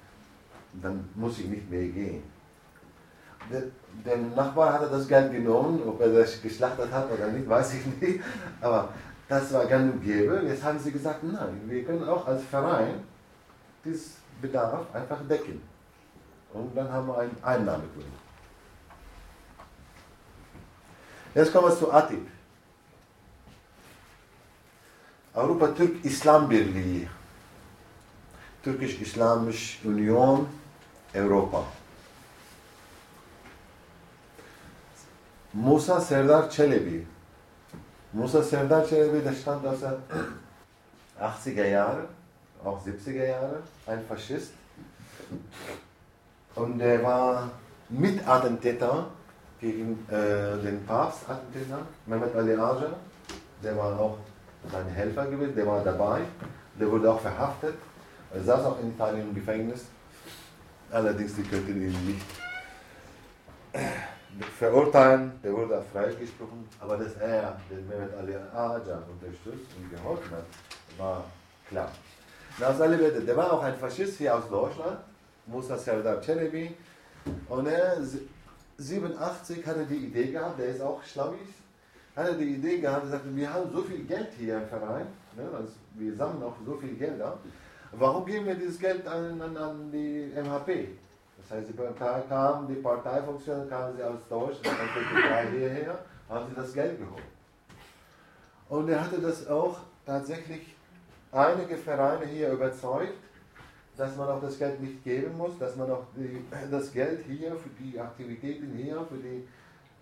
Dann 0.81 1.09
muss 1.15 1.39
ich 1.41 1.47
nicht 1.47 1.69
mehr 1.69 1.89
gehen. 1.89 2.23
Der, 3.51 3.63
der 4.05 4.19
Nachbar 4.19 4.75
hatte 4.75 4.89
das 4.89 5.09
Geld 5.09 5.33
genommen, 5.33 5.83
ob 5.85 6.01
er 6.01 6.13
das 6.13 6.41
geschlachtet 6.41 6.93
hat 6.93 7.11
oder 7.11 7.27
nicht, 7.29 7.49
weiß 7.49 7.75
ich 7.75 7.87
nicht, 8.01 8.21
aber 8.61 8.91
das 9.29 9.53
war 9.53 9.67
gang 9.67 10.01
gäbe. 10.01 10.43
Jetzt 10.47 10.63
haben 10.63 10.79
sie 10.79 10.93
gesagt, 10.93 11.25
nein, 11.25 11.61
wir 11.67 11.85
können 11.85 12.09
auch 12.09 12.27
als 12.27 12.45
Verein 12.45 13.03
dieses 13.85 14.19
Bedarf 14.41 14.87
einfach 14.95 15.19
decken. 15.29 15.61
Und 16.53 16.77
dann 16.77 16.91
haben 16.91 17.09
wir 17.09 17.19
eine 17.19 17.31
Einnahmequelle. 17.43 18.07
Jetzt 21.35 21.53
kommen 21.53 21.69
wir 21.69 21.77
zu 21.77 21.93
Atip. 21.93 22.27
Europa 25.41 25.75
Türk 25.75 26.05
Islam 26.05 26.51
Birliği. 26.51 27.09
Türkisch-Islamisch 28.63 29.85
Union 29.85 30.49
Europa. 31.15 31.65
Musa 35.53 36.01
Serdar 36.01 36.51
Çelebi. 36.51 37.07
Musa 38.13 38.43
Serdar 38.43 38.89
Çelebi, 38.89 39.25
der 39.25 39.33
stammt 39.33 39.67
aus 39.67 39.81
den 39.81 39.97
80er 41.21 41.69
Jahren 41.69 42.07
auch 42.65 42.81
70er 42.85 43.25
Jahre, 43.25 43.63
ein 43.87 44.05
Faschist. 44.07 44.53
Und 46.55 46.81
er 46.81 47.03
war 47.03 47.51
Mitattentäter 47.89 49.07
gegen 49.61 50.07
äh, 50.09 50.59
den 50.63 50.85
Papstattentäter, 50.87 51.79
Mehmet 52.07 52.35
Ali 52.35 52.55
Aja. 52.55 52.91
Der 53.63 53.77
war 53.77 53.99
auch 53.99 54.19
sein 54.71 54.87
Helfer 54.89 55.27
gewesen, 55.27 55.55
der 55.55 55.67
war 55.67 55.83
dabei. 55.83 56.21
Der 56.79 56.91
wurde 56.91 57.11
auch 57.11 57.21
verhaftet. 57.21 57.75
Er 58.33 58.43
saß 58.43 58.65
auch 58.65 58.81
in 58.81 58.91
Italien 58.91 59.29
im 59.29 59.35
Gefängnis. 59.35 59.87
Allerdings, 60.91 61.35
die 61.37 61.43
könnten 61.43 61.71
ihn 61.71 62.07
nicht 62.07 62.27
äh, 63.73 63.79
verurteilen. 64.59 65.33
Der 65.43 65.53
wurde 65.53 65.79
auch 65.79 65.85
freigesprochen. 65.93 66.69
Aber 66.81 66.97
dass 66.97 67.15
er 67.17 67.59
den 67.71 67.89
Mehmet 67.89 68.15
Ali 68.17 68.35
Aja 68.35 69.03
unterstützt 69.09 69.71
und 69.77 69.91
geholfen 69.91 70.31
hat, 70.33 70.45
war 70.99 71.25
klar. 71.69 71.91
Der 72.59 73.37
war 73.37 73.53
auch 73.53 73.63
ein 73.63 73.77
Faschist 73.77 74.19
hier 74.19 74.35
aus 74.37 74.49
Deutschland, 74.49 74.99
Musa 75.47 75.79
Serdar 75.79 76.21
Çelebi. 76.21 76.75
Und 77.49 77.67
er, 77.67 77.97
87 78.77 79.67
hatte 79.67 79.85
die 79.87 80.07
Idee 80.07 80.33
gehabt, 80.33 80.59
der 80.59 80.67
ist 80.67 80.81
auch 80.81 81.03
Schlawis, 82.21 82.31
hatte 82.31 82.39
die 82.39 82.55
Idee 82.55 82.79
gehabt, 82.79 83.05
er 83.05 83.11
sagte, 83.11 83.35
wir 83.35 83.53
haben 83.53 83.71
so 83.73 83.83
viel 83.83 84.05
Geld 84.05 84.29
hier 84.39 84.59
im 84.59 84.67
Verein, 84.69 85.07
ne, 85.37 85.45
also 85.53 85.73
wir 85.95 86.15
sammeln 86.15 86.43
auch 86.43 86.55
so 86.65 86.77
viel 86.77 86.95
Geld 86.95 87.21
ab, 87.21 87.39
warum 87.93 88.25
geben 88.27 88.47
wir 88.47 88.55
dieses 88.55 88.79
Geld 88.79 89.07
an, 89.07 89.41
an, 89.41 89.57
an 89.57 89.91
die 89.93 90.33
MHP? 90.35 90.89
Das 91.39 91.59
heißt, 91.59 91.69
die 91.69 91.73
Partei 91.73 92.23
kam, 92.29 92.69
die 92.69 92.75
Parteifunktion 92.75 93.69
kamen 93.69 93.97
sie 93.97 94.03
aus 94.03 94.21
Deutschland, 94.29 94.77
aus 94.81 94.89
der 94.95 95.51
hierher, 95.51 95.99
haben 96.29 96.47
sie 96.49 96.55
das 96.55 96.73
Geld 96.73 96.99
geholt. 96.99 97.23
Und 98.69 98.89
er 98.89 99.05
hatte 99.05 99.21
das 99.21 99.49
auch 99.49 99.79
tatsächlich 100.07 100.77
einige 101.33 101.77
Vereine 101.77 102.27
hier 102.27 102.53
überzeugt, 102.53 103.19
dass 103.97 104.17
man 104.17 104.29
auch 104.29 104.41
das 104.41 104.59
Geld 104.59 104.81
nicht 104.81 105.03
geben 105.03 105.37
muss, 105.37 105.59
dass 105.59 105.77
man 105.77 105.91
auch 105.91 106.05
die, 106.17 106.43
das 106.71 106.93
Geld 106.93 107.25
hier 107.27 107.51
für 107.57 107.69
die 107.83 107.99
Aktivitäten 107.99 108.73
hier, 108.77 109.05
für 109.09 109.17
die 109.17 109.47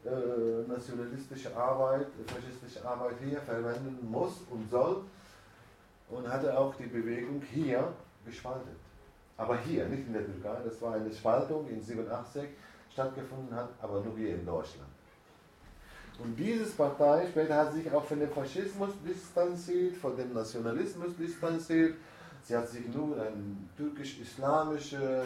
äh, 0.09 0.69
nationalistische 0.69 1.55
Arbeit, 1.57 2.07
faschistische 2.27 2.87
Arbeit 2.87 3.15
hier 3.25 3.41
verwenden 3.41 3.99
muss 4.11 4.43
und 4.51 4.71
soll. 4.71 5.03
Und 6.11 6.27
hatte 6.27 6.59
auch 6.59 6.75
die 6.77 6.87
Bewegung 6.87 7.43
hier 7.53 7.93
gespaltet. 8.25 8.77
Aber 9.37 9.59
hier, 9.59 9.87
nicht 9.87 10.07
in 10.07 10.15
der 10.15 10.25
Türkei, 10.25 10.57
das 10.65 10.81
war 10.81 10.95
eine 10.95 11.13
Spaltung 11.13 11.69
in 11.69 11.83
87 11.83 12.49
stattgefunden 12.91 13.55
hat, 13.55 13.69
aber 13.81 14.01
nur 14.01 14.17
hier 14.17 14.35
in 14.35 14.47
Deutschland. 14.47 14.89
Und 16.19 16.37
diese 16.37 16.65
Partei 16.73 17.27
später 17.29 17.55
hat 17.57 17.73
sich 17.73 17.93
auch 17.93 18.05
von 18.05 18.19
dem 18.19 18.31
Faschismus 18.31 18.91
distanziert, 19.07 19.97
von 19.97 20.17
dem 20.17 20.33
Nationalismus 20.33 21.17
distanziert. 21.17 21.95
Sie 22.43 22.57
hat 22.57 22.69
sich 22.69 22.89
nur 22.89 23.21
ein 23.21 23.69
türkisch-islamische 23.77 25.23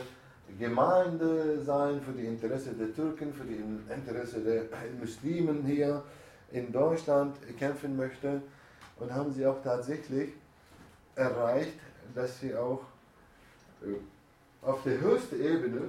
Gemeinde 0.59 1.63
sein 1.63 2.01
für 2.01 2.13
die 2.13 2.27
Interesse 2.27 2.73
der 2.73 2.95
Türken, 2.95 3.33
für 3.33 3.45
die 3.45 3.63
Interesse 3.93 4.41
der 4.41 4.65
Muslimen 5.01 5.65
hier 5.65 6.03
in 6.51 6.73
Deutschland 6.73 7.37
kämpfen 7.59 7.97
möchte. 7.97 8.43
Und 8.99 9.13
haben 9.13 9.33
sie 9.33 9.47
auch 9.47 9.61
tatsächlich 9.63 10.31
erreicht, 11.17 11.79
dass 12.15 12.41
sie 12.41 12.55
auch 12.55 12.83
äh, 13.83 13.97
auf 14.65 14.83
der 14.85 15.01
höchsten 15.01 15.41
Ebene 15.43 15.89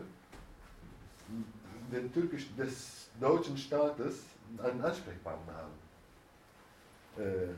den 1.91 2.11
türkisch, 2.11 2.47
des 2.57 3.07
deutschen 3.19 3.57
Staates 3.57 4.23
einen 4.61 4.81
Ansprechpartner 4.83 5.53
haben. 5.53 7.23
Äh, 7.23 7.53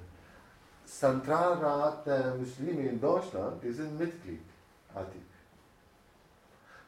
Zentralrat 0.85 2.05
der 2.05 2.35
Muslime 2.35 2.89
in 2.89 3.01
Deutschland, 3.01 3.63
die 3.63 3.71
sind 3.71 3.97
Mitglied, 3.97 4.41
Atik. 4.93 5.24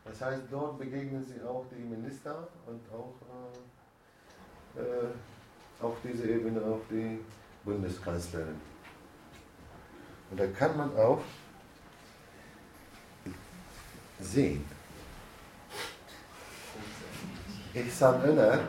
Das 0.10 0.22
heißt, 0.22 0.44
dort 0.50 0.80
begegnen 0.80 1.26
sie 1.26 1.42
auch 1.46 1.66
die 1.70 1.84
Minister 1.84 2.48
und 2.66 2.82
auch 2.94 3.14
äh, 4.78 4.80
äh, 4.80 5.10
auf 5.82 5.96
dieser 6.04 6.26
Ebene 6.26 6.62
auch 6.62 6.82
die 6.90 7.20
Bundeskanzlerin. 7.64 8.60
Und 10.32 10.40
da 10.40 10.48
kann 10.48 10.78
man 10.78 10.96
auch 10.98 11.22
sehen. 14.20 14.66
Ihsan 17.74 18.24
Öner 18.24 18.60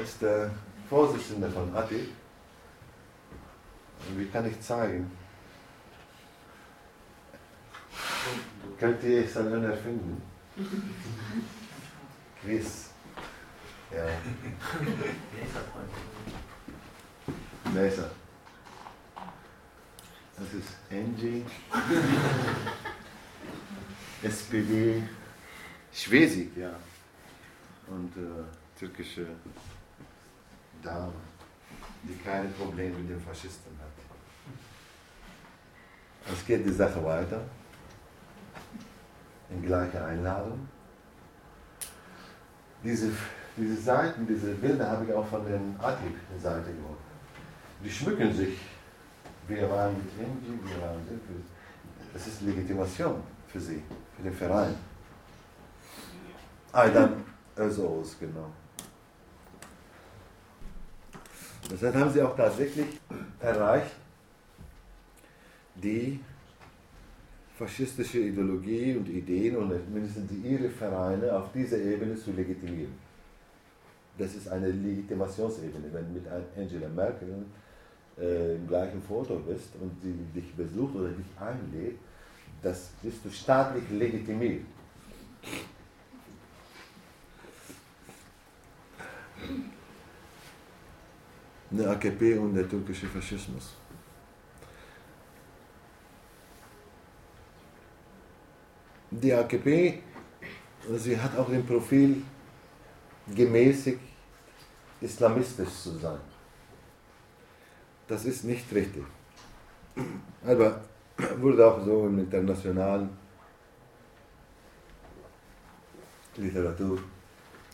ist 0.00 0.22
der 0.22 0.50
Vorsitzende 0.88 1.50
von 1.50 1.74
ATI. 1.74 2.08
Wie 4.16 4.26
kann 4.26 4.46
ich 4.46 4.60
zeigen? 4.60 5.10
Könnt 8.78 9.02
ihr 9.04 9.24
Ihsan 9.24 9.52
Öner 9.52 9.74
finden? 9.74 10.20
Chris. 12.42 12.90
Ja. 13.90 14.06
Mesa. 17.72 18.10
Das 20.36 20.52
ist 20.52 20.76
Angie. 20.90 21.44
SPD. 24.22 25.02
Schwesig, 25.92 26.54
ja. 26.56 26.74
Und 27.86 28.14
äh, 28.16 28.78
türkische 28.78 29.26
Dame, 30.82 31.12
die 32.02 32.16
keine 32.22 32.48
Probleme 32.50 32.98
mit 32.98 33.10
den 33.10 33.20
Faschisten 33.20 33.72
hat. 33.78 33.86
Es 36.30 36.44
geht 36.44 36.66
die 36.66 36.72
Sache 36.72 37.02
weiter. 37.02 37.40
In 39.50 39.62
gleicher 39.62 40.04
Einladung. 40.04 40.68
Diese, 42.82 43.10
diese 43.56 43.76
Seiten, 43.80 44.26
diese 44.26 44.54
Bilder 44.54 44.90
habe 44.90 45.04
ich 45.04 45.12
auch 45.12 45.26
von 45.26 45.44
den 45.44 45.74
Atib-Seite 45.80 46.72
geholt. 46.72 46.98
Die 47.82 47.90
schmücken 47.90 48.32
sich. 48.34 48.58
Wir 49.48 49.70
waren 49.70 49.94
mit 49.94 50.12
Indien, 50.18 50.60
wir 50.64 50.82
waren 50.82 50.98
mit 51.04 51.20
Das 52.12 52.26
ist 52.26 52.42
Legitimation 52.42 53.22
für 53.46 53.60
sie, 53.60 53.82
für 54.16 54.22
den 54.22 54.34
Verein. 54.34 54.74
Aydan 56.72 57.24
Özoğuz, 57.56 58.16
genau. 58.18 58.50
Deshalb 61.70 61.94
haben 61.94 62.12
sie 62.12 62.22
auch 62.22 62.36
tatsächlich 62.36 63.00
erreicht, 63.40 63.92
die 65.74 66.20
faschistische 67.56 68.18
Ideologie 68.18 68.96
und 68.96 69.08
Ideen 69.08 69.56
und 69.56 69.70
mindestens 69.92 70.30
ihre 70.44 70.68
Vereine 70.68 71.32
auf 71.34 71.52
dieser 71.52 71.78
Ebene 71.78 72.14
zu 72.14 72.32
legitimieren. 72.32 72.92
Das 74.18 74.34
ist 74.34 74.48
eine 74.48 74.68
Legitimationsebene. 74.68 75.84
Wenn 75.92 76.12
mit 76.12 76.24
Angela 76.28 76.88
Merkel 76.88 77.46
äh, 78.18 78.56
im 78.56 78.66
gleichen 78.66 79.02
Foto 79.02 79.38
bist 79.38 79.70
und 79.80 79.92
sie 80.02 80.14
dich 80.38 80.54
besucht 80.54 80.94
oder 80.96 81.08
dich 81.08 81.26
einlädt, 81.40 81.98
das 82.62 82.90
bist 83.02 83.24
du 83.24 83.30
staatlich 83.30 83.84
legitimiert. 83.90 84.62
Eine 91.70 91.88
AKP 91.88 92.38
und 92.38 92.54
der 92.54 92.68
türkische 92.68 93.06
Faschismus. 93.06 93.74
Die 99.22 99.32
AKP, 99.32 100.02
sie 100.96 101.18
hat 101.18 101.36
auch 101.38 101.48
den 101.48 101.64
Profil, 101.64 102.22
gemäßigt 103.34 104.00
islamistisch 105.00 105.70
zu 105.70 105.98
sein. 105.98 106.18
Das 108.06 108.26
ist 108.26 108.44
nicht 108.44 108.70
richtig. 108.72 109.04
Aber 110.44 110.82
wurde 111.38 111.66
auch 111.66 111.82
so 111.82 112.06
in 112.08 112.18
internationalen 112.18 113.08
Literatur 116.36 116.98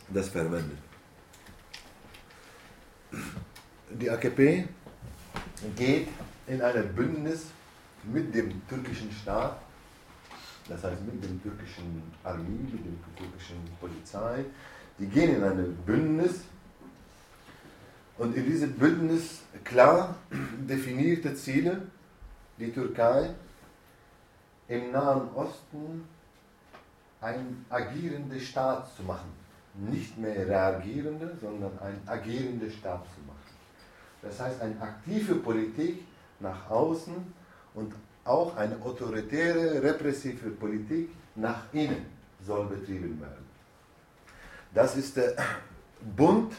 das 0.08 0.28
verwendet. 0.28 0.78
Die 3.90 4.08
AKP 4.08 4.68
geht 5.76 6.08
in 6.46 6.62
ein 6.62 6.94
Bündnis 6.94 7.46
mit 8.04 8.32
dem 8.32 8.66
türkischen 8.68 9.10
Staat, 9.10 9.60
das 10.68 10.84
heißt 10.84 11.02
mit 11.02 11.22
dem 11.22 11.42
türkischen 11.42 12.02
Armee, 12.22 12.70
mit 12.70 12.84
der 12.84 13.16
türkischen 13.16 13.56
Polizei. 13.80 14.44
Die 14.98 15.06
gehen 15.06 15.36
in 15.36 15.44
ein 15.44 15.76
Bündnis 15.84 16.42
und 18.18 18.36
in 18.36 18.44
diesem 18.44 18.72
Bündnis 18.74 19.42
klar 19.64 20.16
definierte 20.68 21.34
Ziele, 21.34 21.82
die 22.58 22.72
Türkei 22.72 23.30
im 24.68 24.92
Nahen 24.92 25.28
Osten 25.34 26.04
ein 27.20 27.64
agierender 27.68 28.38
Staat 28.38 28.94
zu 28.94 29.02
machen. 29.02 29.30
Nicht 29.74 30.18
mehr 30.18 30.46
reagierende, 30.46 31.36
sondern 31.40 31.78
ein 31.78 32.00
agierender 32.06 32.70
Staat 32.70 33.04
zu 33.14 33.20
machen. 33.26 33.38
Das 34.20 34.38
heißt, 34.38 34.60
eine 34.60 34.80
aktive 34.80 35.36
Politik 35.36 36.04
nach 36.40 36.70
außen 36.70 37.14
und 37.74 37.92
auch 38.24 38.56
eine 38.56 38.80
autoritäre, 38.82 39.82
repressive 39.82 40.50
Politik 40.50 41.08
nach 41.34 41.64
innen 41.72 42.06
soll 42.44 42.66
betrieben 42.66 43.18
werden. 43.20 43.46
Das 44.74 44.96
ist 44.96 45.16
der 45.16 45.34
Bund 46.16 46.52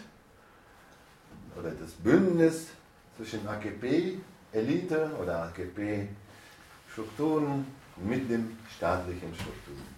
oder 1.58 1.72
das 1.72 1.92
Bündnis 1.92 2.68
zwischen 3.16 3.48
AKP-Elite 3.48 5.12
oder 5.22 5.44
AKP-Strukturen 5.44 7.66
mit 7.98 8.30
den 8.30 8.58
staatlichen 8.76 9.34
Strukturen. 9.36 9.94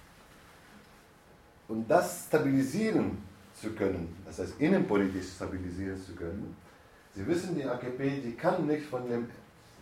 Und 1.67 1.89
das 1.89 2.25
stabilisieren 2.27 3.17
zu 3.59 3.71
können, 3.71 4.15
das 4.25 4.37
heißt 4.39 4.53
innenpolitisch 4.59 5.31
stabilisieren 5.35 5.99
zu 6.03 6.13
können, 6.13 6.55
Sie 7.15 7.25
wissen, 7.25 7.55
die 7.55 7.63
AKP, 7.63 8.21
die 8.25 8.33
kann 8.33 8.67
nicht 8.67 8.87
von 8.87 9.07
den 9.07 9.29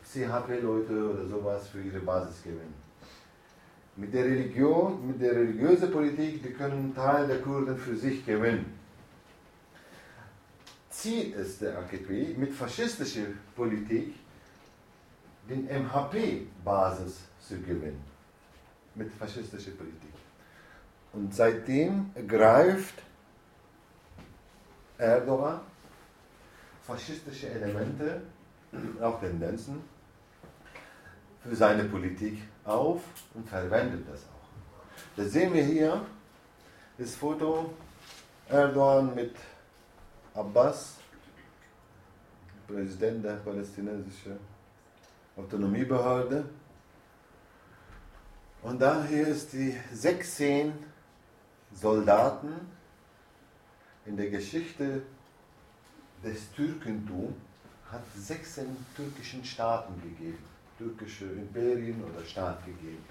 CHP-Leute 0.04 1.12
oder 1.12 1.26
sowas 1.26 1.68
für 1.68 1.82
ihre 1.82 2.00
Basis 2.00 2.44
gewinnen. 2.44 2.74
Mit 3.96 4.14
der 4.14 4.26
Religion, 4.26 5.06
mit 5.08 5.22
der 5.22 5.34
religiösen 5.34 5.92
Politik, 5.92 6.42
die 6.42 6.50
können 6.50 6.94
Teil 6.96 7.28
der 7.28 7.42
Kurden 7.42 7.78
für 7.78 7.96
sich 7.96 8.26
gewinnen. 8.26 8.78
Ziel 10.90 11.34
ist 11.34 11.62
der 11.62 11.78
AKP 11.80 12.36
mit 12.38 12.54
faschistischer 12.54 13.28
Politik 13.56 14.16
den 15.50 15.66
MHP-Basis 15.66 17.22
zu 17.40 17.60
gewinnen. 17.60 18.04
Mit 18.96 19.12
faschistischer 19.12 19.72
Politik. 19.72 20.14
Und 21.12 21.34
seitdem 21.34 22.12
greift 22.28 22.96
Erdogan 24.98 25.60
faschistische 26.84 27.50
Elemente, 27.50 28.22
auch 29.02 29.20
Tendenzen, 29.20 29.82
für 31.44 31.56
seine 31.56 31.84
Politik 31.86 32.42
auf 32.64 33.02
und 33.34 33.48
verwendet 33.48 34.06
das 34.10 34.22
auch. 34.22 35.14
Das 35.16 35.32
sehen 35.32 35.54
wir 35.54 35.64
hier, 35.64 36.06
das 36.98 37.16
Foto 37.16 37.74
Erdogan 38.48 39.14
mit 39.14 39.36
Abbas, 40.34 40.98
Präsident 42.68 43.24
der 43.26 43.34
palästinensischen 43.34 44.40
Autonomiebehörde. 45.36 46.46
Und 48.62 48.82
da 48.82 49.04
hier 49.04 49.28
ist 49.28 49.52
die 49.54 49.78
16 49.92 50.74
Soldaten 51.74 52.54
in 54.06 54.16
der 54.16 54.30
Geschichte 54.30 55.02
des 56.24 56.52
Türkentums 56.54 57.36
hat 57.92 58.02
16 58.16 58.66
türkischen 58.96 59.46
Staaten 59.46 60.02
gegeben, 60.02 60.44
türkische 60.84 61.26
Imperien 61.26 62.04
oder 62.04 62.24
Staat 62.26 62.66
gegeben. 62.66 63.04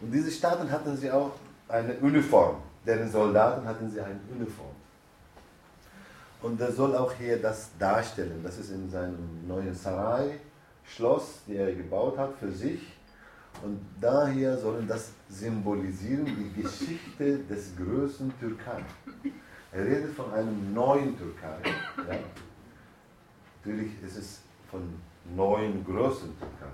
Und 0.00 0.12
diese 0.12 0.30
Staaten 0.30 0.70
hatten 0.70 0.96
sie 0.96 1.10
auch 1.10 1.32
eine 1.68 1.94
Uniform, 1.94 2.56
deren 2.86 3.10
Soldaten 3.10 3.66
hatten 3.66 3.90
sie 3.90 4.00
eine 4.00 4.20
Uniform. 4.34 4.74
Und 6.42 6.60
er 6.60 6.72
soll 6.72 6.96
auch 6.96 7.12
hier 7.12 7.40
das 7.40 7.70
darstellen. 7.78 8.40
Das 8.42 8.58
ist 8.58 8.70
in 8.70 8.90
seinem 8.90 9.46
neuen 9.46 9.74
Sarai, 9.74 10.40
Schloss, 10.84 11.42
die 11.46 11.56
er 11.56 11.72
gebaut 11.72 12.18
hat 12.18 12.34
für 12.38 12.50
sich. 12.50 12.80
Und 13.62 13.80
daher 14.00 14.58
sollen 14.58 14.88
das 14.88 15.12
symbolisieren, 15.28 16.26
die 16.26 16.62
Geschichte 16.62 17.38
des 17.38 17.76
größten 17.76 18.32
Türkei. 18.40 18.82
Er 19.70 19.84
redet 19.84 20.14
von 20.14 20.32
einem 20.32 20.74
neuen 20.74 21.16
Türkei. 21.16 21.58
Ja. 21.96 22.18
Natürlich 23.64 23.92
ist 24.02 24.16
es 24.16 24.40
von 24.68 24.82
neuen 25.36 25.84
großen 25.84 26.36
Türkei. 26.38 26.72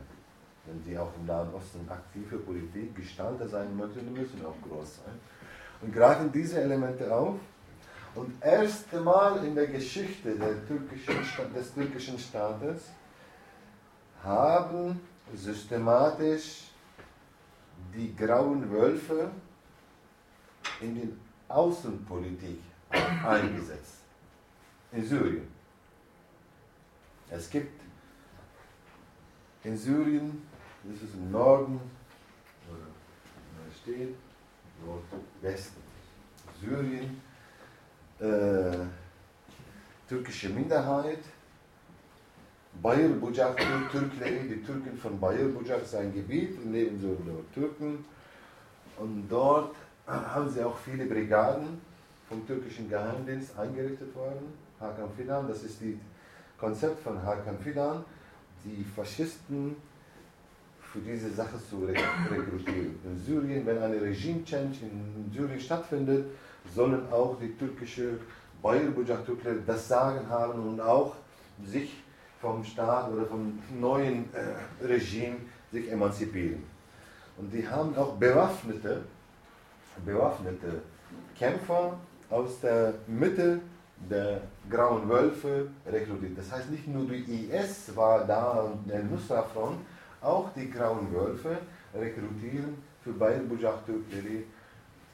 Wenn 0.69 0.83
sie 0.85 0.99
auch 0.99 1.11
im 1.19 1.25
Nahen 1.25 1.53
Osten 1.55 1.89
aktive 1.89 2.37
Politik 2.39 2.95
Gestalter 2.95 3.49
sein 3.49 3.75
möchten, 3.75 4.13
müssen 4.13 4.45
auch 4.45 4.57
groß 4.69 4.97
sein. 4.97 5.15
Und 5.81 5.95
greifen 5.95 6.31
diese 6.31 6.61
Elemente 6.61 7.11
auf. 7.15 7.37
Und 8.15 8.33
erst 8.43 8.93
einmal 8.93 9.45
in 9.45 9.55
der 9.55 9.69
Geschichte 9.69 10.35
der 10.35 10.67
türkischen, 10.67 11.17
des 11.55 11.73
türkischen 11.73 12.19
Staates 12.19 12.91
haben 14.23 15.01
systematisch 15.35 16.65
die 17.95 18.15
grauen 18.15 18.71
Wölfe 18.71 19.31
in 20.81 20.95
die 20.95 21.13
Außenpolitik 21.49 22.61
eingesetzt. 22.91 24.03
In 24.93 25.05
Syrien. 25.05 25.49
Es 27.31 27.49
gibt 27.49 27.81
in 29.65 29.77
Syrien, 29.77 30.48
das 30.89 31.03
ist 31.03 31.15
im 31.15 31.31
Norden, 31.31 31.81
oder 32.71 32.87
steht, 33.83 34.15
Nordwesten, 34.85 35.83
Syrien, 36.61 37.21
äh, 38.21 38.87
türkische 40.09 40.49
Minderheit, 40.49 41.21
Bayır 42.83 43.21
Bucak 43.21 43.59
Türkleri, 43.91 44.49
die 44.49 44.63
Türken 44.63 44.97
von 44.97 45.21
Bayır 45.21 45.55
Bucak, 45.55 45.85
sein 45.85 46.13
Gebiet, 46.13 46.65
leben 46.65 47.01
so 47.01 47.09
nur 47.09 47.45
Türken. 47.53 48.05
Und 48.99 49.29
dort 49.29 49.75
haben 50.07 50.49
sie 50.49 50.63
auch 50.63 50.77
viele 50.79 51.07
Brigaden 51.07 51.81
vom 52.29 52.47
türkischen 52.47 52.89
Geheimdienst 52.89 53.59
eingerichtet 53.59 54.15
worden. 54.15 54.53
Hakan 54.81 55.11
Fidan, 55.17 55.49
das 55.49 55.63
ist 55.65 55.81
das 55.81 55.89
Konzept 56.59 57.01
von 57.01 57.21
Hakan 57.23 57.59
Fidan, 57.59 58.05
die 58.65 58.85
Faschisten 58.85 59.77
für 60.93 61.01
diese 61.01 61.31
Sache 61.31 61.59
zu 61.69 61.85
rekrutieren. 61.85 62.99
In 63.05 63.19
Syrien, 63.19 63.67
wenn 63.67 63.79
ein 63.79 63.93
Regime-Change 63.93 64.79
in 64.83 65.31
Syrien 65.33 65.61
stattfindet, 65.61 66.27
sollen 66.75 67.03
auch 67.13 67.37
die 67.41 67.57
türkische 67.57 68.19
Bayır 68.63 68.91
Bucak 68.91 69.25
Türkler 69.25 69.55
das 69.67 69.87
Sagen 69.87 70.29
haben 70.29 70.61
und 70.67 70.81
auch 70.81 71.15
sich 71.65 72.03
vom 72.41 72.65
Staat 72.65 73.11
oder 73.13 73.27
vom 73.27 73.59
neuen 73.79 74.25
äh, 74.33 74.85
Regime 74.85 75.37
sich 75.71 75.91
emanzipieren. 75.91 76.63
Und 77.37 77.53
die 77.53 77.67
haben 77.69 77.97
auch 77.97 78.15
bewaffnete, 78.15 79.03
bewaffnete 80.05 80.83
Kämpfer 81.39 81.99
aus 82.31 82.61
der 82.61 82.95
Mitte 83.07 83.61
der 84.11 84.41
Grauen 84.71 85.09
Wölfe 85.09 85.69
rekrutiert. 85.87 86.39
Das 86.39 86.53
heißt, 86.53 86.71
nicht 86.71 86.87
nur 86.87 87.07
die 87.07 87.51
IS 87.51 87.95
war 87.97 88.25
da 88.25 88.61
und 88.61 88.89
der 88.89 89.03
Nusra-Front, 89.03 89.79
auch 90.21 90.51
die 90.55 90.71
Grauen 90.71 91.13
Wölfe 91.13 91.59
rekrutieren 91.95 92.83
für 93.03 93.13
Bayern 93.13 93.49
Bujak 93.49 93.87
Türkleri 93.87 94.45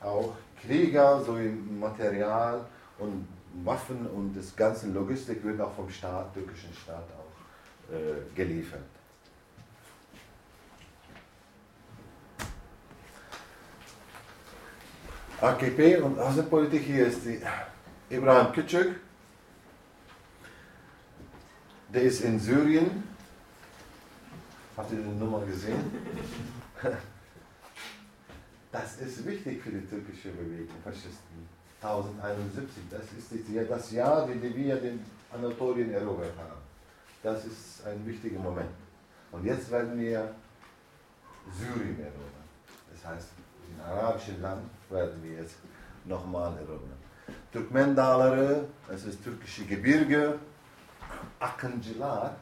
auch 0.00 0.34
Krieger 0.60 1.22
sowie 1.22 1.48
Material 1.48 2.64
und 2.98 3.26
Waffen 3.64 4.06
und 4.06 4.34
das 4.34 4.54
ganze 4.56 4.88
Logistik 4.88 5.44
wird 5.44 5.60
auch 5.60 5.74
vom 5.74 5.88
Staat, 5.88 6.34
türkischen 6.34 6.72
Staat 6.74 7.04
auch 7.16 7.94
äh, 7.94 8.34
geliefert. 8.34 8.80
AKP 15.40 15.98
und 15.98 16.18
Außenpolitik, 16.18 16.82
hier 16.82 17.06
ist 17.06 17.24
die 17.24 17.40
Ibrahim 18.08 18.52
Küçük. 18.52 18.94
Der 21.92 22.02
ist 22.02 22.22
in 22.22 22.40
Syrien. 22.40 23.13
Habt 24.76 24.92
ihr 24.92 24.98
die 24.98 25.18
Nummer 25.18 25.40
gesehen? 25.46 25.84
Das 28.72 28.96
ist 28.96 29.24
wichtig 29.24 29.62
für 29.62 29.70
die 29.70 29.86
türkische 29.86 30.30
Bewegung, 30.30 30.74
Faschisten. 30.82 31.46
1071, 31.80 32.82
das 32.90 33.02
ist 33.16 33.70
das 33.70 33.92
Jahr, 33.92 34.28
in 34.28 34.40
dem 34.42 34.56
wir 34.56 34.74
den 34.74 34.98
Anatolien 35.32 35.92
erobert 35.92 36.36
haben. 36.36 36.60
Das 37.22 37.44
ist 37.44 37.86
ein 37.86 38.04
wichtiger 38.04 38.40
Moment. 38.40 38.70
Und 39.30 39.44
jetzt 39.44 39.70
werden 39.70 39.96
wir 39.96 40.34
Syrien 41.56 42.00
erobern. 42.00 42.44
Das 42.92 43.12
heißt, 43.12 43.28
im 43.68 43.80
arabischen 43.80 44.42
Land 44.42 44.62
werden 44.90 45.22
wir 45.22 45.42
jetzt 45.42 45.56
nochmal 46.04 46.56
erobern. 46.56 46.98
Türkmen 47.52 47.94
Dağları, 47.94 48.64
das 48.88 49.04
ist 49.04 49.22
türkische 49.22 49.64
Gebirge, 49.64 50.36
Akıncılar, 51.40 52.32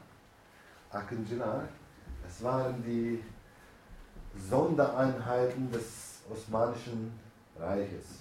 Akıncılar, 0.92 1.66
das 2.32 2.42
waren 2.44 2.82
die 2.82 3.22
Sondereinheiten 4.48 5.70
des 5.70 6.22
Osmanischen 6.30 7.12
Reiches. 7.58 8.20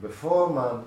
Bevor 0.00 0.50
man 0.50 0.84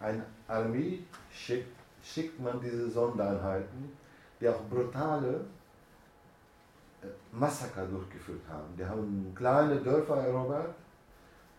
eine 0.00 0.24
Armee 0.48 1.04
schickt, 1.30 1.76
schickt 2.02 2.40
man 2.40 2.60
diese 2.60 2.90
Sondereinheiten, 2.90 3.92
die 4.40 4.48
auch 4.48 4.62
brutale 4.68 5.44
äh, 7.02 7.06
Massaker 7.30 7.86
durchgeführt 7.86 8.42
haben. 8.50 8.76
Die 8.76 8.84
haben 8.84 9.32
kleine 9.36 9.76
Dörfer 9.76 10.16
erobert 10.16 10.74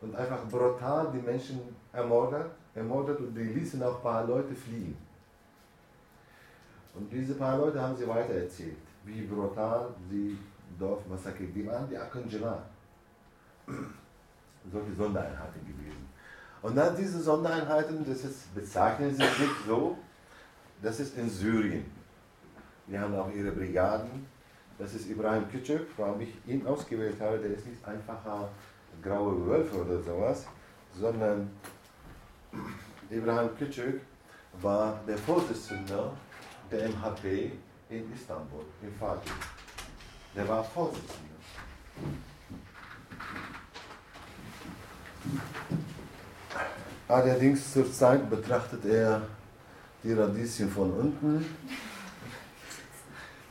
und 0.02 0.14
einfach 0.14 0.44
brutal 0.50 1.10
die 1.14 1.26
Menschen 1.26 1.62
ermordet, 1.94 2.48
ermordet 2.76 3.20
und 3.20 3.34
die 3.34 3.44
ließen 3.44 3.82
auch 3.82 3.96
ein 3.96 4.04
paar 4.04 4.26
Leute 4.26 4.54
fliehen. 4.54 4.98
Und 6.96 7.12
diese 7.12 7.36
paar 7.36 7.58
Leute 7.58 7.82
haben 7.82 7.96
sie 7.96 8.08
weitererzählt, 8.08 8.87
wie 9.08 9.22
brutal 9.22 9.90
sie 10.10 10.38
Dorf 10.78 11.08
massakriert. 11.08 11.56
Die 11.56 11.66
waren 11.66 11.90
die 11.90 11.98
Akonjela. 11.98 12.62
Solche 14.72 14.94
Sondereinheiten 14.96 15.62
gewesen. 15.66 16.08
Und 16.62 16.76
dann 16.76 16.96
diese 16.96 17.22
Sondereinheiten, 17.22 18.06
das 18.06 18.24
ist, 18.24 18.54
bezeichnen 18.54 19.16
sich 19.16 19.40
nicht 19.40 19.56
so, 19.66 19.98
das 20.82 21.00
ist 21.00 21.18
in 21.18 21.30
Syrien. 21.30 21.86
Die 22.88 22.98
haben 22.98 23.16
auch 23.16 23.32
ihre 23.32 23.52
Brigaden. 23.52 24.26
Das 24.78 24.94
ist 24.94 25.10
Ibrahim 25.10 25.46
Küçük, 25.50 25.86
warum 25.98 26.22
ich 26.22 26.34
ihn 26.46 26.66
ausgewählt 26.68 27.20
habe, 27.20 27.40
der 27.40 27.52
ist 27.52 27.66
nicht 27.66 27.84
einfacher 27.86 28.50
graue 29.02 29.46
Wölfe 29.48 29.82
oder 29.82 30.00
sowas, 30.02 30.46
sondern 30.94 31.50
Ibrahim 33.10 33.50
Küçük 33.58 34.02
war 34.62 35.00
der 35.08 35.18
Vorsitzende 35.18 36.12
der 36.72 36.90
MHP 36.90 37.52
in 37.90 38.12
Istanbul, 38.14 38.66
in 38.82 38.94
Fatih. 39.00 39.32
Der 40.36 40.48
war 40.48 40.64
Vorsitzender. 40.64 41.36
Allerdings 47.08 47.74
zurzeit 47.74 48.30
betrachtet 48.30 48.86
er 48.86 49.22
die 50.04 50.14
Radieschen 50.14 50.70
von 50.70 50.92
unten. 50.92 51.46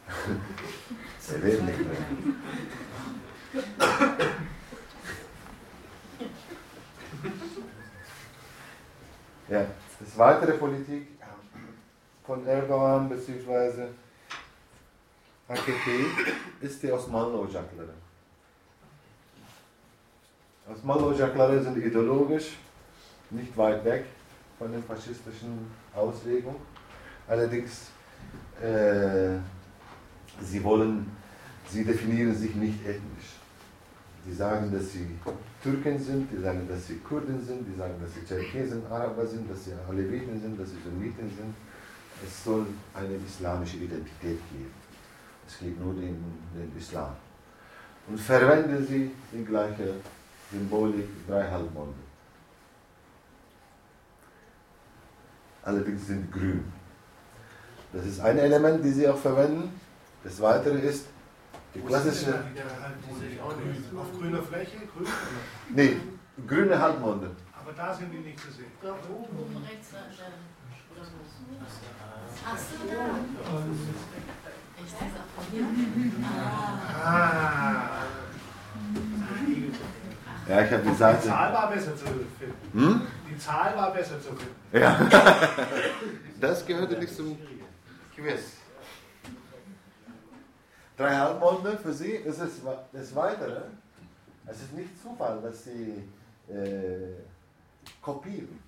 er 1.32 1.38
lebt 1.38 1.62
nicht 1.64 1.78
mehr. 1.78 1.96
Ja, 9.48 9.64
das 10.00 10.18
weitere 10.18 10.52
Politik 10.52 11.08
von 12.26 12.46
Erdogan 12.46 13.08
bzw. 13.08 13.86
AKP 15.48 16.06
ist 16.60 16.82
die 16.82 16.92
Osmanlı 16.92 17.38
Ocakları. 17.38 17.94
Osmanlı 20.72 21.06
Ocakları 21.06 21.62
sind 21.62 21.76
ideologisch 21.76 22.58
nicht 23.30 23.56
weit 23.56 23.84
weg 23.84 24.04
von 24.58 24.72
der 24.72 24.82
faschistischen 24.82 25.70
Auslegung. 25.94 26.56
Allerdings, 27.28 27.90
äh, 28.60 29.38
sie 30.40 30.64
wollen, 30.64 31.06
sie 31.68 31.84
definieren 31.84 32.34
sich 32.34 32.54
nicht 32.56 32.80
ethnisch. 32.84 33.36
Die 34.26 34.32
sagen, 34.32 34.72
dass 34.72 34.92
sie 34.92 35.06
Türken 35.62 35.98
sind, 35.98 36.28
die 36.32 36.42
sagen, 36.42 36.66
dass 36.68 36.88
sie 36.88 36.98
Kurden 36.98 37.40
sind, 37.44 37.64
die 37.68 37.78
sagen, 37.78 37.94
dass 38.00 38.12
sie 38.14 38.24
Tscherkesen, 38.24 38.84
Araber 38.90 39.24
sind, 39.24 39.48
dass 39.48 39.64
sie 39.64 39.72
Aleviten 39.88 40.40
sind, 40.40 40.58
dass 40.58 40.70
sie 40.70 40.78
Sunniten 40.84 41.28
sind. 41.28 41.54
Es 42.26 42.44
soll 42.44 42.66
eine 42.94 43.14
islamische 43.24 43.76
Identität 43.76 44.40
geben. 44.50 44.85
Es 45.46 45.58
geht 45.58 45.80
nur 45.80 45.94
den, 45.94 46.22
den 46.54 46.72
Islam. 46.76 47.14
Und 48.08 48.18
verwenden 48.18 48.86
sie 48.86 49.10
die 49.32 49.44
gleiche 49.44 49.94
Symbolik, 50.50 51.08
drei 51.26 51.48
Halbmonde. 51.50 51.94
Allerdings 55.62 56.06
sind 56.06 56.30
grün. 56.30 56.64
Das 57.92 58.06
ist 58.06 58.20
ein 58.20 58.38
Element, 58.38 58.84
das 58.84 58.94
sie 58.94 59.08
auch 59.08 59.16
verwenden. 59.16 59.80
Das 60.22 60.40
weitere 60.40 60.78
ist 60.78 61.06
die 61.74 61.80
klassische. 61.80 62.34
Auf 63.96 64.18
grüner 64.18 64.42
Fläche, 64.42 64.78
grün. 64.94 65.06
Nee, 65.74 65.96
grüne 66.46 66.80
Halbmonde. 66.80 67.30
Aber 67.60 67.72
da 67.72 67.92
sind 67.92 68.12
die 68.12 68.18
nicht 68.18 68.38
zu 68.38 68.50
sehen. 68.52 68.70
Da 68.80 68.92
oben. 68.92 69.38
Oben 69.38 69.64
rechts? 69.64 69.88
Ach 72.48 72.58
so, 72.58 72.76
da. 72.88 74.35
Ja, 80.48 80.62
ich 80.62 80.70
habe 80.72 80.82
die 80.82 80.88
Die 80.90 80.94
Seite. 80.94 81.28
Zahl 81.28 81.52
war 81.52 81.70
besser 81.70 81.96
zu 81.96 82.04
finden. 82.06 82.56
Hm? 82.72 83.06
Die 83.28 83.38
Zahl 83.38 83.76
war 83.76 83.92
besser 83.92 84.20
zu 84.20 84.28
finden. 84.34 84.54
Ja. 84.72 84.98
Das 86.40 86.66
gehörte 86.66 86.98
nicht 86.98 87.16
zum 87.16 87.38
Quiz. 88.14 88.42
Drei 90.98 91.16
Halbmonde 91.16 91.78
für 91.78 91.92
Sie 91.94 92.10
ist 92.10 92.38
es 92.40 92.60
das 92.92 93.14
Weitere. 93.14 93.62
Es 94.46 94.58
ist 94.62 94.72
nicht 94.74 94.90
Zufall, 95.02 95.40
dass 95.40 95.64
Sie 95.64 96.04
äh, 96.52 97.14
kopieren. 98.02 98.58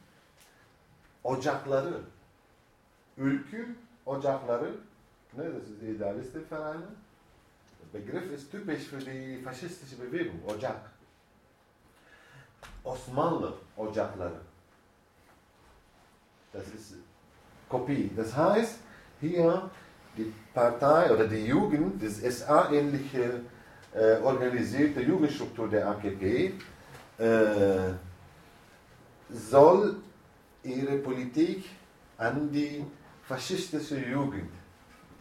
Ocakları. 1.22 2.00
Ülkü 3.18 3.76
Ocakları. 4.06 4.70
Ne, 5.38 5.44
das 5.44 5.68
ist 5.70 5.80
die 5.80 5.90
Idealistenvereine. 5.90 6.88
Der 7.80 8.00
Begriff 8.00 8.32
ist 8.32 8.50
typisch 8.50 8.88
für 8.88 8.98
die 8.98 9.40
faschistische 9.40 9.94
Bewegung. 9.94 10.40
Ocak. 10.44 10.90
Osmanlı 12.82 13.54
Ocakları. 13.76 14.40
Das 16.52 16.66
ist 16.74 16.94
Kopie. 17.68 18.10
Das 18.16 18.36
heißt, 18.36 18.78
hier 19.20 19.70
die 20.16 20.32
Partei 20.52 21.12
oder 21.12 21.28
die 21.28 21.46
Jugend, 21.46 22.02
das 22.02 22.16
SA-ähnliche 22.16 23.42
äh, 23.94 24.16
organisierte 24.20 25.02
Jugendstruktur 25.02 25.68
der 25.68 25.88
AKP, 25.88 26.54
äh, 27.18 27.92
soll 29.30 29.96
ihre 30.64 30.96
Politik 30.98 31.64
an 32.16 32.50
die 32.50 32.84
faschistische 33.22 33.98
Jugend 33.98 34.57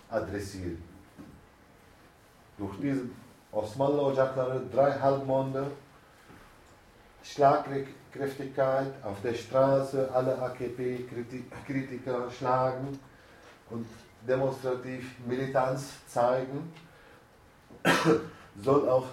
adressieren. 0.09 0.81
Durch 2.57 2.77
diese 2.81 3.01
Osmanlı 3.51 4.01
Ocakları, 4.01 4.61
drei 4.73 4.91
Halbmonde, 4.99 5.67
Schlagkräftigkeit 7.23 8.93
auf 9.03 9.21
der 9.21 9.33
Straße, 9.33 10.09
alle 10.13 10.37
AKP-Kritiker 10.41 12.31
schlagen 12.31 12.99
und 13.69 13.85
demonstrativ 14.27 15.15
Militanz 15.25 15.93
zeigen, 16.07 16.71
soll 18.63 18.89
auch 18.89 19.07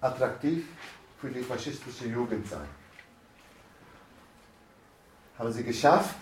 attraktiv 0.00 0.66
für 1.20 1.30
die 1.30 1.42
faschistische 1.42 2.08
Jugend 2.08 2.46
sein. 2.46 2.68
Haben 5.38 5.52
sie 5.52 5.64
geschafft, 5.64 6.16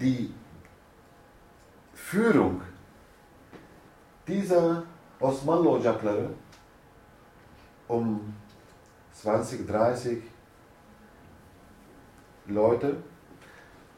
die 0.00 0.32
Führung 2.12 2.60
dieser 4.28 4.82
Osmanlı 5.18 5.70
Ocakları 5.70 6.28
um 7.88 8.34
20, 9.14 9.66
30 9.66 10.22
Leute 12.48 12.96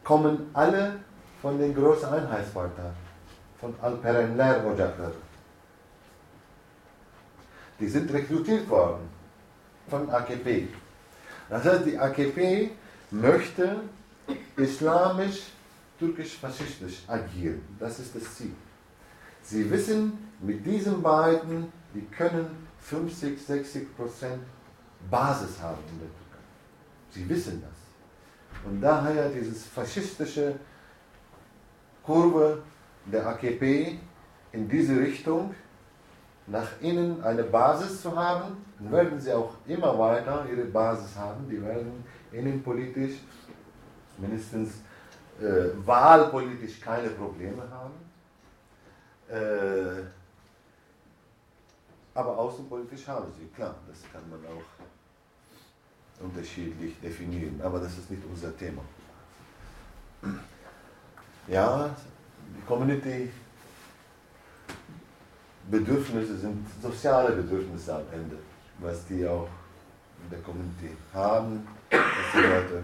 kommen 0.05 0.49
alle 0.53 0.93
von 1.41 1.59
den 1.59 1.75
großen 1.75 2.07
Einheitsparteien, 2.07 2.93
von 3.59 3.75
Alperenler 3.81 4.65
Ocakları. 4.65 5.19
Die 7.81 7.89
sind 7.89 8.13
rekrutiert 8.13 8.69
worden 8.69 9.09
von 9.89 10.09
AKP. 10.09 10.69
Das 11.49 11.65
heißt, 11.65 11.85
die 11.85 11.99
AKP 11.99 12.71
möchte 13.11 13.81
islamisch, 14.55 15.54
türkisch-faschistisch 15.99 17.03
agieren. 17.07 17.61
Das 17.79 17.99
ist 17.99 18.15
das 18.15 18.35
Ziel. 18.35 18.53
Sie 19.41 19.69
wissen, 19.69 20.17
mit 20.41 20.65
diesen 20.65 21.01
beiden, 21.01 21.71
die 21.93 22.05
können 22.05 22.67
50, 22.79 23.39
60 23.39 23.95
Prozent 23.95 24.43
Basis 25.09 25.61
haben 25.61 25.81
in 25.91 25.99
der 25.99 26.07
Türkei. 26.07 26.43
Sie 27.11 27.29
wissen 27.29 27.61
das. 27.61 28.65
Und 28.65 28.81
daher 28.81 29.29
dieses 29.29 29.65
faschistische 29.65 30.55
Kurve 32.03 32.63
der 33.05 33.27
AKP 33.27 33.99
in 34.51 34.67
diese 34.67 34.99
Richtung, 34.99 35.53
nach 36.47 36.67
innen 36.81 37.23
eine 37.23 37.43
Basis 37.43 38.01
zu 38.01 38.15
haben, 38.15 38.57
dann 38.79 38.91
werden 38.91 39.19
sie 39.19 39.33
auch 39.33 39.53
immer 39.67 39.97
weiter 39.97 40.45
ihre 40.51 40.65
Basis 40.65 41.15
haben. 41.15 41.47
Die 41.49 41.61
werden 41.61 42.03
innenpolitisch, 42.31 43.15
mindestens 44.17 44.81
äh, 45.41 45.85
wahlpolitisch 45.85 46.79
keine 46.79 47.09
Probleme 47.09 47.63
haben. 47.69 47.93
Äh, 49.29 50.03
aber 52.13 52.37
außenpolitisch 52.37 53.07
haben 53.07 53.31
sie, 53.37 53.47
klar, 53.47 53.75
das 53.87 53.99
kann 54.11 54.21
man 54.29 54.39
auch 54.45 56.23
unterschiedlich 56.23 56.99
definieren, 57.01 57.59
aber 57.61 57.79
das 57.79 57.97
ist 57.97 58.09
nicht 58.09 58.23
unser 58.29 58.55
Thema. 58.57 58.81
Ja, 61.47 61.89
die 62.55 62.65
Community 62.65 63.29
Bedürfnisse 65.69 66.37
sind 66.37 66.65
soziale 66.81 67.35
Bedürfnisse 67.35 67.95
am 67.95 68.03
Ende, 68.13 68.37
was 68.79 69.05
die 69.07 69.27
auch 69.27 69.47
in 70.23 70.29
der 70.29 70.39
Community 70.39 70.95
haben, 71.13 71.67
was 71.89 71.99
die 72.33 72.37
Leute 72.37 72.83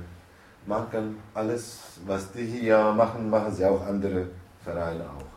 machen. 0.65 1.17
Alles, 1.33 1.79
was 2.05 2.31
die 2.31 2.45
hier 2.45 2.91
machen, 2.91 3.29
machen 3.29 3.53
sie 3.53 3.65
auch 3.65 3.85
andere 3.85 4.27
Vereine 4.63 5.03
auch. 5.03 5.31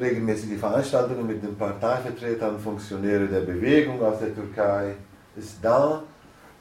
regelmäßige 0.00 0.58
Veranstaltungen 0.58 1.26
mit 1.26 1.42
den 1.42 1.56
Parteivertretern, 1.56 2.58
Funktionäre 2.58 3.26
der 3.26 3.40
Bewegung 3.40 4.02
aus 4.02 4.18
der 4.18 4.34
Türkei 4.34 4.94
ist 5.36 5.58
da, 5.62 6.02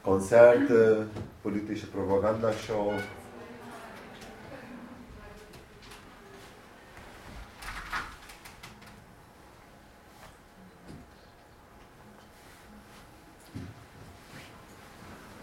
Konzerte, 0.04 1.08
politische 1.42 1.88
Propagandashow. 1.88 2.94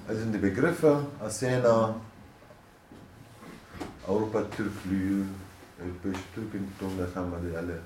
Das 0.06 0.16
sind 0.18 0.32
die 0.32 0.38
Begriffe, 0.38 1.06
Asena, 1.20 1.94
Europa-Türklü, 4.06 5.24
Europäische 5.80 6.24
Türkentum, 6.34 6.98
das 6.98 7.14
haben 7.14 7.32
wir 7.32 7.58
alle. 7.58 7.80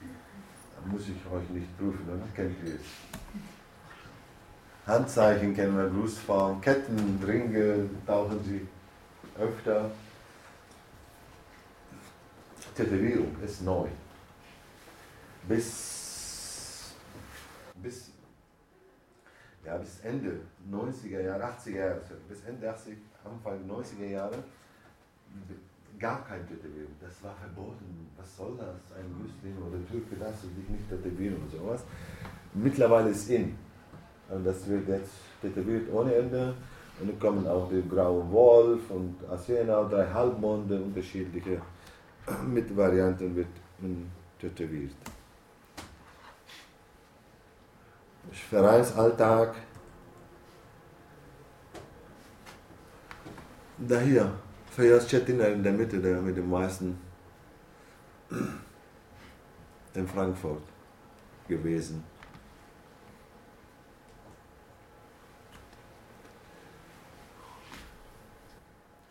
Da 0.00 0.90
muss 0.90 1.02
ich 1.02 1.32
euch 1.32 1.48
nicht 1.50 1.76
prüfen, 1.76 2.08
oder? 2.08 2.26
Kennt 2.34 2.56
ihr 2.64 2.74
es? 2.74 2.80
Handzeichen 4.86 5.54
kennen 5.54 5.76
wir, 5.76 5.88
Grußform, 5.88 6.60
Ketten, 6.60 7.20
Ringe 7.26 7.90
tauchen 8.06 8.42
sie 8.44 8.66
öfter. 9.40 9.90
Tätowierung 12.76 13.34
ist 13.44 13.62
neu. 13.62 13.88
Bis, 15.48 16.94
bis, 17.74 18.10
ja, 19.66 19.76
bis 19.76 20.00
Ende 20.00 20.40
90er 20.70 21.20
Jahre, 21.20 21.44
80er 21.44 21.76
Jahre, 21.76 22.00
bis 22.28 22.44
Ende 22.44 22.70
80, 22.70 22.96
Anfang 23.24 23.58
90er 23.68 24.06
Jahre 24.06 24.36
gab 25.98 26.28
kein 26.28 26.46
Tätowieren. 26.46 26.94
Das 27.00 27.22
war 27.24 27.34
verboten. 27.34 28.08
Was 28.16 28.36
soll 28.36 28.56
das? 28.56 28.96
Ein 28.96 29.10
Muslim 29.18 29.56
oder 29.66 29.78
Türke 29.90 30.16
darfst 30.16 30.44
du 30.44 30.48
dich 30.48 30.68
nicht 30.68 30.88
tätowieren 30.88 31.36
oder 31.36 31.58
sowas. 31.58 31.84
Mittlerweile 32.54 33.10
ist 33.10 33.28
in. 33.30 33.56
Und 34.28 34.44
das 34.44 34.66
wird 34.68 34.88
jetzt 34.88 35.12
tätowiert 35.40 35.92
ohne 35.92 36.14
Ende. 36.14 36.54
Und 37.00 37.10
dann 37.10 37.18
kommen 37.18 37.46
auch 37.46 37.68
die 37.68 37.86
grauen 37.88 38.30
Wolf 38.32 38.90
und 38.90 39.16
Asena, 39.28 39.84
drei 39.84 40.06
Halbmonde, 40.06 40.80
unterschiedliche 40.80 41.60
mit 42.46 42.74
Varianten 42.76 43.36
wird 43.36 43.48
tätowiert. 44.40 44.92
Vereinsalltag. 48.32 49.54
Da 53.78 54.00
hier, 54.00 54.32
Feyyaz 54.70 55.06
Chetina 55.06 55.46
in 55.46 55.62
der 55.62 55.72
Mitte, 55.72 56.00
der 56.00 56.20
mit 56.20 56.36
dem 56.36 56.48
meisten 56.48 56.98
in 59.94 60.06
Frankfurt 60.06 60.62
gewesen. 61.48 62.02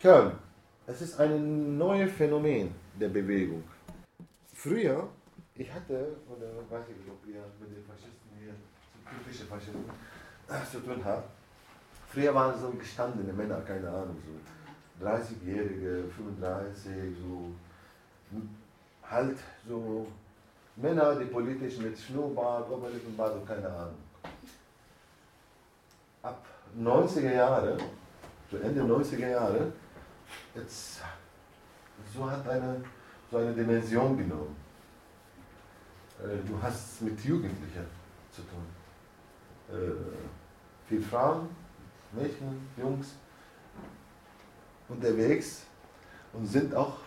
Köln. 0.00 0.32
Es 0.86 1.00
ist 1.00 1.18
ein 1.18 1.78
neues 1.78 2.12
Phänomen 2.12 2.72
der 2.94 3.08
Bewegung. 3.08 3.64
Früher, 4.54 5.08
ich 5.54 5.72
hatte, 5.72 6.16
oder 6.28 6.46
weiß 6.70 6.84
ich 6.90 6.96
nicht, 6.98 7.10
ob 7.10 7.26
ihr 7.26 7.42
mit 7.58 7.76
den 7.76 7.84
Faschisten 7.84 8.30
hier, 8.38 8.54
typische 9.08 9.44
Faschisten, 9.44 9.84
zu 10.70 10.80
tun 10.80 11.04
habt. 11.04 11.28
Früher 12.08 12.34
waren 12.34 12.58
so 12.58 12.70
gestandene 12.70 13.32
Männer, 13.32 13.60
keine 13.60 13.88
Ahnung, 13.88 14.16
so 14.24 15.04
30-Jährige, 15.04 16.04
35, 16.16 17.16
so 17.20 17.52
halt 19.08 19.38
so 19.68 20.06
Männer, 20.76 21.14
die 21.16 21.24
politisch 21.26 21.78
mit 21.78 21.98
Schnurrbart, 21.98 22.70
Oberlippenbart 22.70 23.34
und 23.34 23.46
keine 23.46 23.68
Ahnung. 23.68 23.98
Ab 26.22 26.44
90er 26.78 27.34
Jahre, 27.34 27.78
so 28.50 28.58
Ende 28.58 28.82
90er 28.82 29.28
Jahre, 29.28 29.72
jetzt, 30.54 31.00
so 32.14 32.30
hat 32.30 32.46
eine, 32.48 32.84
so 33.30 33.38
eine 33.38 33.52
Dimension 33.52 34.16
genommen. 34.18 34.56
Äh, 36.18 36.46
du 36.46 36.60
hast 36.60 37.00
mit 37.02 37.18
Jugendlichen 37.24 37.86
zu 38.30 38.42
tun. 38.42 38.75
Äh, 39.68 39.74
viele 40.88 41.02
Frauen, 41.02 41.48
Mädchen, 42.12 42.68
Jungs 42.76 43.14
unterwegs 44.88 45.64
und 46.32 46.46
sind 46.46 46.74
auch 46.74 46.98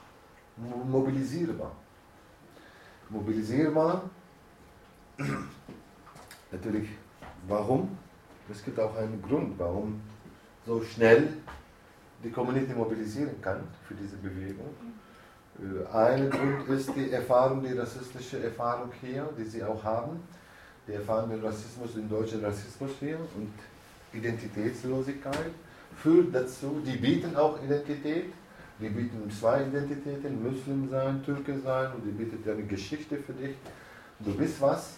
mobilisierbar. 0.57 1.72
Mobilisierbar, 3.10 4.10
natürlich, 6.52 6.90
warum? 7.48 7.98
Es 8.52 8.64
gibt 8.64 8.80
auch 8.80 8.95
einen 8.98 9.22
Grund, 9.22 9.57
warum 9.57 10.02
so 10.65 10.81
schnell 10.81 11.34
die 12.23 12.31
Community 12.31 12.73
mobilisieren 12.73 13.41
kann 13.41 13.61
für 13.88 13.94
diese 13.94 14.18
Bewegung. 14.18 14.69
Äh, 15.60 15.95
ein 15.95 16.30
Grund 16.30 16.68
ist 16.69 16.94
die 16.95 17.11
Erfahrung, 17.11 17.64
die 17.64 17.73
rassistische 17.73 18.44
Erfahrung 18.44 18.91
hier, 19.02 19.30
die 19.38 19.45
sie 19.45 19.64
auch 19.64 19.84
haben. 19.84 20.19
Die 20.89 20.95
Erfahrung 20.95 21.29
mit 21.29 21.43
Rassismus, 21.43 21.93
den 21.93 22.09
deutschen 22.09 22.43
Rassismus 22.43 22.89
hier 22.99 23.19
und 23.35 23.53
Identitätslosigkeit 24.11 25.51
führt 25.95 26.33
dazu, 26.33 26.81
die 26.83 26.97
bieten 26.97 27.35
auch 27.35 27.61
Identität, 27.63 28.33
die 28.79 28.89
bieten 28.89 29.29
zwei 29.29 29.67
Identitäten, 29.67 30.41
Muslim 30.41 30.89
sein, 30.89 31.21
Türke 31.23 31.59
sein 31.59 31.91
und 31.93 32.05
die 32.05 32.11
bietet 32.11 32.47
eine 32.47 32.63
Geschichte 32.63 33.17
für 33.17 33.33
dich. 33.33 33.55
Du 34.17 34.33
bist 34.33 34.59
was. 34.61 34.95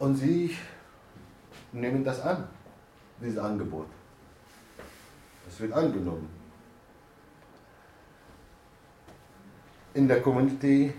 Und 0.00 0.16
sie 0.16 0.56
nehmen 1.70 2.02
das 2.02 2.20
an, 2.20 2.48
dieses 3.22 3.38
Angebot. 3.38 3.86
Es 5.46 5.60
wird 5.60 5.72
angenommen. 5.72 6.28
In 9.94 10.08
der 10.08 10.20
Community 10.22 10.92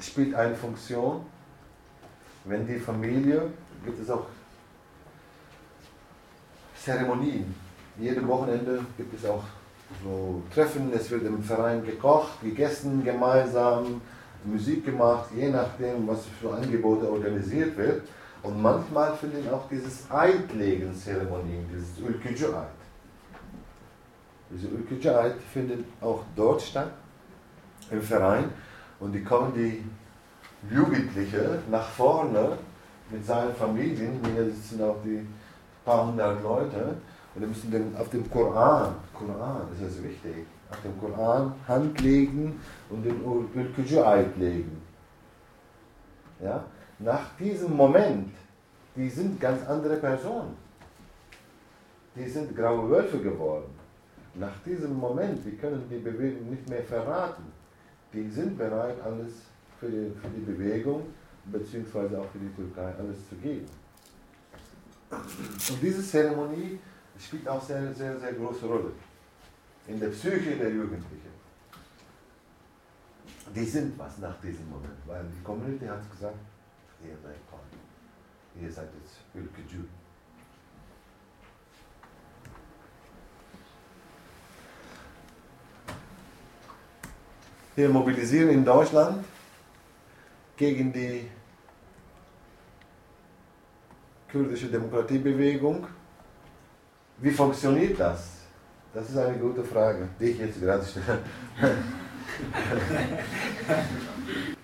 spielt 0.00 0.34
eine 0.34 0.54
Funktion, 0.54 1.24
wenn 2.44 2.66
die 2.66 2.78
Familie, 2.78 3.50
gibt 3.84 4.00
es 4.00 4.10
auch 4.10 4.26
Zeremonien. 6.76 7.54
Jedes 7.98 8.26
Wochenende 8.26 8.80
gibt 8.96 9.14
es 9.18 9.28
auch 9.28 9.42
so 10.02 10.42
Treffen, 10.52 10.92
es 10.92 11.10
wird 11.10 11.24
im 11.24 11.42
Verein 11.42 11.84
gekocht, 11.84 12.40
gegessen 12.42 13.04
gemeinsam, 13.04 14.00
Musik 14.44 14.84
gemacht, 14.84 15.30
je 15.34 15.48
nachdem, 15.48 16.06
was 16.06 16.24
für 16.40 16.52
Angebote 16.52 17.10
organisiert 17.10 17.76
wird. 17.76 18.02
Und 18.42 18.62
manchmal 18.62 19.16
finden 19.16 19.48
auch 19.52 19.68
dieses 19.68 20.08
Eidlegen-Zeremonien, 20.10 21.66
dieses 21.72 21.98
Ülkücü-Eid. 21.98 22.68
Diese 24.50 24.68
Ülkücü-Eid 24.68 25.34
findet 25.52 25.84
auch 26.00 26.22
dort 26.36 26.62
statt, 26.62 26.92
im 27.90 28.02
Verein. 28.02 28.50
Und 29.00 29.12
die 29.12 29.22
kommen 29.22 29.52
die 29.54 29.84
Jugendliche 30.74 31.58
nach 31.70 31.88
vorne 31.88 32.58
mit 33.10 33.24
seinen 33.24 33.54
Familien. 33.54 34.20
Hier 34.34 34.44
sitzen 34.46 34.82
auch 34.82 34.96
die 35.04 35.26
paar 35.84 36.06
hundert 36.06 36.42
Leute. 36.42 36.96
Und 37.34 37.42
die 37.42 37.46
müssen 37.46 37.70
dann 37.70 38.00
auf 38.00 38.08
dem 38.08 38.28
Koran, 38.30 38.94
Koran, 39.12 39.62
das 39.70 39.90
ist 39.90 40.02
wichtig, 40.02 40.46
auf 40.70 40.80
dem 40.80 40.98
Koran 40.98 41.54
Hand 41.68 42.00
legen 42.00 42.58
und 42.88 43.04
den 43.04 43.20
Ülkücü-Eid 43.54 44.36
legen. 44.38 44.80
Ja? 46.42 46.64
nach 46.98 47.36
diesem 47.38 47.76
Moment, 47.76 48.32
die 48.94 49.08
sind 49.08 49.40
ganz 49.40 49.66
andere 49.66 49.96
Personen. 49.96 50.56
Die 52.14 52.28
sind 52.28 52.56
graue 52.56 52.90
Wölfe 52.90 53.18
geworden. 53.18 53.70
Nach 54.34 54.58
diesem 54.64 54.98
Moment, 54.98 55.44
die 55.44 55.56
können 55.56 55.86
die 55.90 55.98
Bewegung 55.98 56.50
nicht 56.50 56.68
mehr 56.68 56.82
verraten. 56.82 57.44
Die 58.12 58.28
sind 58.30 58.56
bereit, 58.56 58.96
alles 59.02 59.32
für 59.78 59.88
die, 59.88 60.12
für 60.20 60.28
die 60.28 60.52
Bewegung 60.52 61.02
beziehungsweise 61.46 62.18
auch 62.20 62.28
für 62.30 62.38
die 62.38 62.52
Türkei 62.54 62.94
alles 62.98 63.28
zu 63.28 63.36
geben. 63.36 63.66
Und 65.10 65.82
diese 65.82 66.02
Zeremonie 66.02 66.78
spielt 67.18 67.48
auch 67.48 67.62
sehr, 67.62 67.94
sehr, 67.94 68.18
sehr 68.18 68.32
große 68.32 68.66
Rolle 68.66 68.92
in 69.86 70.00
der 70.00 70.08
Psyche 70.08 70.56
der 70.56 70.70
Jugendlichen. 70.70 71.36
Die 73.54 73.64
sind 73.64 73.96
was 73.98 74.18
nach 74.18 74.40
diesem 74.40 74.68
Moment, 74.68 74.98
weil 75.06 75.24
die 75.24 75.42
Community 75.44 75.86
hat 75.86 76.10
gesagt, 76.10 76.36
ihr 77.04 77.16
seid 77.22 77.36
toll. 77.48 77.60
Ihr 78.60 78.72
seid 78.72 78.88
jetzt 79.00 79.20
Ülkücü. 79.34 79.84
Wir 87.76 87.90
mobilisieren 87.90 88.48
in 88.48 88.64
Deutschland 88.64 89.22
gegen 90.56 90.90
die 90.90 91.28
kurdische 94.32 94.68
Demokratiebewegung. 94.68 95.86
Wie 97.18 97.30
funktioniert 97.30 98.00
das? 98.00 98.46
Das 98.94 99.10
ist 99.10 99.18
eine 99.18 99.36
gute 99.36 99.62
Frage, 99.62 100.08
die 100.18 100.24
ich 100.24 100.38
jetzt 100.38 100.58
gerade 100.58 100.86
stelle. 100.86 101.18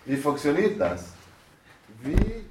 Wie 0.06 0.16
funktioniert 0.16 0.80
das? 0.80 1.12
Wie 2.02 2.46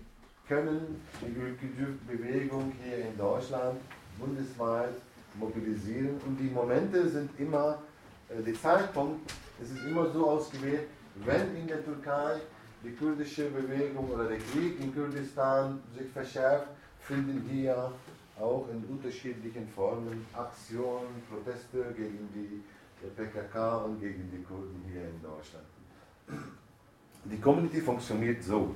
können 0.47 1.01
die 1.21 2.15
Bewegung 2.15 2.71
hier 2.83 3.07
in 3.07 3.17
Deutschland 3.17 3.79
bundesweit 4.19 4.93
mobilisieren? 5.39 6.21
Und 6.27 6.37
die 6.37 6.51
Momente 6.53 7.09
sind 7.09 7.31
immer, 7.39 7.81
äh, 8.29 8.43
der 8.43 8.53
Zeitpunkt, 8.53 9.31
es 9.61 9.71
ist 9.71 9.85
immer 9.85 10.09
so 10.09 10.29
ausgewählt, 10.29 10.87
wenn 11.25 11.55
in 11.55 11.67
der 11.67 11.83
Türkei 11.83 12.37
die 12.83 12.95
kurdische 12.95 13.49
Bewegung 13.49 14.09
oder 14.09 14.25
der 14.25 14.37
Krieg 14.37 14.79
in 14.79 14.93
Kurdistan 14.93 15.79
sich 15.97 16.09
verschärft, 16.11 16.67
finden 16.99 17.47
hier 17.49 17.91
auch 18.39 18.65
in 18.71 18.83
unterschiedlichen 18.85 19.67
Formen 19.67 20.25
Aktionen, 20.33 21.21
Proteste 21.29 21.93
gegen 21.95 22.29
die 22.33 22.63
PKK 23.15 23.77
und 23.77 23.99
gegen 23.99 24.31
die 24.31 24.43
Kurden 24.43 24.83
hier 24.91 25.01
in 25.01 25.21
Deutschland. 25.21 25.65
Die 27.25 27.39
Community 27.39 27.81
funktioniert 27.81 28.43
so. 28.43 28.73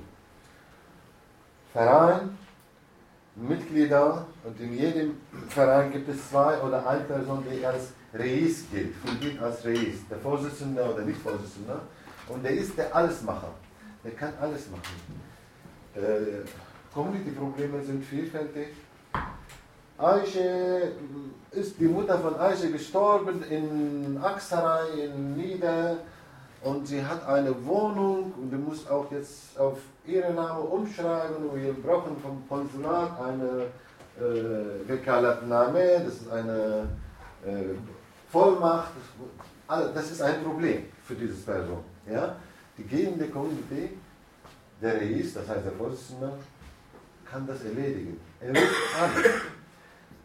Verein, 1.72 2.38
Mitglieder 3.34 4.26
und 4.44 4.60
in 4.60 4.72
jedem 4.72 5.16
Verein 5.48 5.92
gibt 5.92 6.08
es 6.08 6.30
zwei 6.30 6.60
oder 6.60 6.86
eine 6.86 7.04
Person, 7.04 7.44
die 7.50 7.64
als 7.66 7.92
Reis 8.18 8.64
gilt, 8.70 8.94
fungiert 9.04 9.42
als 9.42 9.64
Reis, 9.64 10.06
der 10.10 10.18
Vorsitzende 10.18 10.82
oder 10.82 11.02
nicht 11.02 11.20
Vorsitzende. 11.20 11.80
Und 12.28 12.44
der 12.44 12.52
ist 12.52 12.76
der 12.76 12.94
Allesmacher, 12.94 13.52
der 14.04 14.12
kann 14.12 14.32
alles 14.40 14.68
machen. 14.70 15.22
Äh, 15.94 16.44
Community-Probleme 16.92 17.82
sind 17.82 18.04
vielfältig. 18.04 18.68
Aische 19.98 20.92
ist 21.52 21.80
die 21.80 21.86
Mutter 21.86 22.18
von 22.18 22.36
Aische 22.36 22.70
gestorben 22.70 23.42
in 23.48 24.18
Aksaray 24.22 25.06
in 25.06 25.36
Nieder 25.36 25.96
und 26.62 26.86
sie 26.86 27.02
hat 27.02 27.26
eine 27.26 27.54
Wohnung 27.64 28.34
und 28.36 28.50
du 28.50 28.58
musst 28.58 28.90
auch 28.90 29.10
jetzt 29.10 29.58
auf 29.58 29.78
ihren 30.06 30.34
Namen 30.34 30.66
umschreiben 30.66 31.48
und 31.48 31.62
wir 31.62 31.72
brauchen 31.72 32.16
vom 32.18 32.46
Konsulat 32.48 33.12
eine 33.20 33.66
äh, 34.18 34.88
Vekalatname, 34.88 36.02
das 36.04 36.14
ist 36.14 36.30
eine 36.30 36.88
äh, 37.46 37.74
Vollmacht, 38.30 38.92
das 39.68 40.10
ist 40.10 40.22
ein 40.22 40.42
Problem 40.42 40.86
für 41.04 41.14
diese 41.14 41.34
Person. 41.34 41.84
Ja? 42.10 42.36
Die 42.76 42.84
gehende 42.84 43.28
Community, 43.28 43.96
der 44.80 45.00
Reis, 45.00 45.34
das 45.34 45.48
heißt 45.48 45.64
der 45.64 45.72
Vorsitzende, 45.72 46.32
kann 47.24 47.46
das 47.46 47.64
erledigen. 47.64 48.20
Er 48.40 48.50
ruft 48.50 49.00
an. 49.00 49.10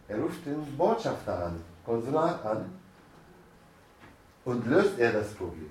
Er 0.07 0.19
ruft 0.19 0.45
den 0.45 0.77
Botschafter 0.77 1.45
an, 1.45 1.61
Konsulat 1.85 2.45
an 2.45 2.65
und 4.43 4.67
löst 4.67 4.99
er 4.99 5.13
das 5.13 5.33
Problem. 5.33 5.69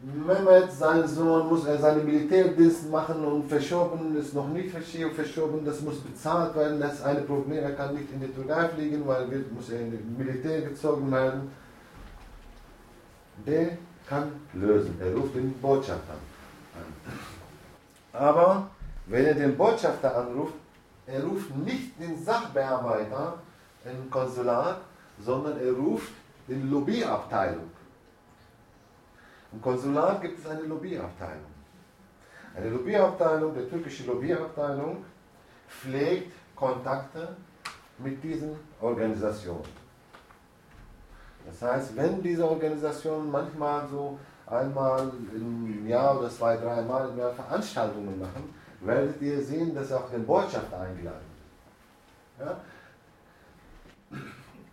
Mehmet, 0.00 0.70
sein 0.70 1.08
Sohn, 1.08 1.48
muss 1.48 1.64
er 1.66 1.76
seinen 1.76 2.06
Militärdienst 2.06 2.88
machen 2.88 3.24
und 3.24 3.48
verschoben, 3.48 4.16
ist 4.16 4.32
noch 4.32 4.48
nicht 4.48 4.70
verschoben, 4.70 5.64
das 5.64 5.80
muss 5.80 5.98
bezahlt 6.00 6.54
werden, 6.54 6.78
das 6.78 6.94
ist 6.94 7.04
ein 7.04 7.26
Problem, 7.26 7.58
er 7.58 7.72
kann 7.72 7.94
nicht 7.94 8.12
in 8.12 8.20
die 8.20 8.28
Türkei 8.28 8.68
fliegen, 8.68 9.04
weil 9.06 9.22
er 9.22 9.38
muss 9.52 9.70
er 9.70 9.80
in 9.80 9.90
das 9.90 10.26
Militär 10.26 10.62
gezogen 10.62 11.10
werden. 11.10 11.50
Der 13.44 13.78
kann 14.08 14.30
lösen, 14.52 14.96
er 15.00 15.14
ruft 15.16 15.34
den 15.34 15.52
Botschafter 15.54 16.12
an. 16.12 16.20
Aber 18.12 18.70
wenn 19.06 19.24
er 19.24 19.34
den 19.34 19.56
Botschafter 19.56 20.16
anruft, 20.16 20.54
er 21.06 21.24
ruft 21.24 21.56
nicht 21.56 22.00
den 22.00 22.22
Sachbearbeiter 22.22 23.34
im 23.84 24.08
Konsulat, 24.08 24.80
sondern 25.18 25.58
er 25.60 25.72
ruft 25.72 26.12
den 26.46 26.70
Lobbyabteilung. 26.70 27.77
Im 29.52 29.62
Konsulat 29.62 30.20
gibt 30.20 30.38
es 30.38 30.46
eine 30.46 30.62
Lobbyabteilung. 30.62 31.52
Eine 32.54 32.70
Lobbyabteilung, 32.70 33.54
der 33.54 33.68
türkische 33.68 34.04
Lobbyabteilung, 34.04 35.04
pflegt 35.68 36.32
Kontakte 36.54 37.36
mit 37.98 38.22
diesen 38.22 38.56
Organisationen. 38.80 39.88
Das 41.46 41.62
heißt, 41.62 41.96
wenn 41.96 42.22
diese 42.22 42.46
Organisationen 42.46 43.30
manchmal 43.30 43.88
so 43.88 44.18
einmal 44.46 45.10
im 45.34 45.86
Jahr 45.86 46.18
oder 46.18 46.28
zwei, 46.30 46.56
dreimal 46.56 47.08
im 47.10 47.18
Jahr 47.18 47.32
Veranstaltungen 47.32 48.18
machen, 48.18 48.54
werdet 48.80 49.20
ihr 49.22 49.42
sehen, 49.42 49.74
dass 49.74 49.92
auch 49.92 50.10
der 50.10 50.18
Botschafter 50.18 50.80
eingeladen 50.80 51.24
wird. 52.38 52.48
Ja? 52.48 52.60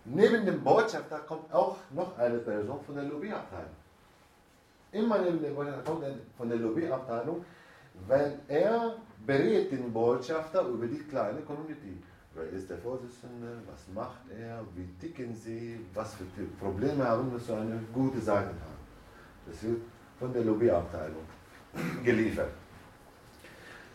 Neben 0.06 0.46
dem 0.46 0.64
Botschafter 0.64 1.20
kommt 1.20 1.52
auch 1.54 1.78
noch 1.92 2.18
eine 2.18 2.38
Person 2.40 2.80
von 2.86 2.96
der 2.96 3.06
Lobbyabteilung. 3.06 3.85
Immer 4.96 5.18
er 5.18 5.84
von 6.38 6.50
der 6.50 6.58
Lobbyabteilung, 6.58 7.44
weil 8.08 8.40
er 8.48 8.96
berät 9.26 9.70
den 9.72 9.92
Botschafter 9.92 10.66
über 10.70 10.88
die 10.88 11.00
kleine 11.00 11.42
Community. 11.42 12.02
Wer 12.34 12.50
ist 12.50 12.70
der 12.70 12.78
Vorsitzende? 12.78 13.58
Was 13.70 13.88
macht 13.94 14.22
er? 14.40 14.62
Wie 14.74 14.88
ticken 15.00 15.36
sie? 15.36 15.86
Was 15.94 16.16
für 16.16 16.44
Probleme 16.60 17.04
haben 17.04 17.30
wir, 17.30 17.40
so 17.40 17.54
eine 17.56 17.80
gute 17.94 18.22
Seite 18.22 18.48
haben? 18.48 18.86
Das 19.46 19.62
wird 19.64 19.82
von 20.18 20.32
der 20.32 20.46
Lobbyabteilung 20.46 21.26
geliefert. 22.04 22.52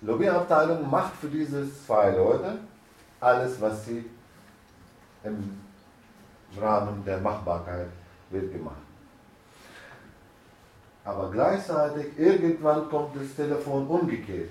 Lobbyabteilung 0.02 0.90
macht 0.90 1.14
für 1.16 1.28
diese 1.28 1.66
zwei 1.72 2.10
Leute 2.10 2.58
alles, 3.20 3.58
was 3.58 3.86
sie 3.86 4.04
im 5.24 5.60
Rahmen 6.58 7.02
der 7.06 7.20
Machbarkeit 7.20 7.88
wird 8.30 8.52
gemacht. 8.52 8.89
Aber 11.10 11.30
gleichzeitig, 11.30 12.06
irgendwann 12.16 12.88
kommt 12.88 13.16
das 13.16 13.34
Telefon 13.34 13.86
umgekehrt. 13.86 14.50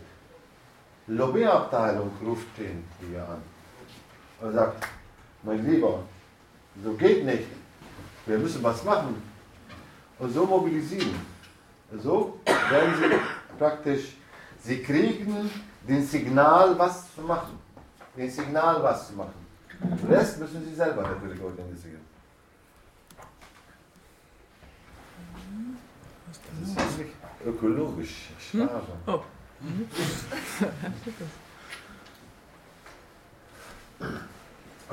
Lobbyabteilung 1.07 2.11
ruft 2.25 2.59
ihn 2.59 2.83
hier 2.99 3.23
an 3.23 3.41
und 4.41 4.53
sagt, 4.53 4.85
mein 5.43 5.65
Lieber, 5.65 6.03
so 6.83 6.91
geht 6.93 7.23
nicht. 7.25 7.47
Wir 8.25 8.37
müssen 8.37 8.61
was 8.61 8.83
machen. 8.83 9.21
Und 10.19 10.33
so 10.33 10.45
mobilisieren. 10.45 11.15
So 12.03 12.39
werden 12.45 12.93
sie 12.99 13.57
praktisch 13.57 14.15
Sie 14.61 14.83
kriegen 14.83 15.49
den 15.87 16.05
Signal, 16.05 16.77
was 16.77 17.15
zu 17.15 17.21
machen. 17.21 17.57
Den 18.17 18.29
Signal, 18.29 18.83
was 18.83 19.07
zu 19.07 19.13
machen. 19.13 19.47
Den 19.81 20.13
Rest 20.13 20.37
müssen 20.37 20.65
Sie 20.65 20.75
selber 20.75 21.03
natürlich 21.03 21.41
organisieren. 21.41 22.01
Das 26.61 26.69
ist 26.69 26.97
wirklich 26.97 27.15
ökologisch. 27.45 28.29
Schade. 28.39 28.69
Oh. 29.07 29.19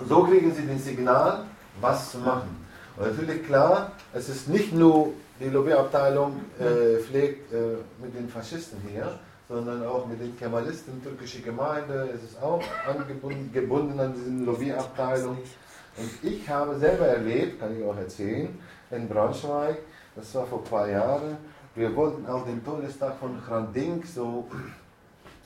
So 0.08 0.24
kriegen 0.24 0.54
Sie 0.54 0.66
den 0.66 0.78
Signal, 0.78 1.44
was 1.80 2.10
zu 2.10 2.18
machen. 2.18 2.66
Und 2.96 3.06
natürlich 3.06 3.46
klar, 3.46 3.92
es 4.12 4.28
ist 4.28 4.48
nicht 4.48 4.74
nur 4.74 5.14
die 5.40 5.48
Lobbyabteilung 5.48 6.40
äh, 6.58 6.98
pflegt 6.98 7.52
äh, 7.52 7.76
mit 8.02 8.14
den 8.14 8.28
Faschisten 8.28 8.78
hier, 8.90 9.18
sondern 9.48 9.86
auch 9.86 10.06
mit 10.06 10.20
den 10.20 10.38
Kemalisten, 10.38 11.02
türkische 11.02 11.40
Gemeinde, 11.40 12.10
es 12.14 12.30
ist 12.30 12.42
auch 12.42 12.62
angebunden 12.86 13.50
gebunden 13.52 13.98
an 13.98 14.14
diese 14.14 14.44
Lobbyabteilung. 14.44 15.38
Und 15.96 16.10
ich 16.22 16.48
habe 16.48 16.78
selber 16.78 17.06
erlebt, 17.06 17.60
kann 17.60 17.76
ich 17.76 17.84
auch 17.84 17.96
erzählen, 17.96 18.58
in 18.90 19.08
Braunschweig, 19.08 19.78
das 20.16 20.34
war 20.34 20.46
vor 20.46 20.58
ein 20.58 20.64
paar 20.64 20.88
Jahren, 20.88 21.36
wir 21.74 21.94
wollten 21.94 22.26
auch 22.26 22.46
den 22.46 22.64
Todestag 22.64 23.18
von 23.18 23.38
Hrandink 23.46 24.06
so 24.06 24.46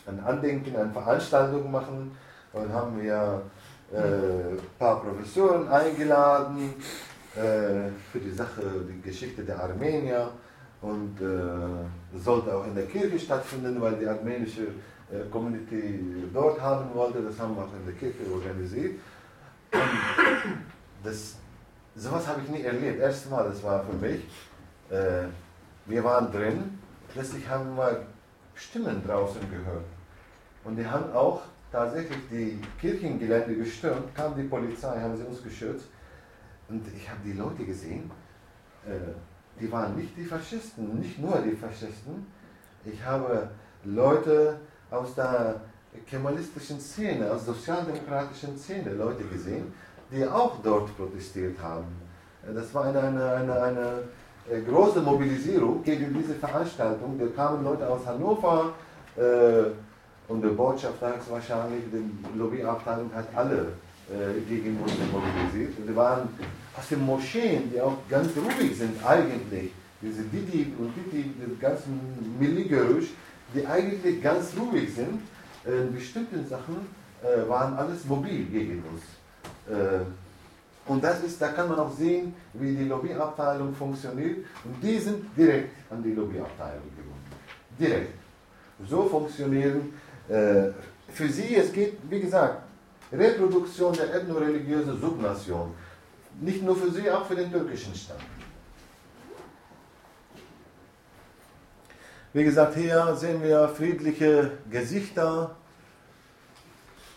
ein 0.06 0.20
Andenken, 0.20 0.76
eine 0.76 0.92
Veranstaltung 0.92 1.70
machen 1.70 2.16
und 2.52 2.72
haben 2.72 3.02
wir 3.02 3.42
äh, 3.92 3.98
ein 3.98 4.58
paar 4.78 5.02
Professoren 5.02 5.68
eingeladen 5.68 6.74
äh, 7.34 7.90
für 8.12 8.20
die 8.20 8.30
Sache, 8.30 8.62
die 8.88 9.00
Geschichte 9.02 9.42
der 9.42 9.60
Armenier 9.60 10.30
und 10.82 11.20
äh, 11.20 12.18
sollte 12.18 12.54
auch 12.54 12.66
in 12.66 12.74
der 12.74 12.86
Kirche 12.86 13.18
stattfinden, 13.18 13.80
weil 13.80 13.96
die 13.96 14.06
armenische 14.06 14.62
äh, 14.62 15.28
Community 15.30 16.00
dort 16.32 16.60
haben 16.60 16.94
wollte. 16.94 17.22
Das 17.22 17.38
haben 17.38 17.56
wir 17.56 17.64
auch 17.64 17.74
in 17.74 17.84
der 17.86 17.94
Kirche 17.94 18.32
organisiert. 18.32 19.00
Und 19.72 19.80
das, 21.04 21.34
sowas 21.96 22.26
habe 22.26 22.40
ich 22.44 22.50
nie 22.50 22.62
erlebt. 22.62 23.00
Erstes 23.00 23.30
Mal, 23.30 23.48
das 23.48 23.62
war 23.62 23.84
für 23.84 23.96
mich. 23.96 24.22
Äh, 24.90 25.28
wir 25.86 26.04
waren 26.04 26.30
drin, 26.32 26.78
plötzlich 27.12 27.48
haben 27.48 27.76
wir 27.76 28.06
Stimmen 28.54 29.02
draußen 29.06 29.40
gehört. 29.50 29.84
Und 30.64 30.76
die 30.76 30.86
haben 30.86 31.12
auch 31.12 31.42
tatsächlich 31.72 32.18
die 32.30 32.60
Kirchengelände 32.80 33.56
gestürmt, 33.56 34.14
kam 34.14 34.36
die 34.36 34.42
Polizei, 34.42 35.00
haben 35.00 35.16
sie 35.16 35.24
uns 35.24 35.42
geschützt. 35.42 35.86
Und 36.68 36.84
ich 36.94 37.08
habe 37.08 37.20
die 37.24 37.32
Leute 37.32 37.64
gesehen, 37.64 38.10
äh, 38.86 39.60
die 39.60 39.70
waren 39.70 39.96
nicht 39.96 40.16
die 40.16 40.24
Faschisten, 40.24 40.98
nicht 40.98 41.18
nur 41.18 41.38
die 41.38 41.56
Faschisten. 41.56 42.26
Ich 42.84 43.04
habe 43.04 43.50
Leute 43.84 44.58
aus 44.90 45.14
der 45.14 45.60
kemalistischen 46.06 46.80
Szene, 46.80 47.30
aus 47.30 47.44
der 47.44 47.54
sozialdemokratischen 47.54 48.56
Szene, 48.58 48.94
Leute 48.94 49.24
gesehen, 49.24 49.72
die 50.10 50.26
auch 50.26 50.62
dort 50.62 50.96
protestiert 50.96 51.60
haben. 51.60 51.86
Das 52.54 52.72
war 52.72 52.84
eine, 52.84 53.00
eine, 53.00 53.32
eine, 53.32 53.62
eine 53.62 54.02
große 54.58 55.00
Mobilisierung 55.00 55.82
gegen 55.82 56.14
diese 56.14 56.34
Veranstaltung. 56.34 57.18
Da 57.18 57.26
kamen 57.34 57.64
Leute 57.64 57.88
aus 57.88 58.04
Hannover 58.06 58.72
äh, 59.16 60.30
und 60.30 60.42
der 60.42 60.50
Botschafter 60.50 61.14
wahrscheinlich, 61.28 61.82
die 61.92 62.38
Lobbyabteilung 62.38 63.10
hat 63.14 63.26
alle 63.34 63.72
äh, 64.08 64.40
gegen 64.48 64.78
uns 64.82 64.92
mobilisiert. 65.12 65.78
Und 65.78 65.86
die 65.88 65.94
waren 65.94 66.28
aus 66.76 66.88
den 66.88 67.04
Moscheen, 67.04 67.70
die 67.72 67.80
auch 67.80 67.96
ganz 68.08 68.30
ruhig 68.36 68.76
sind 68.76 69.04
eigentlich, 69.04 69.70
diese 70.02 70.22
Didi 70.22 70.72
und 70.78 70.92
Didi, 70.96 71.34
die 71.38 71.60
ganzen 71.60 72.00
Milligerüsch, 72.38 73.10
die 73.54 73.66
eigentlich 73.66 74.22
ganz 74.22 74.52
ruhig 74.58 74.94
sind, 74.94 75.20
äh, 75.66 75.82
in 75.82 75.94
bestimmten 75.94 76.46
Sachen 76.46 76.86
äh, 77.22 77.48
waren 77.48 77.74
alles 77.74 78.04
mobil 78.06 78.44
gegen 78.46 78.82
uns. 78.90 79.02
Und 80.90 81.04
das 81.04 81.22
ist, 81.22 81.40
da 81.40 81.52
kann 81.52 81.68
man 81.68 81.78
auch 81.78 81.92
sehen, 81.92 82.34
wie 82.52 82.74
die 82.74 82.86
Lobbyabteilung 82.86 83.72
funktioniert. 83.72 84.38
Und 84.64 84.82
die 84.82 84.98
sind 84.98 85.24
direkt 85.36 85.70
an 85.88 86.02
die 86.02 86.12
Lobbyabteilung 86.12 86.90
gebunden. 86.96 87.30
Direkt. 87.78 88.14
So 88.88 89.04
funktionieren. 89.04 89.94
Äh, 90.28 90.70
für 91.12 91.28
sie, 91.28 91.54
es 91.54 91.72
geht, 91.72 91.96
wie 92.10 92.18
gesagt, 92.18 92.62
Reproduktion 93.12 93.92
der 93.92 94.12
ethnoreligiösen 94.16 95.00
Subnation. 95.00 95.70
Nicht 96.40 96.64
nur 96.64 96.74
für 96.74 96.90
sie, 96.90 97.08
auch 97.08 97.24
für 97.24 97.36
den 97.36 97.52
türkischen 97.52 97.94
Staat. 97.94 98.18
Wie 102.32 102.42
gesagt, 102.42 102.74
hier 102.74 103.14
sehen 103.14 103.40
wir 103.44 103.68
friedliche 103.68 104.50
Gesichter. 104.68 105.54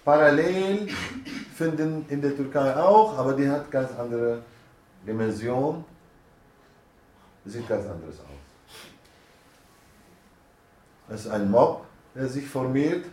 Parallel 0.04 0.88
finden 1.56 2.06
in 2.10 2.22
der 2.22 2.36
Türkei 2.36 2.76
auch, 2.76 3.18
aber 3.18 3.34
die 3.34 3.50
hat 3.50 3.70
ganz 3.72 3.92
andere 3.98 4.42
Dimension, 5.06 5.84
sieht 7.46 7.68
ganz 7.68 7.86
anderes 7.86 8.20
aus. 8.20 8.34
Es 11.10 11.26
ist 11.26 11.32
ein 11.32 11.52
Mob, 11.52 11.86
der 12.16 12.28
sich 12.28 12.48
formiert. 12.48 13.06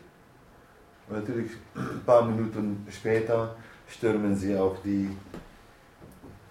Und 1.08 1.16
natürlich 1.16 1.50
ein 1.74 2.02
paar 2.06 2.24
Minuten 2.24 2.86
später 2.90 3.56
stürmen 3.88 4.36
sie 4.36 4.56
auch 4.56 4.76
die 4.84 5.10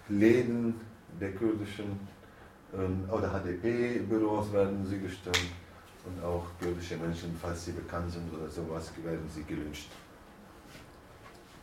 Läden 0.08 0.74
der 1.18 1.32
kurdischen 1.32 1.98
ähm, 2.74 3.08
oder 3.10 3.28
HDP-Büros 3.28 4.52
werden 4.52 4.86
sie 4.86 4.98
gestürmt 5.00 5.50
und 6.04 6.22
auch 6.24 6.44
kurdische 6.60 6.96
Menschen, 6.96 7.36
falls 7.40 7.64
sie 7.64 7.72
bekannt 7.72 8.12
sind 8.12 8.32
oder 8.32 8.48
sowas, 8.48 8.92
werden 9.02 9.28
sie 9.34 9.44
gelünscht. 9.44 9.88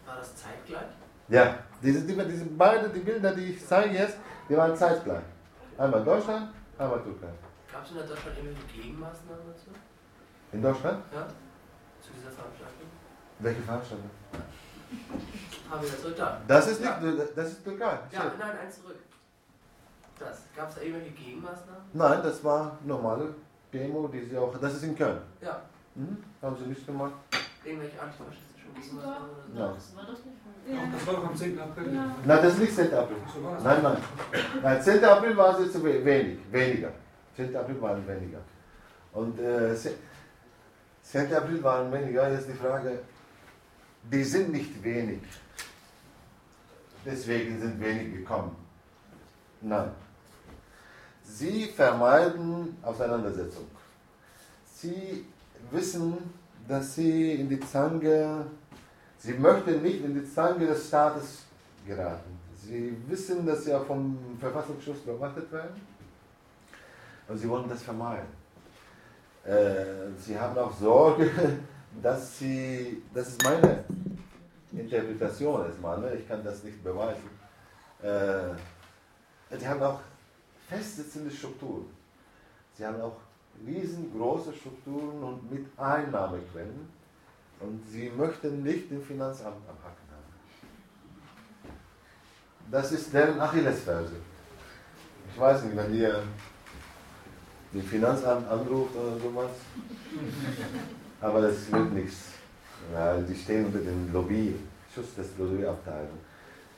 War 0.08 0.16
das 0.16 0.36
zeitgleich? 0.38 0.88
Ja, 1.28 1.60
diese, 1.84 2.06
diese, 2.06 2.26
diese 2.26 2.46
beide 2.46 2.88
die 2.90 3.00
Bilder, 3.02 3.36
die 3.36 3.52
ich 3.52 3.66
zeige 3.66 3.94
jetzt, 3.94 4.18
die 4.48 4.56
waren 4.56 4.76
zeitgleich. 4.76 5.24
Einmal 5.78 6.04
Deutschland, 6.04 6.54
einmal 6.78 7.04
Türkei. 7.04 7.28
Gab 7.72 7.84
es 7.84 7.92
in 7.92 7.98
Deutschland 7.98 8.38
irgendwelche 8.38 8.68
Gegenmaßnahmen 8.74 9.46
dazu? 9.48 9.70
In 10.54 10.62
Deutschland? 10.62 11.04
Ja? 11.14 11.28
Zu 12.02 12.14
dieser 12.16 12.32
Veranstaltung? 12.32 12.88
Welche 13.40 13.62
Veranstaltung? 13.62 14.10
Haben 15.70 15.82
wir 15.82 15.90
das 15.90 16.02
zurück 16.02 16.16
da? 16.16 16.42
Das 16.48 16.68
ist 16.70 16.80
nicht, 16.80 16.90
Ja, 16.90 17.26
das 17.36 17.48
ist 17.50 17.64
Türkei. 17.66 18.00
ja 18.10 18.32
nein, 18.40 18.58
eins 18.64 18.82
zurück. 18.82 18.96
Das. 20.18 20.44
Gab 20.56 20.70
es 20.70 20.76
da 20.76 20.82
irgendwelche 20.82 21.12
Gegenmaßnahmen? 21.12 21.82
Nein, 21.92 22.20
das 22.24 22.42
war 22.44 22.78
normale 22.86 23.36
Demo, 23.74 24.08
die 24.08 24.24
sie 24.24 24.38
auch, 24.38 24.58
das 24.58 24.76
ist 24.76 24.84
in 24.84 24.96
Köln. 24.96 25.20
Ja. 25.42 25.62
Mhm. 25.96 26.24
Haben 26.42 26.56
sie 26.58 26.66
nicht 26.70 26.86
gemacht? 26.86 27.14
Irgendwelche 27.66 27.98
so? 28.18 28.24
Nein. 29.54 29.72
Das 30.92 31.08
war 31.08 31.14
doch 31.16 31.26
am 31.30 31.36
10. 31.36 31.58
April. 31.60 31.94
Ja. 31.94 32.16
Nein, 32.26 32.40
das 32.44 32.54
ist 32.54 32.60
nicht 32.60 32.76
10. 32.76 32.94
April. 32.94 33.18
Nein, 33.64 33.84
nein. 33.84 33.98
Nein, 34.62 34.82
10. 34.82 35.04
April 35.04 35.38
war 35.38 35.58
es 35.60 35.66
jetzt 35.66 35.84
we- 35.84 36.04
wenig, 36.04 36.40
weniger. 36.52 36.92
10. 37.36 37.56
April 37.56 37.82
waren 37.82 38.06
weniger. 38.08 38.40
Und 39.14 39.40
äh, 39.40 39.74
10. 41.04 41.34
April 41.34 41.64
waren 41.64 41.92
weniger. 41.92 42.30
Jetzt 42.32 42.50
die 42.50 42.54
Frage, 42.54 43.00
die 44.12 44.24
sind 44.24 44.52
nicht 44.52 44.84
wenig. 44.84 45.22
Deswegen 47.06 47.60
sind 47.62 47.80
wenig 47.80 48.14
gekommen. 48.14 48.56
Nein. 49.62 49.92
Sie 51.24 51.66
vermeiden 51.68 52.78
Auseinandersetzung. 52.82 53.66
Sie 54.66 55.26
wissen, 55.72 56.18
dass 56.68 56.96
sie 56.96 57.34
in 57.34 57.48
die 57.50 57.60
Zange, 57.62 58.46
sie 59.28 59.34
möchten 59.34 59.82
nicht 59.82 60.04
in 60.06 60.14
die 60.14 60.34
Zange 60.34 60.66
des 60.68 60.88
Staates 60.88 61.44
geraten. 61.86 62.40
Sie 62.56 62.96
wissen, 63.08 63.46
dass 63.46 63.66
sie 63.66 63.74
auch 63.74 63.86
vom 63.86 64.18
Verfassungsschutz 64.40 65.00
beobachtet 65.00 65.52
werden. 65.52 65.82
Und 67.28 67.38
sie 67.38 67.50
wollen 67.50 67.68
das 67.68 67.84
vermeiden. 67.84 68.30
Äh, 69.44 70.12
sie 70.18 70.40
haben 70.40 70.58
auch 70.58 70.74
Sorge, 70.74 71.30
dass 72.02 72.40
sie, 72.40 73.04
das 73.14 73.28
ist 73.30 73.44
meine 73.44 73.84
Interpretation 74.72 75.66
erstmal, 75.66 76.00
ne? 76.00 76.16
ich 76.16 76.28
kann 76.28 76.42
das 76.44 76.64
nicht 76.64 76.82
beweisen. 76.82 77.30
Äh, 78.02 78.56
sie 79.58 79.68
haben 79.68 79.84
auch 79.84 80.00
festsitzende 80.70 81.32
Strukturen. 81.32 81.86
Sie 82.76 82.86
haben 82.86 83.02
auch 83.02 83.18
riesengroße 83.66 84.54
Strukturen 84.54 85.22
und 85.22 85.52
mit 85.52 85.66
Einnahmequellen. 85.78 86.97
Und 87.60 87.82
sie 87.90 88.12
möchten 88.16 88.64
nicht 88.64 88.92
den 88.92 89.02
Finanzamt 89.04 89.58
am 89.68 89.76
Haken 89.84 90.08
haben. 90.12 91.72
Das 92.72 92.92
ist 92.92 93.14
deren 93.14 93.40
Achillesferse. 93.40 94.14
Ich 95.34 95.40
weiß 95.40 95.64
nicht, 95.64 95.76
wenn 95.76 95.94
ihr 95.94 96.22
den 97.74 97.84
Finanzamt 97.84 98.48
anruft 98.50 98.96
oder 98.96 99.18
sowas, 99.20 99.52
aber 101.20 101.42
das 101.42 101.72
wird 101.72 101.92
nichts, 101.94 102.18
weil 102.94 103.24
die 103.24 103.36
stehen 103.36 103.66
unter 103.66 103.80
dem 103.80 104.12
Lobby, 104.14 104.56
Schutz 104.94 105.16
des 105.16 105.38
Lobbyabteilung. 105.38 106.18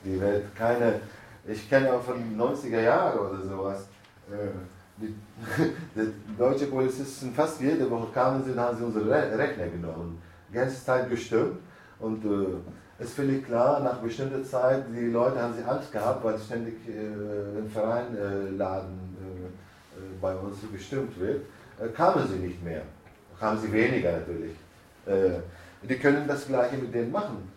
Die 0.04 0.20
wird 0.20 0.54
keine, 0.56 1.00
ich 1.46 1.68
kenne 1.68 1.92
auch 1.92 2.02
von 2.02 2.16
den 2.18 2.38
90er 2.40 2.80
Jahren 2.80 3.18
oder 3.18 3.40
sowas, 3.46 3.86
äh, 4.30 4.48
die, 4.96 5.14
die 5.94 6.36
deutsche 6.36 6.66
Polizisten 6.66 7.32
fast 7.34 7.60
jede 7.60 7.88
Woche 7.90 8.08
kamen 8.12 8.42
sie 8.44 8.50
und 8.52 8.58
haben 8.60 8.76
sie 8.76 8.84
unsere 8.84 9.08
Re- 9.08 9.38
Rechner 9.38 9.68
genommen, 9.68 10.20
ganze 10.52 10.84
Zeit 10.84 11.08
gestürmt 11.08 11.58
und 12.00 12.24
äh, 12.24 12.56
es 12.98 13.06
ist 13.06 13.14
völlig 13.14 13.46
klar, 13.46 13.80
nach 13.80 13.96
bestimmter 13.96 14.44
Zeit, 14.44 14.84
die 14.94 15.06
Leute 15.06 15.40
haben 15.40 15.54
sie 15.54 15.64
Angst 15.64 15.90
gehabt, 15.90 16.22
weil 16.22 16.38
ständig 16.38 16.74
äh, 16.86 17.58
im 17.58 17.70
Verein 17.70 18.14
äh, 18.14 18.50
Laden 18.50 19.16
äh, 19.18 19.46
äh, 19.46 20.02
bei 20.20 20.34
uns 20.34 20.58
gestimmt 20.70 21.18
wird, 21.18 21.42
äh, 21.80 21.88
kamen 21.88 22.28
sie 22.28 22.36
nicht 22.36 22.62
mehr. 22.62 22.82
Kamen 23.38 23.58
sie 23.58 23.72
weniger 23.72 24.12
natürlich. 24.12 24.54
Die 25.82 25.96
können 25.96 26.28
das 26.28 26.46
Gleiche 26.46 26.76
mit 26.76 26.94
denen 26.94 27.10
machen. 27.10 27.50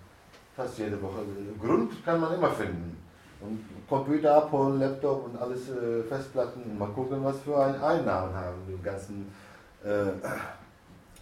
Fast 0.55 0.79
jede 0.79 0.99
Woche. 1.01 1.19
Grund 1.61 1.91
kann 2.05 2.21
man 2.21 2.33
immer 2.35 2.51
finden. 2.51 2.95
Und 3.41 3.59
Computer 3.89 4.37
abholen, 4.37 4.79
Laptop 4.79 5.25
und 5.25 5.37
alles 5.37 5.63
Festplatten 6.07 6.63
und 6.63 6.79
mal 6.79 6.87
gucken, 6.87 7.21
was 7.21 7.41
für 7.41 7.57
ein 7.61 7.75
Einnahmen 7.81 8.33
haben 8.33 8.59
die 8.65 8.81
ganzen 8.81 9.29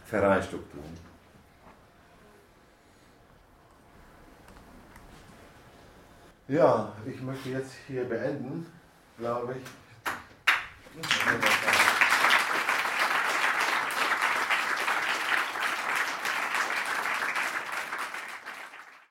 Vereinstrukturen. 0.05 1.10
Ja, 6.51 6.91
ich 7.05 7.21
möchte 7.21 7.47
jetzt 7.47 7.71
hier 7.87 8.03
beenden, 8.03 8.65
glaube 9.17 9.55
ich. 9.55 9.63